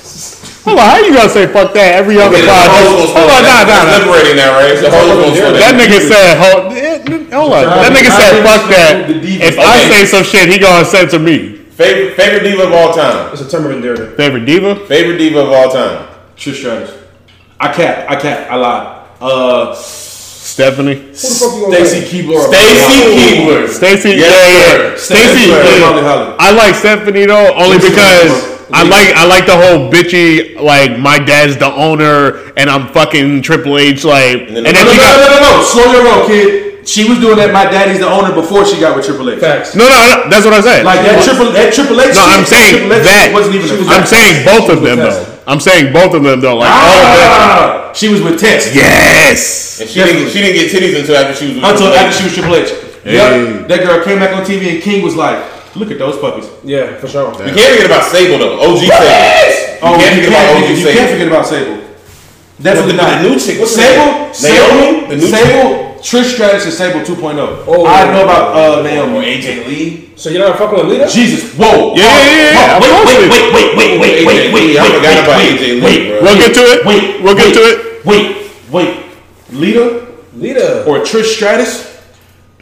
Hold 0.65 0.79
on, 0.79 0.85
how 0.85 0.99
you 0.99 1.13
gonna 1.15 1.29
say 1.29 1.47
fuck 1.47 1.73
that 1.75 1.95
every 1.97 2.17
other 2.21 2.29
Okay, 2.37 2.41
the 2.45 2.53
podcast? 2.53 2.85
hoes 2.85 2.93
gonna 2.93 3.09
slow 3.09 3.21
Hold 3.25 3.33
on, 3.33 3.43
down. 3.45 3.45
nah, 3.45 3.65
That's 3.65 3.73
nah, 3.73 3.85
nah. 3.85 3.97
liberating 4.05 4.37
that, 4.37 4.51
right? 4.53 4.77
The 4.81 4.91
hoes 4.93 5.09
gonna 5.13 5.37
slow 5.37 5.53
That 5.61 5.75
nigga 5.81 5.99
said, 6.09 6.29
hold, 6.41 6.61
eh, 6.73 7.37
hold 7.37 7.53
on. 7.53 7.65
That 7.69 7.93
nigga 7.93 8.13
said, 8.17 8.33
fuck 8.45 8.63
that. 8.73 9.11
If 9.11 9.57
I 9.59 9.77
say 9.89 10.05
some 10.05 10.25
shit, 10.25 10.49
he 10.49 10.59
gonna 10.59 10.85
censor 10.85 11.19
me. 11.19 11.54
Favorite 11.77 12.15
favorite 12.15 12.43
diva 12.49 12.65
of 12.65 12.73
all 12.73 12.93
time. 12.95 13.33
It's 13.33 13.43
a 13.43 13.49
term 13.51 13.67
of 13.67 13.73
endearment. 13.73 14.17
Favorite 14.17 14.45
diva? 14.45 14.77
Favorite 14.87 15.19
diva 15.19 15.41
of 15.41 15.51
all 15.51 15.71
time. 15.73 16.09
Trish 16.37 16.55
Stratus. 16.61 16.93
I 17.59 17.73
cap. 17.73 18.09
I 18.09 18.17
cap. 18.21 18.51
I 18.51 18.57
lied. 18.57 19.09
Uh, 19.21 19.75
Stephanie. 19.75 20.95
Who 20.95 21.07
the 21.11 21.17
fuck 21.17 21.55
you 21.55 21.61
gonna 21.67 21.85
Stacy 21.87 22.01
say? 22.07 22.23
Keibler. 22.23 22.47
Stacy 22.47 23.17
Keibler. 23.19 23.69
Stacy, 23.69 24.09
Yes, 24.11 24.21
yeah, 24.31 24.91
yeah. 24.91 24.97
Stacy, 24.97 25.51
Keibler. 25.51 25.65
yeah. 25.65 25.87
Holly 25.87 26.03
Holly. 26.03 26.37
I 26.39 26.53
like 26.53 26.75
Stephanie 26.77 27.27
though, 27.27 27.53
only 27.55 27.79
Yes, 27.79 27.89
because 27.91 28.43
sir. 28.45 28.67
I 28.73 28.83
like 28.85 29.15
I 29.17 29.27
like 29.27 29.47
the 29.47 29.57
whole 29.57 29.91
bitchy 29.91 30.61
like 30.61 30.99
my 30.99 31.19
dad's 31.19 31.57
the 31.57 31.73
owner 31.75 32.53
and 32.57 32.71
I'm 32.71 32.89
fucking 32.93 33.43
Triple 33.43 33.79
H 33.79 34.05
like 34.05 34.47
and 34.49 34.57
then- 34.57 34.65
then 34.65 34.75
No, 34.75 34.85
no, 34.85 34.91
she 34.91 34.97
no, 34.97 35.03
got 35.03 35.31
no, 35.31 35.37
no, 35.41 35.57
no. 35.59 35.63
Slow 35.65 35.93
your 35.93 36.05
roll, 36.05 36.27
kid. 36.27 36.64
She 36.85 37.09
was 37.09 37.19
doing 37.19 37.37
that. 37.41 37.53
My 37.53 37.65
daddy's 37.65 37.99
the 38.01 38.09
owner 38.09 38.35
before 38.35 38.65
she 38.69 38.79
got 38.79 38.95
with 38.97 39.05
Triple 39.09 39.31
H. 39.31 39.41
Facts. 39.41 39.75
no, 39.75 39.89
no, 39.89 39.97
no, 39.97 40.29
that's 40.29 40.45
what 40.45 40.53
I 40.53 40.61
said. 40.61 40.85
Like 40.85 41.01
that 41.01 41.25
Triple 41.25 41.49
that 41.57 41.73
Triple 41.73 41.97
H. 42.01 42.13
no, 42.13 42.21
shit, 42.21 42.37
I'm 42.37 42.45
saying 42.45 42.73
Triple 42.85 42.97
H 43.01 43.05
that. 43.09 43.27
wasn't 43.33 43.55
even. 43.57 43.67
a 43.69 43.75
I'm 43.89 44.05
fact. 44.05 44.09
saying 44.13 44.35
both 44.45 44.67
of 44.69 44.79
them 44.85 44.99
though. 45.01 45.21
I'm 45.49 45.61
saying 45.61 45.93
both 45.93 46.13
of 46.15 46.23
them 46.25 46.39
though. 46.45 46.57
Like 46.61 46.69
all 46.69 47.01
of 47.01 47.11
them. 47.17 47.31
Ah, 47.33 47.93
she 47.97 48.09
was 48.13 48.21
with 48.21 48.37
Test. 48.41 48.75
Yes. 48.77 49.81
And 49.81 49.89
she 49.89 50.01
didn't 50.05 50.29
she 50.31 50.39
didn't 50.45 50.57
get 50.61 50.69
titties 50.73 50.95
until 51.01 51.17
after 51.17 51.35
she 51.35 51.47
was 51.53 51.55
with 51.57 51.65
Until 51.65 51.89
Triple 51.89 51.97
H. 51.97 52.01
after 52.05 52.15
she 52.17 52.25
was 52.29 52.35
Triple 52.37 52.55
H. 52.57 52.71
Hey. 53.05 53.17
Yep. 53.21 53.69
That 53.69 53.81
girl 53.85 53.99
came 54.05 54.19
back 54.21 54.33
on 54.37 54.45
TV 54.45 54.73
and 54.77 54.81
King 54.83 55.05
was 55.05 55.17
like, 55.17 55.37
"Look 55.77 55.91
at 55.93 55.99
those 55.99 56.17
puppies." 56.21 56.49
Yeah, 56.65 56.97
for 57.01 57.09
sure. 57.09 57.33
You 57.45 57.53
can't 57.53 57.77
forget 57.77 57.87
about 57.89 58.05
Sable 58.09 58.39
though. 58.41 58.57
OG 58.61 58.79
Sable. 58.85 59.05
Yes 59.05 59.81
Oh, 59.85 59.97
can't 60.01 60.17
you 60.17 60.25
forget 60.25 60.33
about 60.33 60.45
can't, 60.53 60.65
OG 60.65 60.79
you 60.79 60.85
can't 60.93 61.11
forget 61.13 61.29
about 61.29 61.45
Sable. 61.47 61.77
But 62.57 62.63
Definitely 62.65 62.93
the, 62.93 63.03
not. 63.03 63.23
the 63.23 63.29
new 63.29 63.37
chick. 63.41 63.57
What's 63.61 63.75
Sable. 63.77 64.33
Sable, 64.33 64.69
Naomi. 64.79 65.09
The 65.11 65.17
new 65.21 65.27
Sable, 65.29 65.94
Trish 66.05 66.35
Stratus 66.37 66.67
is 66.67 66.77
Sable 66.77 67.01
2.0. 67.01 67.65
Oh. 67.67 67.87
I 67.87 68.05
know 68.13 68.25
about 68.25 68.53
uh, 68.55 68.83
Naomi. 68.83 69.25
AJ 69.25 69.67
Lee. 69.67 70.13
So 70.17 70.29
you're 70.29 70.47
not 70.47 70.59
fucking 70.59 70.77
with 70.79 70.89
Lita? 70.89 71.09
Jesus, 71.09 71.57
whoa. 71.57 71.95
Yeah, 71.97 72.05
yeah, 72.05 72.29
yeah, 72.29 72.53
yeah. 72.53 72.81
Wait, 72.81 72.91
Of 72.93 72.97
course 72.97 73.09
wait, 73.09 73.31
wait, 73.33 73.55
wait, 73.55 73.77
wait, 73.79 74.01
wait, 74.01 74.27
wait, 74.27 74.53
wait, 74.53 74.77
I 74.79 74.85
forgot 74.85 75.01
wait, 75.03 75.25
about 75.25 75.37
wait, 75.41 75.57
AJ 75.57 75.61
Lee, 75.65 75.81
wait, 75.83 76.09
bro. 76.11 76.21
We'll 76.23 76.37
get 76.39 76.53
to 76.55 76.61
it. 76.61 76.85
Wait, 76.85 77.23
We'll 77.25 77.35
get 77.35 77.55
to 77.55 77.61
it. 77.61 78.05
Wait, 78.05 78.53
wait. 78.71 79.01
Lita 79.51 80.07
Lita. 80.35 80.85
or 80.85 80.99
Trish 81.01 81.35
Stratus? 81.37 82.05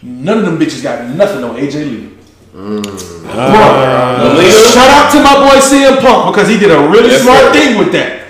None 0.02 0.38
of 0.38 0.44
them 0.46 0.56
bitches 0.58 0.82
got 0.82 1.04
nothing 1.16 1.42
on 1.42 1.56
AJ 1.56 1.74
Lee. 1.90 2.08
Bro, 2.52 2.82
shout 4.70 4.90
out 4.90 5.10
to 5.10 5.18
my 5.22 5.34
boy 5.42 5.58
CM 5.58 6.00
Punk 6.00 6.32
because 6.34 6.48
he 6.48 6.58
did 6.58 6.70
a 6.70 6.78
really 6.88 7.10
Yes, 7.10 7.22
smart 7.22 7.40
sir. 7.46 7.52
thing 7.52 7.78
with 7.78 7.90
that. 7.92 8.21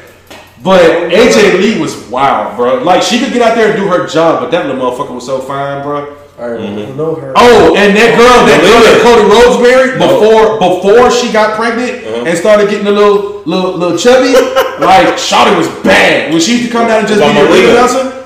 But 0.62 1.10
AJ 1.10 1.58
Lee 1.58 1.80
was 1.80 1.96
wild, 2.08 2.56
bro. 2.56 2.82
Like 2.82 3.02
she 3.02 3.18
could 3.18 3.32
get 3.32 3.42
out 3.42 3.56
there 3.56 3.70
and 3.72 3.76
do 3.76 3.88
her 3.88 4.06
job, 4.06 4.40
but 4.40 4.50
that 4.52 4.66
little 4.66 4.80
motherfucker 4.80 5.14
was 5.14 5.26
so 5.26 5.40
fine, 5.40 5.82
bro. 5.82 6.16
I 6.38 6.48
don't 6.56 6.96
know 6.96 7.14
her. 7.14 7.32
Oh, 7.36 7.74
and 7.76 7.94
that 7.96 8.16
girl, 8.18 8.46
that 8.46 8.60
girl 8.62 8.80
that 8.82 8.98
Cody 9.02 9.26
Rhodes 9.30 9.62
married 9.62 9.98
before 9.98 10.58
before 10.58 11.10
she 11.10 11.32
got 11.32 11.54
pregnant 11.56 12.02
and 12.26 12.38
started 12.38 12.70
getting 12.70 12.86
a 12.86 12.90
little 12.90 13.42
little 13.44 13.76
little 13.76 13.98
chubby, 13.98 14.32
like 14.82 15.18
Shawty 15.18 15.56
was 15.58 15.68
bad. 15.84 16.32
When 16.32 16.40
she 16.40 16.58
used 16.58 16.66
to 16.66 16.72
come 16.72 16.86
down 16.88 17.00
and 17.00 17.08
just 17.08 17.20
be 17.20 17.26
About 17.26 17.42
the 17.42 17.52
ring 17.52 17.62
Melina. 17.66 17.72
announcer. 17.78 18.18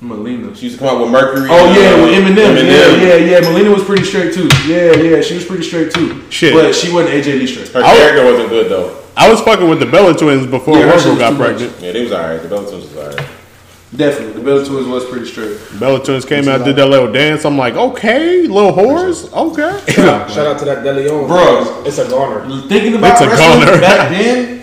Melina. 0.00 0.54
She 0.56 0.66
used 0.66 0.78
to 0.78 0.84
come 0.84 0.96
out 0.96 1.02
with 1.02 1.10
Mercury. 1.12 1.48
Oh 1.50 1.66
and, 1.68 1.76
yeah, 1.76 1.92
uh, 1.92 2.04
with 2.04 2.36
MNM. 2.36 2.56
MNM. 2.56 2.68
Yeah, 2.68 3.16
yeah, 3.16 3.40
yeah. 3.40 3.40
Melina 3.40 3.70
was 3.70 3.84
pretty 3.84 4.04
straight 4.04 4.32
too. 4.32 4.48
Yeah, 4.66 4.96
yeah, 4.96 5.20
she 5.20 5.34
was 5.34 5.44
pretty 5.44 5.62
straight 5.64 5.92
too. 5.92 6.24
Shit. 6.30 6.54
But 6.54 6.74
she 6.74 6.92
wasn't 6.92 7.14
AJ 7.14 7.38
Lee 7.40 7.46
straight. 7.46 7.68
Her 7.68 7.80
I 7.84 7.88
was- 7.92 7.98
character 7.98 8.24
wasn't 8.24 8.48
good 8.48 8.70
though. 8.70 8.96
I 9.16 9.30
was 9.30 9.40
fucking 9.42 9.68
with 9.68 9.80
the 9.80 9.86
Bella 9.86 10.16
twins 10.16 10.46
before 10.46 10.78
Yeah, 10.78 10.90
her 10.92 10.98
shit 10.98 11.08
Orville 11.08 11.12
was 11.12 11.18
got 11.18 11.30
too 11.30 11.36
much. 11.38 11.46
pregnant. 11.58 11.80
Yeah, 11.82 11.92
they 11.92 12.02
was 12.02 12.12
alright. 12.12 12.42
The 12.42 12.48
Bella 12.48 12.68
twins 12.70 12.84
was 12.94 12.96
alright. 12.96 13.28
Definitely, 13.94 14.32
the 14.34 14.40
Bella 14.44 14.64
twins 14.64 14.86
was 14.86 15.04
pretty 15.06 15.26
strict. 15.26 16.04
Twins 16.04 16.24
came 16.24 16.48
out, 16.48 16.64
did 16.64 16.76
that 16.76 16.86
little 16.86 17.10
dance. 17.12 17.44
I'm 17.44 17.58
like, 17.58 17.74
okay, 17.74 18.42
little 18.46 18.72
whores, 18.72 19.32
okay. 19.32 19.92
Shout 19.92 20.38
out 20.46 20.58
to 20.60 20.64
that 20.66 20.84
De 20.84 20.92
Leon. 20.92 21.26
Bro. 21.26 21.82
It's 21.84 21.98
a 21.98 22.08
goner. 22.08 22.48
Thinking 22.68 22.94
about 22.94 23.12
It's 23.12 23.20
a 23.22 23.28
wrestling 23.28 23.66
goner. 23.66 23.80
back 23.80 24.10
then, 24.12 24.62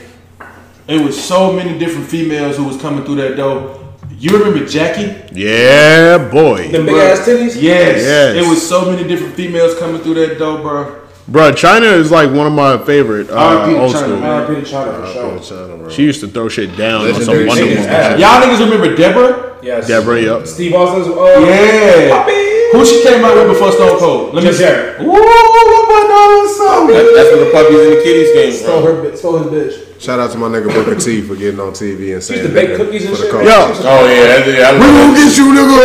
it 0.87 1.01
was 1.03 1.21
so 1.21 1.51
many 1.51 1.77
different 1.77 2.07
females 2.07 2.55
who 2.55 2.63
was 2.63 2.79
coming 2.81 3.03
through 3.03 3.15
that 3.15 3.35
door. 3.35 3.73
You 4.17 4.31
remember 4.37 4.65
Jackie? 4.65 5.13
Yeah, 5.37 6.17
boy. 6.31 6.69
The 6.71 6.79
big 6.83 6.95
ass 6.95 7.19
titties? 7.27 7.61
Yes. 7.61 8.01
Yes. 8.01 8.35
It 8.37 8.49
was 8.49 8.65
so 8.67 8.89
many 8.89 9.05
different 9.07 9.35
females 9.35 9.77
coming 9.77 10.01
through 10.01 10.15
that 10.25 10.39
door, 10.39 10.59
bro. 10.59 11.06
Bro, 11.29 11.51
Chyna 11.53 11.91
is 11.97 12.09
like 12.09 12.31
one 12.31 12.47
of 12.47 12.53
my 12.53 12.77
favorite 12.85 13.29
uh, 13.29 13.65
old 13.77 13.93
Chyna, 13.93 13.99
school. 13.99 14.19
man. 14.19 14.49
RIP 14.49 14.63
to 14.65 14.71
Chyna 14.71 15.37
for 15.39 15.43
sure. 15.43 15.89
She 15.91 16.03
used 16.03 16.21
to 16.21 16.27
throw 16.27 16.47
shit 16.47 16.77
down 16.77 17.05
on 17.05 17.13
some 17.21 17.35
Wonder. 17.45 17.65
Woman. 17.65 17.83
Shit. 17.83 18.19
Y'all 18.19 18.41
niggas 18.41 18.59
remember 18.63 18.95
Deborah? 18.95 19.59
Yes. 19.61 19.87
Deborah, 19.87 20.21
yup. 20.21 20.47
Steve 20.47 20.73
Austin's. 20.73 21.07
Uh, 21.07 21.45
Yeah. 21.45 22.23
Who 22.71 22.85
she 22.85 23.01
came 23.03 23.23
out 23.25 23.35
with 23.35 23.47
before 23.47 23.71
Stone 23.71 23.97
Cold? 23.99 24.33
Let 24.35 24.43
me 24.43 24.49
Jeff 24.49 24.57
see. 24.57 24.63
Jarrett. 24.65 24.99
Woo, 24.99 25.07
what 25.11 25.19
about 25.19 26.07
that 26.07 26.53
song? 26.57 26.87
That, 26.87 27.11
that's 27.15 27.29
where 27.31 27.45
the 27.45 27.51
puppies 27.51 27.79
and 27.79 27.91
the 27.97 28.03
kitties 28.03 28.31
came 28.33 28.51
Stole 28.51 28.81
from. 28.85 28.95
her, 28.95 29.09
bi- 29.09 29.15
stole 29.15 29.37
his 29.39 29.47
bitch. 29.51 29.86
Shout 29.99 30.19
out 30.19 30.31
to 30.31 30.37
my 30.37 30.47
nigga 30.47 30.67
Booker 30.73 30.95
T 30.95 31.21
for 31.21 31.35
getting 31.35 31.59
on 31.59 31.73
TV 31.73 32.13
and 32.13 32.23
saying 32.23 32.41
used 32.41 32.49
to 32.49 32.53
bake 32.53 32.69
nigga 32.69 32.77
cookies 32.77 33.05
and 33.05 33.15
for 33.15 33.21
the 33.21 33.29
shit. 33.29 33.31
culture. 33.31 33.49
Yo, 33.49 33.89
Oh 33.89 34.05
yeah, 34.05 34.45
yeah. 34.45 34.73
We 34.73 34.79
love 34.79 34.93
gonna 34.93 35.17
get 35.17 35.37
you, 35.37 35.47
nigga. 35.57 35.77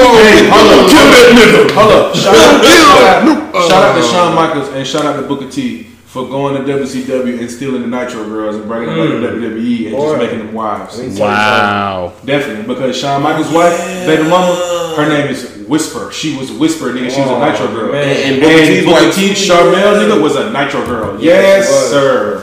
Hold 0.52 0.68
up, 0.68 0.90
Kill 0.92 1.06
that 1.08 1.28
nigga. 1.32 1.60
Hold 1.72 1.92
up. 1.92 2.16
Shout 2.16 2.34
out, 2.36 2.64
shout 2.64 3.54
out, 3.54 3.68
shout 3.68 3.82
out 3.82 3.94
to 3.96 4.02
Shawn 4.02 4.32
oh. 4.32 4.36
Michaels 4.36 4.68
and 4.68 4.86
shout 4.86 5.06
out 5.06 5.20
to 5.20 5.26
Booker 5.26 5.50
T 5.50 5.84
for 6.12 6.28
going 6.28 6.54
to 6.54 6.70
WCW 6.70 7.40
and 7.40 7.50
stealing 7.50 7.80
the 7.80 7.88
Nitro 7.88 8.22
Girls 8.28 8.56
and 8.56 8.68
bringing 8.68 8.94
them 8.94 9.22
back 9.22 9.30
to 9.30 9.38
hmm. 9.38 9.44
WWE 9.44 9.86
and 9.86 9.96
Boy. 9.96 10.02
just 10.04 10.18
making 10.18 10.38
them 10.40 10.52
wives. 10.52 11.18
wow. 11.18 12.12
Definitely, 12.22 12.74
because 12.74 13.00
Shawn 13.00 13.22
Michaels' 13.22 13.50
wife, 13.50 13.78
baby 14.04 14.28
mama, 14.28 14.54
her 14.94 15.08
name 15.08 15.28
is 15.30 15.64
Whisper. 15.66 16.12
She 16.12 16.36
was 16.36 16.52
Whisper, 16.52 16.92
nigga. 16.92 17.10
She 17.10 17.20
was 17.22 17.30
a 17.30 17.34
Oh, 17.34 17.40
Nitro 17.40 17.66
girl. 17.68 17.92
man. 17.92 18.04
And, 18.04 18.34
And 18.34 18.42
Booker 18.42 18.66
T's 18.66 18.84
Booker 18.84 19.12
T. 19.12 19.30
Sharmell, 19.30 20.04
nigga, 20.04 20.20
was 20.20 20.36
a 20.36 20.52
Nitro 20.52 20.84
girl. 20.84 21.22
Yes, 21.22 21.66
Yes, 21.66 21.90
sir. 21.90 22.41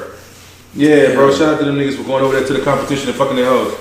Yeah, 0.76 1.14
bro. 1.14 1.32
Shout 1.34 1.54
out 1.56 1.60
to 1.60 1.66
them 1.66 1.78
niggas 1.78 1.98
for 1.98 2.04
going 2.04 2.24
over 2.24 2.36
there 2.38 2.46
to 2.48 2.54
the 2.54 2.62
competition 2.64 3.10
and 3.10 3.18
fucking 3.18 3.36
their 3.36 3.46
hoes. 3.50 3.74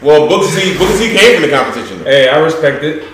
Well, 0.00 0.28
Booker 0.28 0.48
T, 0.54 0.76
Booker 0.78 0.98
T 0.98 1.16
came 1.16 1.40
from 1.40 1.50
the 1.50 1.56
competition. 1.56 1.98
Though. 1.98 2.04
Hey, 2.04 2.28
I 2.28 2.38
respect 2.38 2.84
it. 2.84 3.08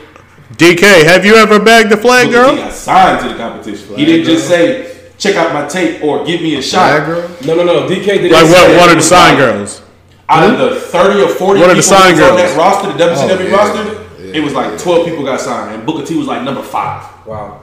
DK, 0.54 1.04
have 1.04 1.24
you 1.24 1.34
ever 1.36 1.58
bagged 1.58 1.90
the 1.90 1.96
flag 1.96 2.26
Booker 2.26 2.44
T 2.50 2.56
girl? 2.56 2.56
got 2.56 2.72
signed 2.72 3.20
to 3.22 3.28
the 3.30 3.36
competition. 3.36 3.96
he 3.96 4.04
didn't 4.04 4.26
just 4.26 4.46
say, 4.48 5.00
check 5.16 5.36
out 5.36 5.54
my 5.54 5.66
tape 5.68 6.02
or 6.02 6.24
give 6.24 6.42
me 6.42 6.54
a 6.54 6.56
That 6.58 6.64
shot. 6.64 7.06
girl. 7.06 7.28
No, 7.46 7.54
no, 7.56 7.64
no. 7.64 7.88
DK 7.88 8.04
did 8.04 8.30
say 8.30 8.30
Like 8.30 8.44
it. 8.44 8.50
what? 8.50 8.66
said 8.68 8.78
One 8.80 8.88
of 8.90 8.96
the 8.96 9.02
sign 9.02 9.36
girls. 9.36 9.82
Out 10.28 10.44
of 10.50 10.56
hmm? 10.56 10.74
the 10.74 10.80
30 10.80 11.22
or 11.22 11.28
40 11.28 11.60
What 11.60 11.70
are 11.70 11.74
people 11.74 11.76
the 11.76 11.82
sign 11.82 12.16
that 12.16 12.22
was 12.22 12.30
on 12.30 12.36
girls? 12.36 12.50
that 12.50 12.58
roster, 12.58 12.92
the 12.92 13.04
WCW 13.04 13.40
Oh, 13.40 13.48
yeah. 13.48 13.56
roster, 13.56 14.22
Yeah. 14.22 14.34
it 14.36 14.44
was 14.44 14.52
like 14.52 14.78
12 14.78 15.06
people 15.06 15.24
got 15.24 15.40
signed. 15.40 15.74
And 15.74 15.86
Booker 15.86 16.04
T 16.06 16.16
was 16.16 16.26
like 16.26 16.42
number 16.42 16.62
five. 16.62 17.04
Wow. 17.26 17.60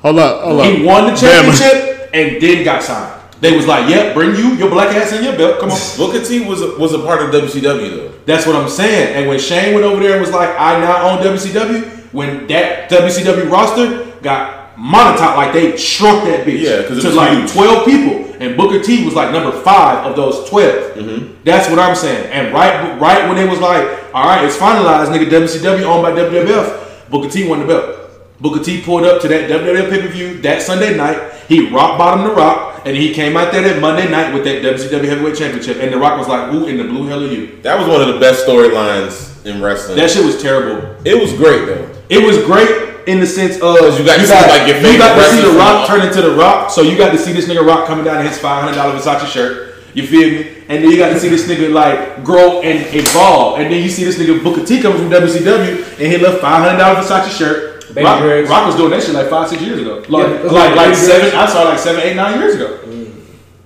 Hold 0.00 0.18
up, 0.18 0.42
hold 0.42 0.60
up. 0.60 0.66
He 0.66 0.82
won 0.84 1.04
the 1.12 1.20
Damn. 1.20 1.44
championship 1.52 2.10
and 2.14 2.40
then 2.40 2.64
got 2.64 2.82
signed. 2.82 3.19
They 3.40 3.56
was 3.56 3.66
like, 3.66 3.88
"Yep, 3.88 4.14
bring 4.14 4.36
you 4.36 4.54
your 4.54 4.70
black 4.70 4.94
ass 4.94 5.12
in 5.12 5.24
your 5.24 5.36
belt. 5.36 5.60
Come 5.60 5.70
on." 5.70 5.78
Booker 5.96 6.22
T 6.24 6.44
was 6.44 6.60
a, 6.62 6.78
was 6.78 6.92
a 6.92 6.98
part 6.98 7.22
of 7.22 7.30
WCW 7.30 7.96
though. 7.96 8.12
That's 8.26 8.46
what 8.46 8.54
I'm 8.54 8.68
saying. 8.68 9.16
And 9.16 9.28
when 9.28 9.38
Shane 9.38 9.74
went 9.74 9.84
over 9.86 10.02
there 10.02 10.12
and 10.12 10.20
was 10.20 10.32
like, 10.32 10.50
"I 10.58 10.78
now 10.80 11.08
own 11.10 11.24
WCW," 11.24 12.12
when 12.12 12.46
that 12.48 12.90
WCW 12.90 13.50
roster 13.50 14.06
got 14.22 14.76
monetized, 14.76 15.36
like 15.36 15.52
they 15.52 15.76
shrunk 15.76 16.24
that 16.24 16.46
bitch 16.46 16.62
Yeah, 16.62 16.82
to 16.88 16.94
was 16.94 17.14
like 17.14 17.36
huge. 17.38 17.52
12 17.52 17.84
people, 17.84 18.36
and 18.40 18.56
Booker 18.56 18.82
T 18.82 19.04
was 19.04 19.14
like 19.14 19.32
number 19.32 19.52
five 19.62 20.06
of 20.06 20.16
those 20.16 20.48
12. 20.48 20.96
Mm-hmm. 20.96 21.34
That's 21.44 21.68
what 21.70 21.78
I'm 21.78 21.96
saying. 21.96 22.30
And 22.32 22.52
right, 22.54 23.00
right 23.00 23.28
when 23.28 23.38
it 23.38 23.48
was 23.48 23.60
like, 23.60 23.84
"All 24.14 24.24
right, 24.24 24.44
it's 24.44 24.56
finalized, 24.56 25.08
nigga, 25.08 25.30
WCW 25.30 25.84
owned 25.84 26.02
by 26.02 26.12
WWF," 26.12 27.08
Booker 27.10 27.30
T 27.30 27.48
won 27.48 27.60
the 27.60 27.66
belt. 27.66 27.96
Booker 28.40 28.62
T 28.62 28.80
pulled 28.82 29.04
up 29.04 29.20
to 29.22 29.28
that 29.28 29.50
WWF 29.50 29.90
pay 29.90 30.00
per 30.00 30.08
view 30.08 30.40
that 30.42 30.62
Sunday 30.62 30.96
night. 30.96 31.18
He 31.48 31.68
rock 31.68 31.98
bottom 31.98 32.24
the 32.26 32.32
Rock, 32.32 32.69
and 32.84 32.96
he 32.96 33.12
came 33.12 33.36
out 33.36 33.52
there 33.52 33.62
that 33.62 33.80
Monday 33.80 34.10
night 34.10 34.32
with 34.34 34.44
that 34.44 34.62
WCW 34.62 35.04
Heavyweight 35.08 35.36
Championship. 35.36 35.78
And 35.80 35.92
the 35.92 35.98
Rock 35.98 36.18
was 36.18 36.28
like, 36.28 36.50
"Who 36.50 36.66
in 36.66 36.76
the 36.78 36.84
blue 36.84 37.06
hell 37.06 37.22
are 37.22 37.26
you?" 37.26 37.58
That 37.62 37.78
was 37.78 37.88
one 37.88 38.00
of 38.00 38.08
the 38.12 38.18
best 38.20 38.46
storylines 38.46 39.44
in 39.46 39.62
wrestling. 39.62 39.96
That 39.96 40.10
shit 40.10 40.24
was 40.24 40.40
terrible. 40.42 40.96
it 41.04 41.20
was 41.20 41.32
great 41.32 41.66
though. 41.66 41.88
It 42.08 42.24
was 42.26 42.38
great 42.38 42.90
in 43.06 43.20
the 43.20 43.26
sense 43.26 43.54
of 43.56 43.98
you 43.98 44.04
got 44.04 44.18
to 44.18 44.26
see, 44.26 44.32
like, 44.32 44.68
your 44.68 44.76
you 44.76 44.98
got 44.98 45.16
to 45.16 45.24
see 45.30 45.40
the 45.40 45.56
Rock 45.58 45.86
turn 45.86 46.02
into 46.06 46.20
the 46.22 46.32
Rock, 46.36 46.70
so 46.70 46.82
you 46.82 46.96
got 46.98 47.12
to 47.12 47.18
see 47.18 47.32
this 47.32 47.46
nigga 47.46 47.66
Rock 47.66 47.86
coming 47.86 48.04
down 48.04 48.20
in 48.20 48.26
his 48.26 48.38
five 48.38 48.62
hundred 48.62 48.76
dollar 48.76 48.98
Versace 48.98 49.26
shirt. 49.26 49.74
You 49.94 50.06
feel 50.06 50.28
me? 50.30 50.56
And 50.68 50.84
then 50.84 50.90
you 50.90 50.96
got 50.96 51.08
to 51.08 51.18
see 51.18 51.28
this 51.28 51.48
nigga 51.48 51.72
like 51.72 52.22
grow 52.22 52.60
and 52.62 52.78
evolve, 52.94 53.58
and 53.58 53.72
then 53.72 53.82
you 53.82 53.88
see 53.88 54.04
this 54.04 54.18
nigga 54.18 54.42
Booker 54.42 54.64
T 54.64 54.80
coming 54.80 54.98
from 54.98 55.10
WCW 55.10 55.98
and 55.98 56.12
he 56.12 56.16
left 56.18 56.40
five 56.40 56.62
hundred 56.64 56.78
dollar 56.78 57.00
Versace 57.00 57.36
shirt. 57.36 57.69
Baby 57.94 58.04
Rock, 58.04 58.20
dreads. 58.22 58.48
Rock 58.50 58.66
was 58.66 58.76
doing 58.76 58.90
that 58.90 59.02
shit 59.02 59.14
like 59.14 59.28
five 59.28 59.48
six 59.48 59.60
years 59.62 59.80
ago, 59.80 59.96
like 60.08 60.26
Yeah, 60.26 60.42
like 60.42 60.52
like 60.52 60.76
like 60.76 60.94
seven. 60.94 61.30
dreads. 61.30 61.34
I 61.34 61.46
saw 61.52 61.62
like 61.64 61.78
seven 61.78 62.00
eight 62.02 62.16
nine 62.16 62.38
years 62.38 62.54
ago. 62.54 62.78
Mm. 62.84 63.10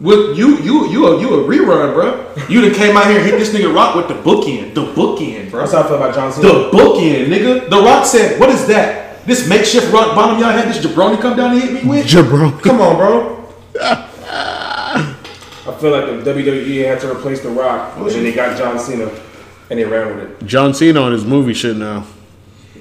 With 0.00 0.36
you, 0.36 0.58
you, 0.58 0.88
you, 0.90 1.06
a, 1.06 1.20
you 1.20 1.28
a 1.34 1.44
rerun, 1.48 1.94
bro. 1.94 2.34
You 2.48 2.60
done 2.62 2.74
came 2.74 2.96
out 2.96 3.06
here 3.06 3.18
and 3.18 3.26
hit 3.26 3.38
this 3.38 3.54
nigga 3.54 3.72
Rock 3.74 3.94
with 3.94 4.08
the 4.08 4.14
bookend, 4.14 4.74
the 4.74 4.82
bookend, 4.92 5.50
bro. 5.50 5.60
That's 5.60 5.72
how 5.72 5.82
I 5.82 5.86
feel 5.86 5.96
about 5.96 6.14
John 6.14 6.32
Cena. 6.32 6.46
The 6.48 6.70
bookend, 6.70 7.26
nigga. 7.28 7.70
The 7.70 7.80
Rock 7.80 8.04
said, 8.06 8.38
"What 8.40 8.48
is 8.50 8.66
that? 8.66 9.24
This 9.26 9.48
makeshift 9.48 9.90
rock 9.92 10.14
bottom 10.14 10.38
y'all 10.38 10.50
had 10.52 10.68
this 10.68 10.84
jabroni 10.84 11.18
come 11.20 11.36
down 11.36 11.52
and 11.52 11.60
hit 11.62 11.72
me 11.84 11.88
with? 11.88 12.06
Jabroni. 12.06 12.60
Come 12.62 12.80
on, 12.82 12.96
bro. 12.96 13.44
I 13.80 15.74
feel 15.80 15.90
like 15.90 16.24
the 16.24 16.30
WWE 16.34 16.84
had 16.86 17.00
to 17.00 17.10
replace 17.10 17.40
The 17.40 17.48
Rock, 17.48 17.96
and 17.96 18.06
then 18.10 18.22
they 18.22 18.32
got 18.32 18.56
John 18.58 18.78
Cena, 18.78 19.10
and 19.70 19.78
they 19.78 19.84
ran 19.84 20.14
with 20.16 20.30
it. 20.30 20.46
John 20.46 20.74
Cena 20.74 21.00
on 21.00 21.12
his 21.12 21.24
movie 21.24 21.54
shit 21.54 21.76
now. 21.76 22.04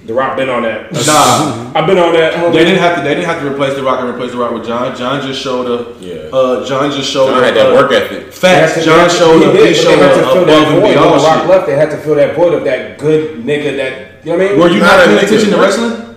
The 0.05 0.13
Rock 0.13 0.35
been 0.35 0.49
on 0.49 0.63
that. 0.63 0.91
Nah, 0.91 1.71
I've 1.79 1.87
been 1.87 1.97
on 1.97 2.11
that. 2.13 2.33
homie. 2.33 2.51
they 2.51 2.65
didn't 2.65 2.79
have 2.79 2.97
to. 2.97 3.03
They 3.03 3.15
didn't 3.15 3.23
have 3.25 3.39
to 3.41 3.49
replace 3.49 3.75
the 3.75 3.83
Rock 3.83 4.01
and 4.01 4.09
replace 4.09 4.31
the 4.31 4.37
Rock 4.37 4.51
with 4.51 4.65
John. 4.65 4.93
John 4.97 5.21
just 5.25 5.41
showed 5.41 5.65
up. 5.71 5.95
Yeah. 6.01 6.27
Uh, 6.33 6.65
John 6.65 6.91
just 6.91 7.09
showed 7.09 7.27
John 7.27 7.37
up. 7.39 7.43
had 7.45 7.55
that 7.55 7.71
uh, 7.71 7.75
work 7.75 7.91
ethic. 7.93 8.25
They 8.25 8.31
Facts. 8.31 8.83
John 8.83 8.97
they 8.97 9.03
had 9.03 9.11
to- 9.11 9.15
showed 9.17 9.39
he 9.39 9.45
up. 9.45 9.53
did, 9.53 9.67
He 9.67 9.73
showed 9.81 9.95
they 9.95 10.07
had 10.07 10.13
to 10.19 10.25
up 10.27 10.33
fill 10.33 10.43
above 10.43 10.47
that 10.47 10.67
and 10.67 10.75
void. 10.75 10.83
When 10.83 10.93
The 10.93 11.23
Rock 11.23 11.39
shit. 11.39 11.49
left, 11.49 11.67
they 11.67 11.75
had 11.77 11.89
to 11.91 11.97
fill 11.97 12.15
that 12.15 12.35
void 12.35 12.53
of 12.53 12.63
that 12.65 12.97
good 12.99 13.45
nigga. 13.45 13.77
That 13.77 14.25
you 14.25 14.31
know 14.33 14.37
what 14.39 14.45
I 14.47 14.49
mean? 14.51 14.59
Were 14.59 14.67
you 14.69 14.79
Not 14.81 14.97
not 14.97 15.05
paying 15.07 15.25
attention 15.25 15.49
to 15.51 15.57
wrestling? 15.57 16.15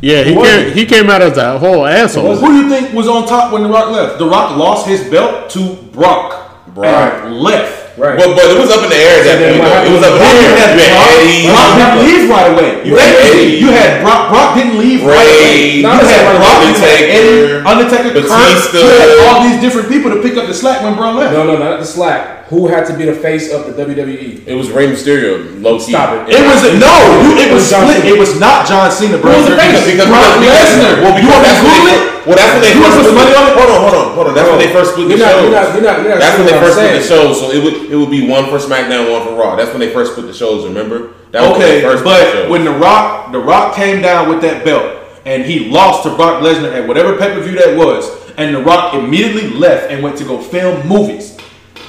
Yeah, 0.00 0.22
he 0.22 0.34
came. 0.34 0.72
He 0.74 0.84
came 0.86 1.10
out 1.10 1.22
as 1.22 1.36
a 1.36 1.58
whole 1.58 1.86
asshole. 1.86 2.36
Who 2.36 2.46
do 2.46 2.54
you 2.54 2.68
think 2.68 2.92
was 2.94 3.08
on 3.08 3.26
top 3.26 3.52
when 3.52 3.62
The 3.64 3.68
Rock 3.68 3.90
left? 3.90 4.18
The 4.18 4.26
Rock 4.26 4.56
lost 4.56 4.86
his 4.86 5.02
belt 5.10 5.50
to 5.50 5.74
Brock. 5.92 6.68
Brock. 6.74 7.24
And 7.24 7.34
left. 7.34 7.80
Right. 7.94 8.18
But 8.18 8.34
but 8.34 8.50
it 8.50 8.58
was 8.58 8.74
up 8.74 8.82
in 8.82 8.90
the 8.90 8.98
air 8.98 9.22
at 9.22 9.24
that 9.30 9.38
then 9.38 9.54
point. 9.54 9.86
It 9.86 9.92
was 9.94 10.02
up 10.02 10.18
in 10.18 10.18
the 10.18 10.26
air. 10.26 10.50
didn't 10.50 10.82
You 10.82 10.90
had 10.90 10.98
Brock. 10.98 11.14
Eddie. 11.14 11.46
Brock 11.46 11.70
didn't 11.78 12.02
leave 12.02 12.26
right 12.26 12.48
away. 12.50 12.70
You 12.82 12.94
had 12.98 13.12
Eddie. 13.22 13.54
You 13.62 13.70
had 13.70 13.90
Brock. 14.02 14.22
Brock 14.34 14.48
didn't 14.58 14.78
leave 14.82 15.00
right 15.06 15.22
away. 15.22 15.78
You 15.78 15.86
had 15.86 16.26
Brock. 16.34 16.58
Undertaker. 16.58 17.06
Eddie, 17.14 17.62
Undertaker, 17.62 18.10
Batista. 18.18 18.82
Kurt. 18.82 18.82
You 18.82 18.98
had 18.98 19.10
all 19.30 19.38
these 19.46 19.62
different 19.62 19.86
people 19.86 20.10
to 20.10 20.18
pick 20.26 20.34
up 20.34 20.50
the 20.50 20.54
slack 20.58 20.82
when 20.82 20.98
Bro 20.98 21.14
left. 21.14 21.38
No, 21.38 21.46
no, 21.46 21.54
not 21.54 21.78
the 21.78 21.86
slack. 21.86 22.43
Who 22.54 22.70
had 22.70 22.86
to 22.86 22.94
be 22.96 23.04
the 23.04 23.18
face 23.18 23.50
of 23.50 23.66
the? 23.66 23.74
WWE? 23.74 24.46
It 24.46 24.54
was 24.54 24.70
Rey 24.70 24.86
Mysterio, 24.86 25.42
low 25.60 25.82
key. 25.82 25.90
Stop 25.90 26.14
it. 26.28 26.38
It 26.38 26.46
was 26.46 26.62
no. 26.78 26.94
You, 27.26 27.34
it 27.42 27.50
was 27.50 27.66
was 27.66 27.70
John 27.74 27.82
split. 27.90 27.98
Cena. 28.06 28.14
It 28.14 28.18
was 28.18 28.32
not 28.38 28.62
John 28.70 28.86
Cena, 28.94 29.18
bro. 29.18 29.34
Who 29.34 29.38
was 29.42 29.50
the 29.50 29.56
face? 29.58 29.82
Because, 29.90 30.06
Brock 30.06 30.38
Lesnar. 30.38 31.02
well, 31.02 31.18
You 31.18 31.26
want 31.34 31.42
to 31.42 31.52
Google 31.58 31.88
it? 31.90 32.00
well, 32.30 32.36
that's 32.38 32.52
when 32.54 32.62
they 32.62 32.74
first 32.78 32.94
split 32.94 33.06
some 33.10 33.18
money 33.18 33.34
on 33.34 33.44
it? 33.50 33.54
Hold 33.58 33.70
on, 33.74 33.80
hold 33.82 33.94
on, 33.98 34.06
hold 34.14 34.26
on. 34.30 34.34
That's 34.38 34.48
when 34.54 34.60
they 34.62 34.70
first 34.72 34.88
split 34.94 35.06
the 35.10 35.18
You're 35.18 35.26
not, 35.26 35.34
shows. 35.34 35.42
you're 35.44 35.58
not, 35.58 35.66
you're 35.74 35.82
not, 35.82 35.96
you're 35.98 36.12
not 36.14 36.20
That's 36.22 36.36
when 36.38 36.46
they 36.46 36.58
first 36.62 36.76
split 36.78 36.92
the 36.94 37.02
saying. 37.02 37.10
shows. 37.10 37.34
So 37.42 37.44
it 37.50 37.60
would 37.66 37.76
it 37.90 37.96
would 37.98 38.12
be 38.14 38.22
one 38.30 38.46
for 38.46 38.56
SmackDown, 38.62 39.10
one 39.10 39.26
for 39.26 39.34
Raw. 39.34 39.58
That's 39.58 39.74
when 39.74 39.82
they 39.82 39.90
first 39.90 40.14
split 40.14 40.30
the 40.30 40.36
shows. 40.38 40.62
Remember? 40.64 41.10
That 41.34 41.42
was 41.42 41.58
when 41.58 41.66
Okay, 41.66 41.82
first 41.82 42.06
split 42.06 42.22
the 42.22 42.46
but 42.46 42.50
when 42.54 42.62
the 42.64 42.76
Rock, 42.78 43.32
the 43.34 43.42
Rock 43.42 43.74
came 43.74 43.98
down 44.00 44.30
with 44.30 44.40
that 44.46 44.62
belt, 44.64 44.86
and 45.26 45.42
he 45.44 45.66
lost 45.74 46.06
to 46.06 46.14
Brock 46.14 46.38
Lesnar 46.40 46.70
at 46.70 46.86
whatever 46.86 47.18
pay 47.18 47.34
per 47.34 47.42
view 47.42 47.58
that 47.58 47.74
was, 47.76 48.06
and 48.38 48.54
the 48.54 48.62
Rock 48.62 48.94
immediately 48.94 49.50
left 49.50 49.90
and 49.90 50.02
went 50.02 50.16
to 50.18 50.24
go 50.24 50.38
film 50.40 50.86
movies. 50.86 51.33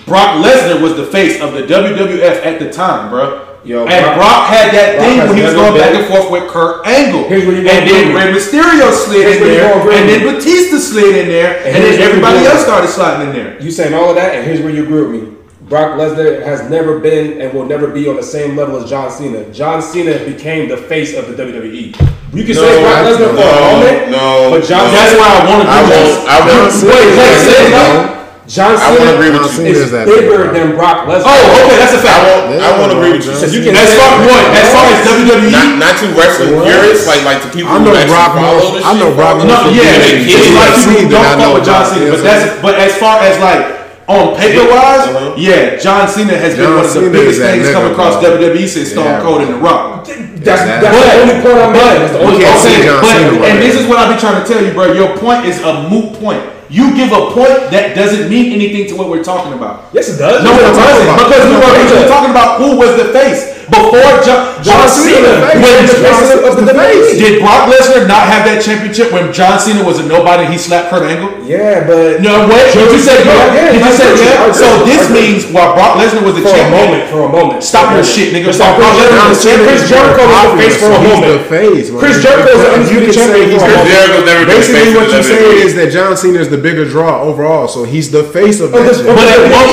Brock 0.06 0.44
Lesnar 0.44 0.82
was 0.82 0.96
the 0.96 1.06
face 1.06 1.42
of 1.42 1.54
the 1.54 1.62
WWF 1.62 2.46
at 2.46 2.60
the 2.60 2.72
time, 2.72 3.10
bro. 3.10 3.56
Yo, 3.66 3.82
and 3.82 4.06
Brock- 4.06 4.18
Brock, 4.18 4.42
had 4.54 4.70
that 4.78 5.02
Brock 5.02 5.10
thing 5.10 5.18
when 5.26 5.38
he 5.38 5.42
was 5.42 5.58
going 5.58 5.74
back 5.74 5.98
and 5.98 6.06
forth 6.06 6.30
with 6.30 6.46
Kurt 6.54 6.86
Angle. 6.86 7.26
Here's 7.26 7.50
where 7.50 7.58
you 7.58 7.66
and 7.66 7.90
then. 7.90 8.14
Rey 8.14 8.30
Mysterio 8.30 8.94
slid 8.94 9.26
Here's 9.26 9.42
in 9.42 9.48
there, 9.58 9.74
and 9.90 10.06
then 10.06 10.22
Batista 10.22 10.78
slid 10.78 11.18
in 11.18 11.28
there, 11.28 11.66
and, 11.66 11.76
here's 11.76 11.98
then 11.98 12.08
everybody 12.08 12.46
else 12.46 12.62
started 12.62 12.90
sliding 12.90 13.30
in 13.30 13.34
there. 13.34 13.60
You 13.60 13.72
saying 13.72 13.96
all 13.96 14.10
of 14.10 14.16
that, 14.18 14.36
and 14.36 14.46
here's 14.46 14.62
where 14.62 14.70
you 14.70 14.84
agree 14.84 15.02
with 15.02 15.14
me. 15.18 15.36
Brock 15.66 15.98
Lesnar 15.98 16.46
has 16.46 16.70
never 16.70 17.00
been 17.00 17.42
and 17.42 17.52
will 17.58 17.66
never 17.66 17.90
be 17.90 18.08
on 18.08 18.18
the 18.18 18.24
same 18.24 18.56
level 18.56 18.78
as 18.78 18.88
John 18.88 19.10
Cena. 19.10 19.52
John 19.52 19.82
Cena 19.82 20.24
became 20.24 20.70
the 20.70 20.78
face 20.78 21.18
of 21.18 21.26
the 21.26 21.34
WWE. 21.34 21.90
You 22.38 22.44
can 22.46 22.54
say 22.54 22.82
Brock 22.86 23.02
Lesnar 23.02 23.34
for 23.34 23.50
a 23.50 23.62
moment, 23.66 24.12
no, 24.12 24.54
but 24.54 24.62
John 24.70 24.86
no. 24.86 24.94
That's 24.94 25.18
why 25.18 25.42
I 25.42 25.50
want 25.50 25.66
to 25.66 25.70
I 25.74 25.82
do 25.82 25.90
this. 25.90 26.18
won't. 26.22 26.30
I. 26.30 26.94
Wait, 26.94 27.18
wait, 27.18 27.38
say 27.42 27.66
it 27.66 28.15
again. 28.46 28.54
John 28.54 28.78
I 28.78 28.94
won't 28.94 29.02
Cena 29.02 29.14
agree 29.18 29.32
with 29.34 29.42
John 29.42 29.50
you. 29.50 29.58
Cena 29.58 29.70
is 29.74 29.80
is 29.82 29.92
that 29.92 30.06
bigger 30.06 30.38
big, 30.46 30.54
than 30.54 30.68
Brock 30.78 30.98
Lesnar. 31.10 31.26
Oh, 31.26 31.66
okay, 31.66 31.78
that's 31.82 31.98
a 31.98 32.02
I 32.02 32.06
fact. 32.06 32.22
won't. 32.30 32.46
I 32.62 32.70
won't 32.78 32.92
agree 32.94 33.12
with 33.18 33.26
you. 33.26 33.34
So 33.34 33.46
you 33.50 33.62
can 33.66 33.74
As 33.74 33.90
far 33.98 34.12
what? 34.22 34.44
As 34.54 34.68
far 34.70 34.86
as 34.86 34.98
WWE, 35.02 35.50
Not, 35.50 35.68
not 35.82 35.94
to 36.02 36.06
wrestling 36.14 36.54
What? 36.62 36.70
purists, 36.70 37.06
like 37.10 37.22
like 37.26 37.42
to 37.42 37.50
people 37.50 37.74
I 37.74 37.82
know 37.82 37.90
who 37.90 37.98
actually 37.98 38.14
Brock 38.14 38.32
follow 38.38 38.62
more- 38.62 38.74
this 38.78 38.86
I 38.86 38.92
know 39.02 39.10
shit, 39.10 39.18
Brock 39.18 39.34
follow 39.42 39.50
No, 39.50 39.56
this 39.58 39.66
from 39.66 39.74
shit. 39.74 39.82
yeah, 39.82 40.38
it's 40.38 40.54
like 40.54 40.72
like 40.72 40.74
people 40.86 41.18
I 41.18 41.26
don't 41.26 41.40
know 41.42 41.50
fuck 41.50 41.58
with 41.58 41.66
John 41.66 41.82
Brock, 41.82 41.94
Cena, 41.98 42.06
but 42.14 42.20
I'm 42.22 42.26
that's 42.30 42.46
but 42.62 42.74
as 42.78 42.94
far 43.02 43.16
as 43.26 43.36
like 43.42 43.62
On 44.06 44.38
paper 44.38 44.70
wise, 44.70 45.10
Uh-huh. 45.10 45.34
yeah, 45.34 45.82
John 45.82 46.06
Cena 46.06 46.38
has 46.38 46.54
been 46.54 46.70
one 46.70 46.86
of 46.86 46.94
the 46.94 47.02
Cena 47.02 47.10
biggest 47.10 47.42
is 47.42 47.42
that 47.42 47.58
things 47.58 47.74
come 47.74 47.90
across 47.90 48.22
bro. 48.22 48.38
WWE 48.38 48.68
since 48.70 48.94
Stone 48.94 49.10
Yeah, 49.10 49.26
Cold 49.26 49.42
and 49.42 49.50
The 49.50 49.58
Rock. 49.58 50.06
That's, 50.06 50.62
That- 50.62 50.78
that's 50.86 50.94
the 50.94 51.22
only 51.26 51.38
point 51.42 51.58
I'm 51.58 51.74
making. 51.74 52.00
That's 52.06 52.14
the 52.14 52.22
only 52.22 52.38
can't 52.38 52.54
point 52.54 52.78
I'm 52.86 53.02
see 53.02 53.10
saying. 53.10 53.40
But, 53.42 53.50
and 53.50 53.58
this 53.66 53.74
is 53.82 53.90
what 53.90 53.98
I 53.98 54.14
be 54.14 54.20
trying 54.22 54.38
to 54.38 54.46
tell 54.46 54.62
you, 54.62 54.74
bro. 54.78 54.94
Your 54.94 55.18
point 55.18 55.50
is 55.50 55.58
a 55.66 55.90
moot 55.90 56.14
point. 56.22 56.38
You 56.70 56.96
give 56.96 57.12
a 57.14 57.30
point 57.32 57.70
that 57.72 57.94
doesn't 57.96 58.30
mean 58.30 58.52
anything 58.52 58.88
to 58.90 58.96
what 58.96 59.10
we're 59.10 59.24
talking 59.24 59.54
about. 59.54 59.90
Yes, 59.94 60.10
it 60.10 60.18
does. 60.18 60.42
No, 60.44 60.50
it 60.54 60.62
That's 60.66 60.78
doesn't. 60.78 61.06
talking 61.06 61.06
about. 61.06 61.28
Because 61.30 61.44
we 61.46 61.54
were 61.54 61.62
That's 61.62 61.70
what 61.70 61.78
originally 61.78 62.08
talking 62.10 62.16
talking 62.16 62.32
about 62.34 62.50
who 62.62 62.70
was 62.80 62.92
the 62.98 63.08
face 63.14 63.54
before 63.66 64.14
John, 64.22 64.62
John 64.62 64.86
Cena. 64.86 65.42
When 65.42 65.58
When 65.62 65.90
the 65.90 65.98
face 65.98 66.30
of 66.38 66.54
the 66.62 66.70
face. 66.74 67.18
did 67.18 67.42
Brock 67.42 67.66
Lesnar 67.70 68.06
not 68.06 68.30
have 68.30 68.46
that 68.46 68.62
championship 68.62 69.10
when 69.10 69.34
John 69.34 69.58
Cena 69.58 69.82
was 69.82 69.98
a 69.98 70.06
nobody? 70.06 70.46
He 70.50 70.58
slapped 70.62 70.94
Kurt 70.94 71.02
Angle. 71.06 71.42
Yeah, 71.46 71.82
but 71.86 72.22
No, 72.22 72.46
wait. 72.46 72.70
Did 72.78 72.94
you 72.94 73.02
say 73.02 73.26
Yeah, 73.26 73.34
yeah? 73.34 73.54
yeah, 73.54 73.72
Did 73.74 73.82
you 73.82 73.90
I 73.90 73.94
say 73.94 74.10
yeah? 74.22 74.54
So 74.54 74.70
this 74.86 75.10
means 75.10 75.50
while 75.50 75.74
Brock 75.74 75.98
Lesnar 75.98 76.22
was 76.22 76.38
the 76.38 76.46
for 76.46 76.54
a 76.54 76.58
champion, 76.58 76.78
moment, 76.78 77.04
for 77.10 77.22
a 77.26 77.30
moment. 77.30 77.62
Stop 77.66 77.90
your 77.94 78.06
shit, 78.06 78.34
nigga. 78.34 78.54
Chris 78.54 78.58
Stop 78.62 78.78
Jericho 78.78 79.10
Brock 79.10 79.30
was 79.30 79.42
Lesnar. 79.42 79.66
Chris 79.66 79.82
Jericho 79.90 80.24
was 80.30 80.46
the 80.46 80.58
face 80.62 80.78
for 80.78 80.86
a 80.86 80.94
So 80.94 81.02
he's 81.02 81.10
moment. 81.10 81.26
the 81.26 81.42
face. 81.50 81.86
Chris 81.90 82.18
Jericho 82.22 82.50
is 82.54 82.62
the 82.62 82.70
You 82.70 82.74
undisputed 82.78 83.14
champion 83.18 83.46
he's 83.50 83.62
for 83.62 83.70
a 83.70 83.78
moment. 83.82 84.26
Never 84.30 84.46
been 84.46 84.54
Basically, 84.56 84.94
what 84.94 85.10
you're 85.10 85.26
saying 85.26 85.58
is 85.66 85.74
that 85.74 85.90
John 85.90 86.14
Cena 86.14 86.38
is 86.40 86.50
the 86.54 86.55
bigger 86.58 86.86
draw 86.86 87.22
overall, 87.22 87.68
so 87.68 87.84
he's 87.84 88.12
the 88.12 88.24
face 88.24 88.60
of 88.60 88.74
oh, 88.74 88.84
that. 88.84 88.94
But 89.06 89.28
at 89.28 89.42
what, 89.52 89.66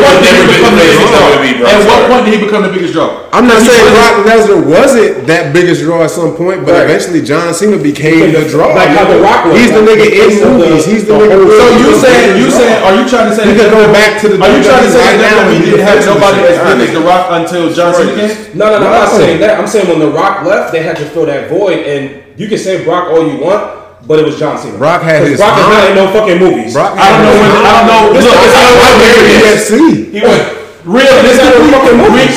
point 0.00 0.24
did 0.24 0.34
he 0.36 0.46
become 0.56 0.74
the 0.74 0.76
the 0.76 1.40
biggest 1.42 1.62
draw? 1.62 1.68
At 1.68 1.80
what 1.86 2.00
point 2.10 2.24
did 2.24 2.32
he 2.34 2.40
become 2.44 2.62
the 2.62 2.72
biggest 2.72 2.92
draw? 2.92 3.26
I'm 3.32 3.46
not 3.46 3.60
saying 3.60 3.84
wasn't- 3.84 3.96
Brock 4.00 4.16
Lesnar 4.24 4.60
wasn't 4.64 5.26
that 5.26 5.52
biggest 5.52 5.82
draw 5.82 6.04
at 6.04 6.10
some 6.10 6.36
point, 6.36 6.64
but 6.64 6.72
Right. 6.72 6.88
eventually 6.88 7.20
John 7.20 7.52
Cena 7.52 7.76
became 7.76 8.32
the 8.32 8.48
draw. 8.48 8.72
Like 8.72 8.88
how 8.96 9.04
The 9.04 9.20
Rock 9.20 9.44
was. 9.46 9.60
He's 9.60 9.72
the 9.72 9.84
nigga 9.84 10.08
in 10.08 10.30
of 10.32 10.40
the- 10.40 10.68
movies. 10.68 10.84
He's 10.86 11.04
the 11.04 11.12
the 11.12 11.26
nigga. 11.26 11.44
So 11.44 11.64
you 11.76 11.92
biggest 11.92 12.00
saying 12.00 12.38
you 12.40 12.50
saying 12.50 12.82
are 12.82 12.94
you 12.96 13.04
trying 13.08 13.28
to 13.30 13.34
say 13.36 13.44
You 13.48 13.54
that 13.54 13.68
can 13.68 13.70
go 13.76 13.92
back 13.92 14.20
to 14.20 14.28
the 14.28 14.36
Are 14.40 14.56
you 14.56 14.62
trying 14.64 14.84
to 14.84 14.90
say 14.90 14.98
that 15.04 15.20
now 15.20 15.48
and 15.48 15.56
WWE 15.56 15.58
be 15.60 15.70
didn't 15.70 15.86
have 15.86 16.06
nobody 16.06 16.40
as 16.48 16.58
big 16.64 16.88
as 16.88 16.94
The 16.94 17.00
Rock 17.00 17.24
until 17.30 17.72
John 17.72 17.94
Cena 17.94 18.14
came? 18.14 18.36
No, 18.54 18.64
no, 18.70 18.78
no, 18.80 18.86
I'm 18.86 18.92
not 18.92 19.10
saying 19.10 19.40
that. 19.40 19.58
I'm 19.60 19.66
saying 19.66 19.88
when 19.88 19.98
The 19.98 20.10
Rock 20.10 20.44
left, 20.46 20.72
they 20.72 20.82
had 20.82 20.96
to 20.96 21.04
fill 21.04 21.26
that 21.26 21.48
void, 21.50 21.84
and 21.86 22.22
you 22.36 22.48
can 22.48 22.58
say 22.58 22.84
Brock 22.84 23.10
all 23.10 23.26
you 23.26 23.38
want, 23.38 23.85
but 24.06 24.18
it 24.18 24.24
was 24.24 24.38
John 24.38 24.56
Cena. 24.58 24.78
Brock 24.78 25.02
had 25.02 25.26
his 25.26 25.38
Brock 25.38 25.58
is 25.58 25.66
not 25.66 25.90
in 25.90 25.96
no 25.98 26.06
fucking 26.14 26.38
movies. 26.38 26.72
Brock 26.72 26.94
I 26.94 27.10
don't 27.10 27.26
know 27.26 27.34
when. 27.34 27.50
I 27.50 27.72
don't 27.74 27.86
know. 27.90 28.02
Look, 28.14 28.22
nigga's 28.22 28.54
I 28.54 28.62
don't 28.62 28.78
know 28.78 28.94
where 29.02 29.18
it 29.18 29.42
is. 29.50 29.66
He 30.14 30.20
went. 30.22 30.56
Realistically, 30.86 31.74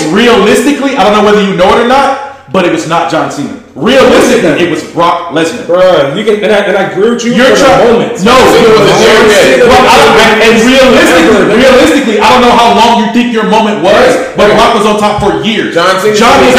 realistically, 0.09 0.97
I 0.97 1.03
don't 1.05 1.13
know 1.13 1.25
whether 1.29 1.43
you 1.45 1.55
know 1.55 1.69
it 1.77 1.85
or 1.85 1.87
not, 1.87 2.51
but 2.51 2.65
it 2.65 2.71
was 2.71 2.89
not 2.89 3.11
John 3.11 3.29
Cena. 3.31 3.58
Realistically, 3.79 4.59
it 4.59 4.69
was 4.69 4.83
Brock 4.91 5.31
Lesnar. 5.31 5.63
Bruh, 5.63 6.11
you 6.11 6.27
can, 6.27 6.43
and 6.43 6.51
I, 6.51 6.59
and 6.67 6.75
I 6.75 6.91
agree 6.91 7.15
with 7.15 7.23
you 7.23 7.31
You're 7.31 7.55
for 7.55 7.63
trying. 7.63 7.79
the 7.79 7.95
moment. 7.95 8.11
No, 8.27 8.35
Cena 8.51 8.69
was 8.75 8.91
a. 8.91 8.95
Cena 8.99 9.65
Well, 9.71 9.83
I 9.87 10.35
and, 10.43 10.55
realistically, 10.67 11.47
realistically, 11.47 12.17
I 12.19 12.27
don't 12.27 12.43
know 12.43 12.51
how 12.51 12.75
long 12.75 12.99
you 12.99 13.07
think 13.15 13.31
your 13.31 13.47
moment 13.47 13.79
was, 13.79 13.95
Right. 13.95 14.35
but 14.35 14.51
Brock 14.59 14.75
was 14.75 14.83
on 14.83 14.99
top 14.99 15.23
for 15.23 15.39
years. 15.47 15.71
John 15.79 15.95
Cena 16.03 16.11
John 16.11 16.35
was 16.43 16.51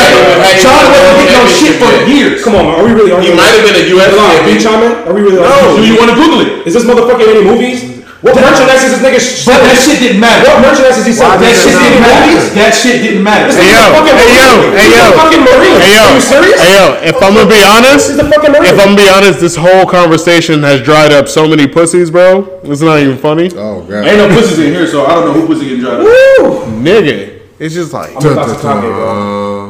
John 0.65 0.81
wasn't 0.89 1.17
getting 1.21 1.37
no 1.37 1.45
shit 1.45 1.77
for 1.77 1.93
years. 2.09 2.41
Come 2.41 2.57
on, 2.57 2.65
man. 2.73 2.75
Are 2.81 2.85
we 2.89 2.97
really 2.97 3.13
He 3.21 3.37
might 3.37 3.53
have 3.53 3.69
been 3.69 3.77
a 3.77 3.85
UFC 3.85 4.17
Hold 4.17 4.25
on, 4.25 4.33
champion. 4.33 4.41
Can 4.41 4.53
you 4.57 4.61
chime 4.65 4.81
in? 4.81 4.93
Are 5.05 5.13
we 5.13 5.21
really 5.21 5.45
No. 5.45 5.77
Do 5.77 5.85
you 5.85 6.01
want 6.01 6.09
to 6.09 6.17
Google 6.17 6.41
it? 6.41 6.65
Is 6.65 6.73
this 6.73 6.89
motherfucker 6.89 7.21
in 7.21 7.37
any 7.37 7.45
movies? 7.45 8.00
What 8.21 8.37
merchandise 8.37 8.85
is 8.85 9.01
this 9.01 9.01
nigga 9.01 9.17
sh- 9.17 9.49
But 9.49 9.65
that 9.65 9.81
shit 9.81 9.97
didn't 9.97 10.21
matter. 10.21 10.45
What 10.45 10.61
merchandise 10.61 11.01
is 11.01 11.07
he 11.09 11.15
selling? 11.17 11.41
That 11.41 11.57
shit 11.57 11.73
didn't 11.73 12.05
matter. 12.05 12.29
matter? 12.29 12.53
That 12.53 12.73
shit 12.77 12.97
didn't 13.01 13.25
matter. 13.25 13.47
This 13.49 13.57
Hey, 13.57 13.73
nigga's 13.73 13.81
yo, 13.81 13.89
a 13.89 13.97
fucking 13.97 14.17
hey, 14.21 14.29
yo, 14.37 14.49
Marine. 14.61 14.77
hey, 14.77 14.89
yo. 14.93 15.05
fucking 15.17 15.41
Marine. 15.49 15.77
Hey 15.81 15.93
yo, 15.97 16.05
Are 16.05 16.13
you 16.13 16.21
serious? 16.21 16.59
hey 16.61 16.73
yo, 16.77 16.87
if 17.01 17.17
I'm 17.17 17.33
gonna 17.33 17.49
be 17.49 17.63
honest, 17.65 18.05
He's 18.13 18.21
a 18.21 18.29
fucking 18.29 18.53
Marine. 18.53 18.69
if 18.69 18.77
I'm 18.77 18.93
gonna 18.93 19.01
be 19.01 19.09
honest, 19.09 19.41
this 19.41 19.57
whole 19.57 19.87
conversation 19.89 20.61
has 20.69 20.85
dried 20.85 21.13
up 21.17 21.29
so 21.33 21.49
many 21.49 21.65
pussies, 21.67 22.11
bro. 22.13 22.45
It's 22.65 22.85
not 22.85 23.01
even 23.01 23.17
funny, 23.17 23.49
Oh 23.57 23.81
god. 23.89 24.05
Ain't 24.05 24.21
no 24.21 24.29
pussies 24.29 24.59
in 24.61 24.69
here, 24.77 24.85
so 24.87 25.07
I 25.09 25.15
don't 25.17 25.25
know 25.25 25.33
who 25.41 25.47
pussy 25.49 25.65
getting 25.73 25.81
dried 25.81 26.01
up. 26.01 26.05
Woo! 26.05 26.69
nigga. 26.85 27.41
It's 27.59 27.73
just 27.75 27.93
like 27.93 28.13
I'm 28.17 28.25
about 28.37 28.53
to 28.53 28.61
talk 28.61 28.85
it, 28.85 28.89
bro. 28.89 29.09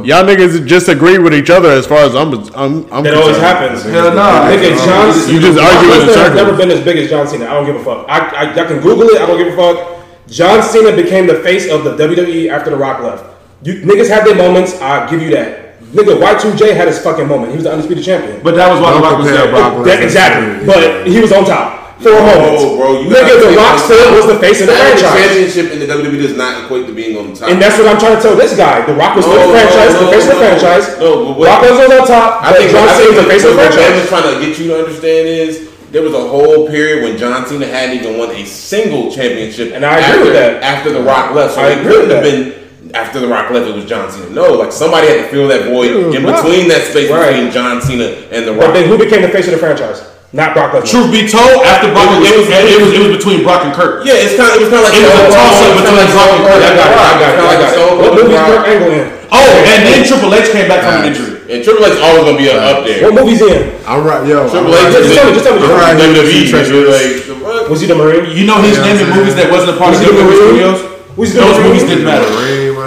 Y'all 0.05 0.25
niggas 0.25 0.67
just 0.67 0.89
agree 0.89 1.19
with 1.19 1.35
each 1.35 1.51
other 1.51 1.71
as 1.71 1.87
far 1.87 1.99
as 1.99 2.15
I'm. 2.15 2.33
I'm. 2.55 2.93
I'm 2.93 3.07
It 3.07 3.15
always 3.15 3.37
concerned. 3.37 3.43
happens. 3.43 3.83
Hell 3.85 4.15
nah. 4.15 4.49
Nigga, 4.51 4.77
John 4.85 5.33
You 5.33 5.41
just 5.41 5.59
argue 5.59 5.93
in 5.93 6.01
Lesnar 6.01 6.07
has 6.07 6.15
circles. 6.15 6.35
never 6.37 6.57
been 6.57 6.71
as 6.71 6.85
big 6.85 6.97
as 6.99 7.11
John 7.11 7.27
Cena. 7.27 7.47
I 7.47 7.55
don't 7.55 7.67
give 7.67 7.77
a 7.77 7.85
fuck. 7.85 8.07
I, 8.09 8.19
I, 8.19 8.51
I 8.53 8.65
can 8.67 8.81
Google 8.81 9.09
it. 9.09 9.21
I 9.21 9.27
don't 9.27 9.39
give 9.39 9.53
a 9.53 9.57
fuck. 9.57 10.05
John 10.29 10.63
Cena 10.63 10.95
became 10.95 11.27
the 11.27 11.41
face 11.41 11.71
of 11.71 11.85
the 11.85 11.97
WWE 11.97 12.51
after 12.51 12.71
The 12.71 12.77
Rock 12.77 13.03
left. 13.03 13.25
You 13.63 13.75
niggas 13.83 14.09
have 14.09 14.25
their 14.25 14.37
moments. 14.37 14.81
I 14.81 15.09
give 15.11 15.21
you 15.23 15.31
that. 15.31 15.81
Nigga, 15.91 16.17
Y2J 16.23 16.75
had 16.77 16.87
his 16.87 17.01
fucking 17.01 17.27
moment. 17.27 17.51
He 17.51 17.57
was 17.57 17.65
the 17.65 17.73
undisputed 17.73 18.05
champion. 18.05 18.41
But 18.45 18.55
that 18.55 18.71
was 18.71 18.81
while 18.81 18.95
The 18.95 19.01
Rock 19.03 19.19
was 19.19 19.27
compare 19.27 19.47
there. 19.47 19.53
Brock 19.55 19.73
Lesnar. 19.87 20.03
Exactly. 20.05 20.67
But 20.67 21.07
he 21.09 21.21
was 21.21 21.33
on 21.33 21.45
top 21.45 21.80
for 22.01 22.11
a 22.17 22.21
moment. 22.21 22.57
bro, 22.81 23.01
you 23.01 23.09
Nigga, 23.13 23.29
gotta 23.37 23.51
The 23.51 23.57
Rock 23.57 23.77
still 23.79 24.09
was 24.17 24.27
the 24.27 24.39
face 24.41 24.61
of 24.61 24.67
the 24.69 24.77
franchise. 24.77 25.13
championship 25.13 25.67
in 25.73 25.79
the 25.81 25.87
WWE 25.87 26.17
does 26.21 26.37
not 26.37 26.65
equate 26.65 26.87
to 26.89 26.93
being 26.95 27.17
on 27.17 27.35
top. 27.35 27.49
And 27.51 27.61
that's 27.61 27.77
what 27.79 27.87
I'm 27.89 27.99
trying 28.01 28.17
to 28.17 28.23
tell 28.23 28.37
this 28.37 28.57
guy. 28.57 28.85
The 28.87 28.95
Rock 28.95 29.17
was 29.17 29.27
No, 29.27 29.33
still 29.37 29.53
the 29.53 29.59
franchise, 29.59 29.93
no, 29.95 30.01
the 30.07 30.13
face 30.13 30.25
of 30.25 30.33
the 30.35 30.41
franchise. 30.41 30.85
No, 30.99 31.11
but 31.25 31.39
what- 31.39 31.49
Rock 31.49 31.61
was 31.63 31.77
on 31.79 32.07
top. 32.07 32.45
I 32.45 32.53
think 32.57 32.71
John 32.73 32.89
Cena 32.89 33.09
was 33.13 33.17
the 33.21 33.29
face 33.31 33.45
of 33.45 33.51
the 33.53 33.57
what 33.57 33.69
Ben 33.69 33.73
franchise. 33.77 33.99
just 34.01 34.09
trying 34.09 34.29
to 34.33 34.35
get 34.41 34.59
you 34.59 34.67
to 34.73 34.79
understand 34.81 35.29
is 35.29 35.69
there 35.93 36.03
was 36.03 36.15
a 36.15 36.21
whole 36.25 36.69
period 36.69 37.05
when 37.05 37.19
John 37.19 37.45
Cena 37.47 37.67
hadn't 37.67 37.97
even 38.01 38.17
won 38.17 38.31
a 38.31 38.45
single 38.47 39.11
championship. 39.11 39.73
And 39.75 39.85
I 39.85 39.99
agree 39.99 40.05
after, 40.09 40.25
with 40.25 40.33
that. 40.35 40.63
After 40.63 40.93
The 40.93 41.03
Rock 41.03 41.35
left, 41.35 41.55
so 41.55 41.61
I 41.61 41.71
it 41.71 41.79
agree 41.81 41.99
with 41.99 42.09
couldn't 42.09 42.17
have 42.17 42.25
that. 42.25 42.55
been 42.85 42.95
after 42.95 43.19
The 43.21 43.29
Rock 43.29 43.51
left. 43.51 43.67
It 43.69 43.75
was 43.77 43.85
John 43.85 44.11
Cena. 44.11 44.31
No, 44.31 44.55
like 44.55 44.73
somebody 44.73 45.07
had 45.09 45.17
to 45.17 45.29
fill 45.29 45.49
that 45.49 45.65
void 45.69 45.91
in 46.15 46.25
between 46.25 46.69
that 46.69 46.83
space 46.89 47.11
Right. 47.11 47.29
between 47.35 47.51
John 47.53 47.83
Cena 47.83 48.05
and 48.33 48.47
The 48.47 48.53
Rock. 48.53 48.67
But 48.67 48.73
then 48.75 48.89
who 48.89 48.97
became 48.97 49.21
the 49.23 49.29
face 49.29 49.47
of 49.47 49.53
the 49.53 49.59
franchise? 49.59 50.01
Not 50.33 50.55
Brock 50.55 50.70
Lesnar. 50.70 50.87
Truth 50.87 51.11
be 51.11 51.26
told, 51.26 51.66
after 51.66 51.91
Brock, 51.91 52.07
It 52.07 52.22
was- 52.22 52.31
it 52.31 52.39
was, 52.39 52.47
it 52.47 52.62
was- 52.62 52.70
it 52.70 52.78
was, 52.78 52.91
it 52.95 53.01
was 53.03 53.11
between 53.18 53.43
Brock 53.43 53.66
and 53.66 53.74
Kurt. 53.74 54.07
yeah, 54.07 54.14
it's 54.14 54.39
kind 54.39 54.47
of 54.55 54.62
it 54.62 54.62
was 54.62 54.70
kind 54.70 54.87
of 54.87 54.87
like 54.87 54.95
It 54.95 55.03
was 55.03 55.11
a 55.11 55.26
toss-up 55.35 55.72
between 55.74 55.99
like 55.99 56.11
Brock 56.14 56.31
and 56.31 56.41
Stone 56.41 56.47
Kurt. 56.47 56.62
I 56.62 56.70
got 56.70 56.87
it. 56.87 56.99
I 57.01 57.14
got 57.18 57.31
it. 57.35 57.39
I 57.41 57.57
got 57.59 57.70
it. 57.74 57.78
What 57.81 57.99
Cold 57.99 58.14
movie 58.14 58.35
is 58.39 58.47
Kurt 58.47 58.64
Angle 58.70 58.91
in? 58.95 59.07
Oh, 59.31 59.51
and 59.66 59.81
then 59.87 59.99
Triple 60.07 60.31
H 60.35 60.49
came 60.55 60.66
back 60.70 60.81
from 60.87 60.95
an 61.03 61.05
injury. 61.11 61.33
And 61.51 61.59
Triple 61.66 61.83
H 61.83 61.99
is 61.99 62.03
always 62.03 62.22
gonna 62.31 62.39
be 62.39 62.47
up 62.47 62.87
there. 62.87 63.03
What 63.11 63.14
movie's 63.18 63.43
he 63.43 63.51
in? 63.51 63.62
I'm 63.83 64.07
right, 64.07 64.22
yo. 64.22 64.47
I'm 64.47 64.51
Triple 64.55 64.70
right 64.70 64.87
H 64.87 64.95
here. 64.95 65.03
Just 65.03 65.14
tell 65.18 65.26
me, 65.26 65.33
just 65.35 65.47
tell 65.51 65.55
me. 65.59 65.66
I'm 65.66 65.74
right 65.83 65.99
WWE, 65.99 66.87
like? 66.87 67.66
Was 67.66 67.81
he 67.83 67.87
the 67.91 67.99
Marine? 67.99 68.31
You 68.31 68.47
know 68.47 68.62
he's 68.62 68.78
Yeah, 68.78 68.87
naming 68.87 69.11
I'm 69.11 69.18
movies 69.18 69.35
that 69.35 69.51
wasn't 69.51 69.74
a 69.74 69.76
part 69.83 69.95
of 69.95 69.99
the 69.99 70.07
WWE 70.14 70.31
Studios. 70.47 70.78
Was 71.18 71.35
he 71.35 71.39
Those 71.43 71.59
movies 71.59 71.83
didn't 71.91 72.07
matter. 72.07 72.31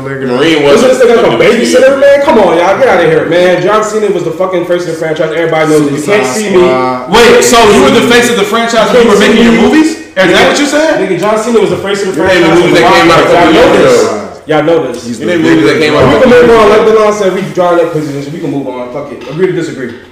Marine, 0.04 0.28
my 0.28 0.34
nigga. 0.36 0.38
Marine 0.38 0.64
Wasn't 0.64 0.90
was 0.92 1.00
this 1.00 1.00
nigga 1.02 1.16
like 1.24 1.32
a 1.32 1.40
babysitter, 1.40 1.94
man? 2.00 2.18
Come 2.28 2.38
on, 2.44 2.58
y'all, 2.60 2.76
get 2.78 2.88
out 2.92 3.00
of 3.04 3.08
here, 3.10 3.26
man. 3.28 3.64
John 3.64 3.82
Cena 3.84 4.12
was 4.12 4.24
the 4.28 4.36
fucking 4.36 4.66
face 4.68 4.84
of 4.86 4.94
the 4.94 5.00
franchise. 5.00 5.32
Everybody 5.32 5.66
knows 5.72 5.88
it. 5.88 5.94
You 5.98 6.04
can't 6.04 6.28
see 6.28 6.52
me. 6.52 6.62
Wait, 7.10 7.42
so 7.42 7.58
you 7.72 7.80
were 7.88 7.96
the 7.96 8.06
face 8.12 8.30
of 8.30 8.38
the 8.38 8.46
franchise 8.46 8.92
when 8.92 9.08
you 9.08 9.12
were 9.16 9.20
making 9.20 9.44
your 9.44 9.58
movies? 9.64 10.04
Is 10.14 10.30
that 10.30 10.46
what 10.46 10.60
you 10.60 10.68
said? 10.70 11.02
Nigga, 11.02 11.18
John 11.18 11.40
Cena 11.42 11.58
was 11.60 11.72
the 11.74 11.82
face 11.82 12.06
of 12.06 12.14
the 12.14 12.22
You're 12.22 12.30
franchise. 12.30 12.46
naming 12.46 12.60
movies 12.70 12.76
that 12.78 12.86
came 12.94 13.10
out 13.10 13.18
a 13.18 13.28
couple 13.34 13.34
Y'all 13.34 13.66
know 13.66 13.74
years 13.74 13.90
this. 13.90 14.04
ago. 14.06 14.20
Y'all 14.46 14.64
know 14.68 14.78
this. 14.92 15.00
You 15.20 15.26
name 15.26 15.42
movies 15.42 15.66
that 15.72 15.78
came 15.82 15.94
We 15.96 16.16
can 16.22 16.30
move 16.30 16.50
on. 16.54 16.66
Like 16.70 16.84
Delon 16.86 17.14
said, 17.18 17.30
we 17.34 17.42
drawing 17.56 17.80
up 17.82 17.92
positions. 17.96 18.30
We 18.30 18.40
can 18.44 18.52
move 18.52 18.68
on. 18.68 18.92
Fuck 18.94 19.10
it. 19.16 19.24
Agree 19.32 19.48
to 19.48 19.54
disagree. 19.58 20.04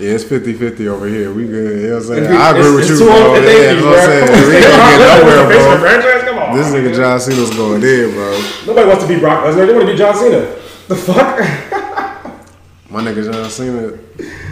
Yeah, 0.00 0.16
it's 0.18 0.24
50-50 0.24 0.88
over 0.88 1.06
here. 1.06 1.30
We 1.32 1.46
good. 1.46 1.78
You 1.78 1.88
know 1.92 2.00
what 2.00 2.02
I'm 2.02 2.08
saying? 2.08 2.24
Agree- 2.24 2.36
I 2.36 2.50
agree 2.50 2.60
it's- 2.60 2.74
with 2.74 2.80
it's 2.80 2.90
you, 2.90 2.98
two 2.98 3.04
bro. 3.06 3.14
on- 3.22 3.36
Yeah, 3.36 3.52
you 3.52 3.52
you, 3.52 3.84
know 3.84 3.90
what 3.92 3.98
I'm 4.00 4.08
saying? 4.08 4.24
We 4.24 4.56
ain't 4.56 4.64
gonna 4.66 4.72
get 4.72 4.72
Brock 4.72 4.98
Lesnar 4.98 5.12
was 5.12 5.22
the 5.22 5.36
nowhere, 5.36 5.52
face 5.52 5.62
of 5.62 5.70
the 5.70 5.78
bro. 5.78 6.21
This 6.54 6.68
nigga 6.68 6.94
John 6.94 7.20
Cena's 7.20 7.50
going 7.50 7.82
in, 7.82 8.10
bro. 8.12 8.32
Nobody 8.66 8.88
wants 8.88 9.04
to 9.04 9.08
be 9.08 9.18
Brock 9.18 9.44
Lesnar. 9.44 9.66
They 9.66 9.72
want 9.74 9.86
to 9.86 9.92
be 9.92 9.98
John 9.98 10.14
Cena. 10.14 10.40
The 10.88 10.96
fuck? 10.96 11.68
My 12.92 13.00
nigga 13.00 13.24
John 13.24 13.48
Cena, 13.48 13.96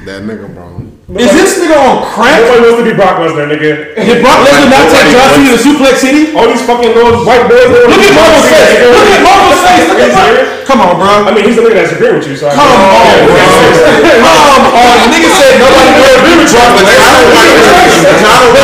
that 0.09 0.25
nigga, 0.25 0.49
bro. 0.57 0.81
Is 1.21 1.29
this 1.29 1.61
nigga 1.61 1.77
on 1.77 2.01
crack? 2.09 2.41
Nobody 2.41 2.73
wants 2.73 2.81
to 2.81 2.87
be 2.89 2.97
Brock 2.97 3.21
Lesnar, 3.21 3.45
nigga. 3.53 3.93
Did 4.01 4.25
Brock 4.25 4.41
Lesnar 4.49 4.73
not 4.73 4.89
take 4.89 5.13
John 5.13 5.29
Cena 5.37 5.53
to 5.53 5.61
Suplex 5.61 6.01
City? 6.01 6.33
All 6.33 6.49
these 6.49 6.65
fucking 6.65 6.89
little 6.97 7.21
white 7.29 7.45
boys. 7.53 7.69
Look 7.69 8.01
at 8.01 8.17
Marvel's 8.17 8.49
face. 8.49 8.81
Look 8.81 9.13
at 9.13 9.21
Marvel's 9.21 9.61
face. 9.61 9.85
Look 9.93 10.01
at 10.01 10.13
Marvel. 10.17 10.41
Come 10.65 10.81
on, 10.81 10.97
bro. 10.97 11.29
I 11.29 11.31
mean, 11.37 11.45
he's 11.45 11.61
the 11.61 11.69
nigga 11.69 11.85
that's 11.85 11.93
agreeing 11.93 12.17
with 12.17 12.33
you. 12.33 12.37
So 12.41 12.49
I 12.49 12.57
Come 12.57 12.65
on, 12.65 12.81
bro. 12.81 13.37
yeah. 13.37 14.25
Come 14.25 14.73
on. 14.73 15.05
Nigga 15.13 15.29
said 15.37 15.61
nobody 15.61 15.91
would 16.01 16.15
agree 16.17 16.37
with 16.41 16.49
you. 16.49 16.65
But 16.65 16.85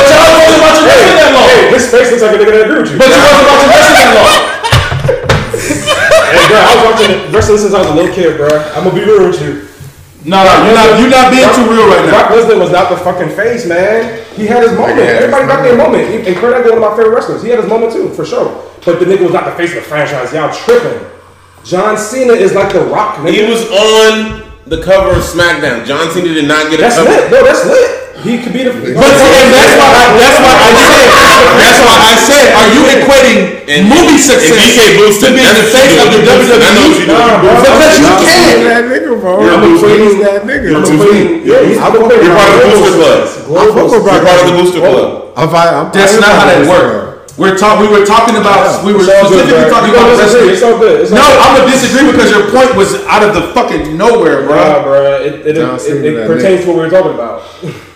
y'all 0.08 0.32
wasn't 0.40 0.64
watching 0.64 0.88
wrestling 0.88 1.20
that 1.20 1.30
long. 1.36 1.52
Hey, 1.52 1.68
his 1.76 1.84
face 1.92 2.08
looks 2.16 2.24
like 2.24 2.32
a 2.32 2.38
nigga 2.40 2.52
that 2.56 2.64
agree 2.64 2.80
with 2.80 2.90
you. 2.92 2.96
But 2.96 3.12
you 3.12 3.20
wasn't 3.20 3.44
watching 3.44 3.68
wrestling 3.68 3.96
that 4.00 4.12
long. 4.16 4.40
Hey, 6.32 6.42
bro, 6.48 6.58
I 6.58 6.72
was 6.74 6.82
watching 6.90 7.32
wrestling 7.32 7.58
since 7.58 7.74
I 7.74 7.78
was 7.80 7.88
a 7.88 7.94
little 7.94 8.14
kid, 8.14 8.36
bro. 8.36 8.48
I'm 8.74 8.84
gonna 8.84 8.94
be 8.94 9.04
real 9.04 9.26
with 9.28 9.40
you. 9.42 9.66
No, 10.26 10.42
no, 10.42 10.50
you're 10.66 10.74
not. 10.74 10.86
You're 10.98 11.10
not 11.14 11.30
being 11.30 11.46
too 11.54 11.66
real 11.70 11.86
right 11.86 12.02
now. 12.04 12.26
Brock. 12.26 12.34
Lesnar 12.34 12.58
was 12.58 12.72
not 12.72 12.90
the 12.90 12.96
fucking 12.98 13.30
face, 13.36 13.64
man. 13.64 14.24
He 14.34 14.44
had 14.46 14.62
his 14.64 14.72
moment. 14.72 14.98
his 14.98 15.22
Everybody 15.22 15.46
got 15.46 15.62
their 15.62 15.76
moment. 15.78 16.02
And 16.26 16.34
Kurt 16.36 16.52
Angle, 16.52 16.74
one 16.74 16.82
of 16.82 16.90
my 16.90 16.96
favorite 16.98 17.14
wrestlers, 17.14 17.42
he 17.42 17.48
had 17.50 17.60
his 17.60 17.68
moment 17.68 17.92
too, 17.92 18.10
for 18.10 18.24
sure. 18.26 18.50
But 18.84 18.98
the 18.98 19.06
nigga 19.06 19.22
was 19.22 19.32
not 19.32 19.44
the 19.46 19.52
face 19.54 19.70
of 19.70 19.76
the 19.76 19.88
franchise. 19.88 20.32
Y'all 20.34 20.52
tripping. 20.52 20.98
John 21.62 21.96
Cena 21.96 22.32
is 22.32 22.54
like 22.54 22.72
the 22.72 22.80
Rock. 22.86 23.16
Nigga. 23.18 23.30
He 23.34 23.42
was 23.46 23.62
on 23.70 24.42
the 24.66 24.82
cover 24.82 25.10
of 25.14 25.22
SmackDown. 25.22 25.86
John 25.86 26.10
Cena 26.10 26.34
did 26.34 26.48
not 26.48 26.70
get 26.70 26.80
a 26.80 26.82
That's 26.82 26.96
cover. 26.96 27.10
lit, 27.10 27.30
bro. 27.30 27.44
That's 27.44 27.64
lit. 27.66 27.95
He 28.26 28.42
could 28.42 28.52
be 28.52 28.62
the. 28.66 28.74
But 28.74 28.82
see, 28.82 29.30
and 29.38 29.50
that's 29.54 29.74
why. 29.78 29.86
I, 29.86 30.04
that's 30.18 30.38
why 30.42 30.54
I 30.58 30.70
said. 30.74 31.06
That's 31.56 31.80
why 31.86 31.96
I 31.96 32.14
said. 32.18 32.46
Are 32.58 32.68
you 32.74 32.82
equating 32.98 33.38
And- 33.70 33.86
movie 33.86 34.18
success 34.18 34.50
and 34.50 34.58
DK 34.58 34.98
Booster, 34.98 35.30
to 35.30 35.38
being 35.38 35.54
the 35.54 35.66
face 35.70 35.94
of 36.02 36.10
the 36.10 36.20
do. 36.20 36.26
I 36.26 36.34
know 36.34 36.42
what 36.42 36.66
WWE? 36.66 36.98
you 36.98 37.06
do. 37.06 37.14
Nah, 37.14 37.38
bro. 37.38 37.50
Because 37.62 37.94
you 37.96 38.10
can. 38.18 38.26
Cena 38.26 38.66
that 38.66 38.84
nigga, 38.90 39.12
bro. 39.22 39.32
I'm 39.46 39.62
equating 39.62 40.02
He's 40.10 40.16
that 40.26 40.40
nigga. 40.42 40.68
I'm 40.74 40.82
To 40.82 40.92
equating. 40.98 41.46
Yeah. 41.46 41.86
I'm 41.86 41.92
You're 41.94 42.06
equating. 42.10 42.34
part 42.34 42.50
of 42.50 42.58
the 42.58 42.68
Booster 42.74 42.94
Club. 42.98 43.18
I 43.22 43.26
fuck 43.26 43.46
with 43.46 43.74
Global 43.74 44.02
Brock 44.02 44.18
You're 44.18 44.26
part 44.26 44.38
of 44.42 44.46
the 44.50 44.56
Booster 44.58 44.80
Club. 44.82 45.08
I'm 45.38 45.48
fine. 45.54 45.70
I'm 45.74 45.86
That's 45.94 46.14
not 46.18 46.32
how 46.34 46.46
that 46.50 46.66
works. 46.66 47.14
We're 47.36 47.52
talk. 47.58 47.76
We 47.84 47.88
were 47.92 48.00
talking 48.06 48.36
about. 48.40 48.80
We 48.82 48.94
were 48.96 49.04
It's 49.04 49.12
all 49.12 49.28
good, 49.28 49.44
specifically 49.44 49.68
bro. 49.68 49.76
talking 49.76 49.90
about 49.92 50.08
gonna 50.08 50.24
disagree. 50.24 50.48
wrestling. 50.48 50.56
It's 50.56 50.64
all 50.64 50.78
good. 50.80 50.96
It's 51.04 51.12
all 51.12 51.18
No, 51.20 51.26
good. 51.28 51.36
I'm 51.44 51.52
gonna 51.60 51.70
disagree 51.70 52.04
because 52.10 52.30
your 52.32 52.44
point 52.48 52.72
was 52.80 52.90
out 53.12 53.22
of 53.22 53.34
the 53.36 53.52
fucking 53.52 53.92
nowhere, 53.96 54.48
bro. 54.48 54.56
Nah, 54.56 54.82
bro. 54.82 55.20
It, 55.20 55.44
it, 55.44 55.52
John 55.60 55.76
it, 55.76 55.80
Cena, 55.84 56.00
it, 56.00 56.26
pertains 56.26 56.60
nigga. 56.60 56.64
to 56.64 56.68
what 56.72 56.76
we 56.80 56.82
were 56.88 56.94
talking 56.96 57.12
about. 57.12 57.44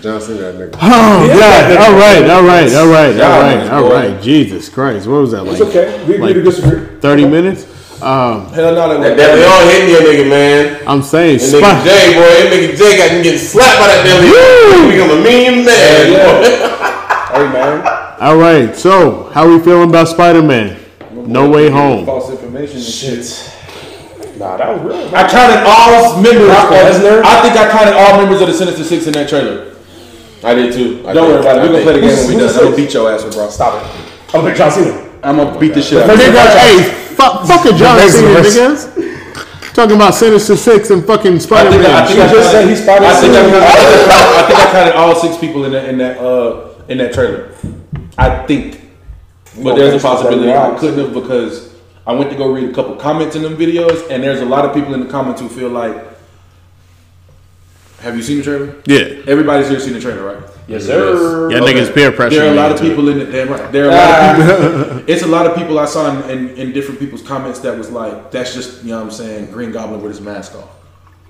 John 0.00 0.20
Cena, 0.20 0.38
that 0.38 0.54
nigga. 0.54 0.78
Oh 0.80 1.26
God! 1.26 1.76
All 1.76 1.94
right, 1.98 2.30
all 2.30 2.44
right, 2.44 2.72
all 2.72 2.86
right, 2.86 3.10
all 3.10 3.82
God, 3.82 3.92
right, 3.92 4.12
all 4.14 4.22
Jesus 4.22 4.68
Christ, 4.68 5.08
what 5.08 5.22
was 5.22 5.32
that 5.32 5.44
It's 5.46 5.58
like? 5.58 5.68
okay. 5.70 5.98
We 6.06 6.14
agree 6.14 6.18
like 6.18 6.34
to 6.34 6.42
disagree. 6.42 7.00
Thirty 7.00 7.26
minutes? 7.26 7.64
Um, 8.00 8.46
Hell 8.54 8.74
no, 8.76 9.00
that 9.02 9.16
That 9.16 9.34
they 9.34 9.44
all 9.44 9.66
hitting 9.66 9.90
your 9.90 10.02
nigga, 10.02 10.30
man. 10.30 10.86
I'm 10.86 11.02
saying, 11.02 11.40
And 11.40 11.50
nigga 11.50 11.58
spot. 11.58 11.84
Jay, 11.84 12.14
boy, 12.14 12.30
that 12.30 12.46
nigga 12.54 12.76
Jay 12.78 12.96
got 12.96 13.10
him 13.10 13.22
getting 13.24 13.40
slapped 13.40 13.80
by 13.80 13.86
that 13.88 14.06
damn 14.06 14.22
nigga. 14.22 14.86
Become 14.86 15.18
a 15.18 15.22
mean 15.24 15.64
man. 15.64 16.74
Hey 17.28 17.44
man. 17.52 17.86
All 18.20 18.36
right, 18.36 18.74
so 18.74 19.24
how 19.30 19.46
are 19.46 19.50
we 19.50 19.62
feeling 19.62 19.90
about 19.90 20.08
Spider 20.08 20.42
Man? 20.42 20.80
No 21.12 21.48
Way 21.50 21.70
Home. 21.70 22.06
False 22.06 22.30
information 22.30 22.76
and 22.76 22.84
shit. 22.84 23.20
Nah, 24.38 24.56
that 24.56 24.70
was 24.74 24.82
real. 24.82 25.14
I 25.14 25.28
counted 25.28 25.62
all 25.66 26.22
members. 26.22 26.46
Brock 26.46 26.72
I 26.72 27.42
think 27.42 27.56
I 27.56 27.70
counted 27.70 27.94
all 27.94 28.16
members 28.18 28.40
of 28.40 28.48
the 28.48 28.54
Sinister 28.54 28.82
Six 28.82 29.06
in 29.06 29.12
that 29.12 29.28
trailer. 29.28 29.67
I 30.44 30.54
did 30.54 30.72
too. 30.72 31.02
I 31.06 31.12
Don't 31.12 31.28
worry 31.28 31.40
about 31.40 31.58
it. 31.58 31.60
We're 31.62 31.72
gonna 31.72 31.82
play 31.82 31.94
the 32.00 32.06
game 32.06 32.16
when 32.16 32.28
we 32.28 32.34
who's 32.34 32.52
done. 32.54 32.58
I'm 32.64 32.64
gonna 32.70 32.76
beat 32.76 32.94
your 32.94 33.12
ass 33.12 33.24
with 33.24 33.34
bro. 33.34 33.48
Stop 33.50 33.74
it. 33.82 34.34
I'm 34.34 34.40
gonna 34.40 34.48
pick 34.48 34.58
John 34.58 34.70
Cena. 34.70 35.08
I'm 35.22 35.36
gonna 35.36 35.58
beat 35.58 35.74
the 35.74 35.82
shit 35.82 36.02
out 36.02 36.10
of 36.10 36.16
Nigga, 36.16 36.30
you. 36.30 36.82
hey, 36.82 37.14
fuck, 37.16 37.46
fuck 37.46 37.64
a 37.66 37.72
John 37.76 37.98
Cena, 38.08 38.40
niggas. 38.40 39.74
Talking 39.74 39.96
about 39.96 40.14
Sinister 40.14 40.56
Six 40.56 40.90
and 40.90 41.04
fucking 41.04 41.34
I 41.34 41.38
Spider 41.38 41.70
think, 41.70 41.82
I, 41.84 41.88
Man. 41.88 42.06
think 42.06 42.20
I, 42.20 42.32
just 42.32 42.50
said 42.50 42.68
he's 42.68 42.82
Spider-Man. 42.82 43.10
I 43.16 43.20
think 43.20 43.34
I, 43.34 43.40
counted, 43.40 43.62
I, 43.62 43.72
think 43.72 43.78
I 43.78 44.12
counted- 44.12 44.38
I 44.38 44.46
think 44.46 44.58
I 44.58 44.72
counted 44.72 44.94
all 44.96 45.14
six 45.16 45.36
people 45.38 45.64
in 45.64 45.72
that 45.72 45.88
in 45.88 45.98
that 45.98 46.18
uh 46.18 46.74
in 46.88 46.98
that 46.98 47.12
trailer. 47.14 47.54
I 48.16 48.46
think, 48.46 48.80
but 49.62 49.74
there's 49.76 49.94
a 50.02 50.04
possibility 50.06 50.52
I 50.52 50.76
couldn't 50.78 50.98
have 51.04 51.14
because 51.14 51.74
I 52.06 52.12
went 52.12 52.30
to 52.30 52.36
go 52.36 52.52
read 52.52 52.70
a 52.70 52.72
couple 52.72 52.96
comments 52.96 53.36
in 53.36 53.42
them 53.42 53.56
videos, 53.56 54.08
and 54.10 54.22
there's 54.22 54.40
a 54.40 54.44
lot 54.46 54.64
of 54.64 54.74
people 54.74 54.94
in 54.94 55.00
the 55.00 55.08
comments 55.10 55.40
who 55.40 55.48
feel 55.48 55.68
like. 55.70 56.17
Have 58.00 58.16
you 58.16 58.22
seen 58.22 58.38
the 58.38 58.44
trailer? 58.44 58.76
Yeah, 58.86 59.22
Everybody's 59.26 59.68
here 59.68 59.80
seen 59.80 59.92
the 59.92 60.00
trailer, 60.00 60.22
right? 60.24 60.50
Yes, 60.68 60.84
sir. 60.86 61.50
yeah, 61.50 61.58
niggas 61.58 61.92
peer 61.94 62.12
pressure. 62.12 62.36
There 62.36 62.48
are 62.48 62.52
a 62.52 62.54
lot 62.56 62.70
of 62.70 62.78
into 62.78 62.86
it. 62.86 62.88
people 62.90 63.08
in 63.08 63.20
it. 63.20 63.26
Damn 63.32 63.48
right. 63.48 63.72
There 63.72 63.86
are 63.86 63.90
a 63.90 63.94
lot 63.94 64.20
of 64.40 64.86
people. 64.98 65.10
It's 65.14 65.22
a 65.22 65.26
lot 65.26 65.46
of 65.46 65.56
people 65.56 65.78
I 65.78 65.86
saw 65.86 66.28
in, 66.28 66.30
in, 66.30 66.48
in 66.56 66.72
different 66.72 67.00
people's 67.00 67.22
comments 67.22 67.58
that 67.60 67.76
was 67.76 67.90
like, 67.90 68.30
"That's 68.30 68.54
just 68.54 68.84
you 68.84 68.90
know 68.90 68.98
what 68.98 69.04
I'm 69.06 69.10
saying, 69.10 69.50
Green 69.50 69.72
Goblin 69.72 70.00
with 70.02 70.12
his 70.12 70.20
mask 70.20 70.54
off." 70.54 70.68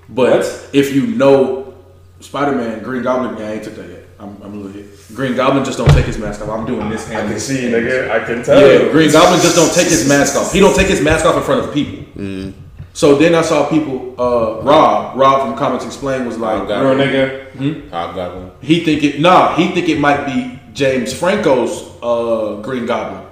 But 0.09 0.39
What? 0.39 0.69
if 0.73 0.93
you 0.93 1.07
know 1.07 1.73
Spider 2.19 2.55
Man, 2.55 2.83
Green 2.83 3.01
Goblin, 3.01 3.37
yeah, 3.37 3.47
I 3.47 3.51
ain't 3.53 3.63
took 3.63 3.75
that 3.75 3.89
yet. 3.89 4.03
I'm, 4.19 4.35
I'm 4.43 4.53
a 4.53 4.55
little 4.57 4.71
hit. 4.73 4.87
Green 5.15 5.35
Goblin 5.37 5.63
just 5.63 5.77
don't 5.77 5.89
take 5.91 6.05
his 6.05 6.17
mask 6.17 6.41
off. 6.41 6.49
I'm 6.49 6.65
doing 6.65 6.89
this 6.89 7.07
hand. 7.07 7.27
I 7.27 7.31
can 7.31 7.39
see, 7.39 7.61
hand. 7.61 7.73
nigga. 7.75 8.11
I 8.11 8.19
can 8.25 8.43
tell. 8.43 8.59
Yeah, 8.61 8.91
Green 8.91 9.09
Goblin 9.11 9.39
just 9.41 9.55
don't 9.55 9.73
take 9.73 9.87
his 9.87 10.07
mask 10.07 10.35
off. 10.35 10.51
He 10.51 10.59
don't 10.59 10.75
take 10.75 10.87
his 10.87 11.01
mask 11.01 11.25
off 11.25 11.37
in 11.37 11.43
front 11.43 11.65
of 11.65 11.73
people. 11.73 12.03
Mm. 12.21 12.53
So 12.99 13.15
then 13.15 13.33
I 13.33 13.43
saw 13.43 13.69
people. 13.69 14.13
Uh, 14.19 14.59
Rob, 14.61 15.15
Rob 15.17 15.47
from 15.47 15.57
Comics 15.57 15.85
Explain 15.85 16.25
was 16.25 16.37
like, 16.37 16.67
Hobgoblin. 16.67 16.97
Real 16.97 17.07
nigga. 17.07 17.89
Hobgoblin. 17.89 18.51
he 18.59 18.83
think 18.83 19.03
it 19.03 19.21
nah, 19.21 19.55
he 19.55 19.69
think 19.69 19.87
it 19.87 20.01
might 20.01 20.25
be 20.25 20.59
James 20.73 21.13
Franco's 21.13 21.87
uh, 22.03 22.61
Green 22.61 22.85
Goblin. 22.85 23.25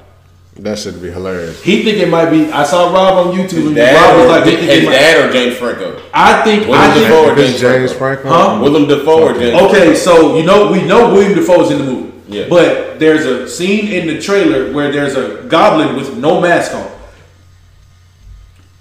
That 0.56 0.80
should 0.80 1.02
be 1.02 1.12
hilarious. 1.12 1.62
He 1.62 1.84
think 1.84 1.98
it 1.98 2.08
might 2.08 2.30
be. 2.30 2.50
I 2.50 2.64
saw 2.64 2.94
Rob 2.94 3.28
on 3.28 3.36
YouTube 3.36 3.68
and 3.68 3.76
Dad 3.76 3.94
Rob 3.94 4.18
was 4.22 4.28
like, 4.30 4.46
he 4.46 4.56
his 4.56 4.84
it 4.84 4.86
might, 4.86 4.92
dad 4.94 5.30
or 5.30 5.34
James 5.34 5.58
Franco? 5.58 6.02
I 6.14 6.42
think 6.46 6.68
Willem 6.68 6.80
I 6.80 6.94
think. 6.94 7.08
Dafoe 7.08 7.30
or 7.30 7.36
James, 7.36 7.60
James 7.60 7.92
Franco? 7.92 8.22
Franco, 8.22 8.30
Huh? 8.30 8.62
Willem 8.64 8.88
Dafoe 8.88 9.22
or 9.22 9.34
James 9.34 9.62
Okay, 9.64 9.96
so 9.96 10.38
you 10.38 10.46
know 10.46 10.72
we 10.72 10.82
know 10.86 11.12
William 11.12 11.36
Dafoe 11.38 11.64
is 11.64 11.72
in 11.72 11.80
the 11.80 11.84
movie. 11.84 12.14
Yeah. 12.30 12.48
But 12.48 13.00
there's 13.00 13.26
a 13.26 13.50
scene 13.50 13.92
in 13.92 14.08
the 14.08 14.22
trailer 14.22 14.72
where 14.72 14.94
there's 14.94 15.16
a 15.18 15.44
goblin 15.50 15.98
with 15.98 16.18
no 16.18 16.40
mask 16.40 16.74
on. 16.74 16.97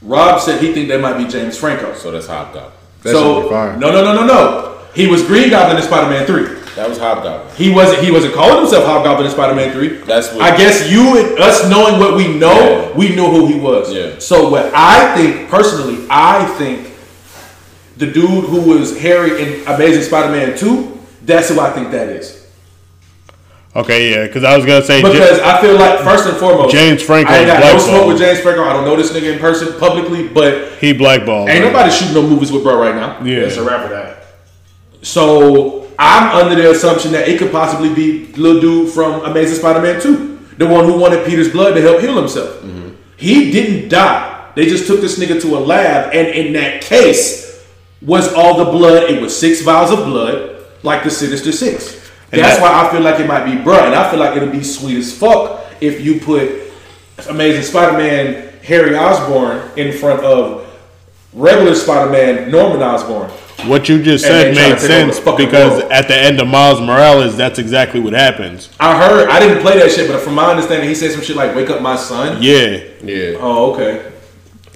Rob 0.07 0.41
said 0.41 0.61
he 0.63 0.73
think 0.73 0.89
that 0.89 1.01
might 1.01 1.19
be 1.19 1.27
James 1.29 1.59
Franco. 1.59 1.95
So 1.95 2.11
that's 2.11 2.27
Hobgoblin. 2.27 2.73
that 3.03 3.13
so 3.13 3.49
no, 3.51 3.91
no, 3.91 4.05
no, 4.05 4.15
no, 4.15 4.27
no. 4.27 4.79
He 4.95 5.07
was 5.07 5.23
Green 5.23 5.51
Goblin 5.51 5.77
in 5.77 5.83
Spider-Man 5.83 6.27
Three. 6.27 6.45
That 6.77 6.89
was 6.89 6.99
Hobgoblin. 6.99 7.55
He 7.57 7.71
wasn't. 7.73 8.03
He 8.05 8.11
wasn't 8.11 8.35
calling 8.35 8.59
himself 8.59 8.85
Hobgoblin 8.85 9.27
in 9.27 9.33
Spider-Man 9.33 9.73
Three. 9.73 9.89
That's 10.05 10.33
what- 10.33 10.43
I 10.43 10.57
guess 10.57 10.91
you 10.91 11.19
and 11.19 11.39
us 11.39 11.69
knowing 11.69 11.99
what 11.99 12.17
we 12.17 12.29
know, 12.39 12.53
Yeah. 12.53 12.89
we 12.97 13.15
knew 13.15 13.27
who 13.27 13.47
he 13.47 13.59
was. 13.59 13.93
Yeah. 13.93 14.11
So 14.19 14.49
what 14.49 14.71
I 14.75 15.15
think 15.17 15.51
personally, 15.51 16.07
I 16.09 16.45
think 16.59 16.89
the 17.99 18.07
dude 18.07 18.45
who 18.45 18.61
was 18.61 18.99
Harry 18.99 19.43
in 19.43 19.67
Amazing 19.67 20.03
Spider-Man 20.05 20.57
Two, 20.57 20.99
that's 21.25 21.49
who 21.49 21.61
I 21.61 21.71
think 21.71 21.91
that 21.91 22.09
is. 22.09 22.36
Okay, 23.77 24.11
yeah, 24.11 24.27
because 24.27 24.43
I 24.43 24.57
was 24.57 24.65
gonna 24.65 24.83
say 24.83 25.03
Because 25.03 25.39
J- 25.39 25.45
I 25.45 25.61
feel 25.61 25.75
like 25.75 26.01
first 26.01 26.27
and 26.27 26.37
foremost, 26.39 26.75
James 26.75 27.03
Franco 27.03 27.31
I 27.31 27.39
ain't 27.39 27.47
got 27.47 27.61
no 27.61 27.79
smoke 27.79 28.09
with 28.09 28.19
James 28.19 28.41
Franco. 28.41 28.65
I 28.65 28.73
don't 28.73 28.87
know 28.87 28.97
this 28.97 29.13
nigga 29.13 29.35
in 29.35 29.39
person 29.39 29.79
publicly, 29.79 30.29
but 30.29 30.73
he 30.79 30.95
blackballed. 30.95 31.51
ain't 31.51 31.63
right? 31.63 31.73
nobody 31.73 31.91
shooting 31.91 32.15
no 32.15 32.23
movies 32.23 32.51
with 32.51 32.63
bro 32.63 32.81
right 32.81 32.95
now. 32.95 33.23
Yeah. 33.23 33.41
It's 33.41 33.59
a 33.59 33.65
wrap 33.65 33.83
for 33.83 33.91
that. 33.91 34.25
So 35.03 35.89
I'm 35.99 36.35
under 36.37 36.61
the 36.61 36.71
assumption 36.71 37.13
that 37.13 37.29
it 37.29 37.39
could 37.39 37.53
possibly 37.53 37.93
be 37.95 38.33
little 38.33 38.61
dude 38.61 38.93
from 38.93 39.23
Amazing 39.25 39.59
Spider-Man 39.59 40.01
2, 40.01 40.39
the 40.57 40.67
one 40.67 40.87
who 40.87 40.99
wanted 40.99 41.27
Peter's 41.27 41.51
blood 41.51 41.75
to 41.75 41.83
help 41.83 42.01
heal 42.01 42.17
himself. 42.17 42.63
Mm-hmm. 42.63 42.95
He 43.19 43.51
didn't 43.51 43.91
die. 43.91 44.53
They 44.55 44.67
just 44.67 44.87
took 44.87 45.03
this 45.03 45.19
nigga 45.19 45.39
to 45.43 45.57
a 45.57 45.61
lab, 45.61 46.15
and 46.15 46.29
in 46.29 46.55
that 46.55 46.81
case 46.81 47.63
was 48.01 48.33
all 48.33 48.57
the 48.57 48.71
blood. 48.71 49.11
It 49.11 49.21
was 49.21 49.39
six 49.39 49.61
vials 49.61 49.91
of 49.91 50.07
blood, 50.07 50.65
like 50.83 51.05
the 51.05 51.11
Sinister 51.11 51.53
Six. 51.53 52.06
And 52.33 52.43
That's 52.43 52.59
that- 52.59 52.63
why 52.63 52.87
I 52.87 52.91
feel 52.93 53.03
like 53.03 53.21
it 53.21 53.27
might 53.27 53.45
be 53.45 53.53
bruh, 53.53 53.87
and 53.87 53.95
I 53.95 54.11
feel 54.11 54.19
like 54.19 54.37
it'll 54.37 54.49
be 54.49 54.63
sweet 54.65 54.99
as 54.99 55.13
fuck 55.13 55.61
if 55.81 56.05
you 56.05 56.21
put 56.21 56.51
Amazing 57.29 57.63
Spider-Man 57.63 58.49
Harry 58.65 58.97
Osborn 58.97 59.63
in 59.77 59.93
front 59.93 60.23
of 60.23 60.67
regular 61.33 61.75
Spider-Man 61.75 62.51
Norman 62.51 62.83
Osborn. 62.83 63.31
What 63.67 63.89
you 63.89 64.03
just 64.03 64.25
said 64.25 64.55
they 64.55 64.61
tryna 64.61 64.71
made 64.71 64.81
sense 64.81 65.21
because 65.21 65.81
world. 65.81 65.91
at 65.93 66.09
the 66.09 66.17
end 66.17 66.41
of 66.41 66.47
Miles 66.47 66.81
Morales, 66.81 67.37
that's 67.37 67.59
exactly 67.59 68.01
what 68.01 68.13
happens. 68.13 68.69
I 68.79 68.99
heard. 68.99 69.29
I 69.31 69.41
didn't 69.41 69.63
play 69.63 69.79
that 69.79 69.91
shit, 69.93 70.11
but 70.11 70.21
from 70.21 70.35
my 70.35 70.51
understanding, 70.51 70.89
he 70.89 70.95
said 70.95 71.13
some 71.13 71.23
shit 71.23 71.37
like 71.37 71.55
"Wake 71.57 71.71
up, 71.71 71.81
my 71.81 71.97
son." 71.97 72.39
Yeah, 72.43 72.81
Yeah. 73.03 73.39
Oh, 73.41 73.73
okay. 73.73 74.03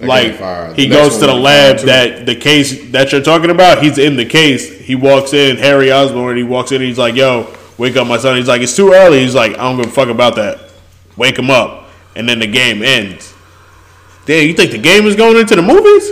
That 0.01 0.07
like 0.07 0.37
game 0.39 0.75
he 0.75 0.87
goes 0.87 1.17
to 1.19 1.27
the 1.27 1.33
lab 1.33 1.75
fire, 1.75 1.79
too. 1.79 1.85
that 1.87 2.25
the 2.25 2.35
case 2.35 2.91
that 2.91 3.11
you're 3.11 3.21
talking 3.21 3.49
about. 3.49 3.81
He's 3.83 3.97
in 3.97 4.15
the 4.17 4.25
case. 4.25 4.69
He 4.81 4.95
walks 4.95 5.33
in, 5.33 5.57
Harry 5.57 5.91
Osborn. 5.91 6.37
He 6.37 6.43
walks 6.43 6.71
in. 6.71 6.81
He's 6.81 6.97
like, 6.97 7.15
"Yo, 7.15 7.47
wake 7.77 7.95
up, 7.95 8.07
my 8.07 8.17
son." 8.17 8.35
He's 8.37 8.47
like, 8.47 8.61
"It's 8.61 8.75
too 8.75 8.91
early." 8.93 9.21
He's 9.21 9.35
like, 9.35 9.53
"I 9.53 9.63
don't 9.63 9.77
give 9.77 9.85
a 9.87 9.91
fuck 9.91 10.09
about 10.09 10.35
that. 10.35 10.59
Wake 11.17 11.37
him 11.39 11.49
up." 11.49 11.89
And 12.15 12.27
then 12.27 12.39
the 12.39 12.47
game 12.47 12.83
ends. 12.83 13.33
Damn, 14.25 14.45
you 14.47 14.53
think 14.53 14.71
the 14.71 14.77
game 14.77 15.05
is 15.07 15.15
going 15.15 15.37
into 15.37 15.55
the 15.55 15.61
movies? 15.61 16.11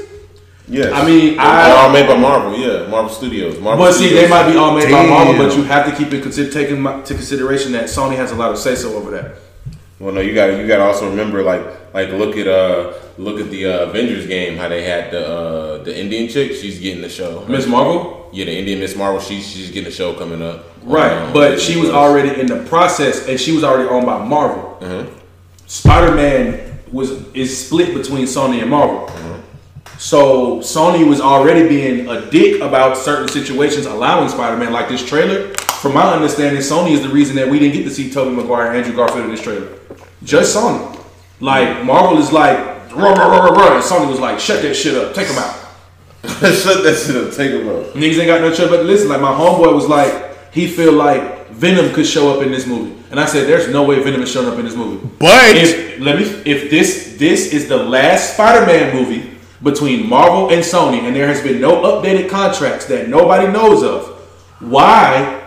Yes. 0.67 0.93
I 0.93 1.03
mean, 1.05 1.31
They're 1.35 1.41
I- 1.45 1.71
all 1.71 1.89
made 1.91 2.05
by 2.07 2.15
Marvel. 2.15 2.55
Yeah, 2.57 2.87
Marvel 2.87 3.09
Studios. 3.09 3.59
Marvel 3.59 3.85
But 3.85 3.93
see, 3.93 4.05
Studios. 4.05 4.21
they 4.23 4.29
might 4.29 4.51
be 4.51 4.57
all 4.57 4.75
made 4.77 4.91
by 4.91 5.05
Marvel, 5.05 5.35
but 5.35 5.55
you 5.57 5.63
have 5.63 5.85
to 5.89 5.91
keep 5.95 6.13
it 6.13 6.21
consider, 6.21 6.51
taking 6.51 6.83
to 6.83 7.01
consideration 7.15 7.71
that 7.71 7.85
Sony 7.85 8.15
has 8.17 8.31
a 8.31 8.35
lot 8.35 8.51
of 8.51 8.57
say 8.59 8.75
so 8.75 8.93
over 8.95 9.09
that. 9.11 9.35
Well, 9.99 10.13
no, 10.13 10.21
you 10.21 10.33
got 10.33 10.57
you 10.57 10.65
got 10.67 10.77
to 10.77 10.83
also 10.83 11.09
remember 11.09 11.43
like 11.43 11.93
like 11.93 12.09
look 12.09 12.37
at 12.37 12.47
uh 12.47 12.93
look 13.17 13.39
at 13.39 13.49
the 13.49 13.65
uh, 13.65 13.79
Avengers 13.89 14.25
game 14.27 14.57
how 14.57 14.69
they 14.69 14.83
had 14.83 15.11
the 15.11 15.27
uh 15.27 15.83
the 15.83 15.97
Indian 15.97 16.29
chick. 16.29 16.53
She's 16.53 16.79
getting 16.79 17.01
the 17.01 17.09
show. 17.09 17.45
Miss 17.47 17.67
Marvel, 17.67 18.29
Yeah, 18.31 18.45
the 18.45 18.57
Indian 18.57 18.79
Miss 18.79 18.95
Marvel. 18.95 19.19
She's 19.19 19.45
she's 19.45 19.67
getting 19.67 19.83
the 19.83 19.91
show 19.91 20.13
coming 20.13 20.41
up. 20.41 20.63
right? 20.83 21.11
Um, 21.11 21.33
but 21.33 21.59
she 21.59 21.77
was 21.79 21.89
already 21.89 22.39
in 22.39 22.47
the 22.47 22.63
process, 22.65 23.27
and 23.27 23.37
she 23.39 23.51
was 23.51 23.63
already 23.63 23.89
owned 23.89 24.05
by 24.05 24.23
Marvel. 24.25 24.77
Spider 25.67 26.15
Man 26.15 26.79
was 26.91 27.11
is 27.33 27.65
split 27.65 27.93
between 27.93 28.25
Sony 28.25 28.61
and 28.61 28.69
Marvel. 28.71 29.09
So 29.97 30.59
Sony 30.59 31.05
was 31.05 31.19
already 31.19 31.67
being 31.67 32.07
a 32.07 32.29
dick 32.31 32.61
about 32.61 32.95
certain 32.95 33.27
situations, 33.27 33.85
allowing 33.85 34.29
Spider-Man 34.29 34.71
like 34.71 34.87
this 34.87 35.05
trailer. 35.05 35.53
From 35.81 35.93
my 35.93 36.13
understanding, 36.13 36.61
Sony 36.61 36.91
is 36.91 37.01
the 37.01 37.09
reason 37.09 37.35
that 37.35 37.49
we 37.49 37.59
didn't 37.59 37.73
get 37.75 37.83
to 37.83 37.89
see 37.89 38.09
Tobey 38.09 38.33
Maguire 38.33 38.67
and 38.67 38.77
Andrew 38.77 38.95
Garfield 38.95 39.25
in 39.25 39.31
this 39.31 39.41
trailer. 39.41 39.67
Just 40.23 40.55
Sony. 40.55 40.97
Like 41.39 41.85
Marvel 41.85 42.17
is 42.17 42.31
like, 42.31 42.57
rah, 42.93 43.13
rah, 43.13 43.27
rah, 43.27 43.45
rah, 43.45 43.51
rah, 43.51 43.75
and 43.75 43.83
Sony 43.83 44.09
was 44.09 44.19
like, 44.19 44.39
shut 44.39 44.61
that 44.61 44.75
shit 44.75 44.95
up, 44.95 45.13
take 45.13 45.27
them 45.27 45.37
out. 45.37 45.55
Shut 46.41 46.83
that 46.83 47.01
shit 47.05 47.15
up. 47.15 47.33
Take 47.33 47.53
a 47.53 47.63
bro. 47.63 47.91
Niggas 47.93 48.19
ain't 48.19 48.27
got 48.27 48.41
no 48.41 48.53
choice 48.53 48.69
but 48.69 48.85
listen. 48.85 49.07
Like 49.07 49.21
my 49.21 49.31
homeboy 49.31 49.73
was 49.73 49.87
like, 49.87 50.53
he 50.53 50.67
feel 50.67 50.91
like 50.91 51.47
Venom 51.51 51.93
could 51.93 52.05
show 52.05 52.35
up 52.35 52.45
in 52.45 52.51
this 52.51 52.67
movie, 52.67 52.93
and 53.09 53.19
I 53.19 53.25
said, 53.25 53.47
"There's 53.47 53.69
no 53.69 53.83
way 53.83 54.03
Venom 54.03 54.21
is 54.21 54.31
showing 54.31 54.47
up 54.47 54.59
in 54.59 54.65
this 54.65 54.75
movie." 54.75 55.07
But 55.17 55.55
if 55.55 55.99
let 55.99 56.17
me 56.17 56.23
if 56.45 56.69
this 56.69 57.15
this 57.17 57.53
is 57.53 57.69
the 57.69 57.77
last 57.77 58.33
Spider-Man 58.33 58.95
movie 58.95 59.31
between 59.63 60.09
Marvel 60.09 60.49
and 60.49 60.61
Sony, 60.61 61.03
and 61.03 61.15
there 61.15 61.27
has 61.27 61.41
been 61.41 61.61
no 61.61 61.81
updated 61.83 62.29
contracts 62.29 62.85
that 62.85 63.07
nobody 63.07 63.51
knows 63.51 63.81
of, 63.81 64.07
why, 64.59 65.38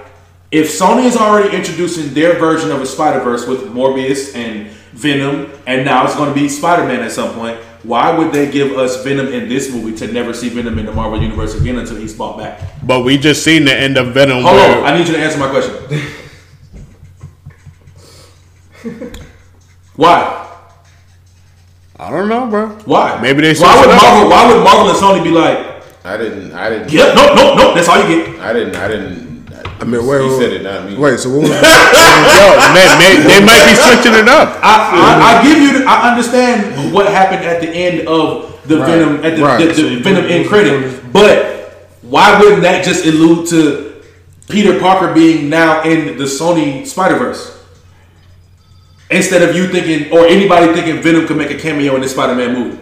if 0.52 0.68
Sony 0.68 1.04
is 1.06 1.16
already 1.16 1.56
introducing 1.56 2.12
their 2.14 2.38
version 2.38 2.70
of 2.70 2.80
a 2.80 2.86
Spider-Verse 2.86 3.46
with 3.48 3.62
Morbius 3.72 4.36
and 4.36 4.68
Venom, 4.92 5.50
and 5.66 5.84
now 5.84 6.04
it's 6.04 6.14
going 6.14 6.28
to 6.28 6.34
be 6.38 6.48
Spider-Man 6.48 7.00
at 7.00 7.10
some 7.10 7.34
point, 7.34 7.58
why 7.84 8.16
would 8.16 8.30
they 8.32 8.48
give 8.52 8.72
us 8.78 9.02
Venom 9.02 9.26
in 9.28 9.48
this 9.48 9.72
movie 9.72 9.96
to 9.96 10.12
never 10.12 10.32
see 10.34 10.48
Venom 10.50 10.78
in 10.78 10.86
the 10.86 10.92
Marvel 10.92 11.20
universe 11.20 11.54
again 11.60 11.78
until 11.78 11.96
he's 11.96 12.14
bought 12.14 12.38
back? 12.38 12.60
but 12.86 13.02
we 13.02 13.16
just 13.16 13.42
seen 13.42 13.64
the 13.64 13.74
end 13.76 13.96
of 13.96 14.12
Venom. 14.14 14.42
Hold 14.42 14.54
where- 14.56 14.78
on, 14.78 14.84
I 14.84 14.96
need 14.98 15.08
you 15.08 15.14
to 15.14 15.18
answer 15.20 15.38
my 15.38 15.48
question. 15.50 15.74
Why? 19.96 20.38
I 21.98 22.10
don't 22.10 22.28
know, 22.28 22.46
bro. 22.48 22.68
Why? 22.84 23.20
Maybe 23.20 23.42
they 23.42 23.54
Why 23.60 23.78
would 23.80 23.88
it 23.88 23.94
up. 23.94 24.02
Marvel? 24.02 24.30
Why 24.30 24.52
would 24.52 24.64
Marvel 24.64 24.88
and 24.90 24.98
Sony 24.98 25.22
be 25.24 25.30
like, 25.30 25.58
I 26.04 26.16
didn't. 26.16 26.52
I 26.52 26.68
didn't. 26.70 26.90
yeah, 26.92 27.14
no, 27.14 27.34
no, 27.34 27.54
no, 27.54 27.74
that's 27.74 27.88
all 27.88 27.98
you 28.02 28.08
get. 28.26 28.40
I 28.40 28.52
didn't. 28.52 28.74
I 28.76 28.88
didn't. 28.88 29.21
I 29.82 29.84
mean, 29.84 30.06
wait, 30.06 30.22
He 30.22 30.28
wait, 30.28 30.38
said 30.38 30.52
it, 30.52 30.62
not 30.62 30.88
me. 30.88 30.96
Wait, 30.96 31.18
so 31.18 31.28
what 31.28 31.42
was 31.42 31.50
Yo, 31.50 31.58
may, 32.70 32.86
may, 33.02 33.18
they 33.26 33.44
might 33.44 33.66
be 33.66 33.74
switching 33.74 34.14
it 34.14 34.28
up. 34.28 34.60
I, 34.62 34.78
I, 34.94 35.40
I 35.40 35.42
give 35.42 35.58
you. 35.58 35.80
The, 35.80 35.84
I 35.84 36.08
understand 36.08 36.94
what 36.94 37.06
happened 37.06 37.44
at 37.44 37.60
the 37.60 37.68
end 37.68 38.06
of 38.06 38.62
the 38.68 38.78
Right, 38.78 38.86
Venom 38.86 39.24
at 39.24 39.36
the, 39.36 39.42
right. 39.42 39.74
the, 39.74 39.82
the 39.82 40.00
Venom 40.00 40.26
end 40.26 40.48
credit, 40.48 41.12
but 41.12 41.90
why 42.02 42.38
wouldn't 42.38 42.62
that 42.62 42.84
just 42.84 43.04
allude 43.04 43.48
to 43.48 44.04
Peter 44.48 44.78
Parker 44.78 45.12
being 45.12 45.48
now 45.50 45.82
in 45.82 46.16
the 46.16 46.24
Sony 46.24 46.86
Spider 46.86 47.16
Verse? 47.16 47.60
Instead 49.10 49.42
of 49.42 49.56
you 49.56 49.66
thinking 49.66 50.12
or 50.12 50.26
anybody 50.26 50.72
thinking 50.72 51.02
Venom 51.02 51.26
could 51.26 51.36
make 51.36 51.50
a 51.50 51.58
cameo 51.58 51.96
in 51.96 52.02
this 52.02 52.12
Spider 52.12 52.36
Man 52.36 52.54
movie. 52.54 52.78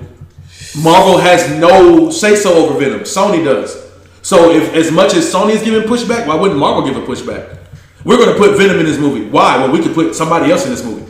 Marvel 0.83 1.17
has 1.17 1.59
no 1.59 2.11
say 2.11 2.37
so 2.37 2.67
over 2.67 2.79
Venom. 2.79 3.01
Sony 3.01 3.43
does. 3.43 3.90
So 4.23 4.51
if 4.51 4.75
as 4.75 4.91
much 4.93 5.15
as 5.15 5.33
Sony 5.33 5.51
is 5.55 5.63
giving 5.63 5.89
pushback, 5.89 6.27
why 6.27 6.35
wouldn't 6.35 6.59
Marvel 6.59 6.83
give 6.85 6.97
a 6.97 7.07
pushback? 7.07 7.57
We're 8.05 8.17
going 8.17 8.31
to 8.33 8.37
put 8.39 8.57
Venom 8.57 8.79
in 8.79 8.87
this 8.87 8.99
movie. 8.99 9.27
Why? 9.29 9.57
Well, 9.59 9.71
we 9.73 9.83
could 9.83 9.95
put 9.95 10.15
somebody 10.15 10.51
else 10.51 10.65
in 10.65 10.71
this 10.71 10.85
movie. 10.85 11.07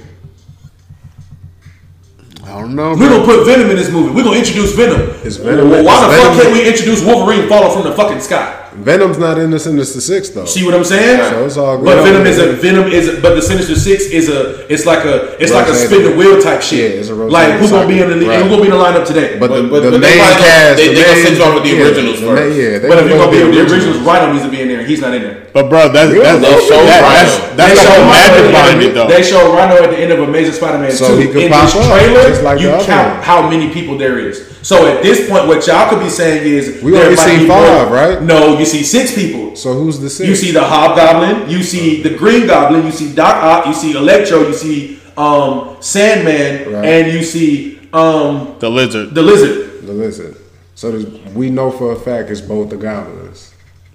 I 2.45 2.55
don't 2.61 2.75
know, 2.75 2.95
We're 2.97 3.09
gonna 3.09 3.25
put 3.25 3.45
Venom 3.47 3.71
in 3.71 3.77
this 3.77 3.93
movie. 3.93 4.13
We're 4.13 4.25
gonna 4.25 4.37
introduce 4.39 4.73
Venom. 4.75 5.13
Venom- 5.23 5.71
Well, 5.71 5.85
why 5.85 6.01
the 6.01 6.13
fuck 6.17 6.33
Venom- 6.33 6.37
can't 6.41 6.53
we 6.53 6.67
introduce 6.67 7.01
Wolverine 7.01 7.49
falling 7.49 7.71
from 7.73 7.89
the 7.89 7.95
fucking 7.95 8.21
sky? 8.21 8.60
Venom's 8.83 9.19
not 9.19 9.39
in 9.39 9.51
the 9.51 9.59
Sinister 9.59 10.01
Six 10.01 10.31
though. 10.31 10.45
See 10.47 10.65
what 10.65 10.75
I'm 10.75 10.85
saying? 10.85 11.19
So 11.31 11.45
it's 11.47 11.57
all 11.57 11.77
good. 11.79 11.85
But 11.87 12.03
Venom 12.05 12.27
is 12.27 12.39
a 12.39 12.53
Venom 12.55 12.87
is 12.91 13.09
a, 13.09 13.21
but 13.21 13.35
the 13.35 13.43
Sinister 13.43 13.75
Six 13.77 14.05
is 14.05 14.29
a 14.29 14.67
it's 14.73 14.87
like 14.87 15.05
a 15.05 15.37
it's 15.43 15.53
like 15.53 15.67
a 15.69 15.73
Rotating. 15.73 15.89
spin 15.89 16.03
the 16.11 16.17
wheel 16.17 16.41
type 16.41 16.63
shit. 16.63 16.93
Yeah, 16.95 17.01
it's 17.01 17.09
a 17.09 17.15
rotating 17.15 17.33
like 17.33 17.61
who's 17.61 17.71
gonna 17.71 17.87
be 17.89 18.01
in 18.01 18.09
the 18.09 18.19
cycle. 18.25 18.43
who's 18.43 18.51
gonna 18.51 18.63
be 18.63 18.69
in 18.69 18.75
the 18.77 18.83
lineup 18.85 19.07
today? 19.07 19.39
But, 19.39 19.49
the, 19.49 19.63
but- 19.69 19.81
the 19.81 19.91
but 19.91 20.01
they 20.01 20.11
main 20.11 20.19
probably 20.19 20.41
gonna- 20.41 20.51
cast, 20.51 20.77
they- 20.77 20.89
the 20.89 20.95
they 20.95 21.03
gonna 21.03 21.15
main- 21.15 21.25
send 21.27 21.37
you 21.39 21.45
off 21.45 21.55
with 21.55 21.65
the 21.65 21.71
yeah, 21.77 21.85
originals 21.85 22.21
the 22.21 22.27
first. 22.27 22.43
main- 22.43 22.57
Yeah, 22.61 22.89
but 22.89 22.99
if 22.99 23.09
you're 23.09 23.19
gonna 23.19 23.31
be 23.33 23.43
with 23.45 23.55
the 23.55 23.61
originals. 23.61 23.73
originals, 23.73 23.99
Rhino 24.07 24.27
needs 24.33 24.45
to 24.45 24.51
be 24.51 24.61
in 24.63 24.69
there. 24.69 24.83
He's 24.85 25.01
not 25.01 25.15
in 25.15 25.23
there. 25.23 25.37
But 25.53 25.69
bro, 25.69 25.89
that's 25.89 26.13
Really? 26.13 26.23
that's, 26.23 26.41
They 26.41 26.67
show 26.69 26.81
that, 26.87 27.01
Rhino. 27.03 27.17
that's, 27.19 27.57
that's 27.57 27.81
They 27.81 27.87
show 27.87 27.99
magic 28.07 28.51
behind 28.53 28.83
it, 28.83 28.95
though. 28.95 29.09
They 29.09 29.23
show 29.23 29.53
Rhino 29.55 29.83
at 29.83 29.91
the 29.91 29.99
end 29.99 30.13
of 30.13 30.21
Amazing 30.21 30.55
Spider-Man 30.55 30.93
So 30.93 31.09
2. 31.17 31.21
he 31.21 31.27
could 31.27 31.43
in 31.45 31.51
this 31.51 31.73
trailer, 31.73 32.43
like 32.43 32.61
you 32.61 32.69
count 32.87 33.15
one. 33.17 33.23
how 33.23 33.49
many 33.51 33.73
people 33.73 33.99
there 33.99 34.19
is. 34.19 34.47
So 34.63 34.87
at 34.87 35.03
this 35.03 35.29
point, 35.29 35.47
what 35.49 35.67
y'all 35.67 35.89
could 35.91 36.01
be 36.01 36.09
saying 36.11 36.47
is 36.47 36.83
We 36.83 36.93
might 36.93 37.17
seen 37.17 37.49
five, 37.49 37.89
more- 37.89 37.95
right? 37.97 38.23
No, 38.23 38.59
you 38.59 38.65
see 38.65 38.83
six 38.83 39.15
people. 39.15 39.57
So 39.57 39.73
who's 39.75 39.99
the 39.99 40.09
six? 40.11 40.29
You 40.29 40.37
see 40.37 40.53
the 40.53 40.63
Hobgoblin, 40.63 41.51
you 41.51 41.63
see 41.63 42.03
the 42.03 42.11
Green 42.17 42.47
Goblin, 42.47 42.85
you 42.87 42.93
see 42.93 43.13
Doc 43.15 43.37
Ock, 43.43 43.67
you 43.67 43.75
see 43.75 43.93
Electro, 43.97 44.47
you 44.47 44.55
see 44.55 45.01
um, 45.17 45.77
Sandman, 45.81 46.73
Right. 46.73 46.85
and 46.85 47.13
you 47.13 47.23
see 47.25 47.81
um, 47.93 48.55
The 48.61 48.71
lizard. 48.71 49.15
the 49.15 49.23
Lizard. 49.23 49.83
the 49.87 49.93
lizard. 49.93 50.37
So 50.77 50.93
we 51.35 51.51
know 51.51 51.71
for 51.71 51.93
a 51.93 51.97
fact 51.97 52.31
it's 52.31 52.41
both 52.41 52.71
the 52.71 52.77
goblins. 52.77 53.50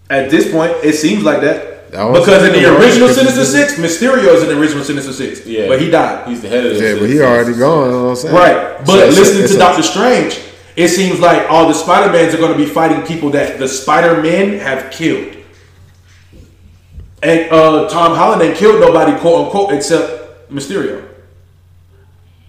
At 0.09 0.29
this 0.29 0.51
point, 0.51 0.71
it 0.83 0.93
seems 0.93 1.23
like 1.23 1.41
that. 1.41 1.91
That 1.91 2.11
Because 2.13 2.43
in 2.43 2.53
the 2.53 2.61
Yeah, 2.61 2.77
original 2.77 3.07
because 3.07 3.15
Sinister 3.15 3.45
Six, 3.45 3.73
Mysterio 3.75 4.33
is 4.35 4.43
in 4.43 4.49
the 4.49 4.59
original 4.59 4.83
Sinister 4.83 5.13
Six. 5.13 5.45
Yeah. 5.45 5.67
But 5.67 5.81
he 5.81 5.89
died. 5.89 6.27
He's 6.27 6.41
the 6.41 6.49
head 6.49 6.65
of 6.65 6.77
the. 6.77 6.83
Yeah, 6.83 6.99
but 6.99 7.09
he 7.09 7.21
already 7.21 7.57
gone. 7.57 7.85
You 7.87 7.91
know 7.91 8.03
what 8.03 8.09
I'm 8.11 8.15
saying? 8.17 8.35
Right. 8.35 8.77
But 8.85 8.85
So 9.13 9.19
listening 9.21 9.43
it's 9.43 9.51
to 9.53 9.57
a- 9.57 9.59
Doctor 9.59 9.81
Strange, 9.83 10.39
it 10.75 10.89
seems 10.89 11.19
like 11.19 11.49
all 11.49 11.67
the 11.67 11.73
Spider-Mans 11.73 12.33
are 12.33 12.37
going 12.37 12.51
to 12.51 12.57
be 12.57 12.65
fighting 12.65 13.01
people 13.03 13.29
that 13.31 13.59
the 13.59 13.67
Spider-Men 13.67 14.59
have 14.59 14.91
killed. 14.91 15.37
And 17.23 17.51
uh, 17.51 17.87
Tom 17.89 18.15
Holland 18.15 18.41
ain't 18.41 18.57
killed 18.57 18.79
nobody, 18.81 19.17
quote 19.19 19.45
unquote, 19.45 19.71
except 19.73 20.51
Mysterio. 20.51 21.07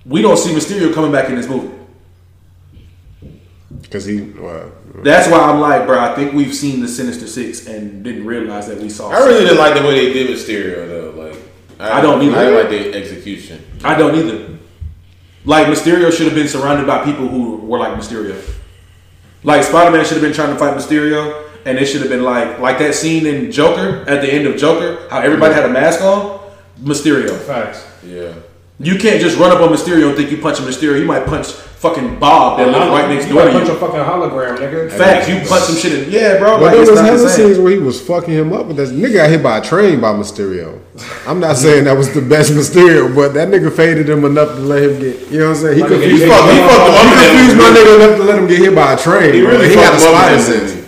We 0.05 0.23
don't 0.23 0.37
see 0.37 0.51
Mysterio 0.53 0.93
coming 0.93 1.13
back 1.13 1.29
in 1.31 1.37
this 1.37 1.49
movie. 1.49 1.73
Because 3.87 4.05
he, 4.05 4.21
well, 4.21 4.73
That's 4.97 5.31
why 5.31 5.39
I'm 5.39 5.61
like, 5.61 5.87
bro, 5.87 5.99
I 5.99 6.15
think 6.15 6.33
we've 6.33 6.55
seen 6.55 6.81
the 6.81 6.89
Sinister 6.89 7.29
Six 7.29 7.67
and 7.69 8.03
didn't 8.03 8.27
realize 8.27 8.67
that 8.67 8.79
we 8.79 8.91
saw. 8.91 9.11
I 9.11 9.19
really 9.19 9.45
didn't 9.45 9.59
like 9.59 9.75
the 9.75 9.87
way 9.87 10.07
they 10.07 10.13
did 10.13 10.29
Mysterio 10.29 10.89
though. 10.89 11.11
Like 11.17 11.39
I 11.79 12.01
don't 12.01 12.21
either. 12.23 12.37
I 12.37 12.45
didn't 12.45 12.59
like 12.59 12.69
the 12.69 12.95
execution. 12.99 13.65
I 13.85 13.97
don't 13.97 14.15
either. 14.17 14.59
Like 15.45 15.69
Mysterio 15.69 16.11
should 16.13 16.27
have 16.27 16.35
been 16.35 16.49
surrounded 16.49 16.87
by 16.87 17.05
people 17.05 17.29
who 17.29 17.59
were 17.59 17.79
like 17.79 17.97
Mysterio. 17.97 18.37
Like 19.45 19.63
Spider 19.63 19.93
Man 19.93 20.05
should 20.05 20.15
have 20.15 20.23
been 20.23 20.33
trying 20.33 20.53
to 20.53 20.59
fight 20.59 20.77
Mysterio, 20.77 21.49
and 21.65 21.79
it 21.79 21.87
should 21.87 22.01
have 22.01 22.11
been 22.11 22.25
like 22.25 22.59
like 22.59 22.79
that 22.81 22.97
scene 22.97 23.25
in 23.25 23.53
Joker 23.53 24.05
at 24.09 24.21
the 24.21 24.33
end 24.33 24.49
of 24.49 24.57
Joker, 24.57 25.09
how 25.11 25.21
everybody 25.21 25.55
had 25.55 25.65
a 25.65 25.69
mask 25.69 26.01
on. 26.03 26.41
Mysterio. 26.81 27.39
Facts. 27.39 27.87
Yeah. 28.05 28.35
You 28.79 28.99
can't 28.99 29.21
just 29.21 29.39
run 29.39 29.51
up 29.51 29.61
on 29.61 29.69
Mysterio 29.69 30.09
and 30.09 30.17
think 30.17 30.31
you 30.31 30.39
punch 30.39 30.59
Mysterio. 30.59 30.99
You 30.99 31.07
might 31.07 31.25
punch 31.25 31.47
fucking 31.89 32.19
Bob 32.19 32.59
that 32.59 32.69
lives 32.69 32.89
right 32.91 33.09
next 33.09 33.27
You 33.29 33.35
door 33.35 33.45
might 33.45 33.53
to 33.53 33.59
punch 33.59 33.69
a 33.69 33.75
fucking 33.77 34.01
hologram, 34.01 34.57
nigga. 34.59 34.91
Facts. 34.93 35.29
You 35.29 35.37
punch 35.49 35.65
some 35.65 35.77
shit 35.77 35.93
in. 36.07 36.11
Yeah, 36.11 36.39
bro. 36.39 36.57
But 36.59 36.63
Like, 36.63 36.71
there 36.73 36.81
was 36.81 36.91
not 36.91 36.97
the 36.97 37.03
hella 37.17 37.29
scenes 37.29 37.59
where 37.59 37.73
he 37.73 37.79
was 37.79 38.01
fucking 38.01 38.33
him 38.35 38.53
up. 38.53 38.67
But 38.69 38.77
that 38.77 38.89
nigga 38.89 39.15
got 39.15 39.31
hit 39.31 39.43
by 39.43 39.59
a 39.59 39.63
train 39.63 40.01
by 40.01 40.13
Mysterio. 40.13 40.81
I'm 41.27 41.41
not 41.41 41.57
saying 41.57 41.85
that 41.85 41.97
was 41.97 42.13
the 42.13 42.23
best 42.23 42.53
Mysterio, 42.53 43.15
but 43.15 43.35
that 43.35 43.49
nigga 43.49 43.71
faded 43.73 44.09
him 44.09 44.25
enough 44.25 44.49
to 44.57 44.61
let 44.61 44.83
him 44.83 44.99
get. 45.01 45.29
You 45.31 45.39
know 45.41 45.49
what 45.51 45.57
I'm 45.57 45.63
saying? 45.63 45.77
He 45.77 45.83
My 45.83 45.89
nigga, 45.89 46.01
confused, 46.01 46.23
he 46.23 46.25
he 46.25 46.31
fucked- 46.31 46.53
he 46.53 46.59
fucked 46.59 46.87
him 46.87 46.95
up 46.97 47.07
in 47.07 47.31
confused 47.31 47.57
my 47.57 47.71
nigga 47.77 47.93
enough 47.97 48.17
to 48.17 48.23
let 48.25 48.39
him 48.39 48.47
get 48.47 48.59
hit 48.59 48.75
by 48.75 48.93
a 48.93 48.97
train. 48.99 49.33
He 49.35 49.41
really 49.43 49.69
he 49.69 49.75
got 49.75 49.95
a 49.95 49.99
fucked 49.99 50.03
him 50.03 50.09
up 50.09 50.15
spider 50.17 50.35
in 50.35 50.39
that 50.41 50.47
sense. 50.47 50.71
movie. 50.75 50.83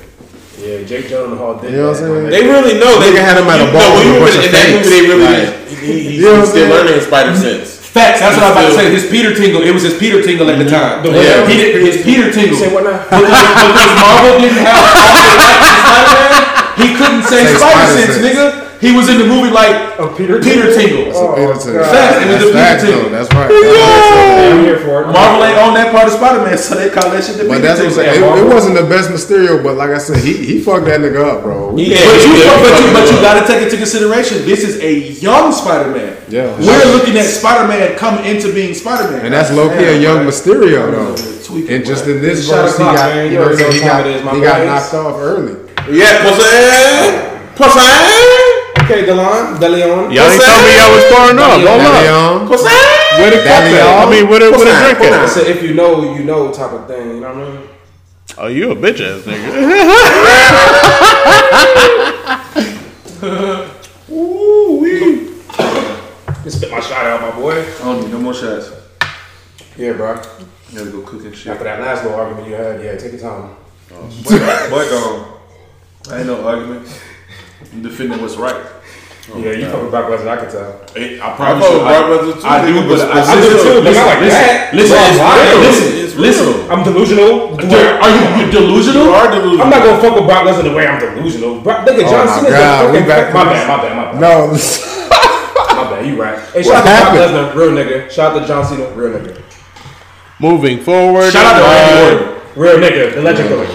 Yeah, 0.68 0.82
Jake 0.84 1.06
Gyllenhaal 1.08 1.60
did 1.62 1.70
You 1.72 1.76
know 1.78 1.88
what 1.88 1.96
I'm 1.96 2.02
saying? 2.02 2.30
They 2.30 2.42
really 2.44 2.74
know. 2.78 3.00
They 3.00 3.12
Nigga 3.12 3.22
had 3.24 3.36
him 3.40 3.48
at 3.48 3.60
a 3.62 3.72
ball 3.72 3.80
No, 3.88 3.94
when 3.96 4.06
you 4.06 4.12
with 4.20 4.20
a 4.20 4.20
were 4.20 4.26
bunch 4.26 4.36
in 4.36 4.44
of 4.44 4.52
that 4.52 4.68
movie, 4.68 4.90
they 4.90 5.02
really. 5.08 5.68
He, 5.68 5.76
he, 6.10 6.16
You 6.16 6.22
know 6.22 6.28
what 6.28 6.34
I'm 6.34 6.40
he's 6.42 6.50
still 6.50 6.68
learning 6.68 6.94
his 6.94 7.06
spider 7.06 7.34
sense. 7.36 7.77
Facts. 7.98 8.22
That's 8.22 8.38
what 8.38 8.46
I 8.46 8.54
was 8.54 8.56
about 8.56 8.68
to 8.70 8.76
say. 8.78 8.86
His 8.94 9.10
Peter 9.10 9.34
Tingle. 9.34 9.62
It 9.66 9.74
was 9.74 9.82
his 9.82 9.98
Peter 9.98 10.22
Tingle 10.22 10.46
at 10.48 10.58
the 10.62 10.64
mm-hmm. 10.64 11.02
time. 11.02 11.02
The 11.02 11.10
Yeah. 11.10 11.42
He 11.50 11.58
did, 11.58 11.82
his 11.82 11.98
Peter 12.06 12.30
Tingle. 12.30 12.54
Say 12.54 12.70
what 12.70 12.86
now? 12.86 13.02
because, 13.10 13.26
because 13.26 13.92
Marvel 13.98 14.38
didn't 14.38 14.62
have 14.62 14.78
all 14.78 14.94
the 14.94 15.34
rights 15.34 15.66
to 15.66 15.74
Spider-Man, 15.82 16.32
he 16.78 16.88
couldn't 16.94 17.24
say, 17.26 17.40
Say 17.42 17.58
Spider 17.58 17.74
Spider 17.74 17.90
Sense, 17.98 18.14
Sense. 18.14 18.22
nigga. 18.22 18.68
He 18.80 18.94
was 18.94 19.09
in 19.10 19.18
the 19.18 19.26
movie 19.26 19.50
like 19.50 19.74
Oh, 19.98 20.14
Peter 20.14 20.38
Peter 20.38 20.70
Tingle? 20.70 21.10
Tingle. 21.10 21.16
Oh, 21.18 21.34
Peter 21.34 21.55
Tingle. 21.59 21.82
God. 21.82 21.90
Facts. 21.90 22.22
It 22.22 22.30
was 22.30 22.52
That's 22.55 22.82
the 22.82 22.86
Peter 22.86 22.94
Tingle. 22.94 23.10
That's 23.10 23.30
right. 23.34 23.50
That's 23.50 24.55
I'm 24.55 24.62
here 24.62 24.78
for 24.78 25.02
it. 25.02 25.06
Marvel 25.10 25.42
ain't 25.42 25.59
on 25.59 25.74
that 25.74 25.90
part 25.90 26.06
of 26.06 26.14
Spider-Man, 26.14 26.55
so 26.59 26.78
they 26.78 26.86
call 26.88 27.10
that 27.10 27.24
shit 27.26 27.42
the 27.42 27.50
But 27.50 27.59
Peter 27.59 27.66
that's 27.74 27.80
what 27.82 27.90
I'm 27.90 28.14
Tingle. 28.14 28.30
saying. 28.30 28.38
It, 28.38 28.46
it 28.46 28.55
wasn't 28.55 28.74
the 28.78 28.86
best 28.86 29.10
Mysterio, 29.10 29.59
but 29.66 29.74
like 29.74 29.90
I 29.90 29.98
said, 29.98 30.22
he 30.22 30.32
he 30.38 30.62
fucked 30.62 30.86
that 30.86 31.02
nigga 31.02 31.18
up, 31.26 31.42
bro. 31.42 31.74
Yeah, 31.74 31.98
But 32.06 32.22
you, 32.22 32.30
he 32.30 32.38
did 32.38 32.55
but 32.62 32.74
you, 32.78 32.86
but 32.94 33.05
you 33.10 33.16
gotta 33.18 33.42
take 33.50 33.66
into 33.66 33.76
consideration. 33.82 34.46
This 34.46 34.62
is 34.62 34.78
a 34.78 35.10
young 35.18 35.50
Spider-Man. 35.50 36.14
Yeah. 36.30 36.46
we're 36.62 36.92
looking 36.94 37.18
at 37.18 37.26
Spider-Man 37.26 37.98
come 37.98 38.22
into 38.22 38.55
being 38.55 38.74
Spider-Man, 38.78 39.24
And 39.26 39.34
that's 39.34 39.50
low 39.50 39.70
key 39.74 39.90
a 39.90 39.98
young 39.98 40.22
Mysterio 40.22 40.86
though. 40.94 41.16
Tweaking, 41.42 41.74
And 41.74 41.84
just 41.84 42.06
in 42.06 42.20
this 42.22 42.46
Shot 42.46 42.62
verse, 42.70 42.76
he 42.78 42.84
got, 42.84 42.94
man, 43.10 43.26
you 43.26 43.32
You 43.32 43.38
know, 43.42 43.56
he 43.56 43.64
what 43.64 43.82
got, 43.82 43.90
time 43.98 44.06
it 44.06 44.16
is, 44.16 44.22
he 44.22 44.40
got 44.40 44.66
knocked 44.70 44.94
off 44.94 45.16
early. 45.18 45.55
Yeah, 45.90 46.22
pussy, 46.22 47.26
pussy, 47.56 48.46
Okay, 48.89 49.05
Delon, 49.05 49.59
DeLeon. 49.59 50.15
Y'all 50.15 50.31
ain't 50.31 50.40
told 50.40 50.65
me 50.65 50.73
y'all 50.81 50.97
was 50.97 51.05
pouring 51.12 51.36
up. 51.36 51.60
Hold 51.60 51.69
up. 51.69 52.02
Leon, 52.02 52.48
pussy. 52.48 52.73
Where 53.20 53.31
the 53.31 53.44
cup 53.44 53.60
I 53.60 54.10
mean, 54.10 54.27
where 54.31 54.40
the, 54.40 54.51
where 54.51 54.65
the 54.65 54.97
drink 54.97 55.12
I 55.12 55.27
said, 55.27 55.47
if 55.47 55.62
you 55.62 55.74
know, 55.74 56.15
you 56.15 56.24
know, 56.24 56.51
type 56.51 56.73
of 56.73 56.89
thing. 56.89 57.16
You 57.16 57.20
know 57.20 57.35
what 57.35 57.48
I 57.48 57.51
mean? 57.51 57.69
Oh, 58.39 58.47
you 58.47 58.70
a 58.70 58.74
bitch 58.74 59.01
ass 59.05 59.24
nigga. 59.27 59.52
Ooh 64.10 64.78
wee. 64.81 65.35
Just 66.44 66.56
spit 66.56 66.70
my 66.70 66.81
shot 66.81 67.05
out, 67.05 67.20
my 67.20 67.31
boy. 67.39 67.60
I 67.60 67.78
don't 67.81 68.01
need 68.01 68.10
no 68.10 68.20
more 68.20 68.32
shots. 68.32 68.73
Yeah, 69.77 69.93
bro. 69.93 70.15
You 70.70 70.78
gotta 70.78 70.90
go 70.90 71.02
cook 71.02 71.27
and 71.27 71.36
shit. 71.36 71.48
After 71.52 71.65
that 71.65 71.78
last 71.82 72.05
little 72.05 72.19
argument 72.19 72.48
you 72.48 72.55
had, 72.55 72.82
yeah, 72.82 72.97
take 72.97 73.12
your 73.12 73.20
time. 73.20 73.55
Oh, 73.93 74.09
boy, 74.70 74.89
gone. 74.89 75.20
Um, 75.20 76.10
I 76.10 76.19
ain't 76.20 76.27
no 76.27 76.48
argument. 76.48 77.02
I'm 77.70 77.82
defending 77.82 78.23
what's 78.23 78.36
right. 78.36 78.77
Yeah, 79.36 79.52
you 79.52 79.66
fucking 79.68 79.90
Brock 79.90 80.09
Lesnar, 80.09 80.28
I 80.28 80.36
can 80.40 80.48
tell. 80.50 80.80
Hey, 80.96 81.20
I 81.20 81.32
I 81.32 81.36
promise 81.36 81.60
fuck 81.64 81.72
you, 81.72 81.78
with 81.78 81.86
I, 81.86 81.92
Brock 81.92 82.06
Lesnar 82.09 82.34
too, 82.40 82.48
I 82.48 82.56
do, 82.64 82.72
but 82.88 82.88
but 82.88 83.00
I, 83.12 83.20
I 83.20 83.34
do 83.36 83.40
listen, 83.44 83.60
too, 83.68 83.76
but 83.84 83.92
not 83.92 84.06
like 84.09 84.20
listen, 84.24 84.40
that. 84.40 84.72
Listen, 84.72 84.96
Bro, 84.96 85.05
it's 85.05 85.20
real. 85.20 85.59
Listen, 85.68 85.88
It's 86.00 86.14
listen. 86.16 86.46
real. 86.48 86.72
I'm 86.72 86.82
delusional. 86.84 87.32
The 87.60 87.80
Are 88.00 88.10
you, 88.10 88.22
you 88.40 88.44
delusional? 88.50 89.05
You 89.05 89.12
are 89.12 89.28
delusional. 89.30 89.62
I'm 89.62 89.70
not 89.70 89.82
gonna 89.84 90.00
fuck 90.00 90.14
with 90.16 90.24
Brock 90.24 90.42
Lesnar 90.48 90.64
the 90.64 90.72
way 90.72 90.86
I'm 90.88 90.98
delusional. 90.98 91.60
Brock, 91.60 91.84
look 91.84 91.96
at 92.00 92.06
Oh 92.06 92.10
John 92.10 92.26
my 92.26 92.36
Cena's 92.40 92.56
God, 92.56 92.92
we 92.92 93.00
back 93.05 93.34
my 93.34 93.44
bad, 93.44 93.68
my 93.68 93.76
bad, 93.84 93.92
my 93.96 94.05
bad. 94.12 94.20
no, 94.20 94.32
My 95.78 95.84
bad, 95.92 96.06
you 96.06 96.16
right. 96.20 96.38
Hey, 96.56 96.64
What 96.64 96.72
shout 96.72 96.86
out 96.86 97.12
to 97.12 97.16
Brock? 97.16 97.30
Lesnar, 97.30 97.55
real 97.55 97.72
nigga. 97.76 98.10
Shout 98.10 98.32
out 98.34 98.40
to 98.40 98.46
John 98.48 98.64
Cena, 98.64 98.88
real 98.96 99.12
nigga. 99.18 99.42
Moving 100.40 100.80
forward. 100.80 101.30
Shout 101.32 101.44
out 101.46 101.59
to 101.60 101.64
Randy 101.68 102.24
Orton. 102.24 102.40
Real 102.56 102.78
nigga, 102.78 103.14
the 103.14 103.22
legend 103.22 103.48
killer. 103.48 103.66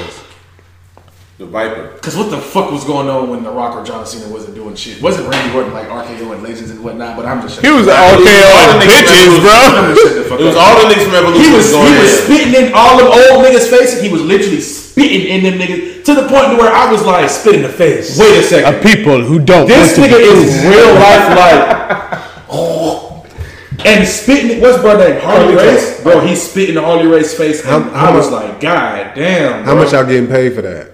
The 1.39 1.47
Viper. 1.49 1.97
Cause 1.97 2.15
what 2.15 2.29
the 2.29 2.37
fuck 2.37 2.69
was 2.69 2.83
going 2.85 3.09
on 3.09 3.27
when 3.27 3.41
The 3.41 3.49
Rock 3.49 3.73
or 3.75 3.83
John 3.83 4.05
Cena 4.05 4.29
wasn't 4.31 4.53
doing 4.53 4.75
shit? 4.75 5.01
Wasn't 5.01 5.27
Randy 5.27 5.49
Orton 5.57 5.73
like 5.73 5.87
RKO 5.89 6.31
and 6.31 6.43
Legends 6.43 6.69
and 6.69 6.83
whatnot? 6.83 7.17
But 7.17 7.25
I'm 7.25 7.41
just 7.41 7.59
He 7.59 7.71
was 7.73 7.85
shutting 7.89 7.97
all 7.97 8.13
all 8.13 8.77
the 8.77 8.85
KO 8.85 8.85
niggas 8.85 9.01
bitches, 9.01 9.41
bro. 9.41 9.57
I'm 9.81 9.95
just 9.97 10.13
the 10.15 10.23
fuck 10.29 10.39
It 10.39 10.43
was 10.45 10.55
up. 10.55 10.61
all 10.61 10.75
the 10.87 10.93
niggas 10.93 11.05
from 11.09 11.15
Evolution 11.15 11.41
He 11.49 11.55
was 11.57 11.71
going 11.73 11.89
he 11.89 11.97
was 11.99 12.11
spitting 12.21 12.53
in 12.53 12.73
all 12.77 12.97
them 13.01 13.07
old 13.09 13.41
niggas' 13.45 13.65
faces. 13.67 13.97
He 13.99 14.09
was 14.13 14.21
literally 14.21 14.61
spitting 14.61 15.25
in 15.25 15.41
them 15.41 15.57
niggas 15.57 16.05
to 16.05 16.13
the 16.13 16.29
point 16.29 16.53
to 16.53 16.55
where 16.61 16.71
I 16.71 16.91
was 16.91 17.03
like, 17.03 17.27
Spit 17.31 17.55
in 17.55 17.63
the 17.63 17.69
face. 17.73 18.13
wait 18.19 18.35
a 18.37 18.39
Of 18.39 18.45
second. 18.45 18.83
people 18.85 19.25
who 19.25 19.39
don't 19.39 19.65
This 19.67 19.97
want 19.97 20.11
nigga 20.13 20.21
is 20.21 20.53
real 20.69 20.93
life 21.01 21.27
like 21.33 22.21
Oh, 22.53 23.25
and 23.85 24.07
spitting. 24.07 24.61
What's 24.61 24.77
bro 24.85 24.97
name? 25.01 25.19
Harley 25.19 25.55
Harley 25.55 25.55
Race, 25.57 26.03
bro. 26.03 26.19
He's 26.21 26.43
spitting 26.45 26.77
in 26.77 26.83
Harley 26.83 27.07
Race's 27.07 27.33
face, 27.35 27.65
and 27.65 27.85
How- 27.85 27.89
how 27.89 28.11
I 28.13 28.15
was 28.15 28.29
much- 28.29 28.43
like, 28.43 28.61
God 28.61 29.15
damn. 29.15 29.63
How 29.65 29.73
much 29.73 29.91
y'all 29.93 30.05
getting 30.05 30.27
paid 30.27 30.53
for 30.53 30.61
that? 30.61 30.92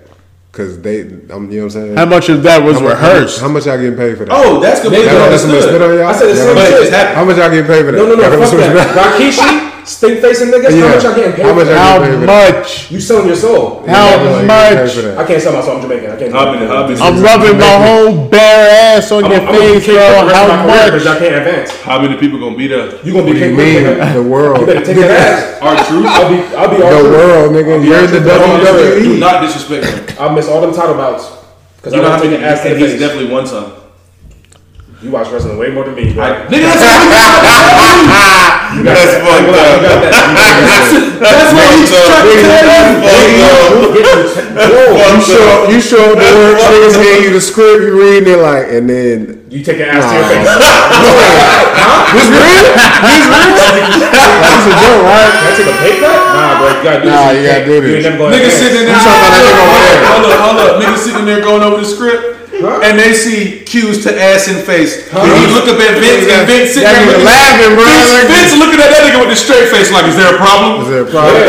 Cause 0.60 0.76
they, 0.82 1.04
um, 1.32 1.48
you 1.50 1.64
know 1.64 1.64
what 1.64 1.64
I'm 1.64 1.70
saying. 1.72 1.96
How 1.96 2.06
much 2.06 2.28
of 2.28 2.44
that 2.44 2.60
was 2.62 2.76
How 2.76 2.84
much- 2.84 2.92
rehearsed? 3.00 3.40
How 3.40 3.48
much 3.48 3.66
y'all 3.66 3.78
getting 3.78 3.96
paid 3.96 4.18
for 4.18 4.26
that? 4.26 4.36
Oh, 4.36 4.60
that's 4.60 4.82
completely 4.82 5.08
Y'all 5.08 5.32
got 5.32 5.40
somebody 5.40 5.62
spit 5.64 5.80
understood. 5.80 5.82
on 5.88 5.98
y'all? 6.04 6.08
I 6.08 6.12
said 6.12 6.28
the 6.28 6.36
Y'all 6.36 6.46
same 6.52 6.56
got- 6.56 6.68
shit. 6.68 6.82
It's 6.84 6.92
happening. 6.92 7.16
How 7.16 7.24
much 7.24 7.38
y'all 7.40 7.50
getting 7.50 7.66
paid 7.72 7.86
for 7.88 7.92
that? 7.96 7.98
No, 7.98 8.04
no, 8.04 8.16
no, 8.16 8.22
Y'all 8.22 8.32
got 8.36 8.40
fuck 8.44 8.50
switch 8.52 8.68
that. 8.68 8.76
back? 8.76 9.16
Rikishi, 9.16 9.69
stink 9.90 10.22
facing 10.22 10.50
niggas. 10.54 10.70
Yeah. 10.70 10.86
How 10.86 10.94
much 10.94 11.04
y'all 11.04 11.16
getting 11.16 11.34
paid? 11.34 11.46
How 11.46 11.54
much 11.58 11.66
y'all? 11.68 11.76
How 11.78 11.98
getting 12.00 12.14
paid 12.14 12.20
for 12.22 12.26
that? 12.30 12.54
much? 12.62 12.92
You 12.92 13.00
selling 13.02 13.28
your 13.28 13.36
soul? 13.36 13.84
How 13.88 14.10
Y'all 14.10 14.20
getting 14.22 14.48
paid 14.48 14.48
much? 14.48 15.18
I 15.18 15.24
can't 15.26 15.42
sell 15.42 15.54
my 15.54 15.62
soul. 15.66 15.76
I'm 15.76 15.82
Jamaican. 15.82 16.12
I 16.12 16.16
can't. 16.20 16.32
Hub 16.32 16.54
in 16.54 16.60
the 16.62 16.68
hub 16.70 16.90
is- 16.92 17.02
I'm 17.02 17.18
rubbing 17.20 17.58
my 17.58 17.76
whole 17.82 18.28
bare 18.30 18.70
ass 18.98 19.12
on 19.12 19.26
I'm, 19.26 19.32
your 19.32 19.42
I'm 19.42 19.48
face, 19.56 19.86
be 19.88 19.94
bro. 19.94 20.06
for 20.06 20.26
the 20.26 20.32
rest 20.32 20.40
of 20.40 20.50
my 20.50 20.56
How 20.56 20.64
career 20.70 20.86
because 20.86 20.94
much? 20.94 21.04
y'all 21.10 21.20
can't 21.20 21.36
advance. 21.42 21.70
How 21.82 21.98
many 22.02 22.16
people 22.22 22.38
gonna 22.40 22.56
be 22.56 22.68
us? 22.74 23.04
You 23.04 23.12
gonna 23.14 23.26
be 23.26 23.34
do 23.34 23.40
you 23.40 23.46
kicked 23.50 23.58
mean? 23.58 23.84
nigga. 23.84 24.14
The 24.14 24.24
world. 24.30 24.60
You 24.62 24.66
better 24.70 24.86
take 24.86 24.98
that 25.02 25.12
ass. 25.12 25.62
Our 25.66 25.76
truth. 25.90 26.06
I'll 26.06 26.30
be, 26.30 26.38
I'll 26.56 26.70
be 26.70 26.78
The 26.78 27.10
world, 27.10 27.52
nigga. 27.58 27.74
You're 27.84 28.06
in 28.06 28.12
the 28.14 28.20
Do 28.22 28.30
WWE. 28.30 29.20
not 29.20 29.42
disrespect 29.42 29.86
him. 29.90 30.18
I'll 30.22 30.34
miss 30.34 30.48
all 30.48 30.62
them 30.62 30.74
title 30.74 30.96
bouts 30.96 31.26
because 31.78 31.94
I'm 31.94 32.02
know 32.02 32.10
how 32.10 32.16
not 32.18 32.24
many? 32.24 32.38
taking 32.38 32.46
ass 32.46 32.62
to 32.64 32.72
And 32.72 32.82
the 32.82 32.88
he's 32.88 33.00
definitely 33.00 33.32
one 33.32 33.48
some. 33.48 33.74
You 35.00 35.12
watch 35.16 35.32
wrestling 35.32 35.56
way 35.58 35.72
more 35.72 35.86
than 35.88 35.96
me, 35.96 36.12
bro. 36.12 36.28
Nigga, 36.52 36.76
that's 36.76 36.84
what 36.84 36.92
You 38.76 38.84
got 38.84 39.00
That's 39.00 39.16
that. 39.16 39.24
fucked 39.24 39.48
You 39.48 39.56
got 39.56 39.64
up. 39.64 39.80
that. 39.80 40.12
That's 41.24 41.52
what 41.56 41.68
he's 41.72 41.88
trying 41.88 42.20
to 42.20 42.36
tell 43.08 43.32
you. 43.32 43.40
You 45.00 45.24
show, 45.24 45.72
you 45.72 45.80
show 45.80 46.04
up 46.12 46.20
to 46.20 46.28
work, 46.36 46.60
niggas 46.68 47.00
hand 47.00 47.24
you 47.24 47.32
the 47.32 47.40
script, 47.40 47.80
you 47.88 47.96
reading 47.96 48.28
it 48.28 48.44
like, 48.44 48.68
and 48.76 48.92
then 48.92 49.48
You 49.48 49.64
take 49.64 49.80
your 49.80 49.88
ass 49.88 50.04
to 50.04 50.20
your 50.20 50.28
face. 50.28 50.44
this 52.12 52.28
real? 52.28 52.76
This 53.08 53.24
real? 53.24 53.56
That's 53.56 54.68
a 54.68 54.76
joke, 54.84 55.00
right? 55.08 55.32
Can 55.32 55.48
I 55.48 55.56
take 55.56 55.72
a 55.72 55.76
pay 55.80 55.96
cut? 56.04 56.12
Nah, 56.36 56.60
bro. 56.60 56.76
You 56.76 56.84
gotta 56.84 57.00
do 57.00 57.08
this. 57.08 57.16
Nah, 57.16 57.32
you 57.32 57.48
gotta 57.48 57.64
do 57.66 57.80
this. 57.80 57.88
You 57.88 57.96
ain't 57.96 58.20
never 58.20 58.36
gonna 58.36 58.52
sitting 58.52 58.84
in 58.84 58.92
there. 58.92 59.00
Talking 59.00 59.16
about 59.16 59.32
that 59.32 59.48
nigga. 59.48 59.64
Hold 60.12 60.28
up, 60.28 60.40
hold 60.44 60.60
up. 60.60 60.72
Niggas 60.84 61.02
sitting 61.08 61.24
there 61.26 61.40
going 61.42 61.64
over 61.64 61.80
the 61.80 61.88
script. 61.88 62.39
And 62.60 63.00
they 63.00 63.16
see 63.16 63.64
cues 63.64 64.04
to 64.04 64.12
ass 64.12 64.52
and 64.52 64.60
face. 64.68 65.08
And 65.16 65.24
he 65.40 65.46
look 65.56 65.64
up 65.72 65.80
at 65.80 65.96
Vince 65.96 66.28
and 66.28 66.44
Vince 66.44 66.76
sitting 66.76 66.84
That 66.84 67.00
there 67.00 67.08
nigga 67.08 67.24
looking- 67.24 67.32
laughing, 67.32 67.72
bro. 67.80 67.86
Vince, 67.88 68.10
Like- 68.12 68.28
Vince 68.28 68.52
looking 68.60 68.80
at 68.84 68.90
that 68.92 69.02
nigga 69.08 69.20
with 69.24 69.32
a 69.32 69.40
straight 69.40 69.68
face 69.72 69.90
like, 69.96 70.06
is 70.12 70.18
there 70.20 70.36
a 70.36 70.40
problem? 70.40 70.84
Is 70.84 70.90
there 70.92 71.04
a 71.08 71.12
problem? 71.12 71.40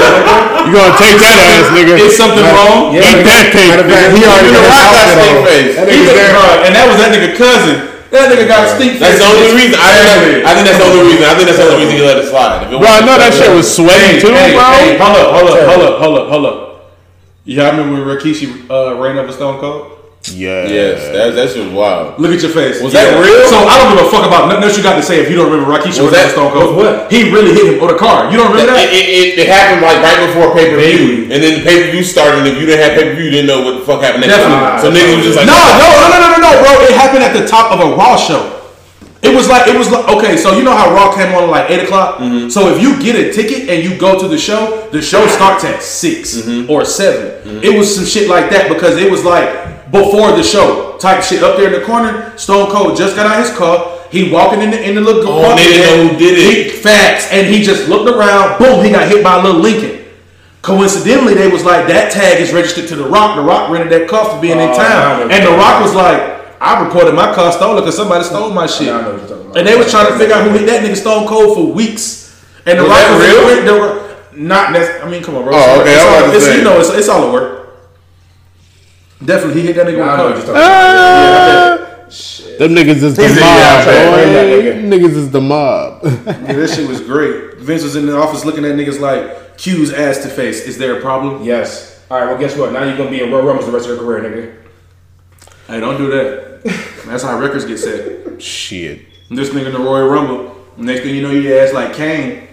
You 0.67 0.71
gonna 0.77 0.95
take 1.03 1.19
that 1.19 1.37
ass, 1.51 1.67
nigga? 1.75 1.99
Is 1.99 2.15
something 2.15 2.47
wrong? 2.55 2.95
Eat 2.95 3.27
that 3.27 3.51
cake, 3.51 3.75
Matter 3.75 3.91
fact, 3.91 4.15
he 4.15 4.23
already 4.23 4.55
Even 4.55 4.63
got 4.63 4.71
the 4.71 4.71
his 4.71 4.71
Rock 4.71 4.89
got 4.95 5.07
stink 5.19 5.35
on. 5.35 5.43
face. 5.51 5.73
That 5.75 5.87
He 5.91 5.99
there. 6.07 6.31
bro, 6.31 6.47
and 6.63 6.73
that 6.79 6.85
was 6.87 6.97
that 7.03 7.11
nigga 7.11 7.31
cousin. 7.35 7.77
That 8.15 8.27
nigga 8.31 8.47
got 8.47 8.63
stink 8.75 8.93
face. 8.99 9.03
That's 9.03 9.19
the 9.19 9.29
only 9.31 9.51
reason. 9.59 9.79
I 9.79 9.91
think, 9.91 10.07
that's, 10.07 10.47
I 10.47 10.51
think 10.55 10.65
that's 10.71 10.79
the 10.83 10.89
only 10.91 11.03
reason. 11.11 11.25
I 11.27 11.35
think 11.35 11.47
that's 11.51 11.59
the 11.59 11.67
only 11.71 11.79
reason 11.87 11.95
he 11.99 12.03
let 12.07 12.19
it 12.23 12.27
slide. 12.31 12.63
If 12.67 12.71
it 12.71 12.79
Bro, 12.79 12.87
I 12.91 13.01
know 13.07 13.17
that 13.19 13.33
shit 13.35 13.51
was 13.51 13.67
sweaty 13.67 14.19
Hey, 14.19 14.21
too, 14.23 14.31
hey, 14.35 14.55
bro. 14.55 14.67
hey, 14.79 14.95
hold 14.99 15.15
up, 15.19 15.29
hold 15.35 15.49
up, 15.51 15.59
hold 15.67 15.83
up, 15.83 15.95
hold 15.99 16.15
up, 16.19 16.27
hold 16.31 16.47
up. 16.47 16.59
Y'all 17.47 17.71
remember 17.75 17.99
when 17.99 18.05
Rikishi 18.07 18.47
uh, 18.71 18.95
ran 19.01 19.17
over 19.19 19.33
Stone 19.33 19.59
Cold? 19.59 19.97
Yeah. 20.37 20.69
Yes, 20.69 21.01
that 21.17 21.33
that 21.33 21.49
shit 21.49 21.65
was 21.65 21.73
wild. 21.73 22.21
Look 22.21 22.29
at 22.37 22.45
your 22.45 22.53
face. 22.53 22.77
Was 22.85 22.93
that 22.93 23.17
real? 23.17 23.41
So 23.49 23.57
I 23.57 23.81
don't 23.81 23.97
give 23.97 24.05
a 24.05 24.09
fuck 24.13 24.29
about 24.29 24.53
nothing 24.53 24.69
else 24.69 24.77
you 24.77 24.85
got 24.85 25.01
to 25.01 25.03
say 25.03 25.25
if 25.25 25.33
you 25.33 25.37
don't 25.41 25.49
remember 25.49 25.73
Rikishi 25.73 25.97
Was 26.05 26.13
ran 26.13 26.29
that- 26.29 26.37
Stone 26.37 26.53
Cold. 26.53 26.77
what? 26.77 27.09
He 27.09 27.33
really 27.33 27.57
hit 27.57 27.65
him 27.73 27.81
with 27.81 27.97
a 27.97 27.99
car. 27.99 28.29
You 28.29 28.37
don't 28.37 28.53
remember 28.53 28.77
It, 28.77 28.85
that? 28.85 28.93
it, 28.93 29.07
it, 29.09 29.29
it 29.41 29.47
happened 29.49 29.81
like 29.81 29.97
right 30.05 30.21
before 30.29 30.53
pay 30.53 30.69
per 30.69 30.77
view, 30.77 31.33
and 31.33 31.41
then 31.41 31.57
the 31.57 31.65
pay 31.65 31.89
per 31.89 31.89
view 31.97 32.05
started. 32.05 32.45
And 32.45 32.53
if 32.53 32.61
you 32.61 32.69
didn't 32.69 32.85
have 32.85 32.93
pay 33.01 33.09
per 33.09 33.17
view, 33.17 33.33
you 33.33 33.33
didn't 33.33 33.49
know 33.49 33.65
what 33.65 33.81
the 33.81 33.85
fuck 33.89 34.05
happened 34.05 34.29
next. 34.29 34.37
Definitely. 34.45 34.61
time. 34.61 34.81
So 34.85 34.89
niggas 34.93 35.17
was 35.17 35.25
just 35.33 35.39
like, 35.41 35.49
No, 35.49 35.57
no, 35.57 35.89
no, 35.89 36.05
no, 36.13 36.17
no, 36.21 36.29
no, 36.37 36.39
no, 36.45 36.51
bro. 36.61 36.71
It 36.85 36.93
happened 36.93 37.25
at 37.25 37.33
the 37.33 37.49
top 37.49 37.73
of 37.73 37.81
a 37.81 37.89
Raw 37.97 38.21
show. 38.21 38.61
It 39.25 39.33
was 39.37 39.49
like 39.49 39.69
it 39.69 39.77
was 39.77 39.89
like 39.93 40.05
okay, 40.21 40.37
so 40.37 40.53
you 40.57 40.65
know 40.65 40.73
how 40.77 40.93
Raw 40.93 41.13
came 41.17 41.33
on 41.33 41.45
at 41.49 41.51
like 41.53 41.67
eight 41.73 41.81
o'clock. 41.85 42.21
Mm-hmm. 42.21 42.49
So 42.53 42.69
if 42.73 42.81
you 42.81 43.01
get 43.01 43.17
a 43.17 43.33
ticket 43.33 43.69
and 43.73 43.81
you 43.85 43.97
go 43.97 44.21
to 44.21 44.29
the 44.29 44.37
show, 44.39 44.89
the 44.93 45.01
show 45.01 45.25
starts 45.33 45.65
at 45.65 45.83
6 45.83 46.37
Mm-hmm. 46.45 46.71
or 46.71 46.85
7 46.85 47.65
It 47.65 47.73
was 47.77 47.89
some 47.95 48.05
shit 48.05 48.29
like 48.29 48.49
that 48.53 48.69
because 48.69 48.97
it 48.97 49.11
was 49.11 49.25
like 49.25 49.49
before 49.91 50.33
the 50.33 50.43
show 50.43 50.97
type 50.99 51.23
shit 51.23 51.43
up 51.43 51.57
there 51.57 51.73
in 51.73 51.81
the 51.81 51.85
corner. 51.87 52.37
Stone 52.37 52.71
Cold 52.71 52.97
just 52.97 53.17
got 53.17 53.27
out 53.27 53.45
his 53.45 53.57
car. 53.57 53.99
He 54.11 54.31
walking 54.31 54.61
in 54.61 54.71
the 54.71 54.83
in 54.83 54.95
the 54.97 55.01
little 55.01 55.23
Oh, 55.27 55.55
they 55.57 55.65
didn't 55.65 55.87
know 55.87 56.09
who 56.13 56.19
did 56.19 56.39
it. 56.39 56.45
He- 56.67 56.71
facts, 56.81 57.29
and 57.31 57.47
he 57.47 57.63
just 57.63 57.89
looked 57.89 58.09
around. 58.11 58.59
Boom, 58.59 58.85
he 58.85 58.91
got 58.91 59.09
hit 59.09 59.23
by 59.23 59.39
a 59.39 59.43
little 59.43 59.61
Lincoln. 59.61 59.99
Coincidentally, 60.63 61.35
they 61.35 61.49
was 61.49 61.65
like 61.65 61.87
that 61.89 62.13
tag 62.13 62.41
is 62.41 62.53
registered 62.53 62.87
to 62.89 62.97
the 62.97 63.05
Rock. 63.09 63.37
The 63.37 63.43
Rock 63.43 63.71
rented 63.71 63.91
that 63.93 64.09
car 64.09 64.27
for 64.29 64.41
being 64.41 64.59
in 64.59 64.69
Oh, 64.69 64.75
town, 64.77 64.79
now 64.79 65.15
I 65.15 65.19
know 65.25 65.31
and 65.35 65.47
the 65.47 65.51
Rock 65.53 65.83
was 65.83 65.95
like, 65.95 66.21
"I 66.61 66.85
reported 66.85 67.15
my 67.15 67.33
car 67.35 67.51
stolen 67.53 67.77
because 67.83 67.97
somebody 67.97 68.25
stole 68.25 68.51
my 68.51 68.67
shit." 68.67 68.89
Know 68.89 69.13
what 69.15 69.29
you're 69.29 69.41
about. 69.41 69.57
And 69.57 69.67
they 69.67 69.77
was 69.77 69.91
trying 69.91 70.07
to 70.13 70.19
figure 70.19 70.35
out 70.35 70.45
who 70.45 70.51
hit 70.51 70.67
that 70.67 70.83
nigga 70.85 70.97
Stone 70.97 71.27
Cold 71.29 71.55
for 71.57 71.73
weeks. 71.73 72.37
And 72.67 72.79
the 72.79 72.83
Was 72.83 72.91
Rock 72.93 73.11
was 73.11 73.27
real? 73.27 73.59
in 73.59 73.65
the, 73.65 74.17
not 74.33 74.73
nec- 74.73 75.03
I 75.03 75.09
mean, 75.09 75.23
come 75.23 75.37
on, 75.37 75.45
bro. 75.45 75.53
Oh, 75.55 75.81
okay, 75.81 75.95
It's 75.95 76.05
all, 76.05 76.31
it's, 76.37 76.57
you 76.59 76.63
know, 76.63 76.79
it's, 76.79 76.91
it's 76.91 77.09
all 77.09 77.31
a 77.31 77.33
work. 77.33 77.60
Definitely, 79.25 79.61
he 79.61 79.67
hit 79.69 79.77
that 79.77 79.87
nigga 79.87 79.99
Now 79.99 80.15
I 80.15 80.17
know 80.17 80.25
what 80.27 80.35
with 80.37 80.49
a 80.49 80.53
car. 80.53 80.55
talking 80.55 80.63
about. 80.63 81.87
Ah! 81.87 82.57
Them 82.59 82.75
niggas 82.75 83.03
is 83.03 83.17
the 83.17 83.23
He's 83.29 83.39
mob, 83.41 83.59
yeah, 83.59 83.81
okay, 83.83 84.81
bring 84.83 84.91
boy. 84.91 84.91
nigga. 84.99 85.09
Niggas 85.09 85.17
is 85.17 85.31
the 85.31 85.41
mob. 85.41 86.01
Yeah, 86.05 86.53
this 86.55 86.75
shit 86.77 86.89
was 86.89 87.01
great. 87.01 87.57
Vince 87.59 87.83
was 87.83 87.97
in 87.97 88.07
the 88.07 88.17
office 88.17 88.45
looking 88.45 88.65
at 88.65 88.73
niggas 88.75 88.99
like 89.01 89.57
Q's 89.59 89.93
ass 89.93 90.19
to 90.19 90.29
face. 90.29 90.63
Is 90.63 90.77
there 90.79 90.99
a 90.99 91.01
problem? 91.01 91.43
Yes. 91.45 92.03
All 92.11 92.19
right. 92.19 92.27
Well, 92.27 92.39
guess 92.39 92.57
what? 92.57 92.73
Now 92.73 92.83
you're 92.85 92.97
gonna 92.97 93.11
be 93.11 93.23
in 93.23 93.31
Royal 93.31 93.45
Rumbles 93.47 93.67
the 93.67 93.73
rest 93.73 93.87
of 93.89 93.97
your 93.97 94.05
career, 94.05 94.23
nigga. 94.23 94.57
Hey, 95.69 95.81
don't 95.81 95.97
do 95.99 96.11
that. 96.11 96.63
That's 97.07 97.23
how 97.23 97.39
records 97.39 97.65
get 97.65 97.79
set. 97.79 98.43
Shit. 98.43 99.03
This 99.31 99.51
nigga 99.51 99.67
in 99.67 99.73
the 99.73 99.79
Royal 99.79 100.09
Rumble. 100.09 100.57
Next 100.77 101.03
thing 101.03 101.15
you 101.15 101.23
know, 101.23 101.31
your 101.31 101.61
ass 101.63 101.73
like 101.73 101.95
Kane. 101.95 102.49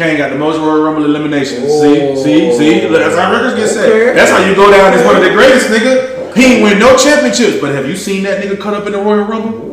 Kane 0.00 0.16
got 0.16 0.30
the 0.30 0.38
most 0.38 0.56
Royal 0.58 0.80
Rumble 0.82 1.04
eliminations. 1.04 1.60
See, 1.68 2.16
see, 2.16 2.56
see. 2.56 2.88
Look, 2.88 3.00
That's 3.02 3.16
how 3.16 3.30
records 3.32 3.54
get 3.56 3.68
set. 3.68 4.14
That's 4.16 4.30
how 4.30 4.42
you 4.48 4.54
go 4.54 4.70
down 4.70 4.94
as 4.94 5.04
one 5.04 5.16
of 5.16 5.22
the 5.22 5.28
greatest, 5.28 5.68
nigga. 5.68 6.34
He 6.34 6.54
ain't 6.54 6.62
win 6.62 6.78
no 6.78 6.96
championships, 6.96 7.60
but 7.60 7.74
have 7.74 7.86
you 7.86 7.96
seen 7.96 8.22
that 8.22 8.42
nigga 8.42 8.58
cut 8.58 8.72
up 8.72 8.86
in 8.86 8.92
the 8.92 8.98
Royal 8.98 9.24
Rumble? 9.26 9.68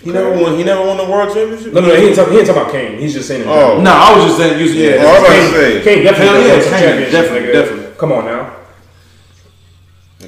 he 0.00 0.12
never 0.12 0.30
won. 0.40 0.56
He 0.56 0.62
never 0.62 0.86
won 0.86 0.96
the 0.96 1.04
world 1.04 1.34
championship. 1.34 1.72
No, 1.72 1.80
no, 1.80 1.88
no. 1.88 1.96
He 1.96 2.06
ain't 2.06 2.14
talking. 2.14 2.34
He 2.34 2.38
ain't 2.38 2.46
talking 2.46 2.62
about 2.62 2.72
Kane. 2.72 2.98
He's 3.00 3.14
just 3.14 3.26
saying. 3.26 3.42
it. 3.42 3.48
Oh. 3.48 3.80
No, 3.82 3.90
I 3.90 4.14
was 4.14 4.26
just 4.26 4.38
saying, 4.38 4.60
using 4.60 4.78
yeah. 4.80 5.02
Oh, 5.02 5.08
I 5.08 5.12
was 5.18 5.18
about 5.18 5.26
to 5.26 5.34
Kane, 5.34 5.52
say. 5.52 5.82
Kane 5.82 6.04
definitely 6.04 6.26
Hell 6.28 6.46
yeah, 6.46 6.62
Kane, 6.62 6.70
championships, 6.70 7.12
definitely, 7.12 7.48
nigga. 7.48 7.52
definitely. 7.52 7.96
Come 7.98 8.12
on 8.12 8.24
now. 8.26 8.56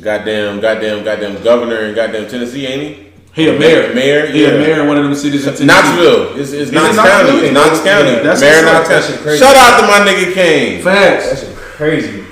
Goddamn, 0.00 0.60
goddamn, 0.60 1.04
goddamn 1.04 1.42
governor 1.44 1.84
in 1.86 1.94
goddamn 1.94 2.28
Tennessee, 2.28 2.66
ain't 2.66 2.82
he? 2.82 3.07
He 3.34 3.48
a 3.48 3.58
mayor. 3.58 3.94
Mayor, 3.94 4.26
He 4.26 4.44
a 4.44 4.52
yeah. 4.52 4.58
mayor 4.58 4.80
in 4.82 4.88
one 4.88 4.96
of 4.98 5.04
them 5.04 5.14
cities 5.14 5.46
in 5.46 5.54
Tennessee. 5.54 5.66
Knoxville. 5.66 6.38
It's, 6.40 6.52
it's 6.52 6.70
it 6.70 6.74
Knox 6.74 6.96
Knoxville? 6.96 7.26
County. 7.26 7.46
It's 7.46 7.54
Knox 7.54 7.80
County. 7.82 8.10
That's 8.24 8.40
Mayor 8.40 8.58
of 8.58 8.64
what's 8.64 8.66
up. 8.66 8.88
Knox 8.90 9.06
County. 9.06 9.22
crazy. 9.22 9.38
Shout 9.44 9.56
out 9.56 9.80
to 9.80 9.86
my 9.86 10.10
nigga 10.10 10.34
Kane. 10.34 10.82
Facts. 10.82 11.30
That 11.30 11.38
shit 11.46 11.56
crazy. 11.56 12.24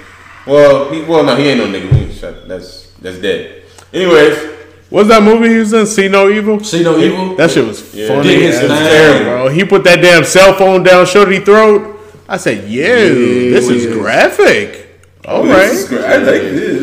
Well, 0.47 0.91
he, 0.93 1.03
well, 1.03 1.25
no, 1.25 1.37
he 1.37 1.49
ain't 1.49 1.59
no 1.59 1.67
nigga. 1.67 1.93
We 2.09 2.13
shut. 2.13 2.49
That's 2.49 2.91
that's 3.01 3.19
dead. 3.19 3.63
Anyways, 3.93 4.55
What's 4.89 5.09
that 5.09 5.21
movie 5.23 5.49
he 5.49 5.59
was 5.59 5.73
in? 5.73 5.85
See 5.87 6.07
No 6.09 6.29
Evil? 6.31 6.63
See 6.63 6.83
no 6.85 6.97
evil. 6.99 7.35
That 7.37 7.51
shit 7.51 7.67
was 7.67 7.93
Yeah. 7.95 8.07
funny. 8.09 8.29
Did 8.29 8.43
his 8.43 8.55
as 8.57 8.61
thing. 8.61 8.69
terrible, 8.71 9.25
bro. 9.25 9.49
He 9.49 9.65
put 9.65 9.83
that 9.85 10.01
damn 10.01 10.23
cell 10.25 10.55
phone 10.55 10.85
down 10.85 11.05
showed 11.07 11.25
Shorty 11.25 11.41
throat. 11.41 11.99
I 12.29 12.37
said, 12.37 12.69
"Yo, 12.69 12.85
this 12.85 13.69
is 13.69 13.85
yeah. 13.87 13.93
graphic." 13.93 14.83
Oh, 15.25 15.39
All 15.39 15.43
this 15.43 15.73
is 15.85 15.91
right, 15.91 15.99
great. 16.01 16.05
I 16.11 16.17
like 16.19 16.43
this. 16.43 16.76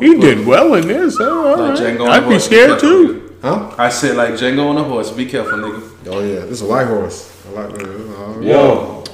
That 0.00 0.06
motherfucker 0.06 0.14
he 0.14 0.20
did 0.20 0.46
well 0.46 0.74
in 0.74 0.88
this. 0.88 1.16
Oh, 1.20 1.46
all 1.48 1.58
Like 1.58 1.78
right. 1.78 1.78
Django 1.96 2.02
on 2.04 2.10
I'd 2.10 2.20
be 2.20 2.26
horse. 2.30 2.44
scared 2.44 2.78
too. 2.80 3.36
Huh? 3.42 3.74
I 3.78 3.88
said 3.88 4.16
like 4.16 4.34
Django 4.34 4.68
on 4.70 4.76
a 4.78 4.84
horse. 4.84 5.10
Be 5.10 5.26
careful, 5.26 5.58
nigga. 5.58 5.82
Oh 6.08 6.20
yeah, 6.20 6.40
this 6.40 6.50
is 6.52 6.62
a 6.62 6.66
white 6.66 6.86
horse. 6.86 7.32
I 7.48 7.50
like 7.52 7.74
that. 7.74 7.86
Oh, 7.86 8.40
Whoa. 8.42 9.04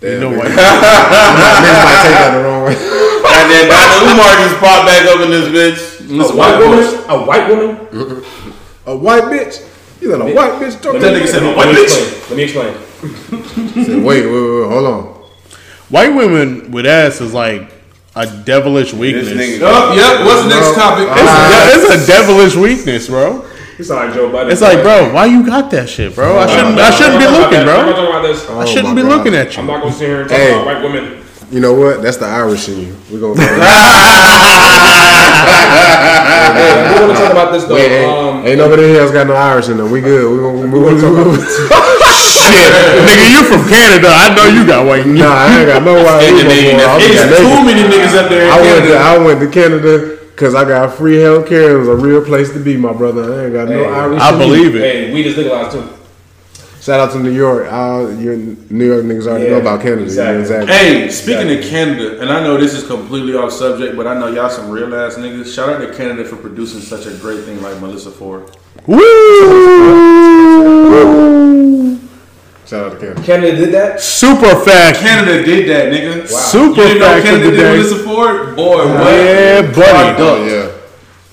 You 0.00 0.20
know 0.20 0.30
man. 0.30 0.38
what? 0.38 0.46
Niggas 0.46 1.84
might 1.84 2.02
take 2.06 2.18
that 2.18 2.30
the 2.36 2.44
wrong 2.44 2.62
way. 2.64 2.74
Goddamn, 3.22 3.66
Dr. 3.68 3.98
Umar 4.12 4.36
just 4.46 4.56
popped 4.60 4.86
back 4.86 5.06
up 5.06 5.20
in 5.20 5.30
this 5.30 5.48
bitch. 5.48 5.98
This 6.08 6.30
A 6.30 6.36
white 6.36 6.58
woman. 6.58 6.84
A 7.08 7.24
white 7.24 7.48
woman. 7.48 8.24
A 8.86 8.96
white 8.96 9.24
bitch. 9.24 9.64
You 10.00 10.16
let 10.16 10.20
a 10.30 10.34
white 10.34 10.52
bitch 10.62 10.80
talk. 10.80 10.92
That 11.00 11.12
nigga 11.14 11.26
said, 11.26 11.42
Let 11.42 11.56
"What 11.56 11.66
me 11.66 11.74
bitch?" 11.74 11.84
explain. 11.84 12.28
Let 12.30 12.36
me 12.36 12.42
explain. 12.44 12.74
Said, 13.84 14.04
wait, 14.04 14.24
wait, 14.24 14.30
wait, 14.32 14.60
wait, 14.60 14.68
hold 14.70 14.86
on. 14.86 15.04
White 15.90 16.14
women 16.14 16.70
with 16.70 16.86
ass 16.86 17.20
is 17.20 17.34
like 17.34 17.72
a 18.18 18.26
devilish 18.44 18.92
weakness. 18.92 19.28
This 19.30 19.60
nigga. 19.60 19.70
Oh, 19.70 19.94
yep. 19.94 20.26
What's 20.26 20.42
the 20.42 20.50
next 20.50 20.74
topic? 20.74 21.06
It's, 21.06 21.86
a, 21.86 21.94
it's 21.94 22.04
a 22.04 22.06
devilish 22.06 22.56
weakness, 22.56 23.06
bro. 23.06 23.46
You 23.78 23.84
sound 23.84 24.08
like 24.08 24.14
Joe 24.16 24.30
Budden. 24.32 24.50
It's 24.50 24.60
like, 24.60 24.82
bro, 24.82 25.14
why 25.14 25.26
you 25.26 25.46
got 25.46 25.70
that 25.70 25.88
shit, 25.88 26.14
bro? 26.16 26.36
I 26.36 26.46
shouldn't. 26.48 26.78
I 26.78 26.90
shouldn't 26.90 27.20
be 27.20 27.26
looking, 27.26 27.62
bro. 27.62 27.76
talking 27.86 28.06
about 28.10 28.22
this. 28.22 28.50
I 28.50 28.64
shouldn't 28.64 28.92
Oh 28.92 28.96
be 28.96 29.02
looking 29.02 29.34
at 29.36 29.54
you. 29.54 29.60
I'm 29.62 29.68
not 29.68 29.80
gonna 29.82 29.92
sit 29.94 30.08
here 30.08 30.20
and 30.22 30.28
talk 30.28 30.38
Hey. 30.38 30.52
about 30.52 30.66
white 30.66 30.82
women. 30.82 31.22
You 31.52 31.60
know 31.60 31.74
what? 31.74 32.02
That's 32.02 32.16
the 32.16 32.26
Irish 32.26 32.68
in 32.68 32.80
you. 32.80 32.96
We're 33.10 33.20
gonna. 33.20 33.40
Hey, 33.40 33.54
I 36.74 36.98
do 36.98 37.06
want 37.06 37.16
to 37.16 37.22
talk 37.22 37.32
about 37.32 37.52
this 37.52 37.64
though. 37.64 37.74
Wait, 37.74 37.92
ain't, 37.92 38.10
um, 38.10 38.46
ain't 38.46 38.58
nobody 38.58 38.82
here 38.82 39.00
else 39.00 39.12
got 39.12 39.26
no 39.28 39.34
Irish 39.34 39.68
in 39.68 39.76
them. 39.76 39.90
We 39.92 40.00
good. 40.00 40.28
We 40.30 40.38
gonna 40.42 40.66
move. 40.66 41.00
move. 41.02 42.04
Shit, 42.48 43.04
nigga, 43.04 43.26
you 43.30 43.42
from 43.44 43.62
Canada? 43.68 44.08
I 44.10 44.34
know 44.34 44.46
you 44.46 44.64
got 44.66 44.86
white. 44.86 45.06
Nah, 45.06 45.32
I 45.32 45.58
ain't 45.60 45.68
got 45.68 45.82
no 45.84 45.94
white. 46.02 46.22
Scandinavian, 46.22 46.76
that's- 46.78 47.04
It's 47.04 47.20
I 47.20 47.22
too 47.38 47.62
many 47.64 47.82
niggas 47.82 48.14
up 48.16 48.28
there. 48.30 48.42
in 48.42 48.48
went 48.48 48.60
to 48.60 48.64
Canada. 48.80 48.96
I 48.98 49.18
went 49.18 49.40
to 49.40 49.46
Canada 49.48 50.18
because 50.34 50.54
I 50.54 50.64
got 50.64 50.94
free 50.96 51.18
health 51.18 51.46
care. 51.48 51.72
It 51.76 51.78
was 51.78 51.88
a 51.88 51.96
real 51.96 52.22
place 52.24 52.50
to 52.52 52.58
be, 52.58 52.76
my 52.76 52.92
brother. 52.92 53.40
I 53.40 53.44
ain't 53.44 53.52
got 53.54 53.68
no 53.68 53.84
Hey, 53.84 53.90
Irish. 53.90 54.22
I 54.22 54.30
believe 54.38 54.74
it. 54.76 54.80
hey, 54.80 55.10
weed 55.12 55.26
is 55.26 55.36
legalized 55.36 55.72
too. 55.72 55.84
Shout 56.80 57.00
out 57.00 57.10
to 57.12 57.18
New 57.18 57.32
York. 57.32 57.66
Uh, 57.70 58.06
your 58.18 58.36
New 58.70 58.86
York 58.86 59.04
niggas 59.04 59.26
already 59.26 59.44
Yeah, 59.46 59.50
know 59.50 59.58
about 59.58 59.82
Canada. 59.82 60.04
exactly. 60.04 60.40
Exactly. 60.40 60.72
Hey, 60.72 61.08
speaking 61.10 61.50
of 61.58 61.64
Canada, 61.64 62.18
and 62.20 62.30
I 62.30 62.40
know 62.42 62.56
this 62.56 62.72
is 62.72 62.84
completely 62.86 63.34
off 63.34 63.52
subject, 63.52 63.94
but 63.96 64.06
I 64.06 64.14
know 64.18 64.28
y'all 64.28 64.48
some 64.48 64.70
real 64.70 64.94
ass 64.94 65.16
niggas. 65.16 65.52
Shout 65.52 65.68
out 65.68 65.80
to 65.80 65.88
Canada 65.92 66.24
for 66.24 66.36
producing 66.36 66.80
such 66.80 67.04
a 67.06 67.10
great 67.10 67.40
thing 67.40 67.60
like 67.62 67.78
Melissa 67.80 68.10
Ford. 68.10 68.44
Woo! 68.86 68.98
Shout 72.68 72.92
out 72.92 72.92
to 72.92 72.98
Canada. 73.00 73.22
Canada 73.24 73.56
did 73.56 73.72
that. 73.74 74.00
Super 74.00 74.54
fact. 74.62 74.98
Canada 74.98 75.42
did 75.42 75.68
that, 75.70 75.90
nigga. 75.92 76.28
Super 76.28 76.82
You 76.82 76.88
didn't 76.88 76.98
know 77.00 77.06
fact 77.06 77.18
of 77.18 77.24
Canada 77.24 77.44
the 77.46 77.50
did 77.52 77.62
day. 77.62 77.76
Melissa 77.76 77.98
Ford? 78.04 78.56
Boy, 78.56 78.76
what? 78.86 79.12
Yeah, 79.14 79.62
buddy. 79.62 80.22
Oh 80.22 80.44
yeah. 80.46 80.74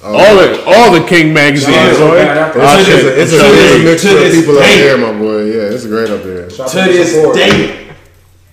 All 0.08 0.36
the 0.38 0.64
all 0.66 0.92
the 0.94 1.06
King 1.06 1.34
magazines, 1.34 1.98
boy. 1.98 2.16
bad 2.24 2.38
after 2.38 2.60
It's, 2.62 2.86
shit. 2.88 3.06
a, 3.06 3.22
it's, 3.22 3.34
a, 3.34 3.38
To 3.40 3.46
it's 3.46 3.82
a 3.82 3.84
mixture 3.84 4.10
of 4.10 4.20
this 4.24 4.40
people 4.40 4.58
up 4.58 4.64
day. 4.64 4.80
there, 4.80 4.98
my 4.98 5.12
boy. 5.20 5.44
Yeah, 5.46 5.74
it's 5.76 5.86
great 5.86 6.10
up 6.10 6.24
there. 6.24 6.50
Shout 6.50 6.68
out 6.76 6.86
To 6.86 6.92
this 6.94 7.14
support. 7.16 7.36
day. 7.36 7.82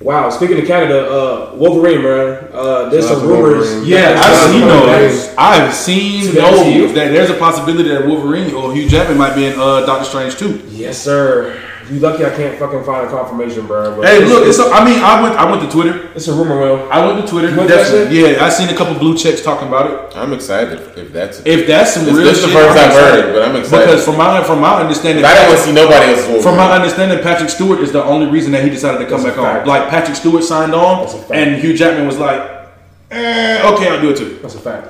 Wow, 0.00 0.30
speaking 0.30 0.58
of 0.58 0.66
Canada, 0.66 1.06
uh, 1.08 1.54
Wolverine, 1.54 2.02
man. 2.02 2.48
Uh, 2.52 2.88
there's 2.88 3.06
Shout 3.06 3.18
some 3.18 3.28
rumors. 3.28 3.68
Wolverine. 3.68 3.86
Yeah, 3.88 4.18
I've 4.18 4.50
seen 4.50 4.60
some 4.60 4.68
those. 4.68 5.34
I've 5.38 5.74
seen 5.74 6.20
To 6.26 6.32
the 6.32 6.40
MCU? 6.40 6.80
those. 6.88 6.94
That 6.94 7.12
there's 7.12 7.30
a 7.30 7.34
possibility 7.38 7.90
that 7.90 8.06
Wolverine 8.08 8.52
or 8.54 8.72
Hugh 8.74 8.88
Jackman 8.88 9.18
might 9.18 9.36
be 9.36 9.44
in 9.44 9.52
uh, 9.60 9.86
Doctor 9.86 10.04
Strange 10.06 10.36
too. 10.36 10.60
Yes, 10.70 10.98
sir. 11.00 11.56
You 11.92 12.00
lucky 12.00 12.24
I 12.24 12.30
can't 12.30 12.58
fucking 12.58 12.84
find 12.84 13.06
a 13.06 13.10
confirmation, 13.10 13.66
bro. 13.66 13.94
but 13.96 14.08
Hey, 14.08 14.24
look, 14.24 14.46
it's 14.48 14.58
a, 14.58 14.64
I 14.72 14.82
mean, 14.82 14.98
I 15.04 15.20
went, 15.20 15.36
I 15.36 15.44
went 15.50 15.60
to 15.60 15.68
Twitter. 15.70 16.08
it's 16.14 16.26
a 16.26 16.32
rumor 16.32 16.56
mill. 16.58 16.88
I 16.90 17.04
went 17.04 17.20
to 17.20 17.30
Twitter. 17.30 17.50
You 17.50 17.56
went 17.56 17.68
Definitely. 17.68 18.18
Yeah, 18.32 18.42
I 18.44 18.48
seen 18.48 18.70
a 18.70 18.74
couple 18.74 18.94
blue 18.98 19.14
checks 19.16 19.42
talking 19.42 19.68
about 19.68 19.90
it. 19.90 20.16
I'm 20.16 20.32
excited 20.32 20.80
if 20.96 21.12
that's. 21.12 21.42
If 21.44 21.66
that's 21.66 21.92
some 21.92 22.06
real 22.06 22.16
this 22.24 22.38
is 22.38 22.44
shit, 22.44 22.52
the 22.54 22.58
first 22.58 22.78
I'm 22.78 22.88
I've 22.88 22.94
heard 22.96 23.18
excited. 23.18 23.28
it, 23.28 23.32
but 23.34 23.42
I'm 23.48 23.56
excited. 23.56 23.84
Because 23.86 24.04
from 24.06 24.16
my 24.16 24.42
from 24.42 24.60
my 24.62 24.80
understanding, 24.80 25.22
I 25.24 25.34
don't 25.34 25.58
see 25.58 25.72
nobody 25.74 26.12
else. 26.12 26.42
From 26.42 26.56
my 26.56 26.72
understanding, 26.72 27.18
Patrick 27.22 27.50
Stewart 27.50 27.80
is 27.80 27.92
the 27.92 28.02
only 28.02 28.26
reason 28.30 28.52
that 28.52 28.64
he 28.64 28.70
decided 28.70 28.98
to 29.04 29.06
come 29.06 29.22
That's 29.22 29.36
back 29.36 29.60
on. 29.62 29.66
Like 29.68 29.90
Patrick 29.90 30.16
Stewart 30.16 30.44
signed 30.44 30.74
on, 30.74 31.02
That's 31.02 31.14
a 31.14 31.18
fact. 31.18 31.32
and 31.32 31.60
Hugh 31.60 31.76
Jackman 31.76 32.06
was 32.06 32.16
like, 32.18 32.40
eh, 33.10 33.60
"Okay, 33.74 33.88
I'll 33.90 34.00
do 34.00 34.10
it 34.10 34.16
too." 34.16 34.38
That's 34.40 34.54
a 34.54 34.60
fact. 34.60 34.88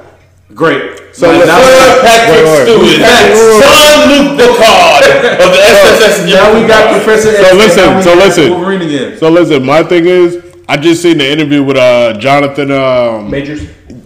Great. 0.55 0.99
So 1.15 1.29
Like, 1.29 1.41
the 1.41 1.47
now, 1.47 1.61
son 1.61 2.05
Patrick 2.05 2.45
Wait, 2.45 2.45
wait. 2.45 2.63
Stewart, 2.65 3.01
Patrick 3.01 3.37
son 3.63 4.09
Luke 4.09 4.31
Picard 4.39 5.05
of 5.41 5.51
the 5.53 5.61
SSS. 5.61 6.33
now 6.33 6.55
we 6.61 6.67
got 6.67 6.93
Professor. 7.03 7.31
X, 7.31 7.49
So 7.49 7.57
listen, 7.57 8.03
so 8.03 8.15
listen. 8.15 8.51
Wolverine 8.51 8.83
again. 8.83 9.19
So 9.19 9.29
listen, 9.31 9.65
my 9.65 9.83
thing 9.83 10.07
is, 10.07 10.43
I 10.69 10.77
just 10.77 11.03
seen 11.03 11.19
the 11.19 11.31
interview 11.31 11.63
with 11.63 11.77
uh 11.77 12.19
Jonathan. 12.19 12.71
Um, 12.71 13.31
Majors, 13.31 13.63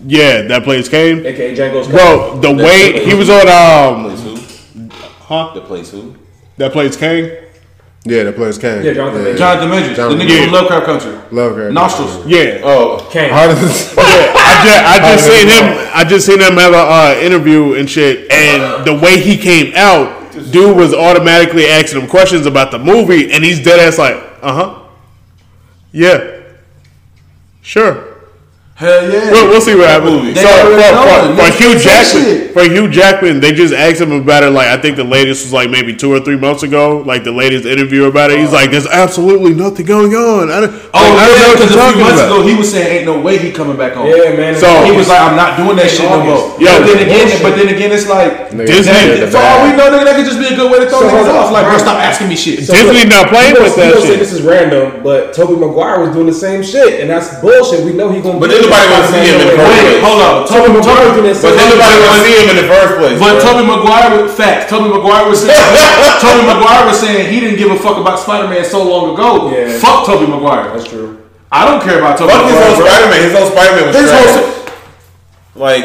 yeah, 0.07 0.43
that 0.43 0.63
plays 0.65 0.89
Kang. 0.89 1.25
aka 1.25 1.55
Django's 1.57 1.89
Bro, 1.89 2.41
the 2.41 2.53
way 2.53 3.05
he 3.05 3.15
was 3.15 3.29
on 3.31 3.47
um, 3.49 4.05
Plays 4.05 4.23
who? 4.23 4.89
huh? 5.25 5.53
The 5.55 5.61
plays 5.63 5.91
who? 5.91 6.15
That 6.59 6.73
plays 6.73 6.97
Kang. 6.97 7.31
Yeah, 8.07 8.23
the 8.23 8.33
players 8.33 8.57
came. 8.57 8.85
Yeah, 8.85 8.93
Jonathan 8.93 9.25
Majors. 9.25 9.39
Jonathan 9.41 9.69
Majors, 9.71 9.97
Jonathan 9.97 10.19
the 10.19 10.25
nigga 10.25 10.29
Majors. 10.29 10.45
from 10.45 10.53
Lovecraft 10.55 10.87
Country. 10.87 11.37
Lovecraft. 11.37 11.73
Nostrils. 11.73 12.27
Yeah. 12.27 12.61
Oh, 12.63 13.09
Kang. 13.11 13.31
How 13.31 13.47
does 13.49 13.59
I 13.99 14.63
just, 14.65 14.77
I 14.87 14.99
just 15.13 15.27
seen 15.33 15.49
him. 15.49 15.91
I 15.93 16.05
just 16.05 16.27
seen 16.27 16.41
him 16.41 16.53
have 16.57 16.73
a 16.73 16.77
uh, 16.77 17.21
interview 17.21 17.75
and 17.75 17.91
shit, 17.91 18.31
and 18.31 18.85
the 18.87 18.95
way 18.95 19.19
he 19.21 19.37
came 19.37 19.73
out, 19.75 20.33
dude 20.53 20.77
was 20.77 20.95
automatically 20.95 21.67
asking 21.67 22.01
him 22.03 22.09
questions 22.09 22.47
about 22.47 22.71
the 22.71 22.79
movie, 22.79 23.33
and 23.33 23.43
he's 23.43 23.63
dead 23.63 23.81
ass 23.81 23.99
like, 23.99 24.15
uh 24.41 24.53
huh, 24.55 24.83
yeah, 25.91 26.43
sure. 27.63 28.16
Hell 28.77 29.09
yeah. 29.11 29.33
We'll, 29.33 29.49
we'll 29.49 29.61
see 29.65 29.73
what 29.75 29.89
happens. 29.89 30.37
They 30.37 30.43
So 30.45 30.53
for, 30.53 30.69
already 30.77 31.33
for, 31.33 31.49
for 31.49 31.49
Hugh 31.57 31.81
Jackman, 31.81 32.25
shit. 32.29 32.53
for 32.53 32.61
Hugh 32.69 32.91
Jackman, 32.93 33.41
they 33.41 33.53
just 33.57 33.73
asked 33.73 34.03
him 34.05 34.13
about 34.13 34.45
it. 34.45 34.51
Like 34.53 34.69
I 34.69 34.77
think 34.77 34.97
the 35.01 35.05
latest 35.09 35.49
was 35.49 35.53
like 35.57 35.71
maybe 35.73 35.97
two 35.97 36.13
or 36.13 36.21
three 36.21 36.37
months 36.37 36.63
ago. 36.63 36.99
Like 37.01 37.25
the 37.25 37.33
latest 37.33 37.65
interview 37.65 38.05
about 38.05 38.31
it, 38.31 38.39
he's 38.39 38.53
like, 38.53 38.71
"There's 38.71 38.87
absolutely 38.87 39.55
nothing 39.57 39.87
going 39.87 40.13
on." 40.13 40.53
I 40.53 40.61
don't, 40.61 40.75
Oh, 40.93 40.93
like, 40.93 40.93
I 40.93 41.09
don't 41.09 41.17
know 41.17 41.25
yeah, 41.25 41.49
what 41.49 41.57
because 41.57 41.73
you're 41.73 41.81
a 41.81 41.89
talking 41.89 41.97
few 41.97 42.05
months 42.05 42.21
about. 42.21 42.37
ago 42.37 42.47
he 42.47 42.55
was 42.55 42.69
saying 42.71 42.89
ain't 43.01 43.07
no 43.09 43.17
way 43.25 43.39
he 43.41 43.49
coming 43.51 43.79
back 43.81 43.97
on. 43.97 44.13
Yeah, 44.13 44.37
man. 44.37 44.53
So- 44.61 44.85
he 44.85 44.93
was 44.93 45.09
like, 45.09 45.25
I'm 45.25 45.37
not 45.41 45.57
doing 45.57 45.77
that 45.81 45.89
In 45.89 45.97
shit 45.97 46.05
no 46.13 46.21
more. 46.21 46.37
August. 46.37 46.61
Yo, 46.61 46.69
but 46.77 46.85
then 46.85 47.01
again, 47.01 47.25
bullshit. 47.33 47.43
but 47.49 47.53
then 47.57 47.69
again, 47.73 47.91
it's 47.97 48.09
like 48.13 48.53
Disney- 48.53 48.93
that- 49.25 49.33
for 49.33 49.41
all 49.41 49.65
we 49.65 49.73
know, 49.73 49.89
nigga, 49.89 50.05
that 50.05 50.21
could 50.21 50.29
just 50.29 50.37
be 50.39 50.53
a 50.53 50.57
good 50.57 50.69
way 50.69 50.85
to 50.85 50.87
throw 50.93 51.01
So 51.01 51.09
niggas 51.09 51.33
off. 51.33 51.49
Like, 51.49 51.65
bro, 51.65 51.81
stop 51.81 51.97
asking 51.97 52.29
me 52.29 52.37
shit. 52.37 52.61
So 52.69 52.77
Disney 52.77 53.09
look, 53.09 53.25
not 53.25 53.33
playing 53.33 53.57
you 53.57 53.65
with 53.65 53.73
gonna- 53.73 53.89
that 53.89 54.05
you 54.05 54.05
gonna 54.05 54.05
shit. 54.05 54.21
say 54.21 54.21
this 54.21 54.37
is 54.37 54.45
random, 54.45 55.01
but 55.01 55.33
Tobey 55.33 55.57
Maguire 55.57 56.05
was 56.05 56.13
doing 56.13 56.29
the 56.29 56.37
same 56.37 56.61
shit, 56.61 57.01
and 57.01 57.09
that's 57.09 57.41
bullshit. 57.41 57.81
We 57.89 57.97
know 57.97 58.13
he 58.13 58.21
gonna. 58.21 58.37
But 58.69 58.83
be 58.83 58.87
then 58.87 58.87
nobody 58.87 58.87
wanna 58.93 59.09
see 59.11 59.25
him 59.27 59.37
in 59.37 59.47
the 59.47 59.57
first 59.57 59.71
Wait, 59.71 59.99
hold 60.03 60.21
on. 60.23 60.35
Tobey 60.47 60.67
Tobey, 60.67 60.73
Maguire 60.77 61.05
was 61.07 61.15
doing 61.17 61.27
that 61.27 61.37
but 61.37 61.43
same 61.43 61.57
then 61.57 61.69
nobody 61.73 61.97
shit. 61.97 62.07
want 62.07 62.17
to 62.17 62.23
see 62.27 62.35
him 62.37 62.49
in 62.53 62.57
the 62.61 62.69
first 62.69 62.93
place. 63.01 63.17
But 63.23 63.33
bro. 63.37 63.45
Tobey 63.47 63.65
Maguire 63.67 64.09
was 64.23 64.31
facts. 64.35 64.65
Tobey 64.71 64.89
Maguire 64.91 65.25
was 65.27 65.39
saying 65.43 65.57
Tobey 66.25 66.43
Maguire 66.47 66.83
was 66.87 66.99
saying 67.01 67.23
he 67.33 67.39
didn't 67.41 67.59
give 67.59 67.71
a 67.71 67.79
fuck 67.79 67.97
about 67.99 68.17
Spider 68.19 68.49
Man 68.49 68.65
so 68.65 68.81
long 68.85 69.15
ago. 69.15 69.51
Yeah. 69.51 69.77
Fuck 69.79 70.07
Tobey 70.07 70.27
Maguire. 70.27 70.71
That's 70.75 70.87
true. 70.89 71.19
I 71.51 71.65
don't 71.65 71.81
care 71.83 71.99
about 72.03 72.19
Tobey 72.19 72.33
Fuck 72.35 72.47
his 72.51 72.59
own. 72.59 72.77
Spider 72.87 73.07
Man. 73.11 73.21
His 73.23 73.35
own 73.39 73.47
Spider 73.55 73.73
Man 73.77 73.85
was 73.87 73.95
His 73.97 74.11
trash. 74.11 74.35
whole 74.35 74.67
like 75.57 75.85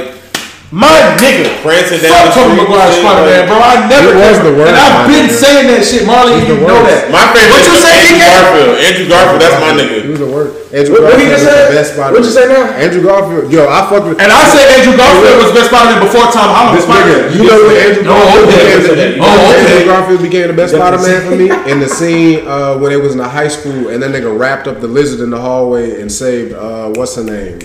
my 0.72 0.88
nigga. 1.20 1.52
prancing 1.62 2.00
down 2.00 2.16
Fuck 2.16 2.26
the 2.32 2.42
Tobey 2.42 2.56
street. 2.56 2.70
Maguire 2.72 2.88
and 2.88 2.94
shit, 2.96 3.04
Spider 3.04 3.24
Man, 3.28 3.40
like- 3.44 3.50
bro. 3.52 3.58
I 3.60 3.76
never 3.92 4.10
He 4.12 4.24
was 4.24 4.40
the 4.40 4.54
worst, 4.56 4.70
And 4.72 4.78
I've 4.80 5.04
been 5.08 5.28
nigga. 5.28 5.36
saying 5.44 5.66
that 5.68 5.82
shit, 5.84 6.04
Marley. 6.08 6.34
He's 6.40 6.48
You 6.48 6.64
know 6.64 6.80
worst. 6.80 6.88
that. 6.88 7.12
My 7.12 7.26
favorite 7.36 7.52
What 7.52 7.68
you 7.68 7.76
is 7.76 7.84
say, 7.84 7.92
Andrew 7.92 8.16
DK? 8.16 8.32
Garfield. 8.32 8.76
Andrew 8.80 9.08
Garfield, 9.12 9.42
that's 9.44 9.58
my 9.60 9.72
He 9.72 9.76
nigga. 9.84 10.10
was 10.12 10.20
the 10.24 10.32
worst. 10.32 10.52
Andrew 10.72 10.92
What- 10.96 11.04
what 11.04 11.20
he 11.20 11.28
Garfield 11.28 11.32
just 11.36 11.44
was 11.44 11.52
said? 11.52 11.68
the 11.68 11.76
best 11.76 11.90
Spider. 11.92 12.12
What'd 12.16 12.28
you 12.32 12.36
say 12.40 12.46
now? 12.48 12.64
Andrew 12.80 13.04
Garfield. 13.04 13.46
Yo, 13.52 13.62
I 13.68 13.80
fucked 13.92 14.06
with. 14.08 14.18
And 14.24 14.32
I 14.32 14.42
said 14.48 14.66
Andrew 14.80 14.96
Garfield 14.96 15.38
was 15.44 15.52
best 15.52 15.68
Spider 15.68 15.90
Man 15.92 16.00
before 16.08 16.26
Tom 16.32 16.48
Holland 16.56 16.72
was 16.72 16.80
This 16.80 16.88
Spider 16.88 17.12
nigga, 17.12 17.36
you 17.36 17.44
know 17.44 17.60
what 17.68 17.76
Andrew 17.76 18.04
Garfield 18.08 18.48
okay. 18.48 18.56
became 18.56 18.72
Oh, 18.72 18.88
you 19.12 19.20
know 19.20 19.28
when 19.28 19.52
okay. 19.52 19.72
Andrew 19.76 19.88
Garfield 19.92 20.22
became 20.24 20.48
the 20.48 20.58
best 20.62 20.72
Spider-Man 20.72 21.20
for 21.28 21.36
me 21.36 21.48
in 21.72 21.78
the 21.84 21.90
scene 21.92 22.48
uh, 22.48 22.80
when 22.80 22.92
it 22.96 23.02
was 23.04 23.12
in 23.12 23.20
the 23.20 23.28
high 23.28 23.52
school 23.52 23.92
and 23.92 24.00
that 24.02 24.12
nigga 24.16 24.32
wrapped 24.32 24.68
up 24.72 24.80
the 24.80 24.88
lizard 24.88 25.20
in 25.20 25.30
the 25.36 25.42
hallway 25.42 26.00
and 26.00 26.08
saved 26.10 26.56
uh, 26.56 26.88
what's 26.96 27.16
her 27.20 27.24
name? 27.28 27.60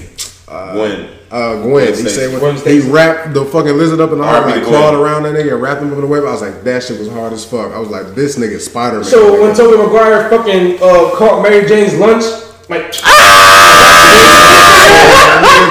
Gwen. 0.50 1.06
Uh, 1.30 1.60
Gwen. 1.62 1.88
He 1.88 1.94
Stacy. 1.94 2.08
said 2.14 2.30
when 2.40 2.54
Gwen 2.56 2.64
he 2.66 2.80
wrapped 2.88 3.34
the 3.34 3.44
fucking 3.44 3.76
lizard 3.76 3.98
up 4.00 4.12
in 4.12 4.18
the 4.18 4.24
hallway, 4.24 4.52
R.I.P. 4.52 4.60
like, 4.60 4.68
clawed 4.68 4.94
around 4.94 5.24
that 5.24 5.34
nigga 5.34 5.54
and 5.54 5.62
wrapped 5.62 5.82
him 5.82 5.88
up 5.90 5.94
in 5.98 6.00
the 6.02 6.06
web. 6.06 6.22
I 6.24 6.30
was 6.30 6.40
like, 6.42 6.62
that 6.62 6.82
shit 6.84 6.98
was 6.98 7.08
hard 7.10 7.32
as 7.32 7.44
fuck. 7.44 7.72
I 7.72 7.78
was 7.78 7.88
like, 7.90 8.14
this 8.14 8.38
nigga 8.38 8.60
Spider 8.60 8.96
Man. 9.02 9.04
So 9.04 9.42
when 9.42 9.54
Tobey 9.54 9.76
Maguire 9.76 10.30
fucking 10.30 10.76
uh, 10.78 11.10
caught 11.18 11.42
Mary 11.42 11.66
Jane's 11.66 11.94
lunch, 11.98 12.22
like 12.70 12.90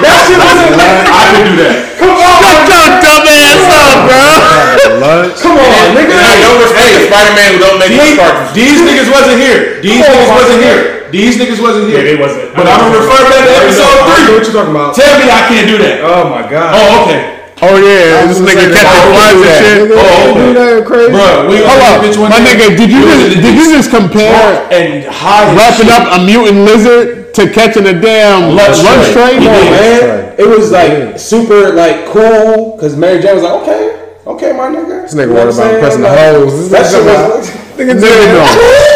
that 0.04 0.16
shit 0.28 0.38
wasn't. 0.40 0.76
I 0.76 1.22
could 1.32 1.44
do 1.48 1.54
that. 1.64 1.76
Come 2.00 2.12
on, 2.12 2.36
Shut 2.44 2.68
your 2.68 2.88
dumb 3.00 3.24
ass 3.24 3.64
up, 3.72 3.96
bro. 4.08 5.00
lunch. 5.00 5.36
come 5.40 5.56
on, 5.56 5.84
nigga. 5.96 6.16
I 6.16 6.36
don't 6.44 6.60
respect 6.60 6.88
the 6.96 7.00
Spider 7.08 7.32
Man 7.36 7.48
who 7.52 7.58
don't 7.64 7.78
make 7.80 7.90
These, 7.96 8.00
these 8.00 8.16
cartridges. 8.20 8.54
these 8.56 8.78
niggas 8.84 9.08
wasn't 9.12 9.38
here. 9.40 9.80
These 9.80 10.00
niggas 10.04 10.30
wasn't 10.36 10.60
here. 10.64 10.95
These 11.10 11.38
niggas 11.38 11.60
wasn't 11.62 11.88
here. 11.88 11.98
Yeah, 12.02 12.14
they 12.14 12.18
wasn't. 12.18 12.54
But 12.54 12.66
I'm 12.66 12.80
gonna 12.90 12.98
refer 12.98 13.20
back 13.30 13.44
to 13.46 13.52
episode 13.62 13.98
three. 14.06 14.34
what 14.34 14.42
you 14.46 14.52
talking 14.52 14.74
about. 14.74 14.94
Tell 14.94 15.12
me 15.18 15.26
I 15.30 15.40
can't 15.48 15.68
do 15.70 15.78
that. 15.78 16.00
Oh 16.02 16.28
my 16.30 16.42
god. 16.48 16.74
Oh, 16.74 17.04
okay. 17.06 17.32
Oh 17.64 17.72
yeah, 17.80 18.28
this 18.28 18.36
nigga 18.36 18.68
catching 18.68 19.08
flies 19.16 19.32
and 19.32 19.56
shit. 19.64 19.88
Nigga, 19.88 19.96
Oh, 19.96 20.34
do 20.36 20.52
that 20.52 20.84
crazy. 20.84 21.08
Bro, 21.16 21.48
we 21.48 21.56
Hold 21.64 21.82
up, 21.88 22.04
bitch 22.04 22.20
one 22.20 22.28
my 22.28 22.36
day. 22.44 22.52
nigga. 22.52 22.76
Did 22.76 22.90
you 22.92 23.00
just 23.00 23.24
did 23.40 23.54
you 23.56 23.66
just 23.72 23.88
compare 23.88 24.68
and 24.68 25.04
high 25.08 25.48
wrapping 25.56 25.88
up 25.88 26.04
a 26.12 26.22
mutant 26.22 26.68
lizard 26.68 27.32
to 27.32 27.48
catching 27.48 27.86
a 27.88 27.96
damn 27.98 28.52
oh, 28.52 28.60
lunch, 28.60 28.76
Lunch 28.84 29.08
tray? 29.12 29.40
tray. 29.40 29.44
Come 29.44 29.56
on, 29.56 29.64
Yeah. 29.72 29.80
man. 29.80 30.34
It 30.36 30.48
was 30.48 30.70
like 30.70 31.18
super 31.18 31.72
like 31.72 32.04
cool 32.12 32.76
because 32.76 32.94
Mary 32.94 33.22
Jane 33.22 33.34
was 33.36 33.44
like, 33.44 33.56
okay, 33.64 33.95
okay, 34.26 34.50
my 34.52 34.68
nigga. 34.68 35.02
This 35.06 35.14
nigga 35.14 35.30
You 35.30 35.34
know 35.34 35.46
worried 35.46 35.56
what 35.56 35.64
I'm 35.64 35.70
about 35.70 35.80
pressing 35.80 36.02
the 36.02 36.12
saying? 36.14 36.34
hose. 36.34 36.54
This 36.56 36.68
That 36.70 36.84
nigga 36.86 37.06
shit 37.06 37.30
was. 37.30 37.46
Nigga, 37.76 37.92
Nigga 37.92 38.00
no, 38.00 38.40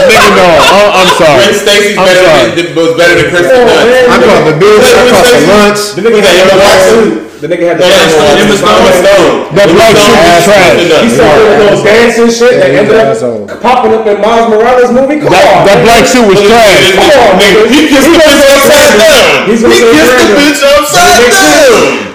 nigga 0.09 0.31
no. 0.41 0.49
Oh, 0.73 0.89
I'm 1.05 1.11
sorry. 1.21 1.37
Gwen 1.37 1.53
Stacy's 1.53 2.01
I'm 2.01 2.09
better 2.09 2.25
sorry. 2.25 2.49
than, 2.57 2.67
was 2.73 2.97
better 2.97 3.13
than 3.21 3.29
Kristen 3.29 3.61
Come 3.61 3.69
on, 3.69 3.77
oh, 3.77 3.77
Dunst. 3.77 4.09
I 4.09 4.17
caught 4.25 4.45
the 4.49 4.57
bitch. 4.57 4.89
I 4.89 5.05
caught 5.13 5.29
the 5.29 5.45
lunch. 5.53 5.81
The 5.93 6.01
nigga 6.01 6.21
had 6.25 6.49
the 6.49 6.57
black 6.57 6.81
suit. 6.89 7.13
The 7.45 7.49
nigga 7.53 7.65
had 7.69 7.77
the 7.77 7.85
Yeah, 7.85 7.93
black 7.93 8.09
suit. 8.09 8.41
Emma 8.41 8.57
Stone. 8.57 8.97
Stone. 9.05 9.29
That 9.53 9.69
Emma 9.69 9.77
black 9.77 9.93
suit 10.01 10.17
was 10.17 10.41
trash. 10.49 10.81
He 10.81 11.09
started 11.13 11.45
doing 11.45 11.61
those 11.61 11.83
dancing 11.85 12.31
shit 12.33 12.55
that 12.57 12.69
Yeah, 12.73 12.81
ended 12.81 12.97
up 12.97 13.61
popping 13.61 13.93
up 14.01 14.05
in 14.09 14.17
Miles 14.25 14.49
Morales 14.49 14.93
movie. 14.97 15.21
Come 15.21 15.29
That, 15.29 15.45
on, 15.45 15.61
that 15.69 15.79
black 15.85 16.05
suit 16.09 16.25
was 16.25 16.41
trash. 16.41 16.97
Come 16.97 17.13
on, 17.21 17.33
nigga. 17.37 17.69
He 17.69 17.85
kissed 17.85 18.09
the 18.09 18.17
bitch 18.17 18.49
upside 18.49 18.97
down. 18.97 19.45
He 19.45 19.61
kissed 19.61 20.09
the 20.09 20.25
bitch 20.41 20.61
upside 20.65 21.29
down. 21.29 22.10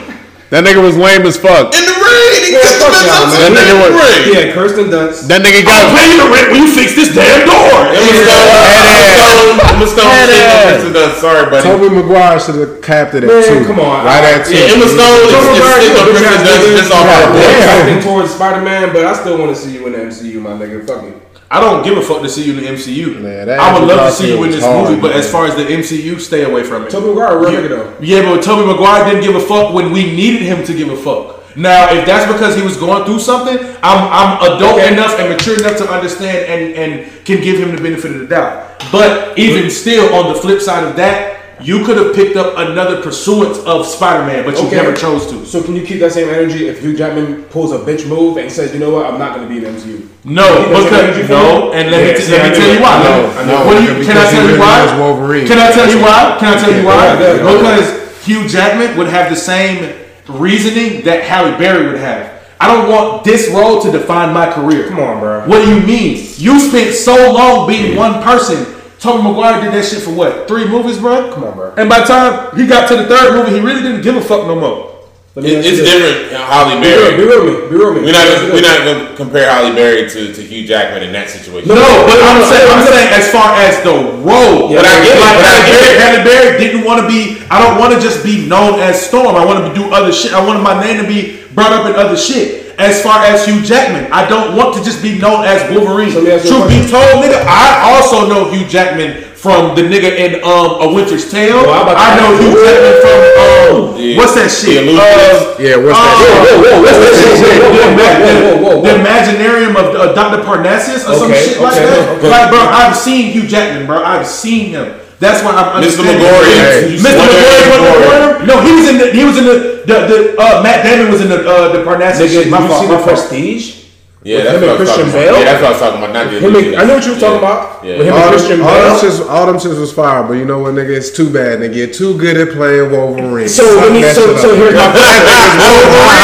That 0.53 0.61
nigga 0.63 0.77
was 0.81 0.93
lame 0.95 1.25
as 1.25 1.35
fuck. 1.37 1.73
In 1.73 1.81
the 1.89 1.95
rain. 1.97 2.31
He 2.45 2.53
Yeah, 2.53 2.61
kissed 2.61 2.77
the 2.77 2.85
fuck 2.85 3.01
y'all, 3.01 3.25
man. 3.33 3.49
That 3.49 3.53
nigga 3.57 3.75
was- 3.81 3.93
Yeah, 4.29 4.53
Kirsten 4.53 4.87
Dunst. 4.93 5.25
That 5.25 5.41
nigga 5.41 5.65
I'm 5.65 5.65
got 5.65 5.83
paying 5.97 6.17
the 6.21 6.27
rent 6.29 6.47
when 6.53 6.59
you 6.61 6.69
fix 6.69 6.93
this 6.93 7.09
damn 7.09 7.49
door. 7.49 7.89
Emma 7.89 8.13
Stone. 8.13 8.53
Emma 8.85 9.09
Stone. 9.09 9.57
Emma 9.73 9.87
Stone. 9.89 10.05
Head 10.13 10.29
ass. 10.29 10.63
Kristen 10.69 10.93
Dunst. 10.93 11.17
Sorry, 11.17 11.43
buddy. 11.49 11.63
Tobey 11.65 11.89
Maguire 11.89 12.37
should 12.39 12.55
have 12.61 12.73
capped 12.85 13.17
it 13.17 13.25
at 13.25 13.29
Man, 13.33 13.41
two. 13.41 13.65
come 13.65 13.79
on. 13.81 14.05
Right 14.05 14.21
at 14.37 14.45
two. 14.45 14.53
Yeah, 14.53 14.77
Emma 14.77 14.85
Stone 14.85 15.17
is 15.25 15.33
Tobey 15.33 15.49
Maguire, 15.49 15.81
sitting 15.81 15.97
on 15.97 16.05
you 16.05 16.13
a 16.13 16.13
Kristen 16.13 16.29
bitch-ass 16.29 16.45
Dunst 16.45 16.61
nigga. 16.61 16.77
just 16.77 16.91
off 16.93 17.05
Yeah. 17.09 17.73
Acting 17.73 18.01
towards 18.05 18.29
Spider 18.31 18.61
Man, 18.61 18.93
but 18.93 19.01
I 19.05 19.13
still 19.17 19.37
want 19.41 19.49
to 19.49 19.57
see 19.57 19.71
you 19.73 19.81
in 19.89 19.91
the 19.97 19.99
MCU, 20.05 20.39
my 20.45 20.53
nigga. 20.53 20.85
Fuck 20.85 21.03
it. 21.09 21.24
I 21.51 21.59
don't 21.61 21.83
give 21.83 21.97
a 21.97 22.01
fuck 22.01 22.21
to 22.23 22.29
see 22.29 22.45
you 22.45 22.57
in 22.57 22.63
the 22.63 22.69
MCU. 22.71 23.21
Man, 23.21 23.47
that 23.47 23.59
I 23.59 23.77
would 23.79 23.87
love 23.87 24.09
to 24.09 24.15
see 24.15 24.35
you 24.35 24.43
in 24.43 24.51
this 24.51 24.63
hard, 24.63 24.89
movie, 24.89 25.01
but 25.01 25.09
man. 25.09 25.19
as 25.19 25.31
far 25.31 25.45
as 25.45 25.55
the 25.55 25.63
MCU, 25.63 26.19
stay 26.19 26.43
away 26.43 26.63
from 26.63 26.83
it. 26.85 26.89
Tobey 26.89 27.07
Maguire, 27.07 27.37
real 27.39 27.53
yeah, 27.53 27.59
nigga 27.61 27.69
though. 27.69 27.97
Yeah, 28.01 28.21
but 28.23 28.43
Tobey 28.43 28.65
Maguire 28.65 29.05
didn't 29.05 29.23
give 29.23 29.35
a 29.35 29.39
fuck 29.39 29.73
when 29.73 29.91
we 29.91 30.05
needed 30.05 30.41
him 30.41 30.65
to 30.65 30.73
give 30.73 30.89
a 30.89 30.97
fuck. 30.97 31.43
Now, 31.55 31.93
if 31.93 32.05
that's 32.05 32.31
because 32.31 32.55
he 32.55 32.61
was 32.63 32.75
going 32.77 33.05
through 33.05 33.19
something, 33.19 33.57
I'm 33.81 34.01
I'm 34.11 34.55
adult 34.57 34.79
Okay. 34.79 34.91
enough 34.91 35.17
and 35.19 35.29
mature 35.29 35.57
enough 35.57 35.77
to 35.77 35.89
understand 35.89 36.37
and 36.51 36.73
and 36.75 37.25
can 37.25 37.41
give 37.41 37.59
him 37.59 37.75
the 37.75 37.81
benefit 37.81 38.11
of 38.11 38.19
the 38.19 38.27
doubt. 38.27 38.81
But 38.91 39.37
even 39.37 39.69
still, 39.69 40.13
on 40.15 40.33
the 40.33 40.39
flip 40.39 40.61
side 40.61 40.83
of 40.83 40.95
that, 40.97 41.34
you 41.61 41.83
could 41.85 41.97
have 41.97 42.13
picked 42.15 42.35
up 42.35 42.57
another 42.57 43.01
pursuance 43.01 43.57
of 43.59 43.85
Spider-Man, 43.85 44.43
but 44.45 44.55
you 44.59 44.67
Okay. 44.67 44.75
never 44.75 44.93
chose 44.93 45.25
to. 45.31 45.45
So 45.45 45.63
can 45.63 45.75
you 45.75 45.83
keep 45.85 45.99
that 45.99 46.11
same 46.11 46.29
energy 46.29 46.67
if 46.67 46.81
Hugh 46.81 46.95
Jackman 46.95 47.43
pulls 47.43 47.71
a 47.71 47.79
bitch 47.79 48.07
move 48.07 48.37
and 48.37 48.51
says, 48.51 48.73
you 48.73 48.79
know 48.79 48.89
what, 48.91 49.05
I'm 49.05 49.17
not 49.19 49.35
going 49.35 49.47
to 49.47 49.53
be 49.53 49.65
in 49.65 49.73
MCU? 49.73 50.07
No, 50.25 50.43
Keep 50.43 50.69
that 50.69 50.83
same 50.83 50.93
energy 50.93 51.21
because 51.21 51.27
for 51.27 51.33
no, 51.33 51.71
and 51.73 51.91
let 51.91 52.05
Yeah, 52.05 52.13
me, 52.13 52.19
see, 52.19 52.31
let 52.31 52.51
me 52.51 52.57
tell 52.57 52.73
you 52.75 52.81
why. 52.81 53.03
No, 53.03 53.09
know, 53.21 53.39
I 53.39 53.45
know. 53.45 53.65
What 53.65 53.77
do 53.77 53.83
you, 53.83 54.05
can 54.05 54.17
I 54.17 54.29
tell 54.31 54.49
you 54.49 54.59
why? 54.59 54.83
was 54.85 54.99
Wolverine. 54.99 55.47
Can 55.47 55.59
I 55.59 55.71
tell 55.71 55.89
you 55.89 55.99
why? 56.01 56.37
Can 56.39 56.57
I 56.57 56.59
tell 56.59 56.71
you 56.75 56.85
why? 56.85 56.95
go 56.95 57.23
ahead, 57.23 57.41
go 57.41 57.59
ahead. 57.65 57.79
Because 57.79 58.25
Hugh 58.25 58.47
Jackman 58.47 58.97
would 58.97 59.07
have 59.07 59.29
the 59.29 59.35
same 59.35 59.93
reasoning 60.27 61.03
that 61.05 61.23
Halle 61.23 61.57
Berry 61.57 61.85
would 61.87 61.99
have. 61.99 62.33
I 62.59 62.67
don't 62.73 62.89
want 62.89 63.23
this 63.23 63.49
role 63.49 63.81
to 63.81 63.91
define 63.91 64.33
my 64.33 64.51
career. 64.51 64.87
Come 64.87 64.99
on, 64.99 65.19
bro. 65.19 65.45
What 65.47 65.63
do 65.63 65.69
you 65.75 65.85
mean? 65.85 66.25
You 66.37 66.59
spent 66.59 66.93
so 66.95 67.31
long 67.33 67.67
being 67.67 67.95
one 67.95 68.23
person. 68.23 68.74
Tobey 68.99 69.23
Maguire 69.23 69.61
did 69.61 69.73
that 69.73 69.85
shit 69.85 70.01
for 70.01 70.11
what? 70.13 70.47
Three 70.47 70.67
movies, 70.67 70.97
bro? 70.99 71.33
Come 71.33 71.43
on, 71.43 71.53
bro. 71.55 71.73
And 71.75 71.89
by 71.89 71.99
the 71.99 72.05
time 72.05 72.55
he 72.57 72.65
got 72.65 72.87
to 72.89 72.95
the 72.97 73.05
third 73.05 73.35
movie, 73.35 73.57
he 73.57 73.63
really 73.63 73.81
didn't 73.81 74.01
give 74.01 74.15
a 74.15 74.21
fuck 74.21 74.47
no 74.47 74.55
more. 74.55 74.91
It, 75.35 75.43
it's 75.67 75.83
this. 75.83 75.83
different. 75.83 76.31
Uh, 76.31 76.47
Halle 76.47 76.79
Be 76.79 76.87
real, 76.87 77.11
be 77.11 77.27
Berry. 77.27 77.27
real 77.27 77.43
me. 77.43 77.53
Be 77.67 77.75
real 77.75 77.91
with 77.91 78.03
me. 78.03 78.07
We're 78.07 78.15
not 78.15 78.23
gonna, 78.23 78.53
we're 78.55 78.63
not 78.63 78.79
gonna 78.87 79.15
compare 79.19 79.51
Halle 79.51 79.75
Berry 79.75 80.07
to, 80.07 80.31
to 80.31 80.41
Hugh 80.41 80.63
Jackman 80.65 81.03
in 81.03 81.11
that 81.11 81.27
situation. 81.29 81.67
No, 81.67 81.75
but 82.07 82.15
I'm 82.23 82.39
saying, 82.47 82.63
I'm 82.71 82.83
saying 82.87 83.09
as 83.11 83.27
far 83.35 83.51
as 83.59 83.75
the 83.83 83.91
role. 84.23 84.71
Yeah, 84.71 84.79
but 84.79 84.87
I 84.87 84.95
but 84.95 85.03
get 85.03 85.19
I 85.19 85.19
like 85.19 85.43
Halle 85.43 85.59
it. 85.59 85.75
Berry, 85.75 85.95
Halle 85.99 86.23
Berry 86.23 86.51
didn't 86.63 86.83
want 86.87 87.03
to 87.03 87.07
be. 87.11 87.43
I 87.51 87.59
don't 87.59 87.75
want 87.75 87.91
to 87.91 87.99
just 87.99 88.23
be 88.23 88.47
known 88.47 88.79
as 88.79 88.95
Storm. 88.95 89.35
I 89.35 89.43
want 89.43 89.59
to 89.67 89.75
do 89.75 89.91
other 89.91 90.13
shit. 90.15 90.31
I 90.31 90.39
wanted 90.39 90.63
my 90.63 90.79
name 90.79 91.03
to 91.03 91.07
be 91.07 91.43
brought 91.51 91.73
up 91.75 91.83
in 91.85 91.99
other 91.99 92.15
shit. 92.15 92.64
As 92.77 93.01
far 93.01 93.23
as 93.23 93.45
Hugh 93.45 93.61
Jackman, 93.63 94.11
I 94.11 94.27
don't 94.27 94.55
want 94.55 94.75
to 94.75 94.83
just 94.83 95.01
be 95.01 95.17
known 95.17 95.45
as 95.45 95.63
Wolverine. 95.71 96.11
So 96.11 96.19
let 96.19 96.25
me 96.27 96.31
ask 96.35 96.43
you 96.45 96.51
a 96.51 96.59
Truth 96.59 96.69
be 96.69 96.79
told, 96.91 97.23
nigga, 97.23 97.39
I 97.47 97.95
also 97.95 98.27
know 98.27 98.51
Hugh 98.51 98.67
Jackman 98.67 99.23
from 99.39 99.75
the 99.77 99.83
nigga 99.85 100.09
in 100.17 100.43
um 100.43 100.81
A 100.83 100.87
Winter's 100.93 101.29
Tale. 101.31 101.63
Well, 101.63 101.85
I 101.95 102.17
know 102.19 102.35
Hugh 102.35 102.51
Jackman 102.59 102.95
from 102.99 103.19
um 103.39 103.95
Yeah. 103.95 104.17
what's 104.19 104.33
that 104.35 104.49
shit? 104.51 104.83
The 104.89 104.97
Uh, 104.99 105.55
Yeah, 105.61 105.77
what's 105.79 105.95
uh, 105.95 106.03
that? 106.03 106.19
Whoa, 106.19 106.59
whoa, 106.59 106.81
what's 106.83 106.99
that 106.99 107.15
shit? 107.15 107.55
Whoa, 107.63 107.71
whoa, 107.71 107.95
whoa, 107.95 108.11
whoa, 108.19 108.35
whoa, 108.43 108.75
whoa, 108.75 108.81
the. 108.83 108.99
Imaginarium 108.99 109.73
of 109.79 109.87
uh, 109.95 110.11
Dr. 110.17 110.43
Parnassus 110.43 111.07
or 111.07 111.15
some 111.15 111.31
Okay, 111.31 111.39
shit 111.45 111.61
like 111.61 111.73
okay, 111.79 111.85
that. 111.85 112.17
okay. 112.19 112.27
Like, 112.29 112.49
bro, 112.49 112.59
I've 112.59 112.95
seen 112.97 113.31
Hugh 113.31 113.47
Jackman, 113.47 113.85
bro. 113.85 114.03
I've 114.03 114.27
seen 114.27 114.71
him. 114.75 114.99
That's 115.19 115.39
why 115.45 115.55
I'm 115.55 115.79
Mr. 115.79 116.03
understanding. 116.03 116.19
Magorium. 116.27 116.99
Mr. 116.99 117.23
Magorium 117.23 117.65
wasn't 117.71 118.03
one? 118.03 118.47
No, 118.51 118.55
he 118.65 118.71
was 118.75 118.89
in 118.89 118.97
the. 118.97 119.07
He 119.15 119.23
was 119.23 119.37
in 119.37 119.45
the. 119.45 119.74
The, 119.85 120.07
the 120.07 120.35
uh, 120.41 120.61
Matt 120.63 120.83
Damon 120.83 121.11
was 121.11 121.21
in 121.21 121.29
the 121.29 121.47
uh, 121.47 121.71
the 121.71 121.83
Parnassus. 121.83 122.21
Nigga, 122.21 122.29
shit. 122.33 122.43
did 122.45 122.51
My 122.51 122.61
you 122.61 122.67
fault, 122.67 122.81
see 122.81 122.87
my 122.87 122.97
the 122.97 123.03
fault. 123.03 123.09
Prestige? 123.29 123.81
Yeah, 124.25 124.37
With 124.37 124.45
that's 124.45 124.55
him 124.57 124.61
what 124.61 124.69
I 124.69 124.71
and 124.73 124.79
was 124.79 124.89
Christian 124.89 125.05
talking 125.05 125.21
Bale? 125.21 125.29
about. 125.29 125.37
Yeah, 125.37 125.45
that's 125.45 125.61
what 125.61 125.69
I 125.69 125.71
was 125.71 125.79
talking 125.85 125.99
about. 126.01 126.13
Not 126.17 126.25
the 126.33 126.39
Him 126.41 126.55
and- 126.55 126.75
I 126.75 126.83
know 126.85 126.95
what 126.97 127.05
you 127.05 127.13
were 127.13 127.19
talking 127.21 127.41
Yeah. 127.41 127.45
about. 127.45 127.85
Yeah. 127.85 127.97
With 127.99 128.07
him 128.07 128.13
All 128.13 128.17
and 128.17 128.25
them, 128.25 128.33
Christian 128.33 128.57
all 128.65 128.73
them 128.73 128.81
Bale. 128.81 128.97
shits, 129.05 129.29
all 129.29 129.45
them 129.45 129.57
shits 129.61 129.79
was 129.79 129.91
fire, 129.93 130.23
but 130.25 130.33
you 130.33 130.45
know 130.49 130.59
what, 130.65 130.73
nigga? 130.73 130.89
It's 130.97 131.11
too 131.13 131.29
bad. 131.29 131.61
They 131.61 131.69
get 131.69 131.93
too 131.93 132.17
good 132.17 132.35
at 132.37 132.49
playing 132.57 132.89
Wolverine. 132.89 133.47
So 133.47 133.61
let 133.77 133.91
me. 133.93 134.01
Suck 134.01 134.15
So 134.15 134.37
so 134.37 134.49
shit 134.49 134.57
here's 134.57 134.73
up. 134.81 134.93
my. 134.95 135.01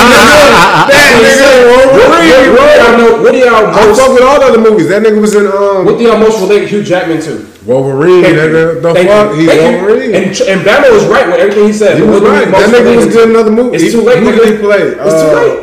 That 0.82 1.10
nigga 1.23 1.66
Wolverine. 1.74 2.55
What 2.55 2.70
do 2.70 2.78
y'all 2.78 2.97
know? 2.98 3.23
What 3.23 3.32
do 3.32 3.39
y'all 3.39 3.66
I 3.66 3.94
fuck 3.94 4.12
with 4.14 4.23
all 4.23 4.39
the 4.40 4.47
other 4.47 4.59
movies. 4.62 4.89
That 4.89 5.02
nigga 5.02 5.20
was 5.20 5.35
in 5.35 5.47
um 5.47 5.85
What 5.85 5.98
do 5.98 6.05
y'all 6.05 6.19
most 6.19 6.40
relate 6.40 6.69
Hugh 6.69 6.82
Jackman 6.82 7.20
to? 7.23 7.47
Wolverine. 7.66 8.22
Thank. 8.24 8.36
Nigga, 8.36 8.82
the 8.82 8.94
Thank 8.94 9.09
fuck? 9.09 9.30
you. 9.32 9.36
He's 9.40 9.48
Thank 9.48 9.60
you. 9.62 9.86
Wolverine. 9.86 10.14
And 10.14 10.24
and 10.51 10.60
Bama 10.66 10.89
was 10.93 11.05
right 11.06 11.26
with 11.26 11.40
everything 11.40 11.66
he 11.66 11.72
said. 11.72 11.97
He 11.97 12.02
was 12.02 12.20
what 12.20 12.20
do 12.20 12.26
you 12.26 12.32
right. 12.32 12.51
That 12.51 12.70
nigga 12.74 12.97
was 12.97 13.05
him 13.06 13.12
good 13.12 13.24
in 13.28 13.34
another 13.36 13.51
movie. 13.52 13.76
It's 13.78 13.93
too 13.94 14.02
late. 14.02 14.18
Who 14.22 14.32
did 14.32 14.56
he 14.56 14.59
play? 14.59 14.82
It's 14.98 14.98
too 15.22 15.30
Uh, 15.30 15.40
late. 15.43 15.59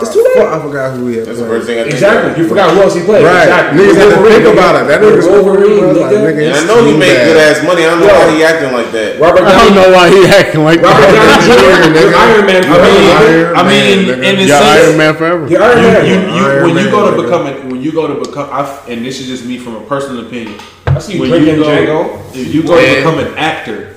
It's 0.00 0.10
too 0.16 0.24
late. 0.24 0.34
Fuck, 0.40 0.48
I 0.50 0.58
forgot 0.64 0.96
who 0.96 1.06
he 1.12 1.20
had. 1.20 1.26
That's 1.28 1.38
the 1.38 1.46
first 1.46 1.66
thing 1.68 1.76
I 1.78 1.82
think 1.84 1.92
Exactly. 1.94 2.32
of. 2.32 2.38
You 2.40 2.48
forgot 2.48 2.72
who 2.72 2.80
else 2.82 2.94
he 2.96 3.02
played. 3.04 3.22
Right. 3.22 3.44
Exactly. 3.46 3.84
Niggas 3.84 3.96
had 4.00 4.10
to 4.10 4.18
think 4.26 4.46
about 4.48 4.72
it. 4.80 4.84
That 4.88 4.98
nigga's 5.04 5.28
Wolverine, 5.28 5.76
Like, 5.94 6.08
nigga. 6.10 6.24
nigga, 6.24 6.42
And 6.48 6.56
I 6.56 6.62
know 6.66 6.78
he 6.82 6.92
too 6.92 6.98
made 6.98 7.14
bad. 7.14 7.26
good 7.28 7.36
ass 7.36 7.58
money. 7.62 7.82
I 7.84 7.90
don't 7.92 8.00
know 8.00 8.08
Yo. 8.08 8.16
why 8.18 8.30
he 8.34 8.42
acting 8.42 8.72
like 8.72 8.90
that. 8.96 9.10
Robert 9.20 9.44
I 9.44 9.52
don't 9.60 9.74
know 9.76 9.88
why 9.94 10.04
he 10.10 10.20
acting 10.26 10.64
like 10.64 10.80
Robert 10.82 11.04
that. 11.04 11.20
Downey 11.20 11.46
Jr. 11.52 12.00
nigga. 12.00 12.16
Iron 12.16 12.46
Man. 12.48 12.62
I 12.64 12.76
mean, 12.80 13.10
Iron 13.12 13.54
I 13.54 13.62
mean, 13.62 14.08
Man, 14.08 14.18
nigga. 14.18 14.24
in 14.24 14.34
the 14.40 14.44
Yeah, 14.48 14.58
sense, 14.58 14.82
Iron 14.88 14.96
Man 14.98 15.12
forever. 15.20 15.46
He 15.46 15.54
Iron 15.54 15.76
you, 15.78 15.84
Man. 15.84 16.06
you, 16.08 16.16
you, 16.34 16.44
Iron 16.48 16.62
when 16.64 16.74
you 16.82 16.90
go 16.90 16.98
to 17.04 17.12
nigga. 17.14 17.22
become, 17.22 17.42
a- 17.46 17.52
when 17.52 17.63
you 17.84 17.92
go 17.92 18.06
to 18.08 18.14
become, 18.28 18.48
I, 18.50 18.62
and 18.88 19.04
this 19.04 19.20
is 19.20 19.26
just 19.26 19.44
me 19.44 19.58
from 19.58 19.76
a 19.76 19.80
personal 19.86 20.26
opinion. 20.26 20.58
I 20.86 20.98
see 20.98 21.14
you 21.14 21.20
when 21.20 21.30
drinking 21.30 21.56
you 21.56 21.62
go, 21.62 21.68
Django. 21.68 22.34
if 22.34 22.54
you 22.54 22.62
go 22.62 22.80
to 22.80 22.96
become 22.96 23.18
an 23.18 23.36
actor, 23.38 23.96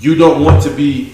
you 0.00 0.14
don't 0.14 0.42
want 0.42 0.62
to 0.64 0.70
be 0.70 1.12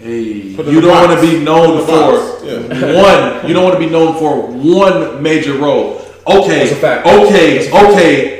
a. 0.00 0.20
You 0.20 0.56
don't 0.80 0.84
box. 0.90 1.08
want 1.08 1.20
to 1.20 1.26
be 1.26 1.44
known 1.44 1.84
Put 1.84 2.42
in 2.48 2.68
the 2.68 2.74
for 2.74 2.84
yeah. 2.86 3.02
one. 3.40 3.46
You 3.48 3.54
don't 3.54 3.64
want 3.64 3.74
to 3.74 3.80
be 3.80 3.90
known 3.90 4.18
for 4.18 4.46
one 4.48 5.22
major 5.22 5.54
role. 5.54 6.00
Okay, 6.26 6.58
That's 6.68 6.72
a 6.72 6.76
fact. 6.76 7.06
okay, 7.06 7.58
That's 7.58 7.68
a 7.68 7.70
fact. 7.70 7.92
okay. 7.92 8.36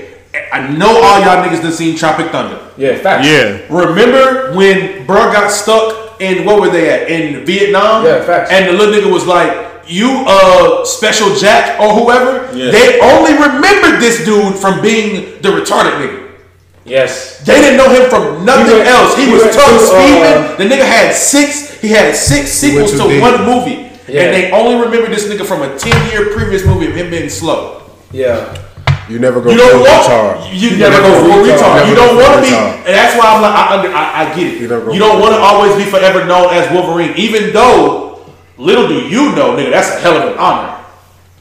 I 0.52 0.68
know 0.76 0.88
all 0.88 1.20
y'all 1.20 1.44
niggas 1.44 1.62
done 1.62 1.72
seen 1.72 1.96
Tropic 1.96 2.30
Thunder. 2.30 2.60
Yeah, 2.76 2.96
facts. 2.98 3.26
Yeah. 3.26 3.60
Remember 3.68 4.52
when 4.56 5.06
bro 5.06 5.32
got 5.32 5.50
stuck 5.50 6.20
in 6.20 6.44
what 6.44 6.60
were 6.60 6.70
they 6.70 6.90
at 6.90 7.08
in 7.10 7.44
Vietnam? 7.44 8.04
Yeah, 8.04 8.24
facts. 8.24 8.50
And 8.50 8.66
the 8.68 8.72
little 8.72 8.94
nigga 8.94 9.12
was 9.12 9.26
like, 9.26 9.69
"You 9.90 10.24
uh 10.26 10.84
Special 10.84 11.34
Jack 11.36 11.80
or 11.80 11.92
whoever." 11.94 12.48
Yeah. 12.56 12.70
They 12.70 13.00
only 13.00 13.32
remembered 13.34 14.00
this 14.00 14.24
dude 14.24 14.54
from 14.56 14.80
being 14.80 15.40
the 15.42 15.50
retarded 15.50 15.98
nigga. 16.00 16.18
Yes. 16.84 17.38
They 17.44 17.60
didn't 17.60 17.76
know 17.76 17.90
him 17.90 18.08
from 18.10 18.44
nothing 18.44 18.66
He 18.66 18.72
went- 18.72 18.88
else. 18.88 19.16
He, 19.16 19.26
he 19.26 19.32
was 19.32 19.42
went 19.42 19.54
Tugg 19.54 19.68
to, 19.68 19.76
uh, 19.76 19.88
Speedman. 19.90 20.56
the 20.58 20.64
nigga 20.64 20.86
had 20.86 21.12
six. 21.14 21.78
He 21.80 21.88
had 21.88 22.16
six 22.16 22.50
sequels 22.52 22.92
to 22.92 23.04
deep. 23.08 23.20
one 23.20 23.44
movie, 23.44 23.90
Yeah. 24.08 24.22
and 24.22 24.28
they 24.34 24.50
only 24.50 24.76
remember 24.84 25.08
this 25.08 25.24
nigga 25.28 25.44
from 25.46 25.62
a 25.62 25.76
ten 25.78 25.94
year 26.10 26.32
previous 26.34 26.64
movie 26.64 26.86
of 26.88 26.94
him 26.96 27.10
being 27.10 27.28
slow. 27.28 27.82
Yeah. 28.12 28.56
You 29.08 29.18
never 29.18 29.40
go 29.40 29.50
You 29.50 29.56
don't 29.58 29.72
full 29.72 29.82
want 29.82 30.06
retard. 30.06 30.52
you, 30.54 30.68
You 30.70 30.76
never 30.78 31.02
never 31.02 31.02
go 31.02 31.22
go 31.26 31.34
full 31.34 31.42
retard. 31.44 31.58
retard. 31.82 31.88
You 31.90 31.94
don't 31.96 32.16
want 32.16 32.34
to 32.36 32.42
be, 32.42 32.54
and 32.54 32.94
that's 32.94 33.14
why 33.18 33.26
I'm 33.34 33.42
like, 33.42 33.54
I, 33.58 33.64
under, 33.76 33.88
I, 33.90 34.04
I 34.30 34.34
get 34.36 34.46
it. 34.54 34.60
You 34.60 34.68
never 34.68 34.86
go 34.86 34.92
You 34.92 34.98
don't 35.00 35.18
want 35.20 35.34
to 35.34 35.40
always 35.40 35.74
be 35.76 35.82
forever 35.90 36.24
known 36.26 36.54
as 36.54 36.70
Wolverine, 36.72 37.12
even 37.16 37.52
though 37.52 38.09
little 38.60 38.86
do 38.88 39.08
you 39.08 39.32
know, 39.34 39.56
nigga, 39.56 39.70
that's 39.70 39.88
a 39.96 40.00
hell 40.00 40.16
of 40.16 40.32
an 40.32 40.38
honor. 40.38 40.76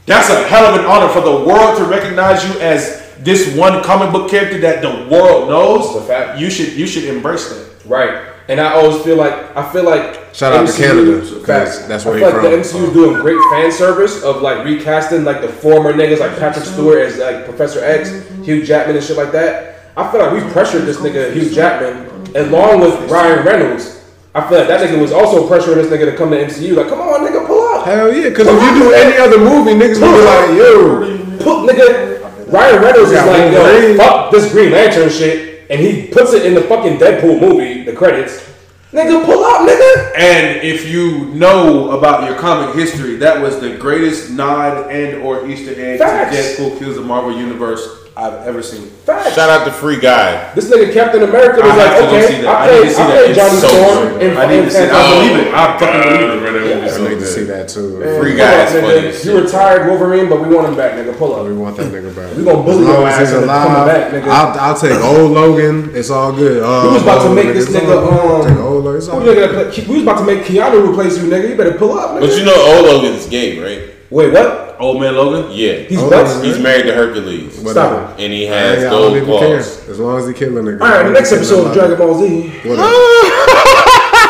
That's 0.06 0.28
a 0.30 0.42
hell 0.48 0.66
of 0.74 0.80
an 0.80 0.86
honor 0.86 1.08
for 1.12 1.20
the 1.20 1.44
world 1.46 1.76
to 1.78 1.84
recognize 1.84 2.44
you 2.48 2.58
as 2.60 3.00
this 3.18 3.54
one 3.54 3.82
comic 3.84 4.12
book 4.12 4.30
character 4.30 4.58
that 4.62 4.80
the 4.82 5.08
world 5.14 5.48
knows. 5.48 5.86
It's 5.94 6.04
a 6.04 6.08
fact. 6.08 6.38
You 6.40 6.50
should 6.50 6.72
you 6.72 6.86
should 6.86 7.04
embrace 7.04 7.48
that. 7.50 7.66
Right. 7.86 8.26
And 8.48 8.60
I 8.60 8.72
always 8.72 9.00
feel 9.04 9.16
like 9.16 9.34
I 9.56 9.70
feel 9.72 9.84
like 9.84 10.18
Shout 10.34 10.52
out 10.52 10.66
to 10.66 10.72
Canada, 10.72 11.20
'cause 11.20 11.44
Facts. 11.46 11.78
that's 11.86 12.04
I 12.06 12.08
where 12.08 12.18
feel 12.18 12.28
he 12.28 12.32
like 12.34 12.42
from. 12.42 12.50
the 12.50 12.56
MCU 12.58 12.86
is 12.88 12.92
doing 12.92 13.20
great 13.20 13.38
fan 13.52 13.70
service 13.70 14.22
of 14.24 14.42
like 14.42 14.64
recasting 14.64 15.24
like 15.24 15.40
the 15.42 15.48
former 15.48 15.92
niggas 15.92 16.18
like 16.18 16.36
Patrick 16.38 16.64
Stewart 16.64 16.98
as 16.98 17.18
like 17.18 17.44
Professor 17.44 17.84
X, 17.84 18.10
Hugh 18.42 18.64
Jackman 18.64 18.96
and 18.96 19.04
shit 19.04 19.16
like 19.16 19.30
that. 19.32 19.92
I 19.96 20.10
feel 20.10 20.20
like 20.20 20.32
we 20.32 20.40
pressured 20.52 20.82
this 20.86 20.96
nigga 20.96 21.32
Hugh 21.32 21.50
Jackman 21.50 22.08
along 22.34 22.80
with 22.80 23.10
Ryan 23.10 23.44
Reynolds. 23.44 23.98
I 24.34 24.48
feel 24.48 24.58
like 24.58 24.68
that 24.68 24.88
nigga 24.88 25.00
was 25.00 25.10
also 25.12 25.48
pressuring 25.48 25.76
this 25.76 25.88
nigga 25.88 26.10
to 26.10 26.16
come 26.16 26.30
to 26.30 26.36
MCU. 26.36 26.76
Like, 26.76 26.88
come 26.88 27.00
on, 27.00 27.26
nigga, 27.26 27.46
pull 27.46 27.60
up. 27.74 27.84
Hell 27.84 28.12
yeah, 28.14 28.28
because 28.28 28.46
if 28.46 28.62
you 28.62 28.82
do 28.82 28.92
any 28.92 29.16
other 29.18 29.38
movie, 29.38 29.72
niggas 29.72 30.00
will 30.00 30.12
be 30.14 30.24
like, 30.24 30.56
yo, 30.56 31.38
Put 31.38 31.68
nigga. 31.68 32.52
Ryan 32.52 32.82
Reynolds 32.82 33.10
is 33.10 33.16
like, 33.26 33.52
yo, 33.52 33.62
Wolverine. 33.62 33.96
fuck 33.96 34.30
this 34.30 34.52
Green 34.52 34.70
Lantern 34.72 35.08
shit, 35.08 35.66
and 35.70 35.80
he 35.80 36.06
puts 36.08 36.32
it 36.32 36.44
in 36.46 36.54
the 36.54 36.62
fucking 36.62 36.98
Deadpool 36.98 37.40
movie, 37.40 37.82
the 37.84 37.92
credits. 37.92 38.46
Nigga, 38.92 39.24
pull 39.24 39.44
up, 39.44 39.68
nigga. 39.68 40.16
And 40.16 40.62
if 40.64 40.88
you 40.88 41.26
know 41.26 41.90
about 41.96 42.28
your 42.28 42.36
comic 42.38 42.74
history, 42.74 43.16
that 43.16 43.40
was 43.40 43.60
the 43.60 43.76
greatest 43.76 44.30
nod 44.30 44.90
and 44.90 45.22
or 45.22 45.46
Easter 45.48 45.72
egg 45.80 45.98
Facts. 46.00 46.56
to 46.56 46.62
Deadpool 46.62 46.78
kills 46.78 46.96
the 46.96 47.02
Marvel 47.02 47.32
universe 47.36 47.99
I've 48.16 48.46
ever 48.46 48.62
seen. 48.62 48.86
Facts. 49.06 49.34
Shout 49.34 49.48
out 49.48 49.64
to 49.64 49.70
Free 49.72 49.98
Guy. 49.98 50.52
This 50.54 50.68
nigga 50.70 50.92
Captain 50.92 51.22
America 51.22 51.62
was 51.62 51.70
I 51.72 51.76
like, 51.76 51.86
have 51.94 52.04
okay, 52.12 52.26
see 52.28 52.42
that. 52.42 52.48
I 52.50 52.60
I 52.60 52.70
need 52.70 52.76
played, 52.76 52.88
to 52.88 52.94
see 52.94 53.02
I 53.02 53.06
played 53.06 53.36
Johnny 53.36 53.60
so 53.60 53.68
Storm 53.68 54.08
good. 54.18 54.22
in 54.22 54.36
I 54.36 54.46
need 54.50 54.62
to 54.64 54.70
see 54.70 54.78
that. 54.78 54.92
I 54.92 55.10
believe 55.14 55.46
it. 55.46 55.54
I 55.54 55.78
fucking 55.78 56.02
believe 56.02 56.20
it. 56.20 56.40
bro, 56.40 56.52
that 56.52 56.68
Yeah. 56.68 56.84
I 56.84 56.88
so 56.90 57.08
need 57.08 57.18
to 57.20 57.26
see 57.26 57.44
that 57.44 57.68
too. 57.68 57.98
Man, 58.00 58.20
Free 58.20 58.36
Guy 58.36 58.50
up, 58.62 58.68
is 58.68 58.74
nigga. 58.74 58.80
funny 58.82 59.06
as 59.08 59.24
You 59.24 59.40
retired 59.40 59.86
Wolverine, 59.88 60.28
but 60.28 60.38
we 60.42 60.54
want 60.54 60.66
him 60.68 60.76
back, 60.76 60.92
nigga. 60.98 61.16
Pull 61.16 61.34
up. 61.34 61.46
We 61.46 61.54
want 61.54 61.76
that 61.78 61.86
nigga 61.92 62.10
back. 62.14 62.36
We 62.36 62.44
gonna 62.44 62.62
bully 62.62 62.82
As 62.82 62.88
long 62.88 62.98
your 63.00 63.08
as 63.08 63.14
ass 63.14 63.20
he's 63.20 63.32
into 63.32 63.46
coming 63.46 63.86
back, 63.86 64.12
nigga. 64.12 64.28
I'll, 64.28 64.58
I'll 64.60 64.78
take 64.78 64.98
old 65.00 65.30
Logan. 65.32 65.90
It's 65.94 66.10
all 66.10 66.32
good. 66.32 66.62
Uh, 66.62 66.82
We 66.88 66.92
was 66.94 67.02
about 67.02 67.22
to 67.24 67.34
make 67.34 67.54
this 67.54 67.68
nigga, 67.70 67.94
all. 68.04 68.42
Take 68.44 68.52
um, 68.52 68.58
old 68.58 68.84
Logan. 68.84 68.98
It's 68.98 69.08
all 69.08 69.20
good. 69.20 69.88
we 69.88 69.94
was 69.94 70.02
about 70.02 70.18
to 70.18 70.26
make 70.26 70.44
Keanu 70.44 70.90
replace 70.90 71.16
you, 71.16 71.24
nigga. 71.30 71.48
You 71.50 71.56
better 71.56 71.78
pull 71.78 71.96
up, 71.98 72.10
nigga. 72.18 72.26
But 72.26 72.36
you 72.36 72.44
know, 72.44 72.58
old 72.74 72.84
Logan's 72.86 73.26
gay, 73.28 73.56
right? 73.62 73.94
Wait, 74.10 74.32
what? 74.32 74.69
Old 74.80 75.00
man 75.00 75.14
Logan? 75.14 75.50
Yeah. 75.52 75.74
He's 75.74 75.98
Old 75.98 76.10
what? 76.10 76.44
He's 76.44 76.58
married 76.58 76.84
to 76.86 76.94
Hercules. 76.94 77.54
Stop 77.70 78.18
it. 78.18 78.24
And 78.24 78.32
he 78.32 78.46
has 78.46 78.78
ain't- 78.78 78.86
I 78.86 78.90
gold 78.90 79.12
don't 79.14 79.22
even 79.22 79.38
care. 79.38 79.58
claws. 79.62 79.88
As 79.88 79.98
long 79.98 80.18
as 80.20 80.26
he 80.26 80.32
kill 80.34 80.56
a 80.56 80.60
nigga. 80.62 80.80
All 80.80 80.88
right, 80.88 81.02
the 81.04 81.12
next 81.12 81.32
episode 81.32 81.66
of 81.68 81.74
Dragon 81.74 81.98
Ball 81.98 82.14
Z. 82.18 82.52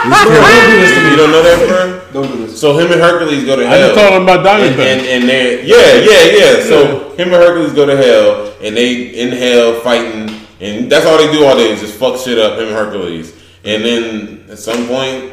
Don't 0.01 0.11
do 0.11 0.81
this 0.81 0.95
to 0.95 1.05
me! 1.05 1.11
You 1.11 1.17
don't 1.17 1.31
know 1.31 1.43
that, 1.43 1.69
bro? 1.69 2.23
Don't 2.23 2.33
do 2.33 2.47
this. 2.47 2.59
So 2.59 2.77
him 2.79 2.91
and 2.91 3.01
Hercules 3.03 3.45
go 3.45 3.57
to 3.57 3.67
hell. 3.67 3.73
I 3.75 3.77
hell. 3.77 3.89
just 3.95 4.01
told 4.01 4.15
him 4.17 4.23
about 4.23 4.43
Diamond 4.45 4.81
and, 4.81 4.81
and, 4.81 5.07
and 5.07 5.29
they 5.29 5.63
yeah, 5.67 5.95
yeah, 5.95 6.57
yeah. 6.57 6.65
So 6.65 7.11
him 7.17 7.29
and 7.29 7.37
Hercules 7.37 7.73
go 7.75 7.85
to 7.85 7.97
hell, 7.97 8.55
and 8.63 8.75
they 8.77 9.09
in 9.09 9.29
hell 9.33 9.79
fighting, 9.81 10.35
and 10.61 10.91
that's 10.91 11.05
all 11.05 11.19
they 11.19 11.31
do 11.31 11.45
all 11.45 11.55
day 11.55 11.71
is 11.71 11.81
just 11.81 11.99
fuck 11.99 12.19
shit 12.19 12.39
up. 12.39 12.59
Him 12.59 12.69
and 12.69 12.77
Hercules, 12.77 13.35
and 13.65 13.85
then 13.85 14.45
at 14.49 14.59
some 14.59 14.87
point, 14.89 15.33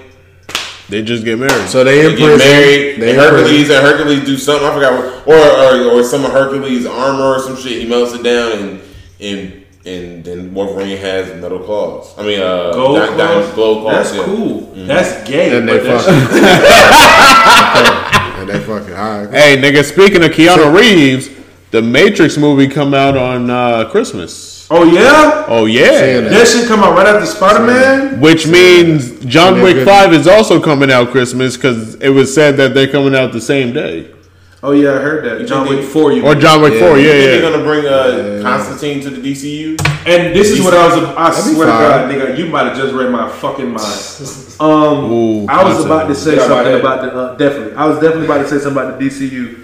They 0.90 1.04
just 1.04 1.26
get 1.26 1.38
married. 1.38 1.68
So 1.68 1.84
they 1.84 2.06
in 2.06 2.14
They 2.14 2.18
get 2.18 2.38
prison. 2.38 2.48
married. 2.48 3.02
They 3.02 3.10
and. 3.12 3.20
Hercules 3.20 3.70
and 3.70 3.86
Hercules 3.86 4.26
do 4.26 4.38
something. 4.38 4.66
I 4.68 4.74
forgot, 4.74 5.28
what, 5.28 5.76
or, 5.76 5.82
or 5.92 6.00
or 6.00 6.04
some 6.04 6.24
of 6.24 6.32
Hercules' 6.32 6.86
armor 6.86 7.24
or 7.36 7.40
some 7.40 7.58
shit. 7.58 7.82
He 7.82 7.88
melts 7.90 8.14
it 8.14 8.24
down, 8.24 8.52
and 8.54 8.82
and 9.20 9.66
and 9.86 10.24
then 10.24 10.54
Wolverine 10.54 10.98
has 10.98 11.34
metal 11.42 11.60
claws. 11.60 12.14
I 12.18 12.24
mean, 12.24 12.40
uh, 12.40 12.72
Gold 12.72 13.00
di- 13.00 13.08
di- 13.08 13.16
claws? 13.16 13.54
glow 13.54 13.82
claws. 13.82 14.12
That's 14.12 14.16
yeah. 14.18 14.26
cool. 14.26 14.72
That's 14.76 15.28
gay. 15.30 15.58
And 15.58 15.68
they 15.68 15.80
fucking. 15.80 16.14
and 18.40 18.50
they 18.50 18.60
fucking 18.60 18.94
high. 18.96 19.28
Hey, 19.32 19.58
nigga, 19.58 19.84
speaking 19.84 20.24
of 20.24 20.32
Keanu 20.32 20.78
Reeves, 20.78 21.30
the 21.72 21.82
Matrix 21.82 22.38
movie 22.38 22.68
come 22.68 22.94
out 22.94 23.18
on 23.18 23.50
uh, 23.50 23.90
Christmas. 23.90 24.57
Oh 24.70 24.84
yeah, 24.84 25.46
Oh 25.48 25.64
yeah, 25.66 25.98
Seeing 26.00 26.24
that. 26.26 26.30
that 26.32 26.48
shit 26.48 26.68
come 26.68 26.82
out 26.82 26.94
right 26.98 27.08
after 27.08 27.26
Spider 27.26 27.66
Man. 27.66 28.20
which 28.20 28.48
means 28.48 29.24
John 29.26 29.62
Wick 29.62 29.76
good. 29.76 29.88
Five 29.88 30.12
is 30.14 30.28
also 30.28 30.62
coming 30.62 30.92
out 30.92 31.10
Christmas 31.12 31.56
because 31.56 31.96
it 31.96 32.10
was 32.10 32.34
said 32.36 32.58
that 32.58 32.74
they're 32.74 32.92
coming 32.92 33.16
out 33.16 33.32
the 33.32 33.40
same 33.40 33.72
day. 33.74 34.14
Oh 34.62 34.72
yeah, 34.72 34.90
I 34.90 34.98
heard 34.98 35.24
that. 35.24 35.48
John 35.48 35.70
Wick 35.70 35.86
Four. 35.86 36.12
You 36.12 36.26
Or 36.26 36.36
John 36.36 36.62
Wick 36.62 36.74
Yeah. 36.74 36.80
Four, 36.82 36.98
You 36.98 37.06
yeah, 37.08 37.12
think 37.14 37.24
yeah. 37.24 37.40
they're 37.40 37.52
gonna 37.52 37.64
bring 37.64 37.86
uh, 37.86 38.42
Constantine 38.44 39.02
to 39.04 39.10
the 39.12 39.22
DCU? 39.32 39.70
And 40.06 40.36
this 40.36 40.50
is 40.52 40.62
what 40.62 40.74
I 40.74 40.86
was. 40.88 40.96
I 41.16 41.30
That'd 41.30 41.46
be 41.46 41.54
swear 41.56 41.68
to. 41.68 41.72
God, 41.72 42.12
nigga, 42.12 42.38
you 42.38 42.48
might 42.48 42.66
have 42.68 42.76
just 42.76 42.94
read 42.94 43.10
my 43.12 43.30
fucking 43.30 43.72
mind. 43.72 44.58
Um, 44.60 45.12
Ooh, 45.12 45.46
I 45.48 45.64
was 45.64 45.76
concept. 45.76 45.86
about 45.86 46.08
to 46.08 46.16
say 46.16 46.36
Get 46.36 46.40
out 46.44 46.50
my 46.50 46.56
something 46.64 46.80
about 46.82 47.02
the 47.04 47.18
uh, 47.18 47.36
definitely. 47.38 47.76
I 47.76 47.86
was 47.86 48.00
definitely 48.00 48.26
about 48.26 48.40
to 48.40 48.48
say 48.50 48.58
something 48.58 48.84
about 48.84 49.00
the 49.00 49.06
DCU. 49.06 49.64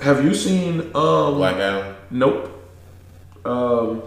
Have 0.00 0.24
you 0.24 0.34
seen? 0.34 0.80
Um, 0.96 1.34
Black 1.34 1.56
Adam. 1.56 1.94
Nope. 2.10 2.54
Um, 3.44 4.02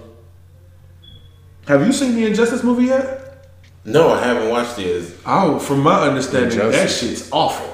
have 1.68 1.86
you 1.86 1.94
seen 1.94 2.16
the 2.16 2.26
Injustice 2.26 2.64
movie 2.64 2.86
yet? 2.86 3.48
No, 3.86 4.10
I 4.14 4.22
haven't 4.24 4.50
watched 4.50 4.78
it. 4.80 5.14
Oh, 5.26 5.58
from 5.60 5.82
my 5.82 6.02
understanding, 6.08 6.58
that 6.60 6.90
shit's 6.90 7.30
awful. 7.32 7.68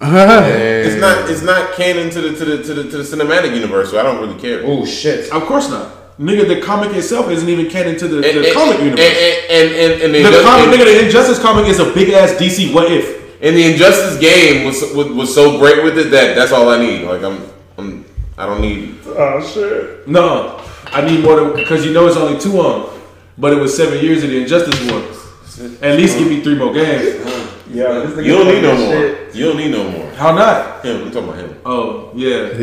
It's 0.00 1.00
not. 1.00 1.28
It's 1.28 1.42
not 1.42 1.74
canon 1.74 2.10
to 2.10 2.20
the 2.20 2.36
to 2.38 2.44
the 2.44 2.62
to 2.62 2.74
the, 2.74 2.82
to 2.84 2.96
the 2.98 3.02
cinematic 3.02 3.54
universe, 3.54 3.90
so 3.90 3.98
I 3.98 4.02
don't 4.04 4.20
really 4.20 4.40
care. 4.40 4.62
Oh 4.64 4.86
shit. 4.86 5.30
Of 5.32 5.42
course 5.42 5.68
not, 5.70 6.16
nigga. 6.18 6.46
The 6.46 6.60
comic 6.62 6.94
itself 6.96 7.28
isn't 7.30 7.48
even 7.48 7.68
canon 7.68 7.98
to 7.98 8.06
the, 8.08 8.16
And, 8.18 8.38
the 8.38 8.46
and- 8.46 8.54
comic 8.54 8.76
and, 8.76 8.84
universe. 8.84 9.04
And, 9.50 9.72
and, 9.72 10.02
and, 10.02 10.14
and 10.14 10.34
the 10.34 10.40
comic, 10.42 10.66
and- 10.68 10.80
nigga, 10.80 10.84
the 10.84 11.04
Injustice 11.06 11.40
comic 11.40 11.66
is 11.66 11.80
a 11.80 11.92
big 11.92 12.10
ass 12.10 12.32
DC 12.32 12.72
what 12.72 12.90
if. 12.92 13.18
And 13.42 13.56
the 13.56 13.72
Injustice 13.72 14.18
game 14.20 14.66
was, 14.66 14.80
was 14.94 15.08
was 15.10 15.34
so 15.34 15.58
great 15.58 15.82
with 15.84 15.98
it 15.98 16.10
that 16.12 16.34
that's 16.36 16.52
all 16.52 16.68
I 16.68 16.78
need. 16.78 17.04
Like 17.04 17.22
I'm, 17.22 17.44
I'm 17.76 18.04
I 18.36 18.46
don't 18.46 18.60
need. 18.60 18.98
Oh 19.04 19.42
shit. 19.44 20.06
No, 20.06 20.58
I 20.92 21.02
need 21.04 21.22
more 21.22 21.36
than 21.36 21.54
because 21.56 21.84
you 21.84 21.92
know 21.92 22.06
it's 22.06 22.16
only 22.16 22.38
two 22.40 22.58
on, 22.60 22.98
but 23.36 23.52
it 23.52 23.56
was 23.56 23.76
seven 23.76 24.02
years 24.04 24.22
of 24.24 24.30
the 24.30 24.40
Injustice 24.40 24.80
War. 24.90 25.02
At 25.82 25.96
least 25.98 26.16
give 26.18 26.28
me 26.28 26.40
three 26.42 26.54
more 26.56 26.72
games. 26.72 27.16
Yeah, 27.70 28.08
You 28.18 28.32
don't 28.32 28.46
need 28.46 28.62
no 28.62 28.70
fucking 28.70 28.84
more. 28.86 28.94
shit. 28.94 29.34
You 29.34 29.44
don't 29.48 29.56
need 29.58 29.70
no 29.72 29.90
more. 29.90 30.10
How 30.12 30.32
not? 30.34 30.82
Him, 30.84 31.02
I'm 31.04 31.10
talking 31.10 31.28
about 31.28 31.38
him. 31.40 31.60
Oh 31.66 32.10
yeah. 32.14 32.48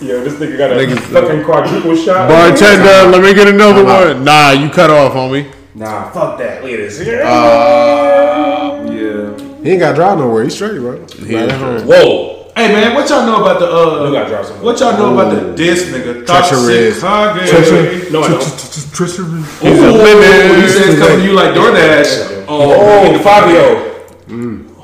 Yo, 0.00 0.22
this 0.22 0.34
nigga 0.34 0.58
got 0.58 0.70
a 0.72 0.74
Niggas- 0.74 1.14
uh, 1.14 1.22
fucking 1.22 1.44
quadruple 1.44 1.96
shot. 1.96 2.28
Bartender, 2.28 3.10
let 3.10 3.22
me 3.22 3.32
get 3.34 3.48
another 3.48 3.80
I'm 3.80 3.86
one. 4.16 4.24
Nah, 4.24 4.50
you 4.52 4.68
cut 4.70 4.90
off, 4.90 5.12
homie. 5.14 5.52
Nah, 5.74 6.10
fuck 6.10 6.38
that. 6.38 6.62
Look 6.62 6.72
at 6.72 6.76
this. 6.78 7.00
Yeah. 7.06 7.28
Uh, 7.28 8.92
he 9.62 9.70
ain't 9.70 9.80
got 9.80 9.94
drive 9.96 10.18
nowhere. 10.18 10.44
He's 10.44 10.54
straight, 10.54 10.78
bro. 10.78 10.98
Right 11.00 11.48
at 11.48 11.52
home. 11.52 11.82
Whoa. 11.86 12.35
Hey 12.56 12.72
man, 12.72 12.94
what 12.94 13.06
y'all 13.10 13.26
know 13.26 13.42
about 13.42 13.60
the 13.60 13.66
You 13.66 13.70
uh? 13.70 14.10
gotta 14.10 14.30
drop 14.30 14.46
some. 14.46 14.62
What 14.62 14.80
y'all 14.80 14.96
know 14.96 15.12
about 15.12 15.28
the 15.34 15.54
disc 15.54 15.88
nigga? 15.88 16.24
Treacherous. 16.24 16.98
Toxic 17.02 17.44
Kage. 17.44 18.10
No, 18.10 18.22
I 18.22 18.28
don't. 18.28 18.40
Ooh, 18.40 18.48
you 20.62 20.68
said 20.70 20.88
it's 20.88 20.98
coming 20.98 21.18
to 21.18 21.24
you 21.24 21.32
like 21.34 21.52
DoorDash. 21.52 22.46
Oh, 22.48 23.12
nigga, 23.12 23.22
Fabio. 23.22 23.96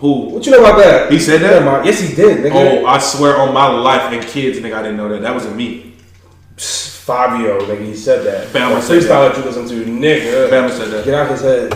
Who? 0.02 0.12
What 0.34 0.44
you 0.44 0.52
know 0.52 0.58
about 0.58 0.76
that? 0.80 1.10
He 1.10 1.18
said 1.18 1.40
that? 1.40 1.64
mind. 1.64 1.86
Yes, 1.86 2.00
he 2.00 2.14
did, 2.14 2.44
nigga. 2.44 2.82
Oh, 2.82 2.84
I 2.84 2.98
swear 2.98 3.38
on 3.38 3.54
my 3.54 3.68
life 3.68 4.12
and 4.12 4.22
kids, 4.22 4.58
nigga, 4.58 4.74
I 4.74 4.82
didn't 4.82 4.98
know 4.98 5.08
that. 5.08 5.22
That 5.22 5.32
wasn't 5.32 5.56
me. 5.56 5.94
Fabio, 6.58 7.58
nigga, 7.60 7.86
he 7.86 7.96
said 7.96 8.22
that. 8.26 8.48
Bama 8.48 8.74
That 8.74 8.82
said 8.82 9.02
freestyle 9.02 9.32
that 9.32 9.38
you 9.38 9.44
listen 9.44 9.66
to, 9.66 9.84
nigga. 9.90 10.50
Bama 10.50 10.70
said 10.70 10.90
that. 10.90 11.06
Get 11.06 11.14
out 11.14 11.30
his 11.30 11.40
head. 11.40 11.72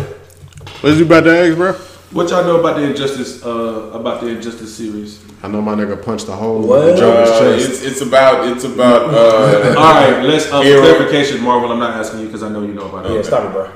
What's 0.82 0.98
you 0.98 1.06
about 1.06 1.22
to 1.22 1.38
ask, 1.38 1.56
bro? 1.56 1.72
What 2.12 2.28
y'all 2.28 2.44
know 2.44 2.60
about 2.60 2.76
the 2.76 2.82
Injustice? 2.82 3.42
Uh, 3.42 3.92
about 3.94 4.20
the 4.20 4.26
Injustice 4.26 4.76
series? 4.76 5.25
I 5.42 5.48
know 5.48 5.60
my 5.60 5.74
nigga 5.74 6.02
punched 6.02 6.28
a 6.28 6.32
hole 6.32 6.62
What? 6.66 6.80
in 6.88 6.94
the 6.94 6.96
Joker's 7.00 7.28
Uh, 7.30 7.40
chest. 7.40 7.70
it's 7.70 7.82
it's 7.82 8.00
about 8.00 8.48
it's 8.48 8.64
about 8.64 9.14
uh, 9.14 9.74
All 9.78 9.94
right, 9.94 10.22
let's 10.24 10.46
for 10.46 10.62
Hero. 10.62 10.80
clarification, 10.80 11.42
Marvel. 11.42 11.70
I'm 11.70 11.78
not 11.78 11.94
asking 12.00 12.20
you 12.20 12.26
because 12.26 12.42
I 12.42 12.48
know 12.48 12.62
you 12.62 12.72
know 12.74 12.86
about 12.86 13.06
it. 13.06 13.12
Yeah, 13.14 13.22
stop 13.22 13.44
it, 13.44 13.52
bro. 13.52 13.70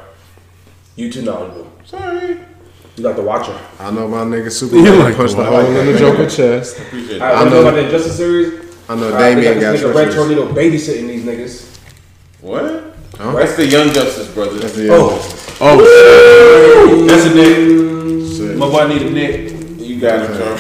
You 0.97 1.13
too 1.13 1.23
knowledgeable. 1.23 1.71
sorry. 1.85 2.39
You 2.97 3.05
like 3.05 3.17
the 3.17 3.23
watcher. 3.23 3.57
I 3.79 3.91
know 3.93 4.09
my 4.09 4.25
nigga 4.25 4.51
Superman 4.61 4.99
like 4.99 5.17
punched 5.17 5.37
the 5.37 5.43
a 5.43 5.45
hole 5.45 5.61
in 5.65 5.87
the 5.87 5.97
Joker's 5.99 6.37
chest. 6.41 6.79
Appreciate 6.79 7.17
it. 7.17 7.23
Alright, 7.23 7.37
I 7.37 7.41
I 7.41 7.45
know 7.45 7.51
know- 7.51 7.61
about 7.63 7.75
the 7.75 7.85
Injustice 7.85 8.17
series. 8.17 8.77
I 8.89 8.97
know 8.97 9.07
Alright, 9.07 9.37
they 9.37 9.43
Damian 9.43 9.61
got 9.61 9.73
this 9.73 9.83
nigga 9.83 9.95
Red. 9.95 10.13
Tornado 10.13 10.49
babysitting 10.53 11.07
these 11.07 11.25
niggas. 11.25 11.79
What? 12.41 12.95
Huh? 13.17 13.33
That's 13.37 13.55
the 13.57 13.67
Young 13.67 13.93
Justice 13.93 14.29
brothers. 14.35 14.63
That's 14.63 14.75
the 14.75 14.85
Young 14.87 14.99
Oh. 14.99 15.47
Oh, 15.61 17.07
That's 17.07 17.27
a 17.27 17.35
Nick. 17.35 18.57
My 18.59 18.67
boy 18.69 18.89
need 18.89 19.03
a 19.03 19.11
Nick. 19.11 19.79
You 19.79 20.01
got 20.01 20.29
it, 20.29 20.37
John. 20.39 20.59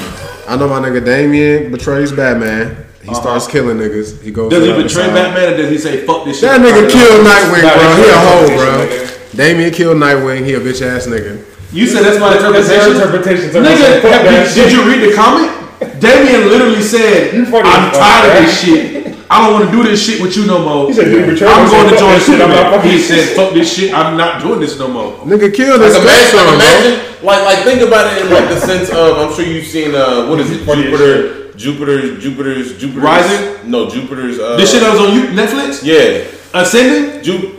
I 0.50 0.56
know 0.56 0.66
my 0.66 0.80
nigga 0.80 1.04
Damian 1.04 1.70
betrays 1.70 2.10
Batman. 2.10 2.74
He 3.02 3.08
uh-huh. 3.08 3.20
starts 3.22 3.46
killing 3.46 3.78
niggas. 3.78 4.20
He 4.20 4.32
goes. 4.32 4.50
Does 4.50 4.66
he 4.66 4.66
the 4.66 4.74
other 4.74 4.82
betray 4.82 5.06
side. 5.06 5.14
Batman 5.14 5.54
or 5.54 5.56
does 5.56 5.70
he 5.70 5.78
say 5.78 6.04
fuck 6.04 6.24
this 6.24 6.40
shit? 6.40 6.50
That 6.50 6.58
nigga 6.58 6.90
killed 6.90 7.22
Nightwing, 7.22 7.62
bro. 7.70 7.86
He 7.94 8.02
a 8.02 8.10
your 8.10 8.18
hoe, 8.18 8.50
bro. 8.58 9.38
Damian 9.38 9.70
killed 9.70 9.98
Nightwing. 9.98 10.44
He 10.44 10.54
a 10.54 10.60
bitch 10.60 10.82
ass 10.82 11.06
nigga. 11.06 11.38
You 11.70 11.86
said 11.86 12.02
that's 12.02 12.18
my 12.18 12.34
That's 12.34 12.66
interpretation. 12.66 13.46
interpretation. 13.46 13.62
Nigga, 13.62 14.02
have 14.02 14.54
did 14.54 14.72
you 14.72 14.82
read 14.90 15.06
the 15.06 15.14
comic? 15.14 15.54
Damian 16.00 16.50
literally 16.50 16.82
said, 16.82 17.32
"I'm 17.46 17.92
tired 17.94 18.34
of 18.34 18.42
this 18.42 18.60
shit. 18.60 18.99
I 19.30 19.46
don't 19.46 19.54
want 19.54 19.70
to 19.70 19.70
do 19.70 19.84
this 19.88 20.04
shit 20.04 20.20
with 20.20 20.36
you 20.36 20.44
no 20.44 20.58
more. 20.58 20.88
He 20.88 20.92
said, 20.94 21.06
"You 21.06 21.24
betray 21.24 21.46
I'm 21.46 21.70
going 21.70 21.88
to 21.88 21.96
join 21.96 22.10
this 22.18 22.26
shit. 22.26 22.40
I'm 22.42 22.50
not 22.50 22.74
Superman." 22.74 22.90
He 22.90 22.98
said, 22.98 23.36
"Fuck 23.36 23.54
this 23.54 23.72
shit. 23.72 23.94
I'm 23.94 24.16
not 24.16 24.42
doing 24.42 24.58
this 24.58 24.76
no 24.76 24.88
more." 24.88 25.12
Nigga 25.22 25.54
killed 25.54 25.80
Like 25.80 25.92
his 25.94 26.02
imagine, 26.02 26.36
like, 26.36 26.54
imagine, 26.54 27.24
like, 27.24 27.42
like 27.46 27.58
think 27.62 27.80
about 27.82 28.10
it 28.12 28.26
in 28.26 28.30
like 28.32 28.48
the 28.48 28.58
sense 28.58 28.90
of 28.90 29.18
I'm 29.18 29.32
sure 29.32 29.44
you've 29.46 29.66
seen 29.66 29.94
uh, 29.94 30.26
what 30.26 30.40
is 30.40 30.50
it, 30.50 30.64
Funny 30.66 30.82
Jupiter, 30.82 31.54
Jupiter's, 31.54 32.22
Jupiter's, 32.22 32.78
Jupiter's 32.80 33.02
Rising? 33.04 33.70
No, 33.70 33.88
Jupiter's. 33.88 34.40
Uh, 34.40 34.56
This 34.56 34.72
shit 34.72 34.80
that 34.82 34.90
was 34.90 35.00
on 35.00 35.14
you 35.14 35.28
Netflix, 35.30 35.84
Yeah, 35.86 36.26
Ascending. 36.52 37.22
Ju- 37.22 37.54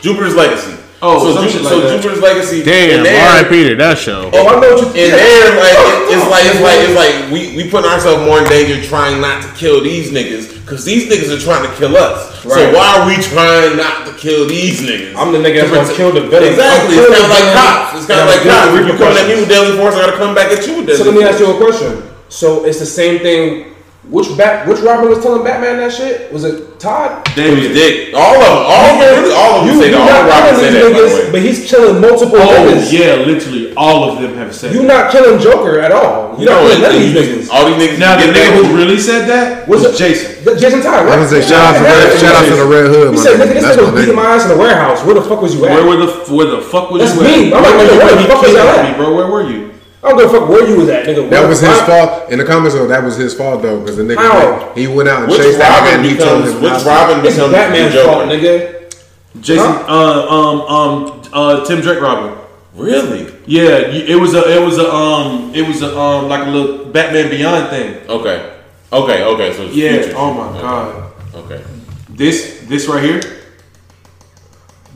Jupiter's 0.00 0.34
Legacy. 0.34 0.81
Oh, 1.02 1.18
so, 1.18 1.42
Ju- 1.42 1.58
like 1.66 1.74
so. 1.74 1.98
Jupiter's 1.98 2.22
Legacy. 2.22 2.62
damn. 2.62 2.98
in 2.98 3.02
there- 3.02 3.18
R.I.P. 3.42 3.68
to 3.70 3.74
that 3.74 3.98
show. 3.98 4.30
Oh, 4.32 4.46
I 4.46 4.60
know 4.62 4.78
what 4.78 4.94
you 4.94 5.02
In 5.02 5.10
there, 5.10 5.50
like 5.58 5.74
it's 6.14 6.26
like 6.30 6.46
it's 6.46 6.62
like 6.62 6.78
it's 6.86 6.94
like 6.94 7.14
we 7.34 7.58
we 7.58 7.68
putting 7.68 7.90
ourselves 7.90 8.22
more 8.22 8.38
in 8.38 8.46
danger 8.46 8.78
trying 8.86 9.20
not 9.20 9.42
to 9.42 9.48
kill 9.58 9.82
these 9.82 10.12
niggas 10.14 10.62
because 10.62 10.84
these 10.84 11.10
niggas 11.10 11.34
are 11.34 11.42
trying 11.42 11.66
to 11.68 11.74
kill 11.74 11.96
us. 11.98 12.30
Right. 12.46 12.54
So 12.54 12.60
why 12.70 12.86
are 13.02 13.04
we 13.10 13.18
trying 13.18 13.76
not 13.76 14.06
to 14.06 14.12
kill 14.14 14.46
these 14.46 14.78
niggas? 14.80 15.18
I'm 15.18 15.32
the 15.34 15.42
nigga 15.42 15.66
that's 15.66 15.74
gonna 15.90 15.96
kill 15.98 16.12
the 16.14 16.22
villain. 16.22 16.54
Exactly. 16.54 16.94
I'm 16.94 17.02
It's 17.02 17.10
kind 17.10 17.24
of 17.26 17.30
like 17.34 17.46
the 17.50 17.58
cops. 17.58 17.98
It's 17.98 18.06
kind 18.06 18.20
of 18.22 18.28
like 18.30 18.42
dealing 18.46 18.62
cops. 18.62 18.72
with 18.72 18.82
If 18.82 18.86
you 18.86 18.98
come 19.02 19.12
at 19.18 19.26
me 19.26 19.34
with 19.42 19.48
deadly 19.50 19.74
force, 19.76 19.94
I 19.98 20.06
gotta 20.06 20.16
come 20.22 20.34
back 20.38 20.52
at 20.54 20.62
you 20.66 20.76
with 20.78 20.86
deadly 20.86 21.02
So 21.02 21.10
let 21.10 21.14
me 21.18 21.24
ask 21.26 21.40
you 21.42 21.50
a 21.50 21.58
question. 21.58 22.02
So 22.30 22.62
it's 22.64 22.78
the 22.78 22.86
same 22.86 23.18
thing. 23.18 23.71
Which 24.10 24.26
Bat, 24.36 24.66
which 24.66 24.80
Robin 24.80 25.08
was 25.08 25.22
telling 25.22 25.44
Batman 25.46 25.78
that 25.78 25.92
shit? 25.94 26.32
Was 26.34 26.42
it 26.42 26.80
Todd? 26.82 27.22
It 27.38 27.54
was 27.54 27.70
Dick. 27.70 28.10
All 28.12 28.34
of 28.34 28.42
them. 28.42 28.58
All 28.66 28.86
of 28.90 28.98
them. 28.98 29.14
Really, 29.22 29.30
all 29.38 29.54
of 29.62 29.66
them 29.70 29.78
say 29.78 29.88
that. 29.94 30.02
All 30.02 30.10
not 30.10 30.26
Robin 30.26 30.54
killing 30.58 30.58
say 30.58 30.74
these. 30.74 30.82
By 30.82 30.90
the 30.90 30.98
niggas, 30.98 31.14
way. 31.22 31.30
but 31.30 31.40
he's 31.46 31.58
killing 31.70 31.96
multiple 32.02 32.42
Oh 32.42 32.66
niggas. 32.66 32.90
yeah, 32.90 33.22
literally 33.22 33.64
all 33.78 34.10
of 34.10 34.18
them 34.20 34.34
have 34.42 34.50
said. 34.50 34.74
You 34.74 34.82
that. 34.82 34.90
not 34.90 35.02
killing 35.14 35.38
Joker 35.38 35.78
at 35.78 35.92
all. 35.94 36.34
You 36.34 36.50
No, 36.50 36.58
not 36.58 36.66
killing 36.66 36.82
none 36.82 36.90
of 36.90 36.98
these 36.98 37.14
niggas. 37.14 37.46
all 37.54 37.62
these 37.70 37.78
niggas. 37.78 37.98
Now 38.02 38.18
the 38.18 38.26
nigga 38.34 38.50
who 38.58 38.74
really 38.74 38.98
said 38.98 39.22
that 39.30 39.68
Was 39.70 39.86
was 39.86 39.94
it- 39.94 39.98
Jason. 40.02 40.44
The- 40.50 40.58
Jason 40.58 40.82
Todd, 40.82 41.06
I 41.06 41.16
was 41.22 41.30
gonna 41.30 41.38
say 41.38 41.48
shout 41.54 41.62
out 41.62 41.78
to 41.78 41.84
Red, 41.86 42.18
shout 42.18 42.34
out 42.34 42.44
to 42.50 42.56
the 42.58 42.66
Red 42.66 42.86
Hood. 42.90 43.14
He 43.14 43.18
said, 43.22 43.38
nigga. 43.38 43.54
"Nigga, 43.54 43.54
this 43.54 43.76
nigga 43.78 43.86
my 43.86 44.00
beating 44.02 44.16
my 44.18 44.26
ass 44.34 44.42
in 44.42 44.48
the 44.50 44.58
warehouse. 44.58 44.98
Where 45.06 45.14
the 45.14 45.22
fuck 45.22 45.40
was 45.40 45.54
you 45.54 45.62
at? 45.64 45.70
Where 45.78 45.86
were 45.86 45.96
the 46.04 46.10
where 46.34 46.46
the 46.50 46.60
fuck 46.60 46.90
was 46.90 47.06
you? 47.06 47.06
That's 47.06 47.22
me. 47.22 47.54
I'm 47.54 47.62
like, 47.62 47.70
Where 47.70 47.86
nigga, 47.86 47.92
were 47.94 48.02
where 48.02 48.18
you 48.18 48.26
the 48.26 48.34
fuck 48.34 48.42
was 48.42 48.50
y'all 48.52 48.66
at? 48.66 48.96
bro? 48.98 49.14
Where 49.14 49.26
were 49.30 49.46
you? 49.48 49.70
I 50.04 50.08
don't 50.08 50.18
give 50.18 50.34
a 50.34 50.38
fuck 50.40 50.48
where 50.48 50.68
you 50.68 50.76
was 50.78 50.88
at, 50.88 51.06
nigga. 51.06 51.30
That 51.30 51.40
Where- 51.40 51.48
was 51.48 51.60
his 51.60 51.68
why- 51.68 51.86
fault. 51.86 52.30
In 52.30 52.38
the 52.38 52.44
comments, 52.44 52.74
though, 52.74 52.88
that 52.88 53.04
was 53.04 53.16
his 53.16 53.34
fault 53.34 53.62
though, 53.62 53.78
because 53.80 53.96
the 53.96 54.02
nigga 54.02 54.16
How? 54.16 54.72
he 54.74 54.88
went 54.88 55.08
out 55.08 55.22
and 55.22 55.30
Which 55.30 55.40
chased 55.40 55.58
that 55.58 55.70
nigga 55.70 55.84
Robin 55.86 55.94
and 56.00 56.04
he 56.04 56.16
told 56.16 56.42
becomes? 56.44 56.56
him 56.56 56.62
Which. 56.62 56.84
Robin 56.84 57.24
It's 57.24 57.34
becomes 57.36 57.52
Batman's 57.52 57.94
fault, 57.94 58.24
nigga. 58.28 58.94
Jason, 59.40 59.64
Huh? 59.64 59.84
uh, 59.88 60.26
um, 60.28 60.60
um, 60.62 61.22
uh, 61.32 61.64
Tim 61.64 61.80
Drake 61.80 62.00
Robin. 62.00 62.32
Really? 62.74 63.32
Yeah, 63.46 63.68
it 63.78 64.18
was 64.18 64.34
a, 64.34 64.42
it 64.50 64.64
was 64.64 64.78
a, 64.78 64.92
um, 64.92 65.52
it 65.54 65.66
was 65.66 65.82
a, 65.82 65.96
um, 65.98 66.28
like 66.28 66.46
a 66.46 66.50
little 66.50 66.86
Batman 66.86 67.30
Beyond 67.30 67.68
thing. 67.68 67.96
Okay. 68.08 68.50
Okay. 68.92 69.22
Okay. 69.24 69.52
So 69.54 69.62
it's 69.64 69.74
Yeah. 69.76 69.92
future 70.02 70.14
Oh 70.16 70.32
my 70.34 70.48
Okay. 70.48 70.60
god. 70.60 70.94
Okay. 71.36 71.60
This, 72.08 72.60
this 72.68 72.86
right 72.88 73.02
here. 73.02 73.20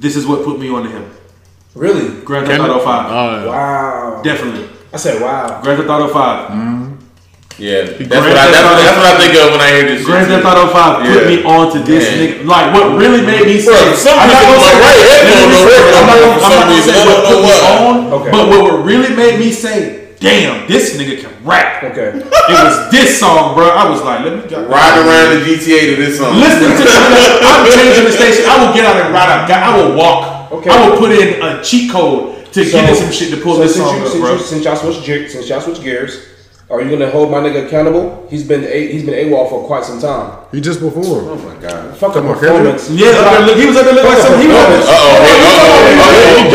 This 0.00 0.16
is 0.16 0.26
what 0.26 0.44
put 0.44 0.58
me 0.58 0.68
onto 0.70 0.90
him. 0.90 1.10
Really? 1.74 2.08
Grand 2.24 2.46
Theft 2.46 2.60
Auto 2.60 2.80
Five. 2.80 3.10
Oh, 3.10 3.48
Wow. 3.50 4.20
Definitely. 4.22 4.68
I 4.96 4.98
said, 4.98 5.20
wow. 5.20 5.60
Grand 5.60 5.76
Theft 5.76 5.92
Auto 5.92 6.08
Five. 6.08 6.48
Mm-hmm. 6.56 6.96
Yeah, 7.60 7.84
that's 7.84 8.00
Grand 8.00 8.32
what, 8.32 8.32
I, 8.32 8.48
that's, 8.48 8.64
what, 8.64 8.76
that's 8.80 8.96
what 8.96 9.08
I 9.12 9.14
think 9.20 9.32
of 9.36 9.46
when 9.52 9.60
I 9.60 9.68
hear 9.76 9.84
this. 9.92 10.08
Grand 10.08 10.24
shit. 10.24 10.40
Theft 10.40 10.48
Auto 10.48 10.72
5 10.72 11.04
put 11.04 11.20
Yeah. 11.20 11.28
me 11.28 11.36
on 11.44 11.64
to 11.76 11.78
this 11.84 12.04
Yeah. 12.08 12.16
nigga. 12.16 12.48
Like, 12.48 12.72
what 12.72 12.96
really 12.96 13.20
made 13.20 13.44
me 13.44 13.60
say, 13.60 13.76
Bro, 13.76 13.92
some 13.92 14.16
I'm 14.16 14.32
not 14.32 14.40
gonna 14.40 14.56
my 14.56 14.72
say, 14.72 14.80
right 14.80 15.00
headphone 15.04 15.52
don't 15.52 15.68
work 15.68 15.84
I'm 15.84 16.06
not 16.08 16.16
gonna, 16.16 16.40
I'm 16.40 16.52
not 16.56 16.64
gonna 16.64 16.80
say 16.88 16.96
what 17.04 17.20
put 17.28 17.40
me 17.44 17.52
on, 17.60 17.94
Okay. 18.16 18.30
but 18.32 18.44
what 18.48 18.64
really 18.88 19.12
made 19.12 19.36
me 19.36 19.52
say, 19.52 20.16
damn, 20.16 20.64
this 20.64 20.96
nigga 20.96 21.20
can 21.20 21.32
rap. 21.44 21.84
Okay. 21.92 22.16
It 22.16 22.56
was 22.56 22.88
this 22.88 23.20
song, 23.20 23.52
bro. 23.52 23.68
I 23.68 23.84
was 23.92 24.00
like, 24.00 24.24
let 24.24 24.32
me 24.32 24.48
get 24.48 24.64
Riding 24.64 25.04
around 25.04 25.28
the 25.36 25.44
GTA 25.44 25.92
to 25.92 25.94
this 26.00 26.16
song. 26.16 26.40
Listening 26.40 26.72
to 26.72 26.84
this, 26.88 26.96
I'm 27.44 27.68
changing 27.68 28.04
the 28.08 28.16
station. 28.16 28.48
I 28.48 28.64
will 28.64 28.72
get 28.72 28.88
out 28.88 28.96
and 28.96 29.12
ride 29.12 29.28
out. 29.28 29.44
I 29.44 29.76
will 29.76 29.92
walk. 29.92 30.52
Okay. 30.56 30.72
I 30.72 30.88
will 30.88 30.96
put 30.96 31.12
in 31.12 31.36
a 31.44 31.60
cheat 31.62 31.92
code 31.92 32.35
to 32.64 32.70
get 32.72 32.96
some 32.96 33.12
shit 33.12 33.30
to 33.30 33.40
pull 33.42 33.56
so 33.56 33.62
this 33.62 33.74
since 33.74 33.84
song 33.86 33.96
you, 33.98 34.02
up, 34.04 34.08
since, 34.10 34.20
bro. 34.24 34.32
you, 34.32 34.38
since 34.40 34.64
y'all 34.64 34.76
switch 34.76 35.04
gears, 35.06 35.32
since 35.32 35.48
y'all 35.48 35.60
switch 35.60 35.80
gears, 35.82 36.26
are 36.68 36.80
you 36.82 36.90
gonna 36.90 37.10
hold 37.10 37.30
my 37.30 37.38
nigga 37.38 37.66
accountable? 37.66 38.26
He's 38.28 38.42
been 38.46 38.64
a, 38.64 38.92
he's 38.92 39.04
been 39.04 39.14
AWOL 39.14 39.48
for 39.48 39.64
quite 39.66 39.84
some 39.84 40.00
time. 40.00 40.44
He 40.50 40.60
just 40.60 40.80
performed. 40.80 41.08
Oh 41.28 41.36
my 41.36 41.54
god. 41.62 41.96
Fuck 41.96 42.10
a 42.16 42.20
Come 42.20 42.26
on, 42.28 42.34
performance. 42.38 42.90
Yeah, 42.90 43.10
like, 43.10 43.46
look, 43.46 43.56
he 43.56 43.66
was 43.66 43.76
up 43.76 43.84
there 43.84 43.94
looking 43.94 44.10
like 44.10 44.18
something. 44.18 44.40
He 44.40 44.48
was 44.48 44.56
up 44.56 44.68
there. 44.68 44.82
Uh 44.82 44.86
oh. 44.88 46.46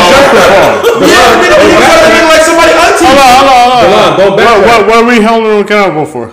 Yeah, 0.00 1.36
nigga, 1.40 1.56
he 1.60 1.74
was 1.76 1.84
up 1.84 2.00
there 2.00 2.12
looking 2.12 2.28
like 2.28 2.42
somebody 2.42 2.72
auntie. 2.72 3.04
Hold 3.04 3.18
on, 3.18 3.28
hold 3.36 3.48
on, 3.50 3.56
hold 3.60 3.72
on. 3.72 3.84
Delon, 3.84 4.16
go 4.16 4.36
back. 4.36 4.46
What, 4.46 4.66
what, 4.66 4.86
what 4.88 4.96
are 5.04 5.08
we 5.08 5.20
holding 5.24 5.52
him 5.52 5.64
accountable 5.64 6.06
for? 6.06 6.28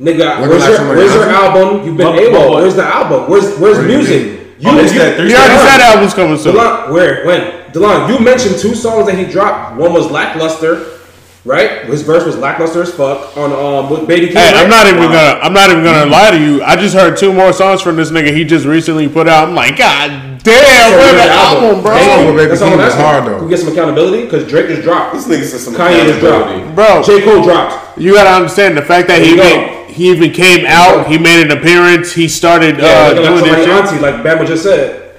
Nigga, 0.00 0.38
Looking 0.38 0.48
where's 0.48 0.60
like 0.62 0.68
your, 0.70 0.76
somebody 0.78 1.00
where's 1.00 1.14
your 1.14 1.28
else. 1.28 1.56
album? 1.58 1.86
You've 1.86 1.96
been 1.96 2.06
But- 2.06 2.18
AWOL. 2.22 2.32
but- 2.32 2.50
Where's 2.62 2.74
the 2.76 2.84
album? 2.86 3.30
Where's 3.30 3.58
where's 3.58 3.78
What 3.78 3.86
do 3.86 3.90
you 3.92 3.98
music? 3.98 4.37
You, 4.58 4.70
Oh, 4.70 4.78
it's 4.78 4.92
you, 4.92 4.98
that 4.98 5.18
You 5.18 5.36
already 5.36 5.54
Delon, 5.54 5.70
said 5.70 5.80
album's 5.80 6.14
coming 6.14 6.36
soon. 6.38 6.54
Delon, 6.56 6.90
where? 6.92 7.24
When? 7.26 7.40
Delon, 7.72 8.08
you 8.08 8.18
mentioned 8.24 8.58
two 8.58 8.74
songs 8.74 9.06
that 9.06 9.16
he 9.16 9.24
dropped. 9.24 9.76
One 9.76 9.92
was 9.92 10.10
lackluster, 10.10 10.98
right? 11.44 11.84
His 11.86 12.02
verse 12.02 12.24
was 12.24 12.36
lackluster 12.36 12.82
as 12.82 12.92
fuck 12.92 13.36
on 13.36 13.52
um 13.52 13.90
with 13.90 14.08
Baby 14.08 14.26
Keem. 14.28 14.32
Hey, 14.34 14.52
right? 14.52 14.64
I'm 14.64 14.70
not 14.70 14.86
even 14.88 15.02
gonna. 15.02 15.38
I'm 15.42 15.52
not 15.52 15.70
even 15.70 15.84
gonna 15.84 16.10
lie 16.10 16.30
to 16.32 16.38
you. 16.40 16.62
I 16.64 16.74
just 16.76 16.94
heard 16.94 17.16
two 17.16 17.32
more 17.32 17.52
songs 17.52 17.82
from 17.82 17.96
this 17.96 18.10
nigga. 18.10 18.34
He 18.34 18.44
just 18.44 18.66
recently 18.66 19.08
put 19.08 19.28
out. 19.28 19.48
I'm 19.48 19.54
like, 19.54 19.76
God 19.78 20.10
damn, 20.42 20.90
where 20.98 21.14
the 21.14 21.30
album, 21.32 21.82
bro? 21.82 21.94
Thank 21.94 22.26
you. 22.26 22.32
Baby 22.36 22.48
That's 22.48 22.62
all 22.62 22.70
King 22.70 22.80
I'm 22.80 22.90
hard, 22.92 23.24
though. 23.26 23.36
Can 23.38 23.44
we 23.44 23.50
get 23.50 23.58
some 23.60 23.72
accountability? 23.72 24.24
Because 24.24 24.48
Drake 24.48 24.68
just 24.68 24.82
dropped. 24.82 25.14
This 25.14 25.28
nigga 25.28 25.44
said 25.44 25.60
some 25.60 25.74
Kanye 25.74 26.02
just 26.06 26.20
dropped. 26.20 26.74
Bro, 26.74 27.02
J 27.04 27.22
Cole 27.24 27.42
dropped. 27.44 27.98
you 27.98 28.14
gotta 28.14 28.30
understand 28.30 28.76
the 28.76 28.82
fact 28.82 29.06
that 29.08 29.18
There 29.18 29.24
he 29.24 29.36
you 29.36 29.42
even, 29.42 29.70
go. 29.70 29.77
He 29.98 30.10
even 30.10 30.30
came 30.32 30.64
out. 30.66 31.06
He 31.08 31.18
made 31.18 31.42
an 31.44 31.50
appearance. 31.56 32.12
He 32.12 32.28
started 32.28 32.78
Yeah, 32.78 32.86
uh, 32.86 33.14
looking 33.14 33.24
like 33.34 33.44
doing 33.44 33.52
this 33.52 33.64
shit 33.66 33.74
auntie, 33.74 34.00
like 34.00 34.14
Bama 34.24 34.46
just 34.46 34.62
said. 34.62 35.12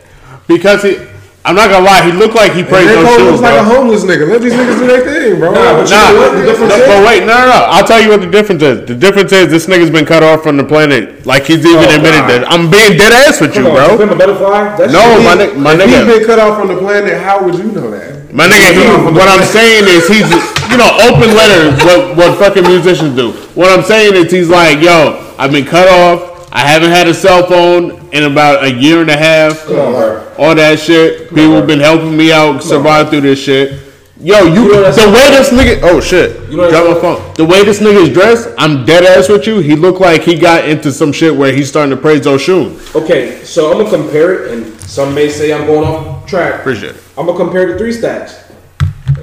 because 0.48 0.82
he. 0.84 0.98
I'm 1.46 1.56
not 1.56 1.70
gonna 1.72 1.86
lie. 1.86 2.04
He 2.04 2.12
looked 2.12 2.36
like 2.36 2.52
he 2.52 2.64
praised 2.64 2.90
J. 2.90 2.96
those 2.96 3.06
Cole 3.08 3.18
shoes, 3.18 3.32
looks 3.32 3.42
like 3.42 3.60
a 3.60 3.64
homeless 3.64 4.04
nigga. 4.04 4.28
Let 4.30 4.42
these 4.42 4.52
niggas 4.54 4.78
do 4.78 4.88
their 4.88 5.02
thing, 5.08 5.40
bro. 5.40 5.52
Nah, 5.54 5.72
but 5.80 5.88
you 5.90 5.96
Nah, 5.96 6.12
know 6.12 6.18
what? 6.20 6.32
The 6.34 6.40
no, 6.40 6.46
difference 6.46 6.74
is- 6.74 6.88
but 6.92 7.00
wait, 7.08 7.20
no, 7.22 7.34
no, 7.40 7.46
no. 7.48 7.60
I'll 7.72 7.88
tell 7.88 8.02
you 8.02 8.10
what 8.10 8.20
the 8.22 8.28
difference 8.28 8.62
is. 8.62 8.86
The 8.88 8.94
difference 8.96 9.32
is 9.32 9.48
this 9.50 9.66
nigga's 9.66 9.90
been 9.90 10.06
cut 10.06 10.22
off 10.22 10.44
from 10.44 10.58
the 10.58 10.66
planet. 10.66 11.26
Like 11.26 11.46
he's 11.46 11.66
even 11.66 11.78
Oh, 11.80 11.96
admitted 11.96 12.28
God. 12.28 12.30
that. 12.44 12.52
I'm 12.52 12.70
being 12.70 12.98
dead 13.00 13.14
ass 13.14 13.40
with 13.40 13.56
you, 13.56 13.66
on, 13.68 13.74
bro. 13.74 13.98
Pimp 13.98 14.12
a 14.12 14.16
Butterfly? 14.16 14.76
That 14.78 14.92
No, 14.92 15.00
shit- 15.00 15.24
my, 15.24 15.36
ni- 15.46 15.54
my 15.64 15.74
If 15.74 15.90
he's 15.90 15.96
nigga. 16.04 16.08
been 16.20 16.26
cut 16.28 16.40
off 16.40 16.60
from 16.60 16.68
the 16.68 16.78
planet, 16.78 17.18
how 17.22 17.42
would 17.42 17.56
you 17.56 17.72
know 17.72 17.90
that? 17.92 18.19
My 18.40 18.48
nigga, 18.48 18.72
he, 18.72 19.12
what 19.20 19.28
I'm 19.28 19.46
saying 19.46 19.84
is 19.90 20.08
he's, 20.08 20.32
you 20.72 20.78
know, 20.78 20.88
open 21.12 21.36
letters, 21.36 21.76
What 21.84 22.16
what 22.16 22.38
fucking 22.40 22.64
musicians 22.64 23.14
do. 23.14 23.34
What 23.54 23.70
I'm 23.70 23.84
saying 23.84 24.16
is 24.16 24.32
he's 24.32 24.48
like, 24.48 24.80
yo, 24.80 25.36
I've 25.38 25.52
been 25.52 25.66
cut 25.66 25.90
off. 25.90 26.48
I 26.54 26.60
haven't 26.60 26.92
had 26.92 27.10
a 27.10 27.14
cell 27.14 27.46
phone 27.46 28.00
in 28.14 28.32
about 28.32 28.64
a 28.64 28.72
year 28.72 29.02
and 29.02 29.10
a 29.10 29.18
half. 29.18 29.70
On. 29.70 30.26
All 30.38 30.56
that 30.56 30.80
shit. 30.80 31.28
People 31.28 31.56
have 31.56 31.68
been 31.68 31.82
helping 31.82 32.16
me 32.16 32.32
out 32.32 32.64
survive 32.64 33.10
through 33.10 33.22
this 33.22 33.44
shit. 33.44 33.78
Yo, 34.22 34.44
you, 34.46 34.64
You 34.64 34.72
know 34.72 34.90
the 34.90 35.08
way 35.08 35.32
this 35.32 35.50
nigga, 35.50 35.80
oh 35.84 36.00
shit, 36.00 36.50
You 36.50 36.58
know 36.58 36.70
drop 36.70 36.96
my 36.96 37.02
phone. 37.02 37.34
The 37.36 37.44
way 37.46 37.66
this 37.66 37.80
nigga's 37.80 38.14
dressed, 38.14 38.48
I'm 38.58 38.86
dead 38.86 39.04
ass 39.04 39.28
with 39.28 39.48
you. 39.48 39.60
He 39.60 39.76
looked 39.76 40.00
like 40.00 40.22
he 40.22 40.40
got 40.40 40.68
into 40.68 40.94
some 40.94 41.12
shit 41.12 41.36
where 41.36 41.52
he's 41.52 41.68
starting 41.68 41.94
to 41.94 42.02
praise 42.02 42.24
shoes. 42.42 42.96
Okay, 42.96 43.44
so 43.44 43.70
I'm 43.70 43.84
gonna 43.84 43.90
compare 43.90 44.46
it, 44.46 44.54
and 44.54 44.79
some 44.90 45.14
may 45.14 45.30
say 45.30 45.54
I'm 45.54 45.66
going 45.68 45.86
off 45.86 46.26
track. 46.26 46.60
Appreciate 46.62 46.96
it. 46.96 47.04
I'm 47.18 47.26
gonna 47.26 47.38
compare 47.38 47.72
the 47.72 47.78
three 47.78 47.92
stacks. 47.94 48.44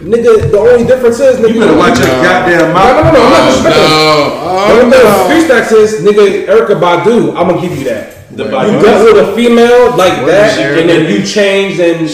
Nigga, 0.06 0.50
the 0.52 0.58
only 0.58 0.86
difference 0.86 1.18
is 1.18 1.36
nigga. 1.38 1.54
You 1.54 1.60
better 1.60 1.76
watch 1.76 1.98
your 1.98 2.06
goddamn 2.22 2.72
mouth. 2.72 3.04
no, 3.04 3.10
no, 3.10 3.10
no, 3.10 3.18
no, 3.18 3.24
I'm 3.26 3.32
not 3.32 3.50
disrespecting. 3.50 3.86
Oh, 3.90 4.68
The 4.68 4.74
only 4.84 4.96
difference- 4.96 5.26
Three 5.26 5.44
stacks 5.44 5.72
is 5.72 6.00
nigga 6.06 6.46
Erykah 6.46 6.80
Badu. 6.80 7.30
I'm 7.36 7.48
gonna 7.48 7.60
give 7.60 7.76
you 7.78 7.84
that. 7.90 8.12
The 8.36 8.44
You 8.44 8.50
Badu. 8.50 8.82
got 8.82 9.04
with 9.04 9.28
a 9.28 9.32
female 9.34 9.96
like 9.96 10.18
What 10.22 10.26
that, 10.26 10.52
is 10.52 10.58
Erykah 10.58 10.80
and 10.80 10.88
then 10.90 11.10
you 11.10 11.26
changed 11.26 11.80
and. 11.80 12.06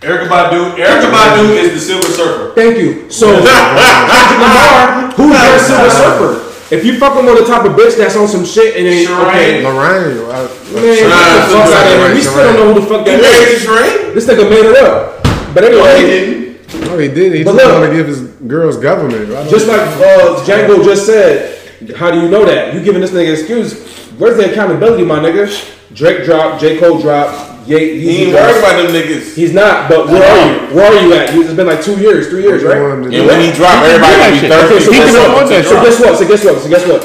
Erykah 0.00 0.28
Badu. 0.28 0.76
Erykah 0.76 1.10
Badu 1.12 1.56
is 1.56 1.72
the 1.74 1.80
Silver 1.80 2.08
Surfer. 2.08 2.52
Thank 2.54 2.78
you. 2.78 3.10
So 3.10 3.26
Kendrick 3.32 4.40
Lamar, 4.40 5.10
who's 5.12 5.36
your 5.36 5.58
Silver 5.58 5.90
Surfer? 5.90 6.47
If 6.70 6.84
you 6.84 6.98
fucking 6.98 7.24
with 7.24 7.38
the 7.38 7.46
type 7.46 7.64
of 7.64 7.72
bitch 7.72 7.96
that's 7.96 8.14
on 8.16 8.28
some 8.28 8.44
shit 8.44 8.76
and 8.76 8.84
then 8.86 9.06
Sheree. 9.06 9.28
okay, 9.28 9.64
Lorraine. 9.64 10.18
I- 10.28 10.42
man, 10.74 10.84
get 10.84 11.02
the 11.02 11.08
Nah, 11.08 11.64
fuck 11.64 11.74
out 11.74 11.86
of 11.86 11.92
here. 11.92 12.14
We 12.14 12.20
Sheree, 12.20 12.22
still 12.22 12.34
don't 12.44 12.56
know 12.56 12.74
who 12.74 12.80
the 12.80 12.86
fuck 12.86 13.06
You 13.06 13.12
that 13.12 13.22
married 13.22 13.48
is. 13.48 13.62
to 13.62 13.68
Sheree? 13.68 14.14
This 14.14 14.26
nigga 14.26 14.50
made 14.50 14.66
it 14.66 14.76
up. 14.76 15.22
But 15.54 15.64
No, 15.64 15.70
he 15.70 15.76
anyway, 15.78 16.00
didn't. 16.10 16.84
No, 16.86 16.98
he 16.98 17.08
did. 17.08 17.32
He 17.34 17.42
But 17.44 17.52
just 17.54 17.64
look. 17.64 17.74
want 17.80 17.90
to 17.90 17.96
give 17.96 18.06
his 18.06 18.20
girls 18.46 18.76
government. 18.76 19.30
I 19.30 19.34
don't- 19.34 19.48
just 19.50 19.66
like 19.66 19.80
uh, 19.80 20.44
Jango 20.44 20.84
just 20.84 21.06
said, 21.06 21.56
how 21.96 22.10
do 22.10 22.20
you 22.20 22.28
know 22.28 22.44
that? 22.44 22.74
You 22.74 22.80
giving 22.80 23.00
this 23.00 23.12
nigga 23.12 23.32
excuse? 23.32 23.72
Where's 24.18 24.36
the 24.36 24.50
accountability, 24.52 25.04
my 25.04 25.20
nigga? 25.20 25.48
Drake 25.94 26.24
dropped, 26.26 26.60
J 26.60 26.76
Cole 26.78 26.98
dropped, 27.00 27.47
Ye- 27.68 28.00
He 28.00 28.10
ain't 28.24 28.32
worried 28.34 28.56
about 28.58 28.76
them 28.82 28.88
niggas. 28.96 29.34
He's 29.34 29.52
not, 29.52 29.88
but 29.90 30.08
where 30.08 30.22
are 30.24 30.40
you? 30.48 30.74
Where 30.74 30.86
are 30.90 31.00
you 31.02 31.12
at? 31.14 31.34
You- 31.34 31.42
It's 31.44 31.52
been 31.52 31.66
like 31.66 31.82
two 31.82 31.96
years, 32.00 32.28
three 32.28 32.42
years, 32.42 32.62
right? 32.62 32.78
And 32.78 33.04
when 33.04 33.40
he 33.40 33.52
dropped, 33.52 33.84
everybody 33.86 34.16
gonna 34.16 34.40
be 34.40 34.48
thirsty. 34.48 34.74
Okay, 34.74 34.84
so, 34.84 34.90
He 34.90 34.98
guess 34.98 35.14
what? 35.14 35.48
so 35.68 35.82
guess 35.84 36.00
what? 36.00 36.18
So 36.18 36.26
guess 36.28 36.44
what? 36.44 36.62
So 36.62 36.68
guess 36.68 36.86
what? 36.86 37.02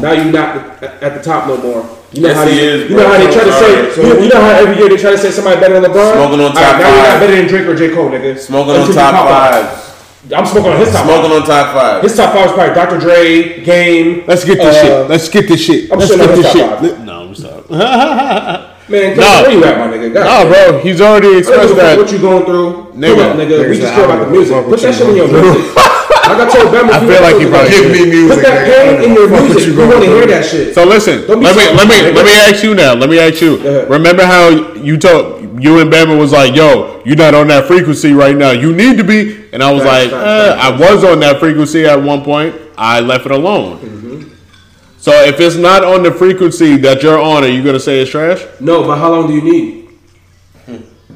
Now 0.00 0.12
you're 0.12 0.32
not 0.32 0.56
at- 0.82 1.02
at 1.02 1.12
the 1.16 1.22
top 1.22 1.46
no 1.48 1.56
more. 1.58 1.84
You 2.12 2.22
know 2.22 2.28
Yes, 2.28 2.36
how 2.38 2.46
he 2.46 2.56
they, 2.56 2.64
is, 2.66 2.90
you 2.90 2.96
know 2.96 3.06
how 3.08 3.18
they 3.18 3.30
try 3.32 3.44
to 3.44 3.52
say 3.52 3.90
sorry. 3.92 4.06
you, 4.08 4.22
you 4.22 4.28
know 4.30 4.40
how 4.40 4.50
every 4.50 4.76
year 4.78 4.88
they 4.88 4.96
try 4.96 5.10
to 5.10 5.18
say 5.18 5.30
somebody 5.30 5.60
better 5.60 5.78
than 5.80 5.90
LeBron. 5.92 6.12
Smoking 6.14 6.40
on 6.40 6.52
top 6.52 6.62
right, 6.62 6.78
now 6.80 6.88
you're 6.94 7.08
not 7.12 7.20
better 7.20 7.36
than 7.36 7.46
Drake 7.48 7.66
or 7.66 7.74
J 7.74 7.88
Cole, 7.94 8.08
nigga. 8.08 8.38
Smoking 8.38 8.74
Until 8.76 8.98
on 8.98 9.12
top 9.12 9.28
five. 9.28 9.66
I'm 10.34 10.46
smoking 10.46 10.72
on 10.72 10.78
his 10.78 10.90
top 10.92 11.04
Smoking 11.04 11.30
five. 11.30 11.40
on 11.42 11.46
top 11.46 11.74
five. 11.74 12.02
His 12.02 12.16
top 12.16 12.32
five 12.34 12.46
is 12.46 12.52
probably 12.52 12.74
Dr. 12.74 12.98
Dre, 12.98 13.62
Game. 13.64 14.24
Let's 14.26 14.44
get 14.44 14.56
this 14.58 14.76
uh, 14.76 14.82
shit. 14.82 15.10
Let's 15.10 15.28
get 15.28 15.48
this 15.48 15.60
shit. 15.64 15.92
I'm 15.92 15.98
Let's 15.98 16.10
sure 16.14 16.26
get 16.26 16.36
this 16.36 16.52
shit. 16.52 16.66
five. 16.70 17.04
No, 17.04 17.20
I'm 17.28 17.34
sorry. 17.34 18.64
Man, 18.88 19.16
No. 19.16 19.42
where 19.42 19.50
you 19.52 19.64
at, 19.64 19.78
my 19.78 19.86
nigga? 19.96 20.14
God, 20.14 20.24
No, 20.24 20.50
bro, 20.72 20.78
he's 20.80 21.00
already 21.00 21.38
expressed 21.38 21.68
give 21.68 21.78
a 21.78 21.80
fuck 21.80 21.90
that. 21.90 21.98
what 21.98 22.12
you 22.12 22.18
going 22.18 22.44
through. 22.44 22.86
Nigga. 22.96 23.14
Pull 23.14 23.22
up, 23.22 23.36
nigga. 23.36 23.68
We 23.70 23.76
just 23.76 23.82
the 23.82 23.94
care 23.96 24.04
about 24.06 24.20
the 24.24 24.30
music. 24.32 24.64
Put 24.64 24.80
that 24.80 24.94
shit 24.94 25.08
in 25.08 25.16
your 25.16 25.28
going 25.28 25.42
through. 25.42 25.52
music. 25.60 25.76
like 26.28 26.40
I 26.40 26.48
told 26.48 26.68
Bama, 26.74 26.90
I 26.92 27.00
feel 27.00 27.22
like 27.22 27.36
he 27.40 27.46
probably 27.48 27.70
Give 27.70 27.92
me 27.92 28.04
music. 28.08 28.34
Put 28.36 28.44
that 28.44 28.58
pain 28.66 29.02
in 29.04 29.14
your 29.14 29.28
Fuck 29.28 29.40
what 29.40 29.44
music. 29.50 29.64
you 29.66 29.70
We 29.72 29.76
going 29.76 29.90
want 29.90 30.04
to 30.04 30.10
hear 30.10 30.26
that 30.26 30.44
shit. 30.44 30.74
So 30.74 30.84
listen, 30.84 31.26
let 31.28 31.38
me 31.38 31.44
let 31.44 31.88
me 31.88 32.12
let 32.12 32.24
me 32.24 32.32
ask 32.32 32.64
you 32.64 32.74
now. 32.74 32.94
Let 32.94 33.08
me 33.10 33.18
ask 33.18 33.40
you. 33.40 33.56
Remember 33.88 34.24
how 34.24 34.48
you 34.48 34.96
told 34.96 35.62
you 35.62 35.80
and 35.80 35.90
Bama 35.92 36.16
was 36.18 36.32
like, 36.32 36.54
"Yo, 36.54 37.02
you're 37.04 37.16
not 37.16 37.34
on 37.34 37.48
that 37.48 37.66
frequency 37.66 38.12
right 38.12 38.36
now. 38.36 38.50
You 38.52 38.72
need 38.72 38.96
to 38.98 39.04
be." 39.04 39.44
And 39.52 39.62
I 39.62 39.72
was 39.72 39.82
Facts, 39.82 40.12
like, 40.12 40.20
facts, 40.22 40.24
eh, 40.24 40.54
facts. 40.56 40.82
"I 40.82 40.92
was 40.94 41.04
on 41.04 41.20
that 41.20 41.40
frequency 41.40 41.84
at 41.84 42.00
one 42.02 42.22
point. 42.22 42.54
I 42.76 43.00
left 43.00 43.26
it 43.26 43.32
alone." 43.32 43.97
So 45.08 45.14
if 45.24 45.40
it's 45.40 45.56
not 45.56 45.84
on 45.84 46.02
the 46.02 46.12
frequency 46.12 46.76
that 46.84 47.02
you're 47.02 47.18
on, 47.18 47.42
are 47.42 47.48
you 47.48 47.64
gonna 47.64 47.80
say 47.80 48.00
it's 48.02 48.10
trash, 48.10 48.44
No, 48.60 48.82
but 48.86 48.98
how 48.98 49.10
long 49.10 49.26
do 49.26 49.32
you 49.32 49.40
need? 49.40 49.88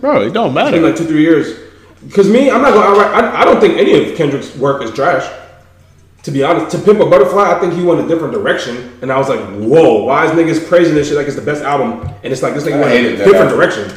bro? 0.00 0.22
It 0.22 0.32
don't 0.32 0.46
It's 0.46 0.54
matter. 0.54 0.80
like 0.80 0.96
two, 0.96 1.04
three 1.04 1.20
years. 1.20 1.58
Because 2.06 2.26
me, 2.26 2.50
I'm 2.50 2.62
not 2.62 2.72
gonna. 2.72 2.98
I, 3.02 3.42
I 3.42 3.44
don't 3.44 3.60
think 3.60 3.76
any 3.76 3.92
of 4.10 4.16
Kendrick's 4.16 4.56
work 4.56 4.82
is 4.82 4.90
trash. 4.92 5.30
To 6.22 6.30
be 6.30 6.42
honest, 6.42 6.74
to 6.74 6.82
Pimp 6.82 7.00
a 7.00 7.04
Butterfly, 7.04 7.54
I 7.54 7.60
think 7.60 7.74
he 7.74 7.82
went 7.84 8.00
a 8.00 8.08
different 8.08 8.32
direction, 8.32 8.98
and 9.02 9.12
I 9.12 9.18
was 9.18 9.28
like, 9.28 9.40
"Whoa, 9.58 10.04
why 10.04 10.24
is 10.24 10.30
niggas 10.30 10.66
praising 10.66 10.94
this 10.94 11.08
shit 11.08 11.18
like 11.18 11.26
it's 11.26 11.36
the 11.36 11.42
best 11.42 11.62
album?" 11.62 12.08
And 12.24 12.32
it's 12.32 12.40
like 12.42 12.54
this 12.54 12.64
nigga 12.64 12.76
I 12.76 12.80
went 12.80 12.94
a 13.06 13.16
different 13.18 13.36
album. 13.36 13.58
direction. 13.58 13.90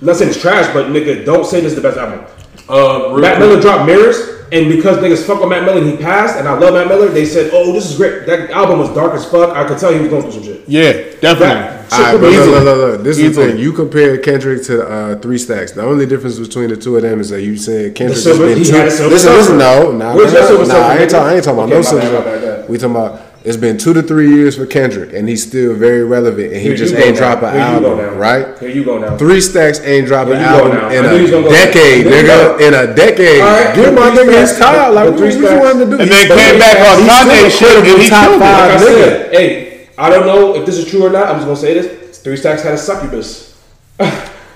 I'm 0.00 0.06
not 0.06 0.14
saying 0.14 0.30
it's 0.30 0.40
trash, 0.40 0.72
but 0.72 0.86
nigga, 0.92 1.24
don't 1.24 1.44
say 1.44 1.60
this 1.60 1.72
is 1.72 1.82
the 1.82 1.82
best 1.82 1.98
album. 1.98 2.24
Uh, 2.68 3.16
Mac. 3.18 3.40
Miller 3.40 3.60
dropped 3.60 3.86
Mirrors, 3.86 4.43
and 4.54 4.68
because 4.68 4.98
niggas 4.98 5.26
fuck 5.26 5.40
with 5.40 5.48
Mac 5.48 5.64
Miller 5.64 5.82
and 5.82 5.90
he 5.90 5.96
passed, 5.96 6.38
and 6.38 6.46
I 6.46 6.56
love 6.56 6.74
Mac 6.74 6.86
Miller, 6.86 7.08
they 7.08 7.26
said, 7.26 7.50
"Oh, 7.52 7.72
this 7.72 7.90
is 7.90 7.96
great." 7.96 8.24
That 8.26 8.50
album 8.50 8.78
was 8.78 8.88
dark 8.94 9.12
as 9.14 9.28
fuck. 9.28 9.56
I 9.56 9.66
could 9.66 9.78
tell 9.78 9.92
he 9.92 9.98
was 9.98 10.08
going 10.08 10.22
through 10.22 10.32
some 10.32 10.42
shit. 10.44 10.62
Yeah, 10.68 10.92
definitely. 11.20 11.38
That 11.38 11.90
shit 11.90 11.98
All 11.98 12.04
right, 12.04 12.20
but 12.20 12.32
look, 12.32 12.46
look, 12.46 12.64
look, 12.64 12.76
look. 12.76 13.02
This 13.02 13.18
is 13.18 13.34
the 13.34 13.46
thing. 13.46 13.58
You 13.58 13.72
compare 13.72 14.16
Kendrick 14.18 14.62
to 14.64 14.86
uh, 14.86 15.18
Three 15.18 15.38
Stacks. 15.38 15.72
The 15.72 15.82
only 15.82 16.06
difference 16.06 16.38
between 16.38 16.70
the 16.70 16.76
two 16.76 16.96
of 16.96 17.02
them 17.02 17.20
is 17.20 17.30
that 17.30 17.42
you 17.42 17.56
said 17.56 17.96
Kendrick 17.96 18.22
has 18.22 18.38
been 18.38 18.58
he 18.58 18.70
had 18.70 18.86
listen, 18.86 19.10
listen, 19.10 19.58
no, 19.58 19.90
nah, 19.90 20.14
Where's 20.14 20.32
nah, 20.32 20.38
your 20.38 20.48
silver 20.48 20.66
nah, 20.66 20.74
surfer, 20.74 20.84
I 20.84 20.98
ain't, 20.98 21.10
talking, 21.10 21.26
I 21.26 21.34
ain't 21.34 21.44
talking 21.44 21.58
about 21.58 21.68
no 21.68 21.82
silver 21.82 22.00
bad, 22.00 22.12
my 22.12 22.18
surfer. 22.18 22.46
bad, 22.46 22.60
bad. 22.60 22.68
We 22.68 22.78
talking 22.78 22.96
about 22.96 23.33
it's 23.44 23.56
been 23.58 23.76
two 23.76 23.92
to 23.92 24.02
three 24.02 24.28
years 24.34 24.56
for 24.56 24.64
Kendrick, 24.66 25.12
and 25.12 25.28
he's 25.28 25.46
still 25.46 25.74
very 25.74 26.02
relevant, 26.02 26.46
and 26.52 26.56
he 26.56 26.68
Here 26.68 26.76
just 26.76 26.94
ain't 26.94 27.16
drop 27.16 27.42
an 27.42 27.52
Here 27.54 27.74
you 27.74 27.80
go 27.80 27.90
album, 28.00 28.14
now. 28.14 28.18
right? 28.18 28.58
Here 28.58 28.70
you 28.70 28.84
go 28.84 28.98
now. 28.98 29.16
Three 29.18 29.40
Stacks 29.40 29.80
ain't 29.80 30.06
drop 30.06 30.28
an 30.28 30.38
Here 30.38 30.42
you 30.42 30.56
go 30.56 30.72
album 30.72 30.92
in 30.92 31.04
I 31.04 31.10
knew 31.10 31.16
he 31.16 31.22
was 31.22 31.30
a 31.30 31.34
gonna 31.34 31.44
go 31.44 31.50
there. 31.52 31.66
decade, 31.72 32.06
nigga. 32.06 32.60
In 32.60 32.72
a 32.74 32.94
decade. 32.94 33.40
Right, 33.40 33.74
Give 33.76 33.92
my 33.94 34.10
nigga 34.10 34.40
his 34.40 34.58
time. 34.58 34.94
Like, 34.94 35.10
what 35.12 35.32
you 35.34 35.44
want 35.44 35.78
to 35.78 35.84
do? 35.84 35.98
And 36.00 36.10
then 36.10 36.26
came 36.28 36.58
back 36.58 36.78
on 36.88 37.04
Kanye 37.04 37.50
shit 37.50 37.76
and 37.76 38.02
he 38.02 38.08
top 38.08 38.38
five 38.40 38.80
nigga. 38.80 39.30
hey, 39.30 39.88
I 39.98 40.08
don't 40.08 40.26
know 40.26 40.54
if 40.56 40.64
this 40.64 40.78
is 40.78 40.88
true 40.90 41.04
or 41.06 41.10
not. 41.10 41.28
I'm 41.28 41.36
just 41.36 41.44
gonna 41.46 41.56
say 41.56 41.74
this: 41.74 42.18
Three 42.20 42.36
Stacks 42.38 42.62
had 42.62 42.74
a 42.74 42.78
succubus. 42.78 43.60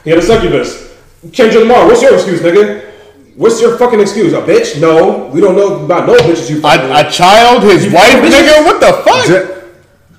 he 0.05 0.11
had 0.11 0.19
a 0.19 0.23
succubus. 0.23 0.97
Kendrick 1.33 1.63
Lamar, 1.63 1.87
what's 1.87 2.01
your 2.01 2.15
excuse, 2.15 2.41
nigga? 2.41 2.88
What's 3.39 3.61
your 3.63 3.79
fucking 3.79 4.01
excuse? 4.01 4.33
A 4.33 4.43
bitch? 4.43 4.81
No, 4.81 5.27
we 5.33 5.41
don't 5.41 5.55
know 5.55 5.85
about 5.85 6.09
no 6.09 6.17
bitches 6.19 6.51
you 6.51 6.61
fucking. 6.61 6.91
A, 6.91 7.07
a 7.07 7.11
child, 7.11 7.63
his 7.63 7.87
You 7.87 7.93
wife, 7.93 8.19
nigga. 8.19 8.65
What 8.67 8.81
the 8.81 8.93
fuck? 9.07 9.27
Ju- 9.27 9.55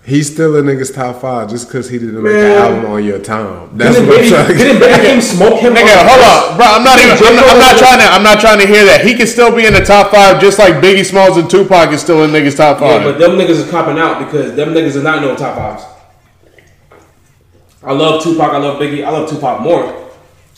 He's 0.05 0.31
still 0.31 0.55
a 0.55 0.61
nigga's 0.63 0.89
top 0.89 1.21
five 1.21 1.49
just 1.49 1.67
because 1.67 1.87
he 1.89 1.99
didn't 1.99 2.23
make 2.23 2.33
Man. 2.33 2.45
an 2.49 2.57
album 2.57 2.91
on 2.91 3.03
your 3.03 3.19
time. 3.19 3.77
That's 3.77 3.93
didn't 3.95 4.07
what 4.09 4.17
I'm 4.17 4.23
Baby, 4.23 4.29
trying 4.33 4.47
to 4.47 4.53
didn't 4.57 4.79
get. 4.79 5.01
Baby 5.03 5.21
smoke 5.21 5.59
him? 5.59 5.73
Nigga, 5.75 5.81
on 5.83 5.85
the 5.85 6.09
hold 6.09 6.21
verse? 6.23 6.33
up, 6.49 6.57
bro. 6.57 6.65
I'm 6.65 6.83
not 6.83 6.97
even. 6.97 7.17
I'm 7.27 7.35
not, 7.35 7.45
I'm 7.51 7.59
not 7.59 7.77
trying 7.77 7.99
to. 7.99 8.05
I'm 8.05 8.23
not 8.23 8.39
trying 8.39 8.59
to 8.59 8.65
hear 8.67 8.85
that. 8.85 9.05
He 9.05 9.13
can 9.13 9.27
still 9.27 9.53
be 9.53 9.67
in 9.67 9.73
the 9.73 9.83
top 9.83 10.09
five, 10.11 10.39
just 10.41 10.57
like 10.57 10.75
Biggie 10.81 11.05
Smalls 11.05 11.35
and 11.37 11.47
Tupac 11.49 11.91
is 11.91 12.01
still 12.01 12.23
in 12.23 12.31
niggas 12.31 12.55
top 12.55 12.79
five. 12.79 12.89
Yeah, 12.89 13.03
five. 13.03 13.19
but 13.19 13.19
them 13.19 13.37
niggas 13.37 13.59
is 13.61 13.69
copping 13.69 13.99
out 13.99 14.17
because 14.25 14.55
them 14.55 14.69
niggas 14.69 14.95
are 14.95 15.03
not 15.03 15.21
no 15.21 15.35
top 15.35 15.55
fives. 15.57 15.83
I 17.83 17.91
love 17.91 18.23
Tupac. 18.23 18.51
I 18.53 18.57
love 18.57 18.81
Biggie. 18.81 19.05
I 19.05 19.09
love 19.11 19.29
Tupac 19.29 19.61
more. 19.61 20.09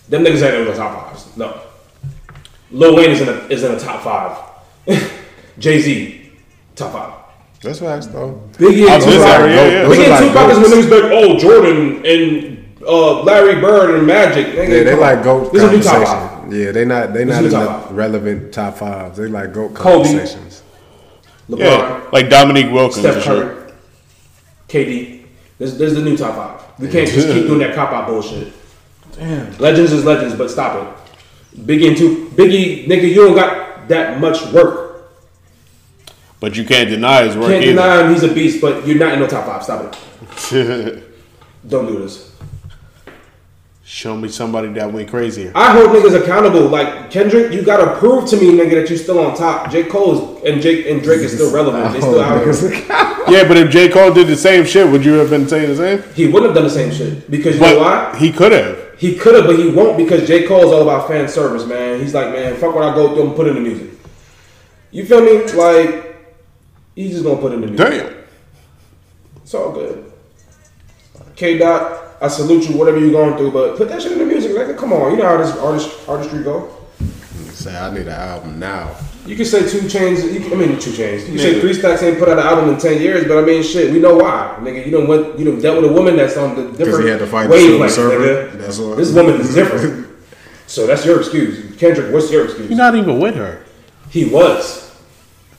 Them 0.08 0.24
niggas 0.24 0.44
ain't 0.44 0.56
in 0.62 0.66
the 0.66 0.76
top 0.76 1.10
fives. 1.10 1.36
No. 1.36 1.60
Lil 2.72 2.96
Wayne 2.96 3.12
is 3.12 3.22
in 3.22 3.30
a 3.30 3.34
is 3.48 3.64
in 3.64 3.72
a 3.74 3.80
top 3.80 4.02
five. 4.04 4.38
Jay 5.60 5.80
Z, 5.82 6.32
top 6.76 6.92
five. 6.94 7.14
That's 7.62 7.80
facts 7.80 8.08
though. 8.08 8.42
Biggie 8.54 8.88
I 8.88 8.96
and 8.96 9.06
was 9.06 9.14
Tupac. 9.14 9.28
there, 9.28 9.50
yeah, 9.50 9.82
yeah. 9.82 9.88
Those 9.88 9.98
Biggie 9.98 10.10
are 10.10 10.24
and 10.24 10.36
like 10.36 10.50
is 10.52 10.58
when 10.58 10.64
goats. 10.72 10.86
niggas 10.86 10.90
be 10.90 11.02
like, 11.02 11.12
oh 11.14 11.38
Jordan 11.38 12.06
and 12.06 12.82
uh, 12.88 13.22
Larry 13.24 13.62
Bird 13.62 13.96
and 13.98 14.08
Magic. 14.08 14.48
Nigga, 14.48 14.78
Yeah, 14.78 14.84
they 14.84 14.96
like 14.96 15.18
on. 15.20 15.24
goat 15.24 15.54
This 15.54 15.64
is 15.64 15.70
a 15.70 15.72
new 15.72 15.84
top 15.84 15.94
conversation. 15.94 16.30
five. 16.50 16.54
Yeah, 16.54 16.72
they 16.72 16.86
not 16.86 17.14
they 17.14 17.24
This 17.26 17.36
not 17.36 17.44
is 17.46 17.54
in 17.54 17.60
new 17.60 17.66
the 17.66 17.66
top 17.72 17.84
five. 17.88 17.92
relevant 17.96 18.54
top 18.54 18.78
fives. 18.78 19.18
They 19.18 19.28
like 19.28 19.54
goat 19.54 19.74
Kobe. 19.76 20.04
conversations. 20.10 20.64
LeBron, 21.50 21.60
yeah, 21.60 22.10
like 22.14 22.30
Dominique 22.30 22.72
Wilkins. 22.72 23.00
Steph 23.02 23.16
and 23.16 23.24
shit. 23.24 23.32
Curry, 23.34 23.72
KD. 24.70 25.26
This, 25.60 25.74
this 25.74 25.92
is 25.92 25.96
the 25.96 26.02
new 26.04 26.18
top 26.18 26.36
five. 26.36 26.80
We 26.80 26.90
can't 26.90 27.08
just 27.08 27.28
keep 27.28 27.46
doing 27.46 27.60
that 27.60 27.76
cop 27.76 27.92
out 27.92 28.08
bullshit. 28.08 28.52
Damn. 29.12 29.56
Legends 29.58 29.92
is 29.92 30.04
legends, 30.06 30.34
but 30.36 30.50
stop 30.50 30.82
it. 30.82 31.01
Biggie 31.56 31.88
and 31.90 31.98
two 31.98 32.28
Biggie, 32.36 32.88
nigga, 32.88 33.08
you 33.10 33.16
don't 33.16 33.36
got 33.36 33.88
that 33.90 34.20
much 34.20 34.42
work. 34.54 35.12
But 36.40 36.56
you 36.58 36.66
can't 36.66 36.90
deny 36.90 37.24
his 37.24 37.36
work 37.36 37.50
Can't 37.50 37.64
either. 37.64 37.74
deny 37.74 38.04
him 38.04 38.14
he's 38.14 38.24
a 38.24 38.34
beast, 38.34 38.62
but 38.62 38.88
you're 38.88 38.98
not 38.98 39.14
in 39.14 39.20
no 39.20 39.28
top 39.28 39.46
five. 39.46 39.64
Stop 39.64 39.96
it. 40.52 41.04
Don't 41.68 41.86
do 41.86 42.00
this. 42.00 42.32
Show 43.84 44.16
me 44.18 44.30
somebody 44.30 44.70
that 44.70 44.92
went 44.92 45.10
crazier. 45.10 45.52
I 45.54 45.74
hold 45.74 45.90
niggas 45.90 46.20
accountable. 46.20 46.68
Like 46.70 47.12
Kendrick, 47.12 47.52
you 47.52 47.62
gotta 47.62 48.00
prove 48.00 48.28
to 48.30 48.38
me, 48.38 48.54
nigga, 48.54 48.72
that 48.82 48.90
you're 48.90 48.98
still 48.98 49.20
on 49.20 49.36
top. 49.36 49.70
J. 49.70 49.84
Cole 49.84 50.38
is, 50.38 50.44
and 50.46 50.62
Jake 50.62 50.88
and 50.88 51.04
Drake 51.04 51.20
is 51.20 51.34
still 51.34 51.54
relevant. 51.54 51.94
They 51.94 52.00
still 52.00 52.22
out 52.22 52.42
here. 52.44 52.88
Yeah, 53.32 53.48
but 53.48 53.56
if 53.56 53.70
J 53.70 53.88
Cole 53.90 54.12
did 54.14 54.28
the 54.28 54.36
same 54.36 54.66
shit, 54.66 54.90
would 54.90 55.06
you 55.06 55.14
have 55.14 55.30
been 55.30 55.48
saying 55.48 55.70
the 55.70 55.76
same? 55.76 56.14
He 56.16 56.26
wouldn't 56.26 56.46
have 56.48 56.56
done 56.56 56.64
the 56.64 56.70
same 56.70 56.92
shit 56.92 57.30
because 57.30 57.56
you 57.56 57.62
know 57.62 57.80
why? 57.80 58.18
He 58.18 58.32
could 58.32 58.52
have. 58.52 58.81
He 59.02 59.16
could 59.16 59.34
have, 59.34 59.48
but 59.48 59.58
he 59.58 59.68
won't 59.68 59.98
because 59.98 60.28
J. 60.28 60.48
Cole 60.48 60.60
is 60.60 60.72
all 60.72 60.84
about 60.84 61.08
fan 61.08 61.28
service, 61.28 61.66
man. 61.66 62.00
He's 62.00 62.14
like, 62.14 62.32
man, 62.34 62.56
fuck 62.56 62.76
what 62.76 62.84
I 62.84 62.94
go 62.94 63.16
through 63.16 63.30
and 63.30 63.36
put 63.36 63.48
in 63.48 63.56
the 63.56 63.60
music. 63.60 63.90
You 64.92 65.08
feel 65.08 65.22
me? 65.22 65.44
Like, 65.54 66.24
he's 66.94 67.14
just 67.14 67.24
gonna 67.24 67.42
put 67.42 67.52
in 67.52 67.62
the 67.62 67.68
music. 67.68 67.88
Damn. 67.88 68.24
It's 69.38 69.56
all 69.56 69.72
good. 69.72 70.14
K. 71.36 71.58
Dot, 71.58 72.16
I 72.22 72.28
salute 72.28 72.70
you, 72.70 72.78
whatever 72.78 73.00
you're 73.00 73.12
going 73.12 73.36
through, 73.38 73.50
but 73.50 73.76
put 73.76 73.90
that 73.90 74.04
shit 74.04 74.12
in 74.12 74.20
the 74.20 74.26
music. 74.26 74.56
Like, 74.56 74.78
come 74.78 74.94
on, 74.94 75.14
you 75.14 75.18
know 75.18 75.26
how 75.26 75.38
this 75.38 75.58
artist 75.58 76.08
artistry 76.08 76.44
go. 76.44 76.72
Say 77.54 77.76
I 77.76 77.92
need 77.92 78.02
an 78.02 78.10
album 78.10 78.60
now. 78.60 78.96
You 79.26 79.36
can 79.36 79.46
say 79.46 79.70
two 79.70 79.88
chains. 79.88 80.24
You 80.24 80.40
can, 80.42 80.54
I 80.54 80.56
mean, 80.56 80.80
two 80.80 80.92
chains. 80.92 81.24
You 81.24 81.36
can 81.36 81.40
say 81.40 81.62
three 81.62 81.74
stacks 81.74 82.02
ain't 82.02 82.18
put 82.18 82.28
out 82.28 82.40
an 82.40 82.46
album 82.46 82.70
in 82.74 82.80
ten 82.80 83.00
years, 83.02 83.28
but 83.28 83.38
I 83.38 83.42
mean, 83.46 83.62
shit, 83.62 83.92
we 83.94 84.00
know 84.00 84.16
why, 84.16 84.58
nigga. 84.62 84.84
You 84.86 84.92
don't 84.92 85.08
went, 85.08 85.38
you 85.38 85.46
know, 85.46 85.60
dealt 85.62 85.82
with 85.82 85.92
a 85.92 85.94
woman 85.94 86.16
that's 86.16 86.38
on 86.38 86.56
the 86.56 86.64
Because 86.64 86.78
different 86.78 87.04
he 87.06 87.10
had 87.12 87.20
to 87.20 87.28
fight 87.28 87.44
the 87.44 87.50
wavelength, 87.54 87.92
civil 87.94 88.12
servant. 88.12 88.54
nigga. 88.54 88.62
That's 88.62 88.80
what. 88.80 88.98
This 88.98 89.12
woman 89.14 89.40
is 89.42 89.54
different. 89.54 90.08
So 90.66 90.88
that's 90.88 91.06
your 91.06 91.20
excuse, 91.20 91.76
Kendrick. 91.78 92.14
What's 92.14 92.32
your 92.32 92.46
excuse? 92.46 92.70
You're 92.70 92.78
not 92.78 92.96
even 92.96 93.20
with 93.20 93.36
her 93.36 93.62
He 94.10 94.26
was. 94.26 94.90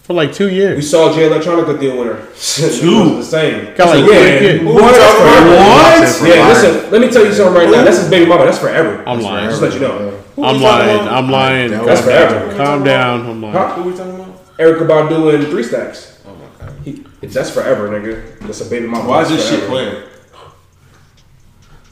for 0.03 0.15
like 0.15 0.33
two 0.33 0.49
years. 0.51 0.75
We 0.77 0.83
saw 0.83 1.13
Jay 1.15 1.29
Electronica 1.29 1.79
deal 1.79 1.99
with 1.99 2.09
her. 2.09 2.27
Two. 2.81 3.17
the 3.17 3.23
same. 3.23 3.77
Got 3.77 3.89
like 3.91 4.05
So, 4.07 4.11
yeah. 4.13 4.65
What? 4.65 4.83
What? 4.83 6.29
Yeah, 6.29 6.49
listen. 6.49 6.91
Let 6.91 7.01
me 7.01 7.11
tell 7.11 7.25
you 7.25 7.33
something 7.33 7.55
right 7.55 7.71
now. 7.71 7.85
That's 7.85 7.99
his 7.99 8.09
baby 8.11 8.27
mama. 8.27 8.45
That's 8.47 8.59
forever. 8.59 9.05
I'm 9.07 9.21
lying. 9.21 9.51
Just 9.51 9.63
let 9.63 9.75
you 9.75 9.81
know. 9.81 10.22
I'm 10.43 10.61
lying. 10.61 11.09
I'm 11.09 11.31
lying. 11.31 11.71
That's 11.71 12.01
forever. 12.03 12.57
Calm 12.57 12.85
down. 12.85 13.27
I'm 13.27 13.43
lying. 13.43 13.55
Huh? 13.55 13.75
Who 13.75 13.91
we 13.91 13.97
talking 13.97 14.15
about? 14.15 14.57
Erykah 14.59 14.87
Badu 14.87 15.35
and 15.35 15.47
three 15.47 15.63
stacks. 15.63 16.23
Oh 16.27 16.35
my 16.35 16.67
god. 16.67 16.75
He, 16.85 17.05
that's 17.23 17.51
forever, 17.51 17.89
nigga. 17.89 18.39
That's 18.41 18.61
a 18.61 18.69
baby 18.69 18.87
mama. 18.87 19.09
Why 19.09 19.23
is 19.23 19.29
That's 19.29 19.49
this 19.49 19.61
shit 19.61 19.69
playing? 19.69 20.09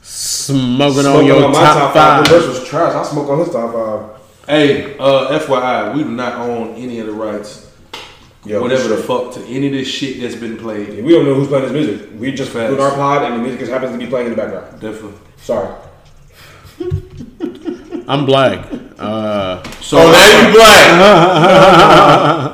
Smoking 0.01 1.05
on 1.05 1.25
your 1.25 1.45
on 1.45 1.51
my 1.51 1.59
top 1.59 1.77
top 1.77 1.93
five. 1.93 2.23
The 2.23 2.29
five. 2.29 2.41
verse 2.41 2.59
was 2.59 2.67
trash. 2.67 2.93
I 2.93 3.03
smoke 3.03 3.29
on 3.29 3.39
his 3.39 3.49
top 3.49 3.73
five. 3.73 4.21
Hey, 4.47 4.97
uh, 4.97 5.39
FYI, 5.39 5.95
we 5.95 6.03
do 6.03 6.09
not 6.09 6.33
own 6.39 6.75
any 6.75 6.99
of 6.99 7.05
the 7.07 7.13
rights, 7.13 7.71
Yeah, 8.43 8.57
whatever 8.59 8.87
the 8.87 8.97
fuck, 8.97 9.31
to 9.33 9.39
any 9.45 9.67
of 9.67 9.73
this 9.73 9.87
shit 9.87 10.19
that's 10.19 10.35
been 10.35 10.57
played. 10.57 11.03
We 11.05 11.13
don't 11.13 11.25
know 11.25 11.35
who's 11.35 11.47
playing 11.47 11.71
this 11.71 11.73
music. 11.73 12.09
We 12.19 12.31
just 12.31 12.51
Facts. 12.51 12.69
doing 12.69 12.81
our 12.81 12.91
pod, 12.91 13.23
and 13.23 13.35
the 13.35 13.39
music 13.39 13.59
just 13.59 13.71
happens 13.71 13.91
to 13.91 13.97
be 13.97 14.07
playing 14.07 14.27
in 14.27 14.31
the 14.31 14.37
background. 14.37 14.81
Definitely. 14.81 15.19
Sorry. 15.37 15.73
I'm 18.11 18.25
black. 18.25 18.67
Uh, 18.99 19.63
So 19.79 19.97
oh, 19.99 20.11
now 20.11 20.27
you 20.47 20.53
black, 20.53 20.85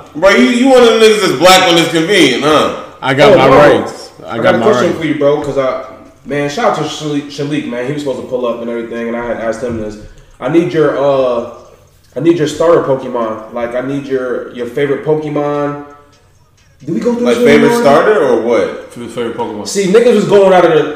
bro. 0.15 0.29
You 0.29 0.49
you 0.49 0.67
one 0.69 0.84
of 0.84 0.89
the 0.89 0.99
niggas 1.05 1.21
that's 1.21 1.39
black 1.39 1.67
when 1.67 1.77
it's 1.81 1.91
convenient, 1.91 2.43
huh? 2.43 2.93
I 3.01 3.13
got 3.13 3.34
Oh, 3.34 3.38
my 3.38 3.47
no. 3.49 3.57
rights. 3.57 4.11
I, 4.21 4.34
I, 4.34 4.38
got, 4.38 4.43
got 4.43 4.55
a 4.55 4.57
my 4.59 4.65
question 4.65 4.88
rights. 4.89 4.99
for 4.99 5.05
you, 5.07 5.17
bro. 5.17 5.41
Cause 5.43 5.57
I, 5.57 5.97
man, 6.25 6.49
shout 6.49 6.71
out 6.71 6.77
to 6.77 6.84
Shalik, 6.84 7.27
Shalik, 7.35 7.67
man. 7.69 7.88
He 7.88 7.93
was 7.93 8.03
supposed 8.03 8.21
to 8.21 8.27
pull 8.27 8.45
up 8.45 8.61
and 8.61 8.69
everything, 8.69 9.07
and 9.07 9.17
I 9.17 9.25
had 9.25 9.38
asked 9.38 9.63
him 9.63 9.77
this. 9.77 10.05
I 10.39 10.49
need 10.49 10.71
your, 10.73 10.95
uh, 10.97 11.57
I 12.15 12.19
need 12.19 12.38
your 12.38 12.47
starter 12.47 12.84
Pokemon. 12.84 13.53
Like, 13.53 13.73
I 13.73 13.81
need 13.81 14.05
your 14.05 14.53
your 14.53 14.67
favorite 14.67 15.03
Pokemon. 15.05 15.95
Did 16.79 16.89
we 16.93 16.99
go 16.99 17.15
through 17.15 17.25
Like 17.25 17.38
favorite 17.38 17.69
already? 17.71 17.81
starter 17.81 18.17
or 18.23 18.41
what? 18.43 18.93
For 18.93 18.99
his 18.99 19.13
favorite 19.15 19.35
Pokemon. 19.35 19.67
See, 19.67 19.88
niggas 19.91 20.13
was 20.15 20.27
going 20.27 20.53
out 20.53 20.65
of 20.65 20.73
the 20.73 20.88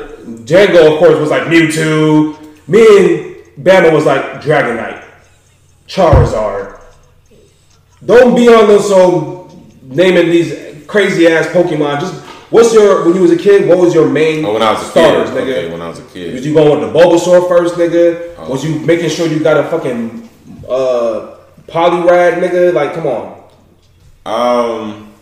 Jango, 0.46 0.94
of 0.94 1.00
course, 1.00 1.18
was 1.20 1.32
like 1.32 1.44
Mewtwo. 1.44 2.38
Me 2.68 2.82
and 3.00 3.31
Bama 3.60 3.92
was 3.94 4.06
like 4.06 4.24
Dragonite, 4.42 5.04
Charizard. 5.88 6.80
Don't 8.06 8.36
be 8.36 8.48
on 8.48 8.68
those 8.68 8.88
so 8.88 9.50
naming 9.84 10.32
these 10.32 10.86
crazy 10.88 11.28
ass 11.28 11.46
Pokemon. 11.48 12.00
Just 12.00 12.16
what's 12.50 12.74
your 12.74 13.06
when 13.06 13.16
you 13.16 13.22
was 13.22 13.32
a 13.32 13.38
kid? 13.38 13.68
What 13.68 13.78
was 13.78 13.94
your 13.94 14.10
main 14.10 14.44
Oh, 14.46 14.54
when 14.54 14.62
I 14.64 14.72
was 14.74 14.82
a 14.82 14.86
starters, 14.86 15.30
kid. 15.30 15.38
nigga? 15.38 15.42
Okay, 15.52 15.72
when 15.72 15.82
I 15.82 15.88
was 15.90 16.00
a 16.00 16.04
kid, 16.06 16.34
Was 16.34 16.46
you 16.46 16.54
going 16.54 16.80
with 16.82 16.92
the 16.94 17.00
Bulbasaur 17.00 17.48
first, 17.48 17.76
nigga? 17.76 18.36
Oh. 18.38 18.50
Was 18.52 18.64
you 18.64 18.80
making 18.80 19.10
sure 19.10 19.28
you 19.28 19.40
got 19.40 19.58
a 19.58 19.70
fucking 19.70 20.30
uh, 20.68 21.36
Poliwrath, 21.68 22.40
nigga? 22.40 22.74
Like, 22.74 22.94
come 22.94 23.08
on. 23.08 23.38
Um, 24.26 25.14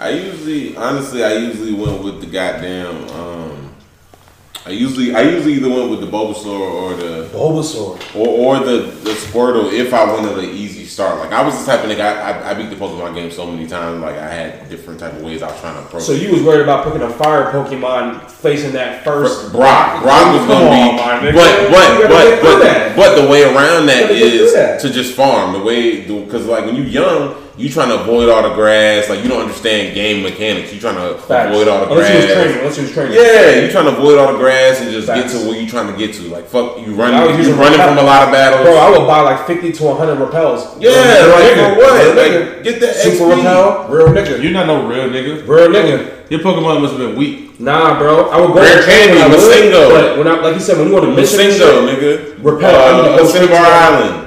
I 0.00 0.10
usually, 0.10 0.76
honestly, 0.76 1.22
I 1.24 1.34
usually 1.34 1.72
went 1.74 2.02
with 2.02 2.20
the 2.20 2.26
goddamn. 2.26 3.08
Um, 3.10 3.53
I 4.66 4.70
usually, 4.70 5.14
I 5.14 5.20
usually 5.22 5.54
either 5.54 5.68
went 5.68 5.90
with 5.90 6.00
the 6.00 6.06
Bulbasaur 6.06 6.46
or 6.58 6.94
the 6.94 7.28
Bulbasaur. 7.34 8.16
or, 8.16 8.28
or 8.58 8.64
the 8.64 8.78
the 9.04 9.10
Squirtle 9.10 9.70
if 9.70 9.92
I 9.92 10.10
wanted 10.10 10.38
an 10.42 10.48
easy 10.48 10.86
start. 10.86 11.18
Like 11.18 11.32
I 11.32 11.42
was 11.42 11.58
the 11.58 11.70
type 11.70 11.84
of 11.84 11.90
nigga. 11.90 12.00
I, 12.00 12.30
I, 12.30 12.50
I 12.50 12.54
beat 12.54 12.70
the 12.70 12.76
Pokemon 12.76 13.14
game 13.14 13.30
so 13.30 13.46
many 13.46 13.66
times. 13.66 14.00
Like 14.00 14.16
I 14.16 14.32
had 14.32 14.70
different 14.70 15.00
type 15.00 15.12
of 15.12 15.20
ways 15.20 15.42
I 15.42 15.50
was 15.50 15.60
trying 15.60 15.74
to 15.74 15.82
approach. 15.82 16.04
So 16.04 16.12
you 16.12 16.32
was 16.32 16.42
worried 16.42 16.62
about 16.62 16.84
picking 16.84 17.02
a 17.02 17.10
fire 17.10 17.52
Pokemon 17.52 18.30
facing 18.30 18.72
that 18.72 19.04
first 19.04 19.52
Brock. 19.52 20.02
Brock 20.02 20.32
was 20.32 20.46
gonna 20.46 20.64
on, 20.64 21.22
be, 21.22 21.32
but 21.32 21.70
but 21.70 22.08
but 22.08 22.40
but, 22.40 22.96
but 22.96 23.22
the 23.22 23.28
way 23.28 23.42
around 23.42 23.84
that 23.86 24.10
is 24.10 24.18
gotta 24.18 24.18
get 24.18 24.32
is 24.32 24.52
through 24.52 24.60
that. 24.60 24.80
to 24.80 24.90
just 24.90 25.14
farm. 25.14 25.52
The 25.52 25.62
way 25.62 26.06
because 26.06 26.46
like 26.46 26.64
when 26.64 26.76
you 26.76 26.84
young, 26.84 27.34
you 27.56 27.68
trying 27.70 27.88
to 27.88 28.00
avoid 28.00 28.28
all 28.28 28.42
the 28.42 28.54
grass. 28.54 29.08
Like 29.08 29.22
you 29.22 29.28
don't 29.28 29.40
understand 29.42 29.94
game 29.94 30.22
mechanics. 30.22 30.72
You 30.74 30.80
trying 30.80 30.96
to 30.96 31.16
Facts. 31.18 31.50
avoid 31.54 31.68
all 31.68 31.86
the 31.86 31.92
Unless 31.92 32.08
he 32.10 32.16
was 32.16 32.24
grass. 32.26 32.34
training. 32.34 32.58
Unless 32.58 32.76
he 32.76 32.82
was 32.82 32.92
training. 32.92 33.12
Yeah, 33.14 33.60
you 33.62 33.70
trying 33.70 33.84
to 33.86 33.96
avoid 33.96 34.18
all 34.18 34.32
the 34.32 34.38
grass 34.38 34.80
and 34.80 34.90
just 34.90 35.06
Facts. 35.06 35.32
get 35.32 35.40
to 35.40 35.48
where 35.48 35.60
you 35.60 35.68
trying 35.68 35.86
to 35.92 35.96
get 35.98 36.14
to. 36.14 36.22
Like 36.28 36.46
fuck, 36.46 36.78
you 36.78 36.84
I 36.84 36.88
was 36.88 36.98
running, 36.98 37.30
you 37.30 37.36
using 37.38 37.56
running 37.56 37.78
repel- 37.78 37.94
from 37.94 37.98
a 37.98 38.06
lot 38.06 38.22
of 38.26 38.32
battles. 38.32 38.62
Bro, 38.66 38.74
I 38.76 38.90
would 38.90 39.06
buy 39.06 39.20
like 39.20 39.46
50 39.46 39.72
to 39.72 39.84
100 39.84 40.18
repels. 40.18 40.80
yeah, 40.80 40.90
Real 40.90 41.30
like 41.30 41.44
nigga. 41.44 41.74
for 41.74 41.78
what? 41.78 41.92
Real 41.94 42.14
Like 42.16 42.32
nigga. 42.32 42.64
get 42.64 42.80
that 42.80 42.94
Super 42.96 43.24
XP. 43.24 43.36
repel. 43.36 43.88
Real 43.88 44.06
nigga. 44.08 44.42
You're 44.42 44.52
not 44.52 44.66
no 44.66 44.86
real 44.88 45.08
nigga. 45.08 45.46
Real 45.46 45.68
nigga. 45.68 46.10
Your 46.30 46.40
Pokemon 46.40 46.80
must 46.80 46.94
have 46.96 47.02
been 47.06 47.16
weak. 47.16 47.60
Nah, 47.60 47.98
bro. 48.00 48.30
I 48.30 48.40
would 48.40 48.48
go 48.48 48.60
Rare 48.60 48.82
candy, 48.82 49.20
when 49.20 49.30
Masingo. 49.38 49.90
But 49.90 50.18
when 50.18 50.26
I, 50.26 50.40
like 50.40 50.54
you 50.54 50.60
said, 50.60 50.78
when 50.78 50.88
you 50.88 50.94
want 50.94 51.04
to 51.04 51.12
mission 51.14 51.38
and 51.38 51.52
Masingo, 51.52 51.86
nigga. 51.86 52.42
Repel. 52.42 52.74
I 52.74 52.96
need 52.96 53.08
to 53.08 53.14
Uh, 53.14 53.18
go 53.18 53.24
straight 53.26 53.40
to 53.42 53.46
Cinnabar. 53.46 53.72
Island. 53.72 54.23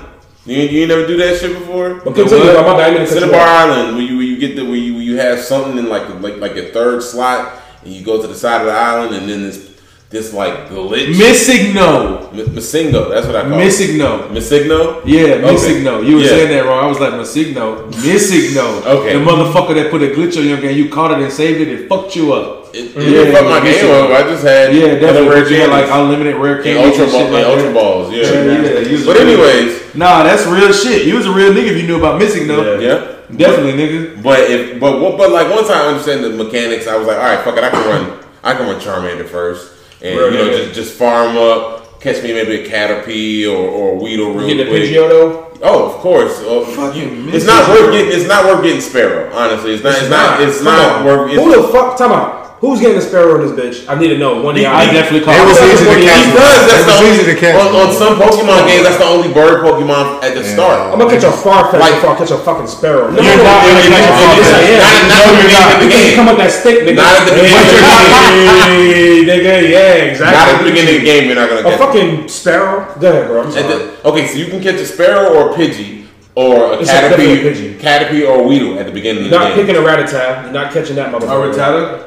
You, 0.47 0.57
you 0.63 0.79
ain't 0.81 0.89
never 0.89 1.05
do 1.05 1.17
that 1.17 1.39
shit 1.39 1.57
before? 1.59 1.95
But 1.95 2.15
continue, 2.15 2.47
what? 2.53 2.65
my 2.65 2.77
bad, 2.77 2.91
I 2.91 2.93
didn't 2.93 3.07
Cinnabar. 3.07 3.39
Island, 3.39 3.97
where 3.97 4.05
you, 4.05 4.15
where 4.15 4.25
you 4.25 4.37
get 4.39 4.55
the 4.55 4.63
where 4.63 4.75
you, 4.75 4.93
where 4.93 5.03
you 5.03 5.17
have 5.17 5.39
something 5.39 5.77
in 5.77 5.89
like 5.89 6.07
like 6.21 6.37
like 6.37 6.55
a 6.55 6.71
third 6.71 7.03
slot, 7.03 7.61
and 7.83 7.93
you 7.93 8.03
go 8.03 8.21
to 8.21 8.27
the 8.27 8.35
side 8.35 8.61
of 8.61 8.67
the 8.67 8.73
island, 8.73 9.13
and 9.13 9.29
then 9.29 9.43
this 9.43 9.66
this 10.09 10.34
like 10.34 10.69
glitch. 10.69 11.13
MissingNo. 11.13 12.31
M- 12.34 12.47
Masingo, 12.55 13.09
that's 13.09 13.27
what 13.27 13.35
I 13.35 13.41
call 13.43 13.59
it. 13.59 13.63
MissingNo. 13.65 14.29
Misigno? 14.31 15.01
Yeah, 15.05 15.21
Okay. 15.21 15.41
MissingNo. 15.53 16.07
You 16.07 16.15
were 16.15 16.21
Yeah. 16.21 16.27
saying 16.29 16.49
that 16.49 16.65
wrong. 16.65 16.84
I 16.85 16.88
was 16.88 16.99
like 16.99 17.13
MissingNo. 17.13 17.91
MissingNo. 17.91 18.85
Okay. 18.85 19.13
The 19.13 19.19
motherfucker 19.19 19.75
that 19.75 19.91
put 19.91 20.01
a 20.01 20.07
glitch 20.07 20.38
on 20.38 20.47
your 20.47 20.57
game, 20.57 20.77
you 20.77 20.89
caught 20.89 21.11
it 21.11 21.19
and 21.19 21.31
saved 21.31 21.59
it 21.61 21.67
and 21.67 21.89
fucked 21.89 22.15
you 22.15 22.34
up. 22.34 22.69
It, 22.73 22.95
it 22.95 22.95
Yeah, 22.95 23.03
didn't 23.09 23.34
fuck 23.34 23.45
my 23.49 23.59
game 23.69 23.91
up. 23.91 24.09
I 24.11 24.23
just 24.23 24.43
had 24.43 24.73
Yeah, 24.73 24.95
definitely. 24.99 25.29
rare 25.29 25.49
had 25.61 25.69
like 25.69 25.88
unlimited 25.91 26.35
rare 26.35 26.55
And 26.55 26.63
candies 26.63 26.85
ultra, 26.99 27.03
and 27.03 27.11
shit 27.11 27.21
ball, 27.23 27.31
like 27.31 27.43
and 27.45 27.51
ultra 27.53 27.73
balls, 27.73 28.13
yeah. 28.13 28.23
Yeah, 28.23 28.88
yeah, 28.91 29.05
But 29.05 29.17
anyways, 29.17 29.81
Nah, 29.95 30.23
that's 30.23 30.45
real 30.45 30.71
shit. 30.71 31.05
You 31.05 31.15
was 31.15 31.25
a 31.25 31.31
real 31.31 31.51
nigga 31.51 31.71
if 31.71 31.77
you 31.77 31.88
knew 31.88 31.97
about 31.97 32.21
MissingNo. 32.21 32.81
yeah. 32.81 33.01
Definitely, 33.35 33.73
nigga. 33.73 34.23
But 34.23 34.39
if 34.49 34.79
but 34.79 35.01
what 35.01 35.17
but 35.17 35.31
like 35.31 35.49
once 35.53 35.69
I 35.69 35.88
understand 35.88 36.23
the 36.23 36.29
mechanics, 36.29 36.88
I 36.88 36.95
was 36.95 37.07
like, 37.07 37.17
all 37.17 37.23
right, 37.23 37.39
fuck 37.43 37.57
it, 37.57 37.63
I 37.63 37.69
can 37.69 37.85
run 37.89 38.11
I 38.43 38.53
can 38.53 38.67
run 38.67 38.79
Charmander 38.79 39.25
first, 39.27 39.71
and 40.01 40.19
Right, 40.19 40.31
you 40.31 40.37
know 40.37 40.51
just 40.51 40.73
just 40.75 40.93
farm 40.93 41.37
up, 41.37 41.99
catch 41.99 42.21
me 42.23 42.33
maybe 42.33 42.61
a 42.61 42.67
Caterpie 42.69 43.45
or 43.51 43.57
or 43.57 43.93
a 43.93 43.95
Weedle 43.95 44.33
real 44.33 44.47
You 44.49 44.55
get 44.57 44.63
the 44.65 44.69
quick. 44.69 44.83
Pidgeot 44.83 45.09
though? 45.09 45.43
Oh, 45.63 45.85
of 45.89 45.93
course. 46.01 46.39
Oh, 46.45 46.63
Fucking 46.65 47.25
you- 47.25 47.33
it's 47.33 47.45
not 47.47 47.67
worth 47.69 47.91
getting. 47.91 48.11
It's 48.11 48.27
not 48.27 48.45
worth 48.45 48.63
getting 48.63 48.79
Sparrow. 48.81 49.33
Honestly, 49.33 49.73
it's 49.73 49.83
not. 49.83 49.97
It's, 49.97 50.09
not. 50.09 50.41
It's 50.41 50.57
Come 50.57 50.65
not 50.65 50.95
on. 50.99 51.05
worth. 51.05 51.31
It's, 51.31 51.41
Who 51.43 51.61
the 51.61 51.67
fuck? 51.69 51.97
Time 51.97 52.11
out. 52.11 52.46
Who's 52.57 52.81
getting 52.81 52.97
the 52.97 53.05
sparrow 53.05 53.38
in 53.38 53.45
this 53.45 53.53
bitch? 53.53 53.85
I 53.85 53.93
need 54.01 54.09
to 54.09 54.17
know. 54.17 54.41
One 54.41 54.57
of 54.57 54.61
y'all. 54.65 54.73
I 54.73 54.89
definitely 54.89 55.21
call 55.21 55.38
It 55.38 55.45
was 55.45 55.61
easy 55.61 55.85
to 55.85 56.01
catch. 56.01 56.25
because 56.34 56.65
that's 56.65 56.81
It 56.81 56.89
the 56.89 56.89
was 56.89 56.97
only, 57.05 57.13
easy 57.13 57.25
to 57.29 57.38
catch. 57.38 57.53
on, 57.53 57.69
on 57.69 57.89
some 57.93 58.17
Pokemon 58.17 58.65
games. 58.65 58.81
That's 58.81 58.97
the 58.97 59.05
only 59.05 59.29
bird 59.29 59.61
Pokemon 59.61 60.25
at 60.25 60.34
the 60.34 60.41
start. 60.41 60.89
I'm 60.89 60.97
gonna 60.97 61.13
catch 61.13 61.21
a 61.21 61.29
Farfetch'd 61.29 61.77
Like- 61.77 62.01
before 62.01 62.11
I 62.11 62.17
catch 62.17 62.31
a 62.34 62.38
fucking 62.41 62.65
sparrow. 62.65 63.13
No, 63.13 63.21
You're 63.21 63.38
not 63.45 63.61
gonna 63.61 63.77
catch 63.85 64.09
a 64.09 64.17
Yes, 64.41 64.49
I 64.49 64.61
am. 64.73 64.81
Not, 64.81 65.05
not 65.05 65.21
at 65.21 65.29
the 65.38 65.38
beginning 65.45 65.69
of 65.69 65.77
the 65.77 65.85
Because 65.85 66.01
you 66.01 66.09
game. 66.09 66.17
come 66.17 66.27
with 66.34 66.38
that 66.41 66.51
stick, 66.51 66.77
nigga. 66.81 66.95
Not 66.97 67.13
at 67.13 67.25
the 67.29 67.34
beginning 67.38 67.61
of 67.61 67.65
the 67.69 67.77
game. 67.77 68.17
Hey, 68.57 69.21
nigga, 69.29 69.53
yeah, 69.69 70.09
exactly. 70.09 70.34
Not 70.38 70.47
at 70.49 70.57
the 70.57 70.65
beginning 70.65 70.95
of 70.97 71.01
the 71.01 71.05
game. 71.05 71.23
You're 71.29 71.35
not 71.38 71.49
gonna 71.53 71.61
A 71.61 71.63
catch. 71.63 71.73
it. 71.73 71.77
fucking 71.77 72.09
sparrow. 72.27 72.88
Go 72.99 73.05
ahead, 73.05 73.27
bro. 73.29 73.38
I'm 73.41 73.45
And 73.45 73.53
sorry. 73.53 73.67
the- 73.69 74.09
okay, 74.09 74.25
so 74.27 74.34
you 74.41 74.45
can 74.49 74.59
catch 74.65 74.81
a 74.81 74.85
Sparrow 74.89 75.29
or 75.29 75.51
a 75.51 75.53
Pidgey 75.53 76.09
or 76.34 76.73
a 76.73 76.81
It's 76.81 76.89
a 76.89 76.93
definitely 77.05 77.38
Caterpie, 77.38 77.77
Pidgey. 77.77 77.79
Caterpie 77.79 78.25
or 78.27 78.41
a 78.41 78.43
Weedle 78.49 78.79
at 78.79 78.85
the 78.88 78.91
beginning 78.91 79.25
of 79.25 79.29
the 79.29 79.38
game. 79.38 79.38
You're 79.38 79.38
of 79.38 79.45
not 79.45 79.55
the 79.55 79.61
game. 79.61 79.65
picking 79.69 79.77
a 79.77 79.85
Rattata. 79.85 80.43
You're 80.49 80.53
not 80.57 80.73
catching 80.73 80.95
that 80.97 81.11
motherfucker. 81.13 81.53
Rattata? 81.53 81.99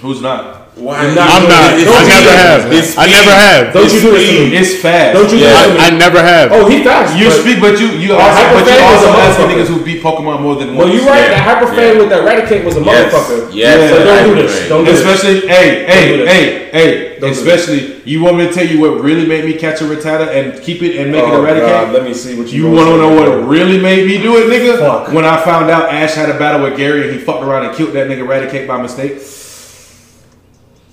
Who's 0.00 0.20
not? 0.22 0.56
Why? 0.76 1.04
You're 1.04 1.14
not 1.14 1.28
I'm 1.28 1.48
not. 1.48 1.76
It's 1.76 1.90
I 1.92 2.06
never 2.08 2.32
have. 2.32 2.72
It's 2.72 2.96
I 2.96 3.06
never 3.06 3.30
have. 3.36 3.74
Don't 3.74 3.84
It's 3.84 3.94
you 3.94 4.00
do 4.00 4.16
it 4.16 4.24
to 4.24 4.48
me. 4.48 4.56
It's 4.56 4.80
fast. 4.80 5.12
Don't 5.12 5.28
you 5.30 5.38
Yeah. 5.44 5.50
do 5.50 5.52
this 5.52 5.66
to 5.66 5.74
me. 5.74 5.80
I 5.84 5.90
never 5.98 6.22
have. 6.22 6.52
Oh, 6.52 6.64
he 6.68 6.82
fast. 6.82 7.18
You 7.18 7.26
but- 7.28 7.40
speak, 7.42 7.60
but 7.60 7.78
you 7.78 7.88
you 8.00 8.14
also, 8.14 8.42
but 8.54 8.64
you 8.64 8.80
also 8.80 8.96
is 8.96 9.04
a 9.04 9.18
asking 9.18 9.44
motherfucker. 9.44 9.60
niggas 9.60 9.66
who 9.66 9.84
beat 9.84 10.02
Pokemon 10.02 10.40
more 10.40 10.54
than 10.54 10.76
Well, 10.76 10.88
you 10.88 11.00
right. 11.06 11.20
Yeah. 11.20 11.44
That 11.44 11.60
Hyperfang 11.60 11.92
Yeah. 11.94 11.98
with 12.00 12.08
that 12.08 12.22
Raticate 12.24 12.64
was 12.64 12.76
a 12.76 12.80
Yes. 12.80 13.12
motherfucker. 13.12 13.48
Yes. 13.52 13.90
So 13.90 14.04
don't 14.04 14.24
do 14.36 14.42
this. 14.42 14.68
Don't 14.70 14.84
do 14.86 14.90
this. 14.92 15.00
Especially, 15.04 15.48
hey, 15.48 15.84
hey, 15.86 16.26
hey, 16.26 16.68
hey. 16.72 17.06
Don't 17.20 17.32
Especially, 17.32 17.96
you 18.06 18.22
want 18.22 18.38
me 18.38 18.46
to 18.46 18.52
tell 18.52 18.64
you 18.64 18.80
what 18.80 19.02
really 19.02 19.26
made 19.26 19.44
me 19.44 19.52
catch 19.52 19.82
a 19.82 19.84
Rattata 19.84 20.28
and 20.34 20.62
keep 20.62 20.82
it 20.82 20.96
and 20.96 21.12
make 21.12 21.22
it 21.22 21.28
Oh, 21.28 21.42
eradicate? 21.42 21.68
God, 21.68 21.92
let 21.92 22.04
me 22.04 22.14
see 22.14 22.34
what 22.38 22.48
you. 22.50 22.62
You 22.64 22.70
want 22.70 22.88
to 22.88 22.96
know 22.96 23.10
what 23.10 23.46
really 23.46 23.76
made 23.78 24.06
me 24.06 24.16
do 24.16 24.38
it, 24.38 24.46
nigga? 24.48 24.78
Fuck. 24.78 25.12
When 25.12 25.26
I 25.26 25.36
found 25.42 25.70
out 25.70 25.92
Ash 25.92 26.14
had 26.14 26.30
a 26.30 26.34
battle 26.38 26.62
with 26.62 26.78
Gary 26.78 27.02
and 27.02 27.12
he 27.12 27.18
fucked 27.18 27.42
around 27.44 27.66
and 27.66 27.74
killed 27.76 27.92
that 27.92 28.08
nigga 28.08 28.20
Eradicate 28.20 28.66
by 28.66 28.80
mistake. 28.80 29.20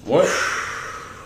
What? 0.07 0.25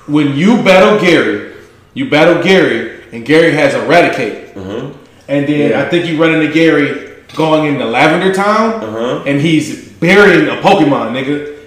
When 0.08 0.34
you 0.36 0.64
battle 0.64 1.00
Gary, 1.00 1.54
you 1.94 2.10
battle 2.10 2.42
Gary 2.42 3.04
and 3.12 3.24
Gary 3.24 3.52
has 3.52 3.76
Eradicate. 3.76 4.56
Mm-hmm. 4.56 4.98
And 5.28 5.48
then 5.48 5.70
Yeah. 5.70 5.82
I 5.82 5.86
think 5.90 6.08
you 6.08 6.20
run 6.20 6.34
into 6.34 6.52
Gary 6.52 7.14
going 7.36 7.66
into 7.72 7.86
Lavender 7.86 8.34
Town 8.34 8.82
mm-hmm. 8.82 9.28
and 9.28 9.40
he's 9.40 9.90
burying 10.00 10.48
a 10.48 10.60
Pokemon, 10.62 11.12
nigga. 11.14 11.60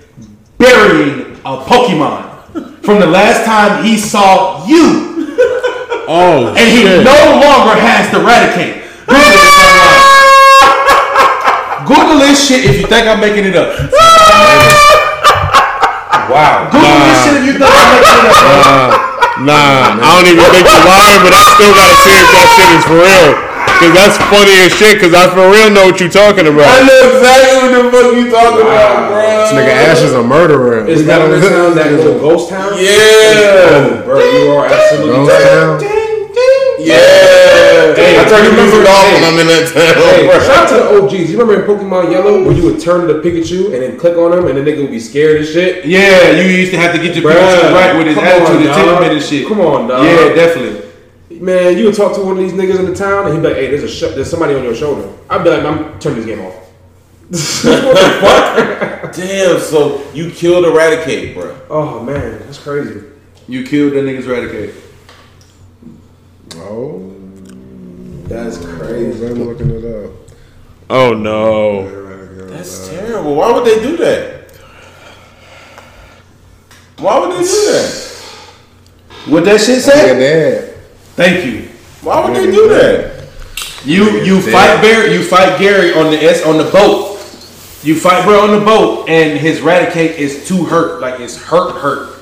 Burying 0.59 1.36
a 1.45 1.59
Pokemon. 1.62 2.32
From 2.85 2.99
the 2.99 3.07
last 3.07 3.45
time 3.47 3.85
he 3.85 3.97
saw 3.97 4.66
you. 4.66 5.12
Oh 6.07 6.53
And 6.59 6.69
he 6.69 6.82
no 6.85 7.41
longer 7.41 7.81
has 7.81 8.11
the 8.11 8.19
Eradicate. 8.20 8.82
Google 9.07 9.31
this. 9.31 9.55
Google 11.89 12.19
this 12.19 12.49
shit 12.49 12.65
if 12.65 12.81
you 12.81 12.86
think 12.89 13.07
I'm 13.07 13.20
making 13.20 13.45
it 13.45 13.55
up. 13.57 13.70
Wow. 16.31 16.69
Google 16.73 16.99
this 17.05 17.19
shit 17.25 17.35
if 17.41 17.45
you 17.49 17.55
think 17.61 17.69
I'm 17.69 17.89
making 18.01 18.25
it 18.25 18.33
up. 18.33 18.93
bro. 18.95 19.47
Nah, 19.51 19.99
I 19.99 20.09
don't 20.23 20.31
even 20.31 20.47
think 20.55 20.65
you're 20.65 20.87
lying, 20.87 21.21
but 21.27 21.35
I 21.35 21.43
still 21.59 21.75
gotta 21.75 21.97
see 22.07 22.15
if 22.15 22.29
that 22.39 22.47
shit 22.55 22.71
is 22.79 22.85
for 22.87 22.99
real. 23.03 23.35
Cause 23.83 23.91
that's 23.91 24.17
funny 24.31 24.55
as 24.63 24.71
shit. 24.79 25.03
Cause 25.03 25.11
I 25.13 25.27
for 25.35 25.51
real 25.51 25.67
know 25.75 25.91
what 25.91 25.99
you're 25.99 26.09
talking 26.13 26.47
about. 26.47 26.63
I 26.71 26.79
about. 26.79 26.87
know 26.87 27.03
exactly 27.19 27.51
what 27.59 27.71
the 27.75 27.83
fuck 27.91 28.09
you 28.15 28.27
talking 28.31 28.63
about, 28.63 29.11
bro. 29.11 29.27
This 29.43 29.51
nigga 29.59 29.75
Ash 29.91 30.03
is 30.07 30.15
a 30.15 30.23
murderer. 30.23 30.87
Is 30.87 31.01
We 31.03 31.11
that 31.11 31.19
gotta- 31.27 31.35
the 31.41 31.49
town 31.51 31.75
that 31.75 31.91
little 31.93 32.19
ghost 32.23 32.49
town? 32.49 32.73
Yeah. 32.79 32.95
Oh, 32.95 34.03
bro, 34.07 34.23
you 34.23 34.53
are 34.55 34.67
absolutely 34.71 35.11
Ghost 35.27 35.35
right. 35.35 35.51
Town? 35.51 35.83
Yeah. 36.85 37.94
Hey, 37.94 38.19
I 38.19 38.24
turn 38.28 38.44
the 38.44 38.51
remember- 38.51 38.62
music 38.62 38.89
off 38.89 39.12
when 39.15 39.24
I'm 39.24 39.39
in 39.39 39.47
that 39.48 39.65
town, 39.73 39.94
Hey, 40.15 40.27
bro. 40.27 40.39
shout 40.40 40.56
out 40.65 40.69
to 40.69 40.74
the 40.74 40.85
OGs. 41.02 41.31
You 41.31 41.39
remember 41.39 41.55
in 41.62 41.66
Pokemon 41.69 42.11
Yellow 42.11 42.43
where 42.44 42.52
you 42.52 42.62
would 42.65 42.81
turn 42.81 43.06
to 43.09 43.15
Pikachu 43.15 43.73
and 43.73 43.82
then 43.82 43.97
click 43.98 44.16
on 44.16 44.32
him 44.32 44.47
and 44.48 44.56
the 44.56 44.62
nigga 44.62 44.82
would 44.82 44.90
be 44.90 45.01
scared 45.01 45.40
as 45.40 45.51
shit? 45.52 45.85
Yeah, 45.85 46.32
you 46.32 46.43
used 46.48 46.73
to 46.73 46.78
have 46.78 46.93
to 46.94 46.98
get 47.01 47.15
your 47.16 47.24
Bruh, 47.31 47.35
Pikachu 47.36 47.73
right 47.73 47.97
with 47.97 48.06
his 48.09 48.15
come 48.16 48.24
attitude 48.24 48.47
on, 48.48 48.56
and 48.56 48.65
dog. 48.66 48.77
temperament 48.77 49.12
and 49.12 49.23
shit. 49.23 49.48
Come 49.48 49.61
on, 49.61 49.89
dog. 49.89 50.05
Yeah, 50.05 50.35
definitely. 50.35 50.81
Man, 51.40 51.77
you 51.78 51.85
would 51.86 51.94
talk 51.97 52.15
to 52.15 52.20
one 52.23 52.39
of 52.39 52.43
these 52.43 52.52
niggas 52.52 52.78
in 52.78 52.86
the 52.86 52.94
town 52.94 53.27
and 53.27 53.35
he'd 53.35 53.43
be 53.43 53.48
like, 53.48 53.56
hey, 53.56 53.66
there's 53.69 53.82
a 53.85 53.89
sh- 53.89 54.15
there's 54.15 54.31
somebody 54.31 54.55
on 54.55 54.62
your 54.62 54.74
shoulder. 54.74 55.09
I'd 55.28 55.43
be 55.44 55.51
like, 55.51 55.65
I'm 55.65 55.98
turning 55.98 56.24
this 56.24 56.27
game 56.36 56.40
off. 56.44 56.55
what 57.31 57.97
the 57.97 58.19
fuck? 58.20 59.15
Damn. 59.15 59.59
So 59.59 60.02
you 60.12 60.31
killed 60.31 60.65
Eradicate, 60.66 61.35
bro. 61.35 61.56
Oh 61.70 62.02
man, 62.02 62.39
that's 62.40 62.59
crazy. 62.59 63.01
You 63.48 63.65
killed 63.65 63.93
that 63.94 64.05
nigga's 64.05 64.27
Eradicate. 64.27 64.74
Oh, 66.56 67.12
That's 68.28 68.59
crazy. 68.59 69.26
I'm 69.26 69.35
looking 69.35 69.70
it 69.70 69.85
up. 69.85 70.12
Oh 70.90 71.14
no. 71.14 72.47
That's 72.48 72.89
terrible. 72.89 73.35
Why 73.35 73.52
would 73.52 73.64
they 73.64 73.81
do 73.82 73.97
that? 73.98 74.51
Why 76.98 77.18
would 77.18 77.32
they 77.36 77.43
do 77.43 77.72
that? 77.72 78.10
What 79.26 79.44
that 79.44 79.60
shit 79.60 79.82
say? 79.82 80.09
Thank 81.16 81.44
you. 81.44 81.68
Why 82.02 82.24
would 82.24 82.36
they 82.36 82.51
do 82.51 82.68
that? 82.68 83.24
You 83.85 84.22
you 84.22 84.40
fight 84.40 84.81
Barry, 84.81 85.12
you 85.12 85.22
fight 85.22 85.59
Gary 85.59 85.93
on 85.94 86.10
the 86.10 86.18
S 86.18 86.44
on 86.44 86.56
the 86.59 86.70
boat. 86.70 87.12
You 87.82 87.98
fight 88.01 88.24
bro 88.24 88.40
on 88.40 88.59
the 88.59 88.64
boat, 88.64 89.09
and 89.10 89.39
his 89.39 89.60
Raticate 89.60 90.16
is 90.16 90.48
too 90.48 90.64
hurt, 90.64 91.02
like 91.02 91.20
it's 91.20 91.36
hurt, 91.36 91.72
hurt, 91.82 92.18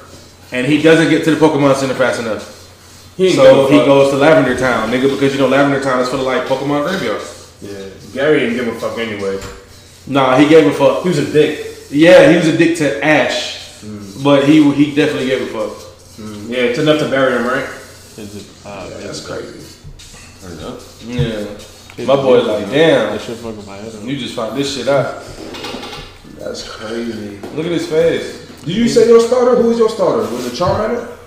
and 0.51 0.67
he 0.67 0.83
doesn't 0.83 1.09
get 1.09 1.23
to 1.25 1.35
the 1.35 1.37
Pokemon 1.37 1.77
Center 1.77 1.95
fast 1.95 2.19
enough. 2.19 2.62
He 3.17 3.27
ain't 3.27 3.37
So 3.37 3.69
give 3.69 3.79
a 3.79 3.81
he 3.81 3.87
goes 3.87 4.11
to 4.11 4.17
Lavender 4.17 4.59
Town, 4.59 4.91
nigga, 4.91 5.11
because 5.11 5.35
you 5.35 5.41
know 5.41 5.49
Lavender 5.49 5.81
Town 5.83 6.01
is 6.01 6.09
for 6.09 6.17
the 6.17 6.23
like 6.23 6.47
Pokemon 6.47 6.89
graveyard. 6.89 7.23
Yeah, 7.61 7.89
Gary 8.15 8.41
didn't 8.41 8.57
give 8.57 8.69
a 8.69 8.79
fuck 8.79 8.99
anyway. 8.99 9.39
Nah, 10.07 10.37
he 10.37 10.49
gave 10.49 10.67
a 10.67 10.73
fuck. 10.75 11.03
He 11.03 11.09
was 11.09 11.19
a 11.19 11.33
dick. 11.33 11.67
Yeah, 11.91 12.31
he 12.31 12.37
was 12.37 12.49
a 12.49 12.57
dick 12.57 12.77
to 12.79 13.05
Ash, 13.05 13.81
hmm. 13.81 14.23
but 14.25 14.49
he 14.49 14.73
he 14.73 14.95
definitely 14.95 15.27
gave 15.27 15.43
a 15.43 15.47
fuck. 15.47 15.77
Hmm. 16.17 16.51
Yeah, 16.51 16.59
it's 16.59 16.79
enough 16.79 16.99
to 17.01 17.11
bury 17.11 17.37
him, 17.37 17.47
right? 17.47 17.69
That's 19.03 19.27
crazy. 19.27 19.59
Yeah, 21.07 22.05
my 22.07 22.17
boy 22.17 22.41
like, 22.43 22.71
damn, 22.71 23.13
you 24.09 24.17
just 24.17 24.35
found 24.35 24.57
this 24.57 24.75
shit 24.75 24.89
out. 24.89 25.23
That's 26.39 26.69
crazy. 26.69 27.39
Look 27.55 27.67
at 27.67 27.73
his 27.73 27.89
face. 27.89 28.51
Did 28.65 28.77
you 28.77 28.89
say 28.89 29.07
your 29.07 29.21
starter? 29.21 29.61
Who 29.61 29.71
is 29.71 29.79
your 29.79 29.89
starter? 29.89 30.23
Was 30.23 30.47
it 30.47 30.53
Charmander? 30.55 31.19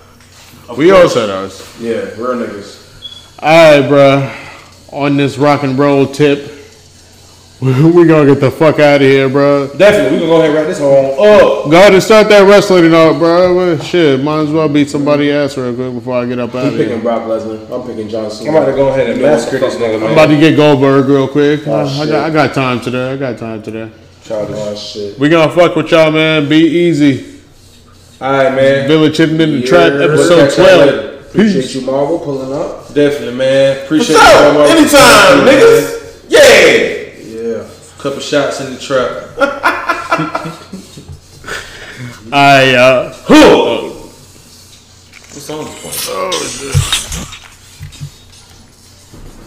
We 0.74 0.92
all 0.92 1.08
said 1.08 1.30
ours. 1.30 1.62
Yeah, 1.80 2.10
real 2.18 2.36
niggas. 2.36 3.40
Alright, 3.42 3.90
bruh. 3.90 4.92
On 4.92 5.16
this 5.16 5.38
rock 5.38 5.64
and 5.64 5.78
roll 5.78 6.08
tip, 6.08 6.52
we 7.62 7.72
gonna 8.06 8.26
get 8.26 8.40
the 8.40 8.52
fuck 8.52 8.80
out 8.80 8.96
of 8.96 9.02
here, 9.02 9.30
bruh. 9.30 9.78
Definitely, 9.78 10.20
we 10.20 10.26
gonna 10.26 10.28
go 10.28 10.38
ahead 10.38 10.50
and 10.50 10.56
wrap 10.56 10.68
this 10.68 10.80
whole 10.80 11.14
up. 11.14 11.70
Go 11.70 11.78
ahead 11.78 11.94
and 11.94 12.02
start 12.02 12.30
that 12.30 12.48
wrestling 12.48 12.94
up, 12.94 13.16
bruh. 13.18 13.82
Shit, 13.84 14.22
might 14.22 14.40
as 14.40 14.52
well 14.52 14.68
beat 14.68 14.90
somebody 14.90 15.32
ass 15.32 15.56
real 15.58 15.76
quick 15.76 15.94
before 15.94 16.16
I 16.16 16.26
get 16.26 16.40
up 16.40 16.56
out 16.56 16.66
I'm 16.66 16.74
of 16.74 16.78
picking. 16.78 17.02
Brock 17.02 17.24
Lesnar. 17.24 17.72
I'm 17.72 17.88
picking 17.88 18.10
John 18.10 18.32
Cena. 18.32 18.50
I'm 18.50 18.56
about 18.56 18.66
to 18.66 18.72
go 18.74 18.88
ahead 18.90 19.10
and 19.10 19.22
massacre 19.22 19.60
this 19.60 19.76
nigga, 19.76 20.04
I'm 20.04 20.14
about 20.14 20.28
to 20.28 20.40
get 20.40 20.56
Goldberg 20.56 21.06
real 21.06 21.28
quick. 21.28 21.62
Oh, 21.68 22.02
I, 22.02 22.06
got, 22.06 22.30
I 22.30 22.34
got 22.34 22.54
time 22.56 22.82
today. 22.82 23.14
I 23.14 23.18
got 23.18 23.38
time 23.38 23.62
today. 23.62 23.92
Childish 24.24 24.56
oh, 24.58 24.76
shit. 24.76 25.20
We 25.20 25.30
gonna 25.30 25.54
fuck 25.54 25.76
with 25.76 25.92
y'all, 25.92 26.12
man. 26.12 26.50
Be 26.50 26.58
easy. 26.58 27.35
All 28.22 28.32
right, 28.32 28.56
man. 28.56 28.88
Village 28.88 29.18
Hidden 29.18 29.42
in 29.42 29.60
the 29.62 29.68
Trap, 29.68 29.92
episode 29.94 30.36
we'll 30.38 30.48
catch 30.48 30.58
y'all 30.58 30.66
12. 30.88 31.26
Appreciate 31.26 31.62
Peace. 31.64 31.76
you, 31.76 31.82
Marvel, 31.82 32.20
pulling 32.20 32.54
up. 32.54 32.94
Definitely, 32.94 33.36
man. 33.36 33.84
Appreciate 33.86 34.16
So, 34.16 34.22
you, 34.22 34.54
Marvel. 34.58 34.78
anytime, 34.78 35.46
niggas. 35.46 36.26
Yeah. 36.30 36.42
Yeah. 37.20 37.68
Couple 37.98 38.20
shots 38.22 38.62
in 38.62 38.74
the 38.74 38.80
trap. 38.80 39.12
I, 42.32 42.76
uh, 42.76 43.14
What 45.34 45.42
song 45.42 45.68
is 45.68 45.76
playing? 45.82 46.74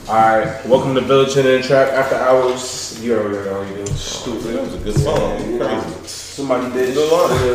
Alright, 0.09 0.66
welcome 0.66 0.95
to 0.95 1.01
Village 1.03 1.35
the 1.35 1.62
Trap 1.62 1.89
After 1.93 2.16
Hours. 2.16 2.99
You 3.03 3.16
already 3.19 3.45
know 3.49 3.62
how 3.62 3.70
you 3.70 3.85
do. 3.85 3.93
Stupid. 3.93 4.43
That 4.55 4.62
was 4.62 4.74
a 4.74 4.78
good 4.78 4.99
song. 4.99 5.59
Crazy. 5.59 6.07
Somebody 6.07 6.73
did 6.73 6.95
Good 6.95 7.12
line. 7.12 7.49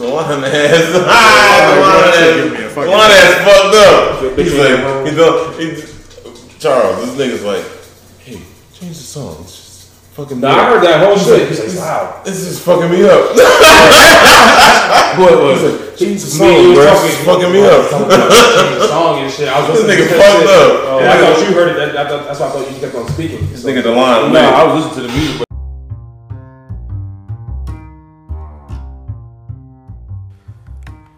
With 0.00 0.10
us. 0.10 0.26
The 0.26 0.38
line 0.38 0.44
ass. 0.44 0.90
Ah, 1.06 1.60
oh 1.60 1.74
the 1.74 1.80
line 1.80 2.12
shit 2.14 2.34
give 2.44 2.52
me 2.52 2.82
a 2.82 2.90
Line 2.90 3.10
ass 3.10 3.34
fucked 3.44 3.76
up. 3.76 4.38
He's 4.38 4.54
like, 4.54 4.78
huh? 4.80 5.04
he's 5.04 5.18
all, 5.18 5.52
he's, 5.58 6.58
Charles, 6.58 6.96
this 7.04 7.28
nigga's 7.28 7.44
like, 7.44 7.64
hey, 8.20 8.40
change 8.72 8.96
the 8.96 9.02
song. 9.04 9.36
It's 9.42 9.52
just 9.56 9.88
fucking. 10.16 10.40
Nah, 10.40 10.48
me 10.48 10.54
I 10.54 10.60
up. 10.60 10.68
heard 10.74 10.84
that 10.84 10.98
whole 11.06 11.16
shit. 11.18 11.48
He's 11.48 11.76
like, 11.76 11.86
wow. 11.86 12.22
This 12.24 12.38
is 12.40 12.58
fucking 12.64 12.90
me 12.90 13.08
up. 13.08 13.36
What 15.10 15.32
was 15.42 15.98
Change 15.98 16.22
the 16.22 16.30
Me 16.30 16.38
song, 16.38 16.74
bro. 16.74 16.84
was 16.86 17.04
It's 17.04 17.24
talking- 17.24 17.50
fucking 17.50 17.52
me 17.52 17.60
up. 17.66 17.82
the 18.78 18.88
song 18.88 19.18
and 19.20 19.30
shit? 19.32 19.48
I 19.48 19.68
was 19.68 19.82
This 19.82 19.90
nigga 19.90 20.06
fucked 20.08 20.46
up. 20.46 20.70
Oh, 20.86 20.98
And 21.00 21.08
I 21.08 21.14
I 21.16 21.34
thought 21.34 21.48
you 21.48 21.54
heard 21.54 21.68
it. 21.76 21.92
That, 21.92 22.08
that, 22.08 22.24
that's 22.26 22.40
why 22.40 22.46
I 22.46 22.50
thought 22.50 22.72
you 22.72 22.78
kept 22.80 22.94
on 22.94 23.08
speaking. 23.08 23.50
This 23.50 23.64
nigga 23.64 23.82
the 23.82 23.90
line. 23.90 24.32
No. 24.32 24.40
I 24.40 24.72
was 24.72 24.84
listening 24.86 25.08
to 25.08 25.12
the 25.12 25.18
music. 25.18 25.49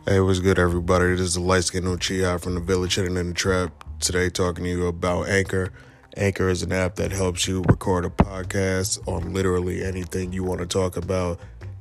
Hey, 0.05 0.19
what's 0.19 0.41
good, 0.41 0.59
everybody? 0.59 1.11
This 1.11 1.21
is 1.21 1.35
the 1.35 1.41
light 1.41 1.63
skinned 1.63 1.87
Uchiha 1.87 2.43
from 2.43 2.57
the 2.57 2.61
Village 2.61 2.97
Hidden 2.97 3.17
in 3.17 3.29
the 3.29 3.35
Trap. 3.35 3.85
Today, 4.01 4.31
talking 4.31 4.65
to 4.65 4.71
you 4.71 4.89
about 4.89 5.29
Anchor. 5.29 5.73
Anchor 6.17 6.49
is 6.49 6.65
an 6.65 6.73
app 6.73 6.97
that 6.97 7.13
helps 7.13 7.47
you 7.47 7.63
record 7.69 8.05
a 8.05 8.11
podcast 8.11 9.07
on 9.07 9.33
literally 9.33 9.85
anything 9.85 10.33
you 10.33 10.43
want 10.43 10.59
to 10.59 10.67
talk 10.67 10.97
about. 10.97 11.39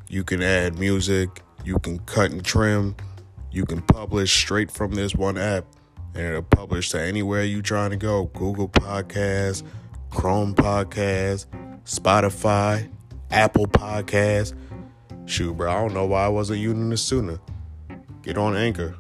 You 0.08 0.24
can 0.24 0.44
add 0.44 0.78
music, 0.78 1.42
you 1.66 1.80
can 1.80 1.98
cut 1.98 2.30
and 2.30 2.46
trim, 2.46 2.96
you 3.50 3.66
can 3.66 3.82
publish 3.82 4.32
straight 4.32 4.70
from 4.70 4.92
this 4.92 5.16
one 5.16 5.40
app, 5.40 5.66
and 6.14 6.24
it'll 6.24 6.44
publish 6.44 6.92
to 6.92 7.02
anywhere 7.02 7.44
you're 7.44 7.64
trying 7.64 7.90
to 7.90 7.98
go 7.98 8.26
Google 8.36 8.70
Podcasts, 8.70 9.64
Chrome 10.12 10.54
Podcasts, 10.54 11.48
Spotify, 11.86 12.88
Apple 13.32 13.66
Podcasts. 13.66 14.54
Shoot, 15.26 15.58
bro, 15.58 15.72
I 15.72 15.82
don't 15.82 15.96
know 15.96 16.06
why 16.06 16.26
I 16.26 16.30
wasn't 16.30 16.60
using 16.60 16.92
this 16.92 17.02
sooner. 17.02 17.40
Get 18.24 18.38
on 18.38 18.56
Anchor. 18.56 18.96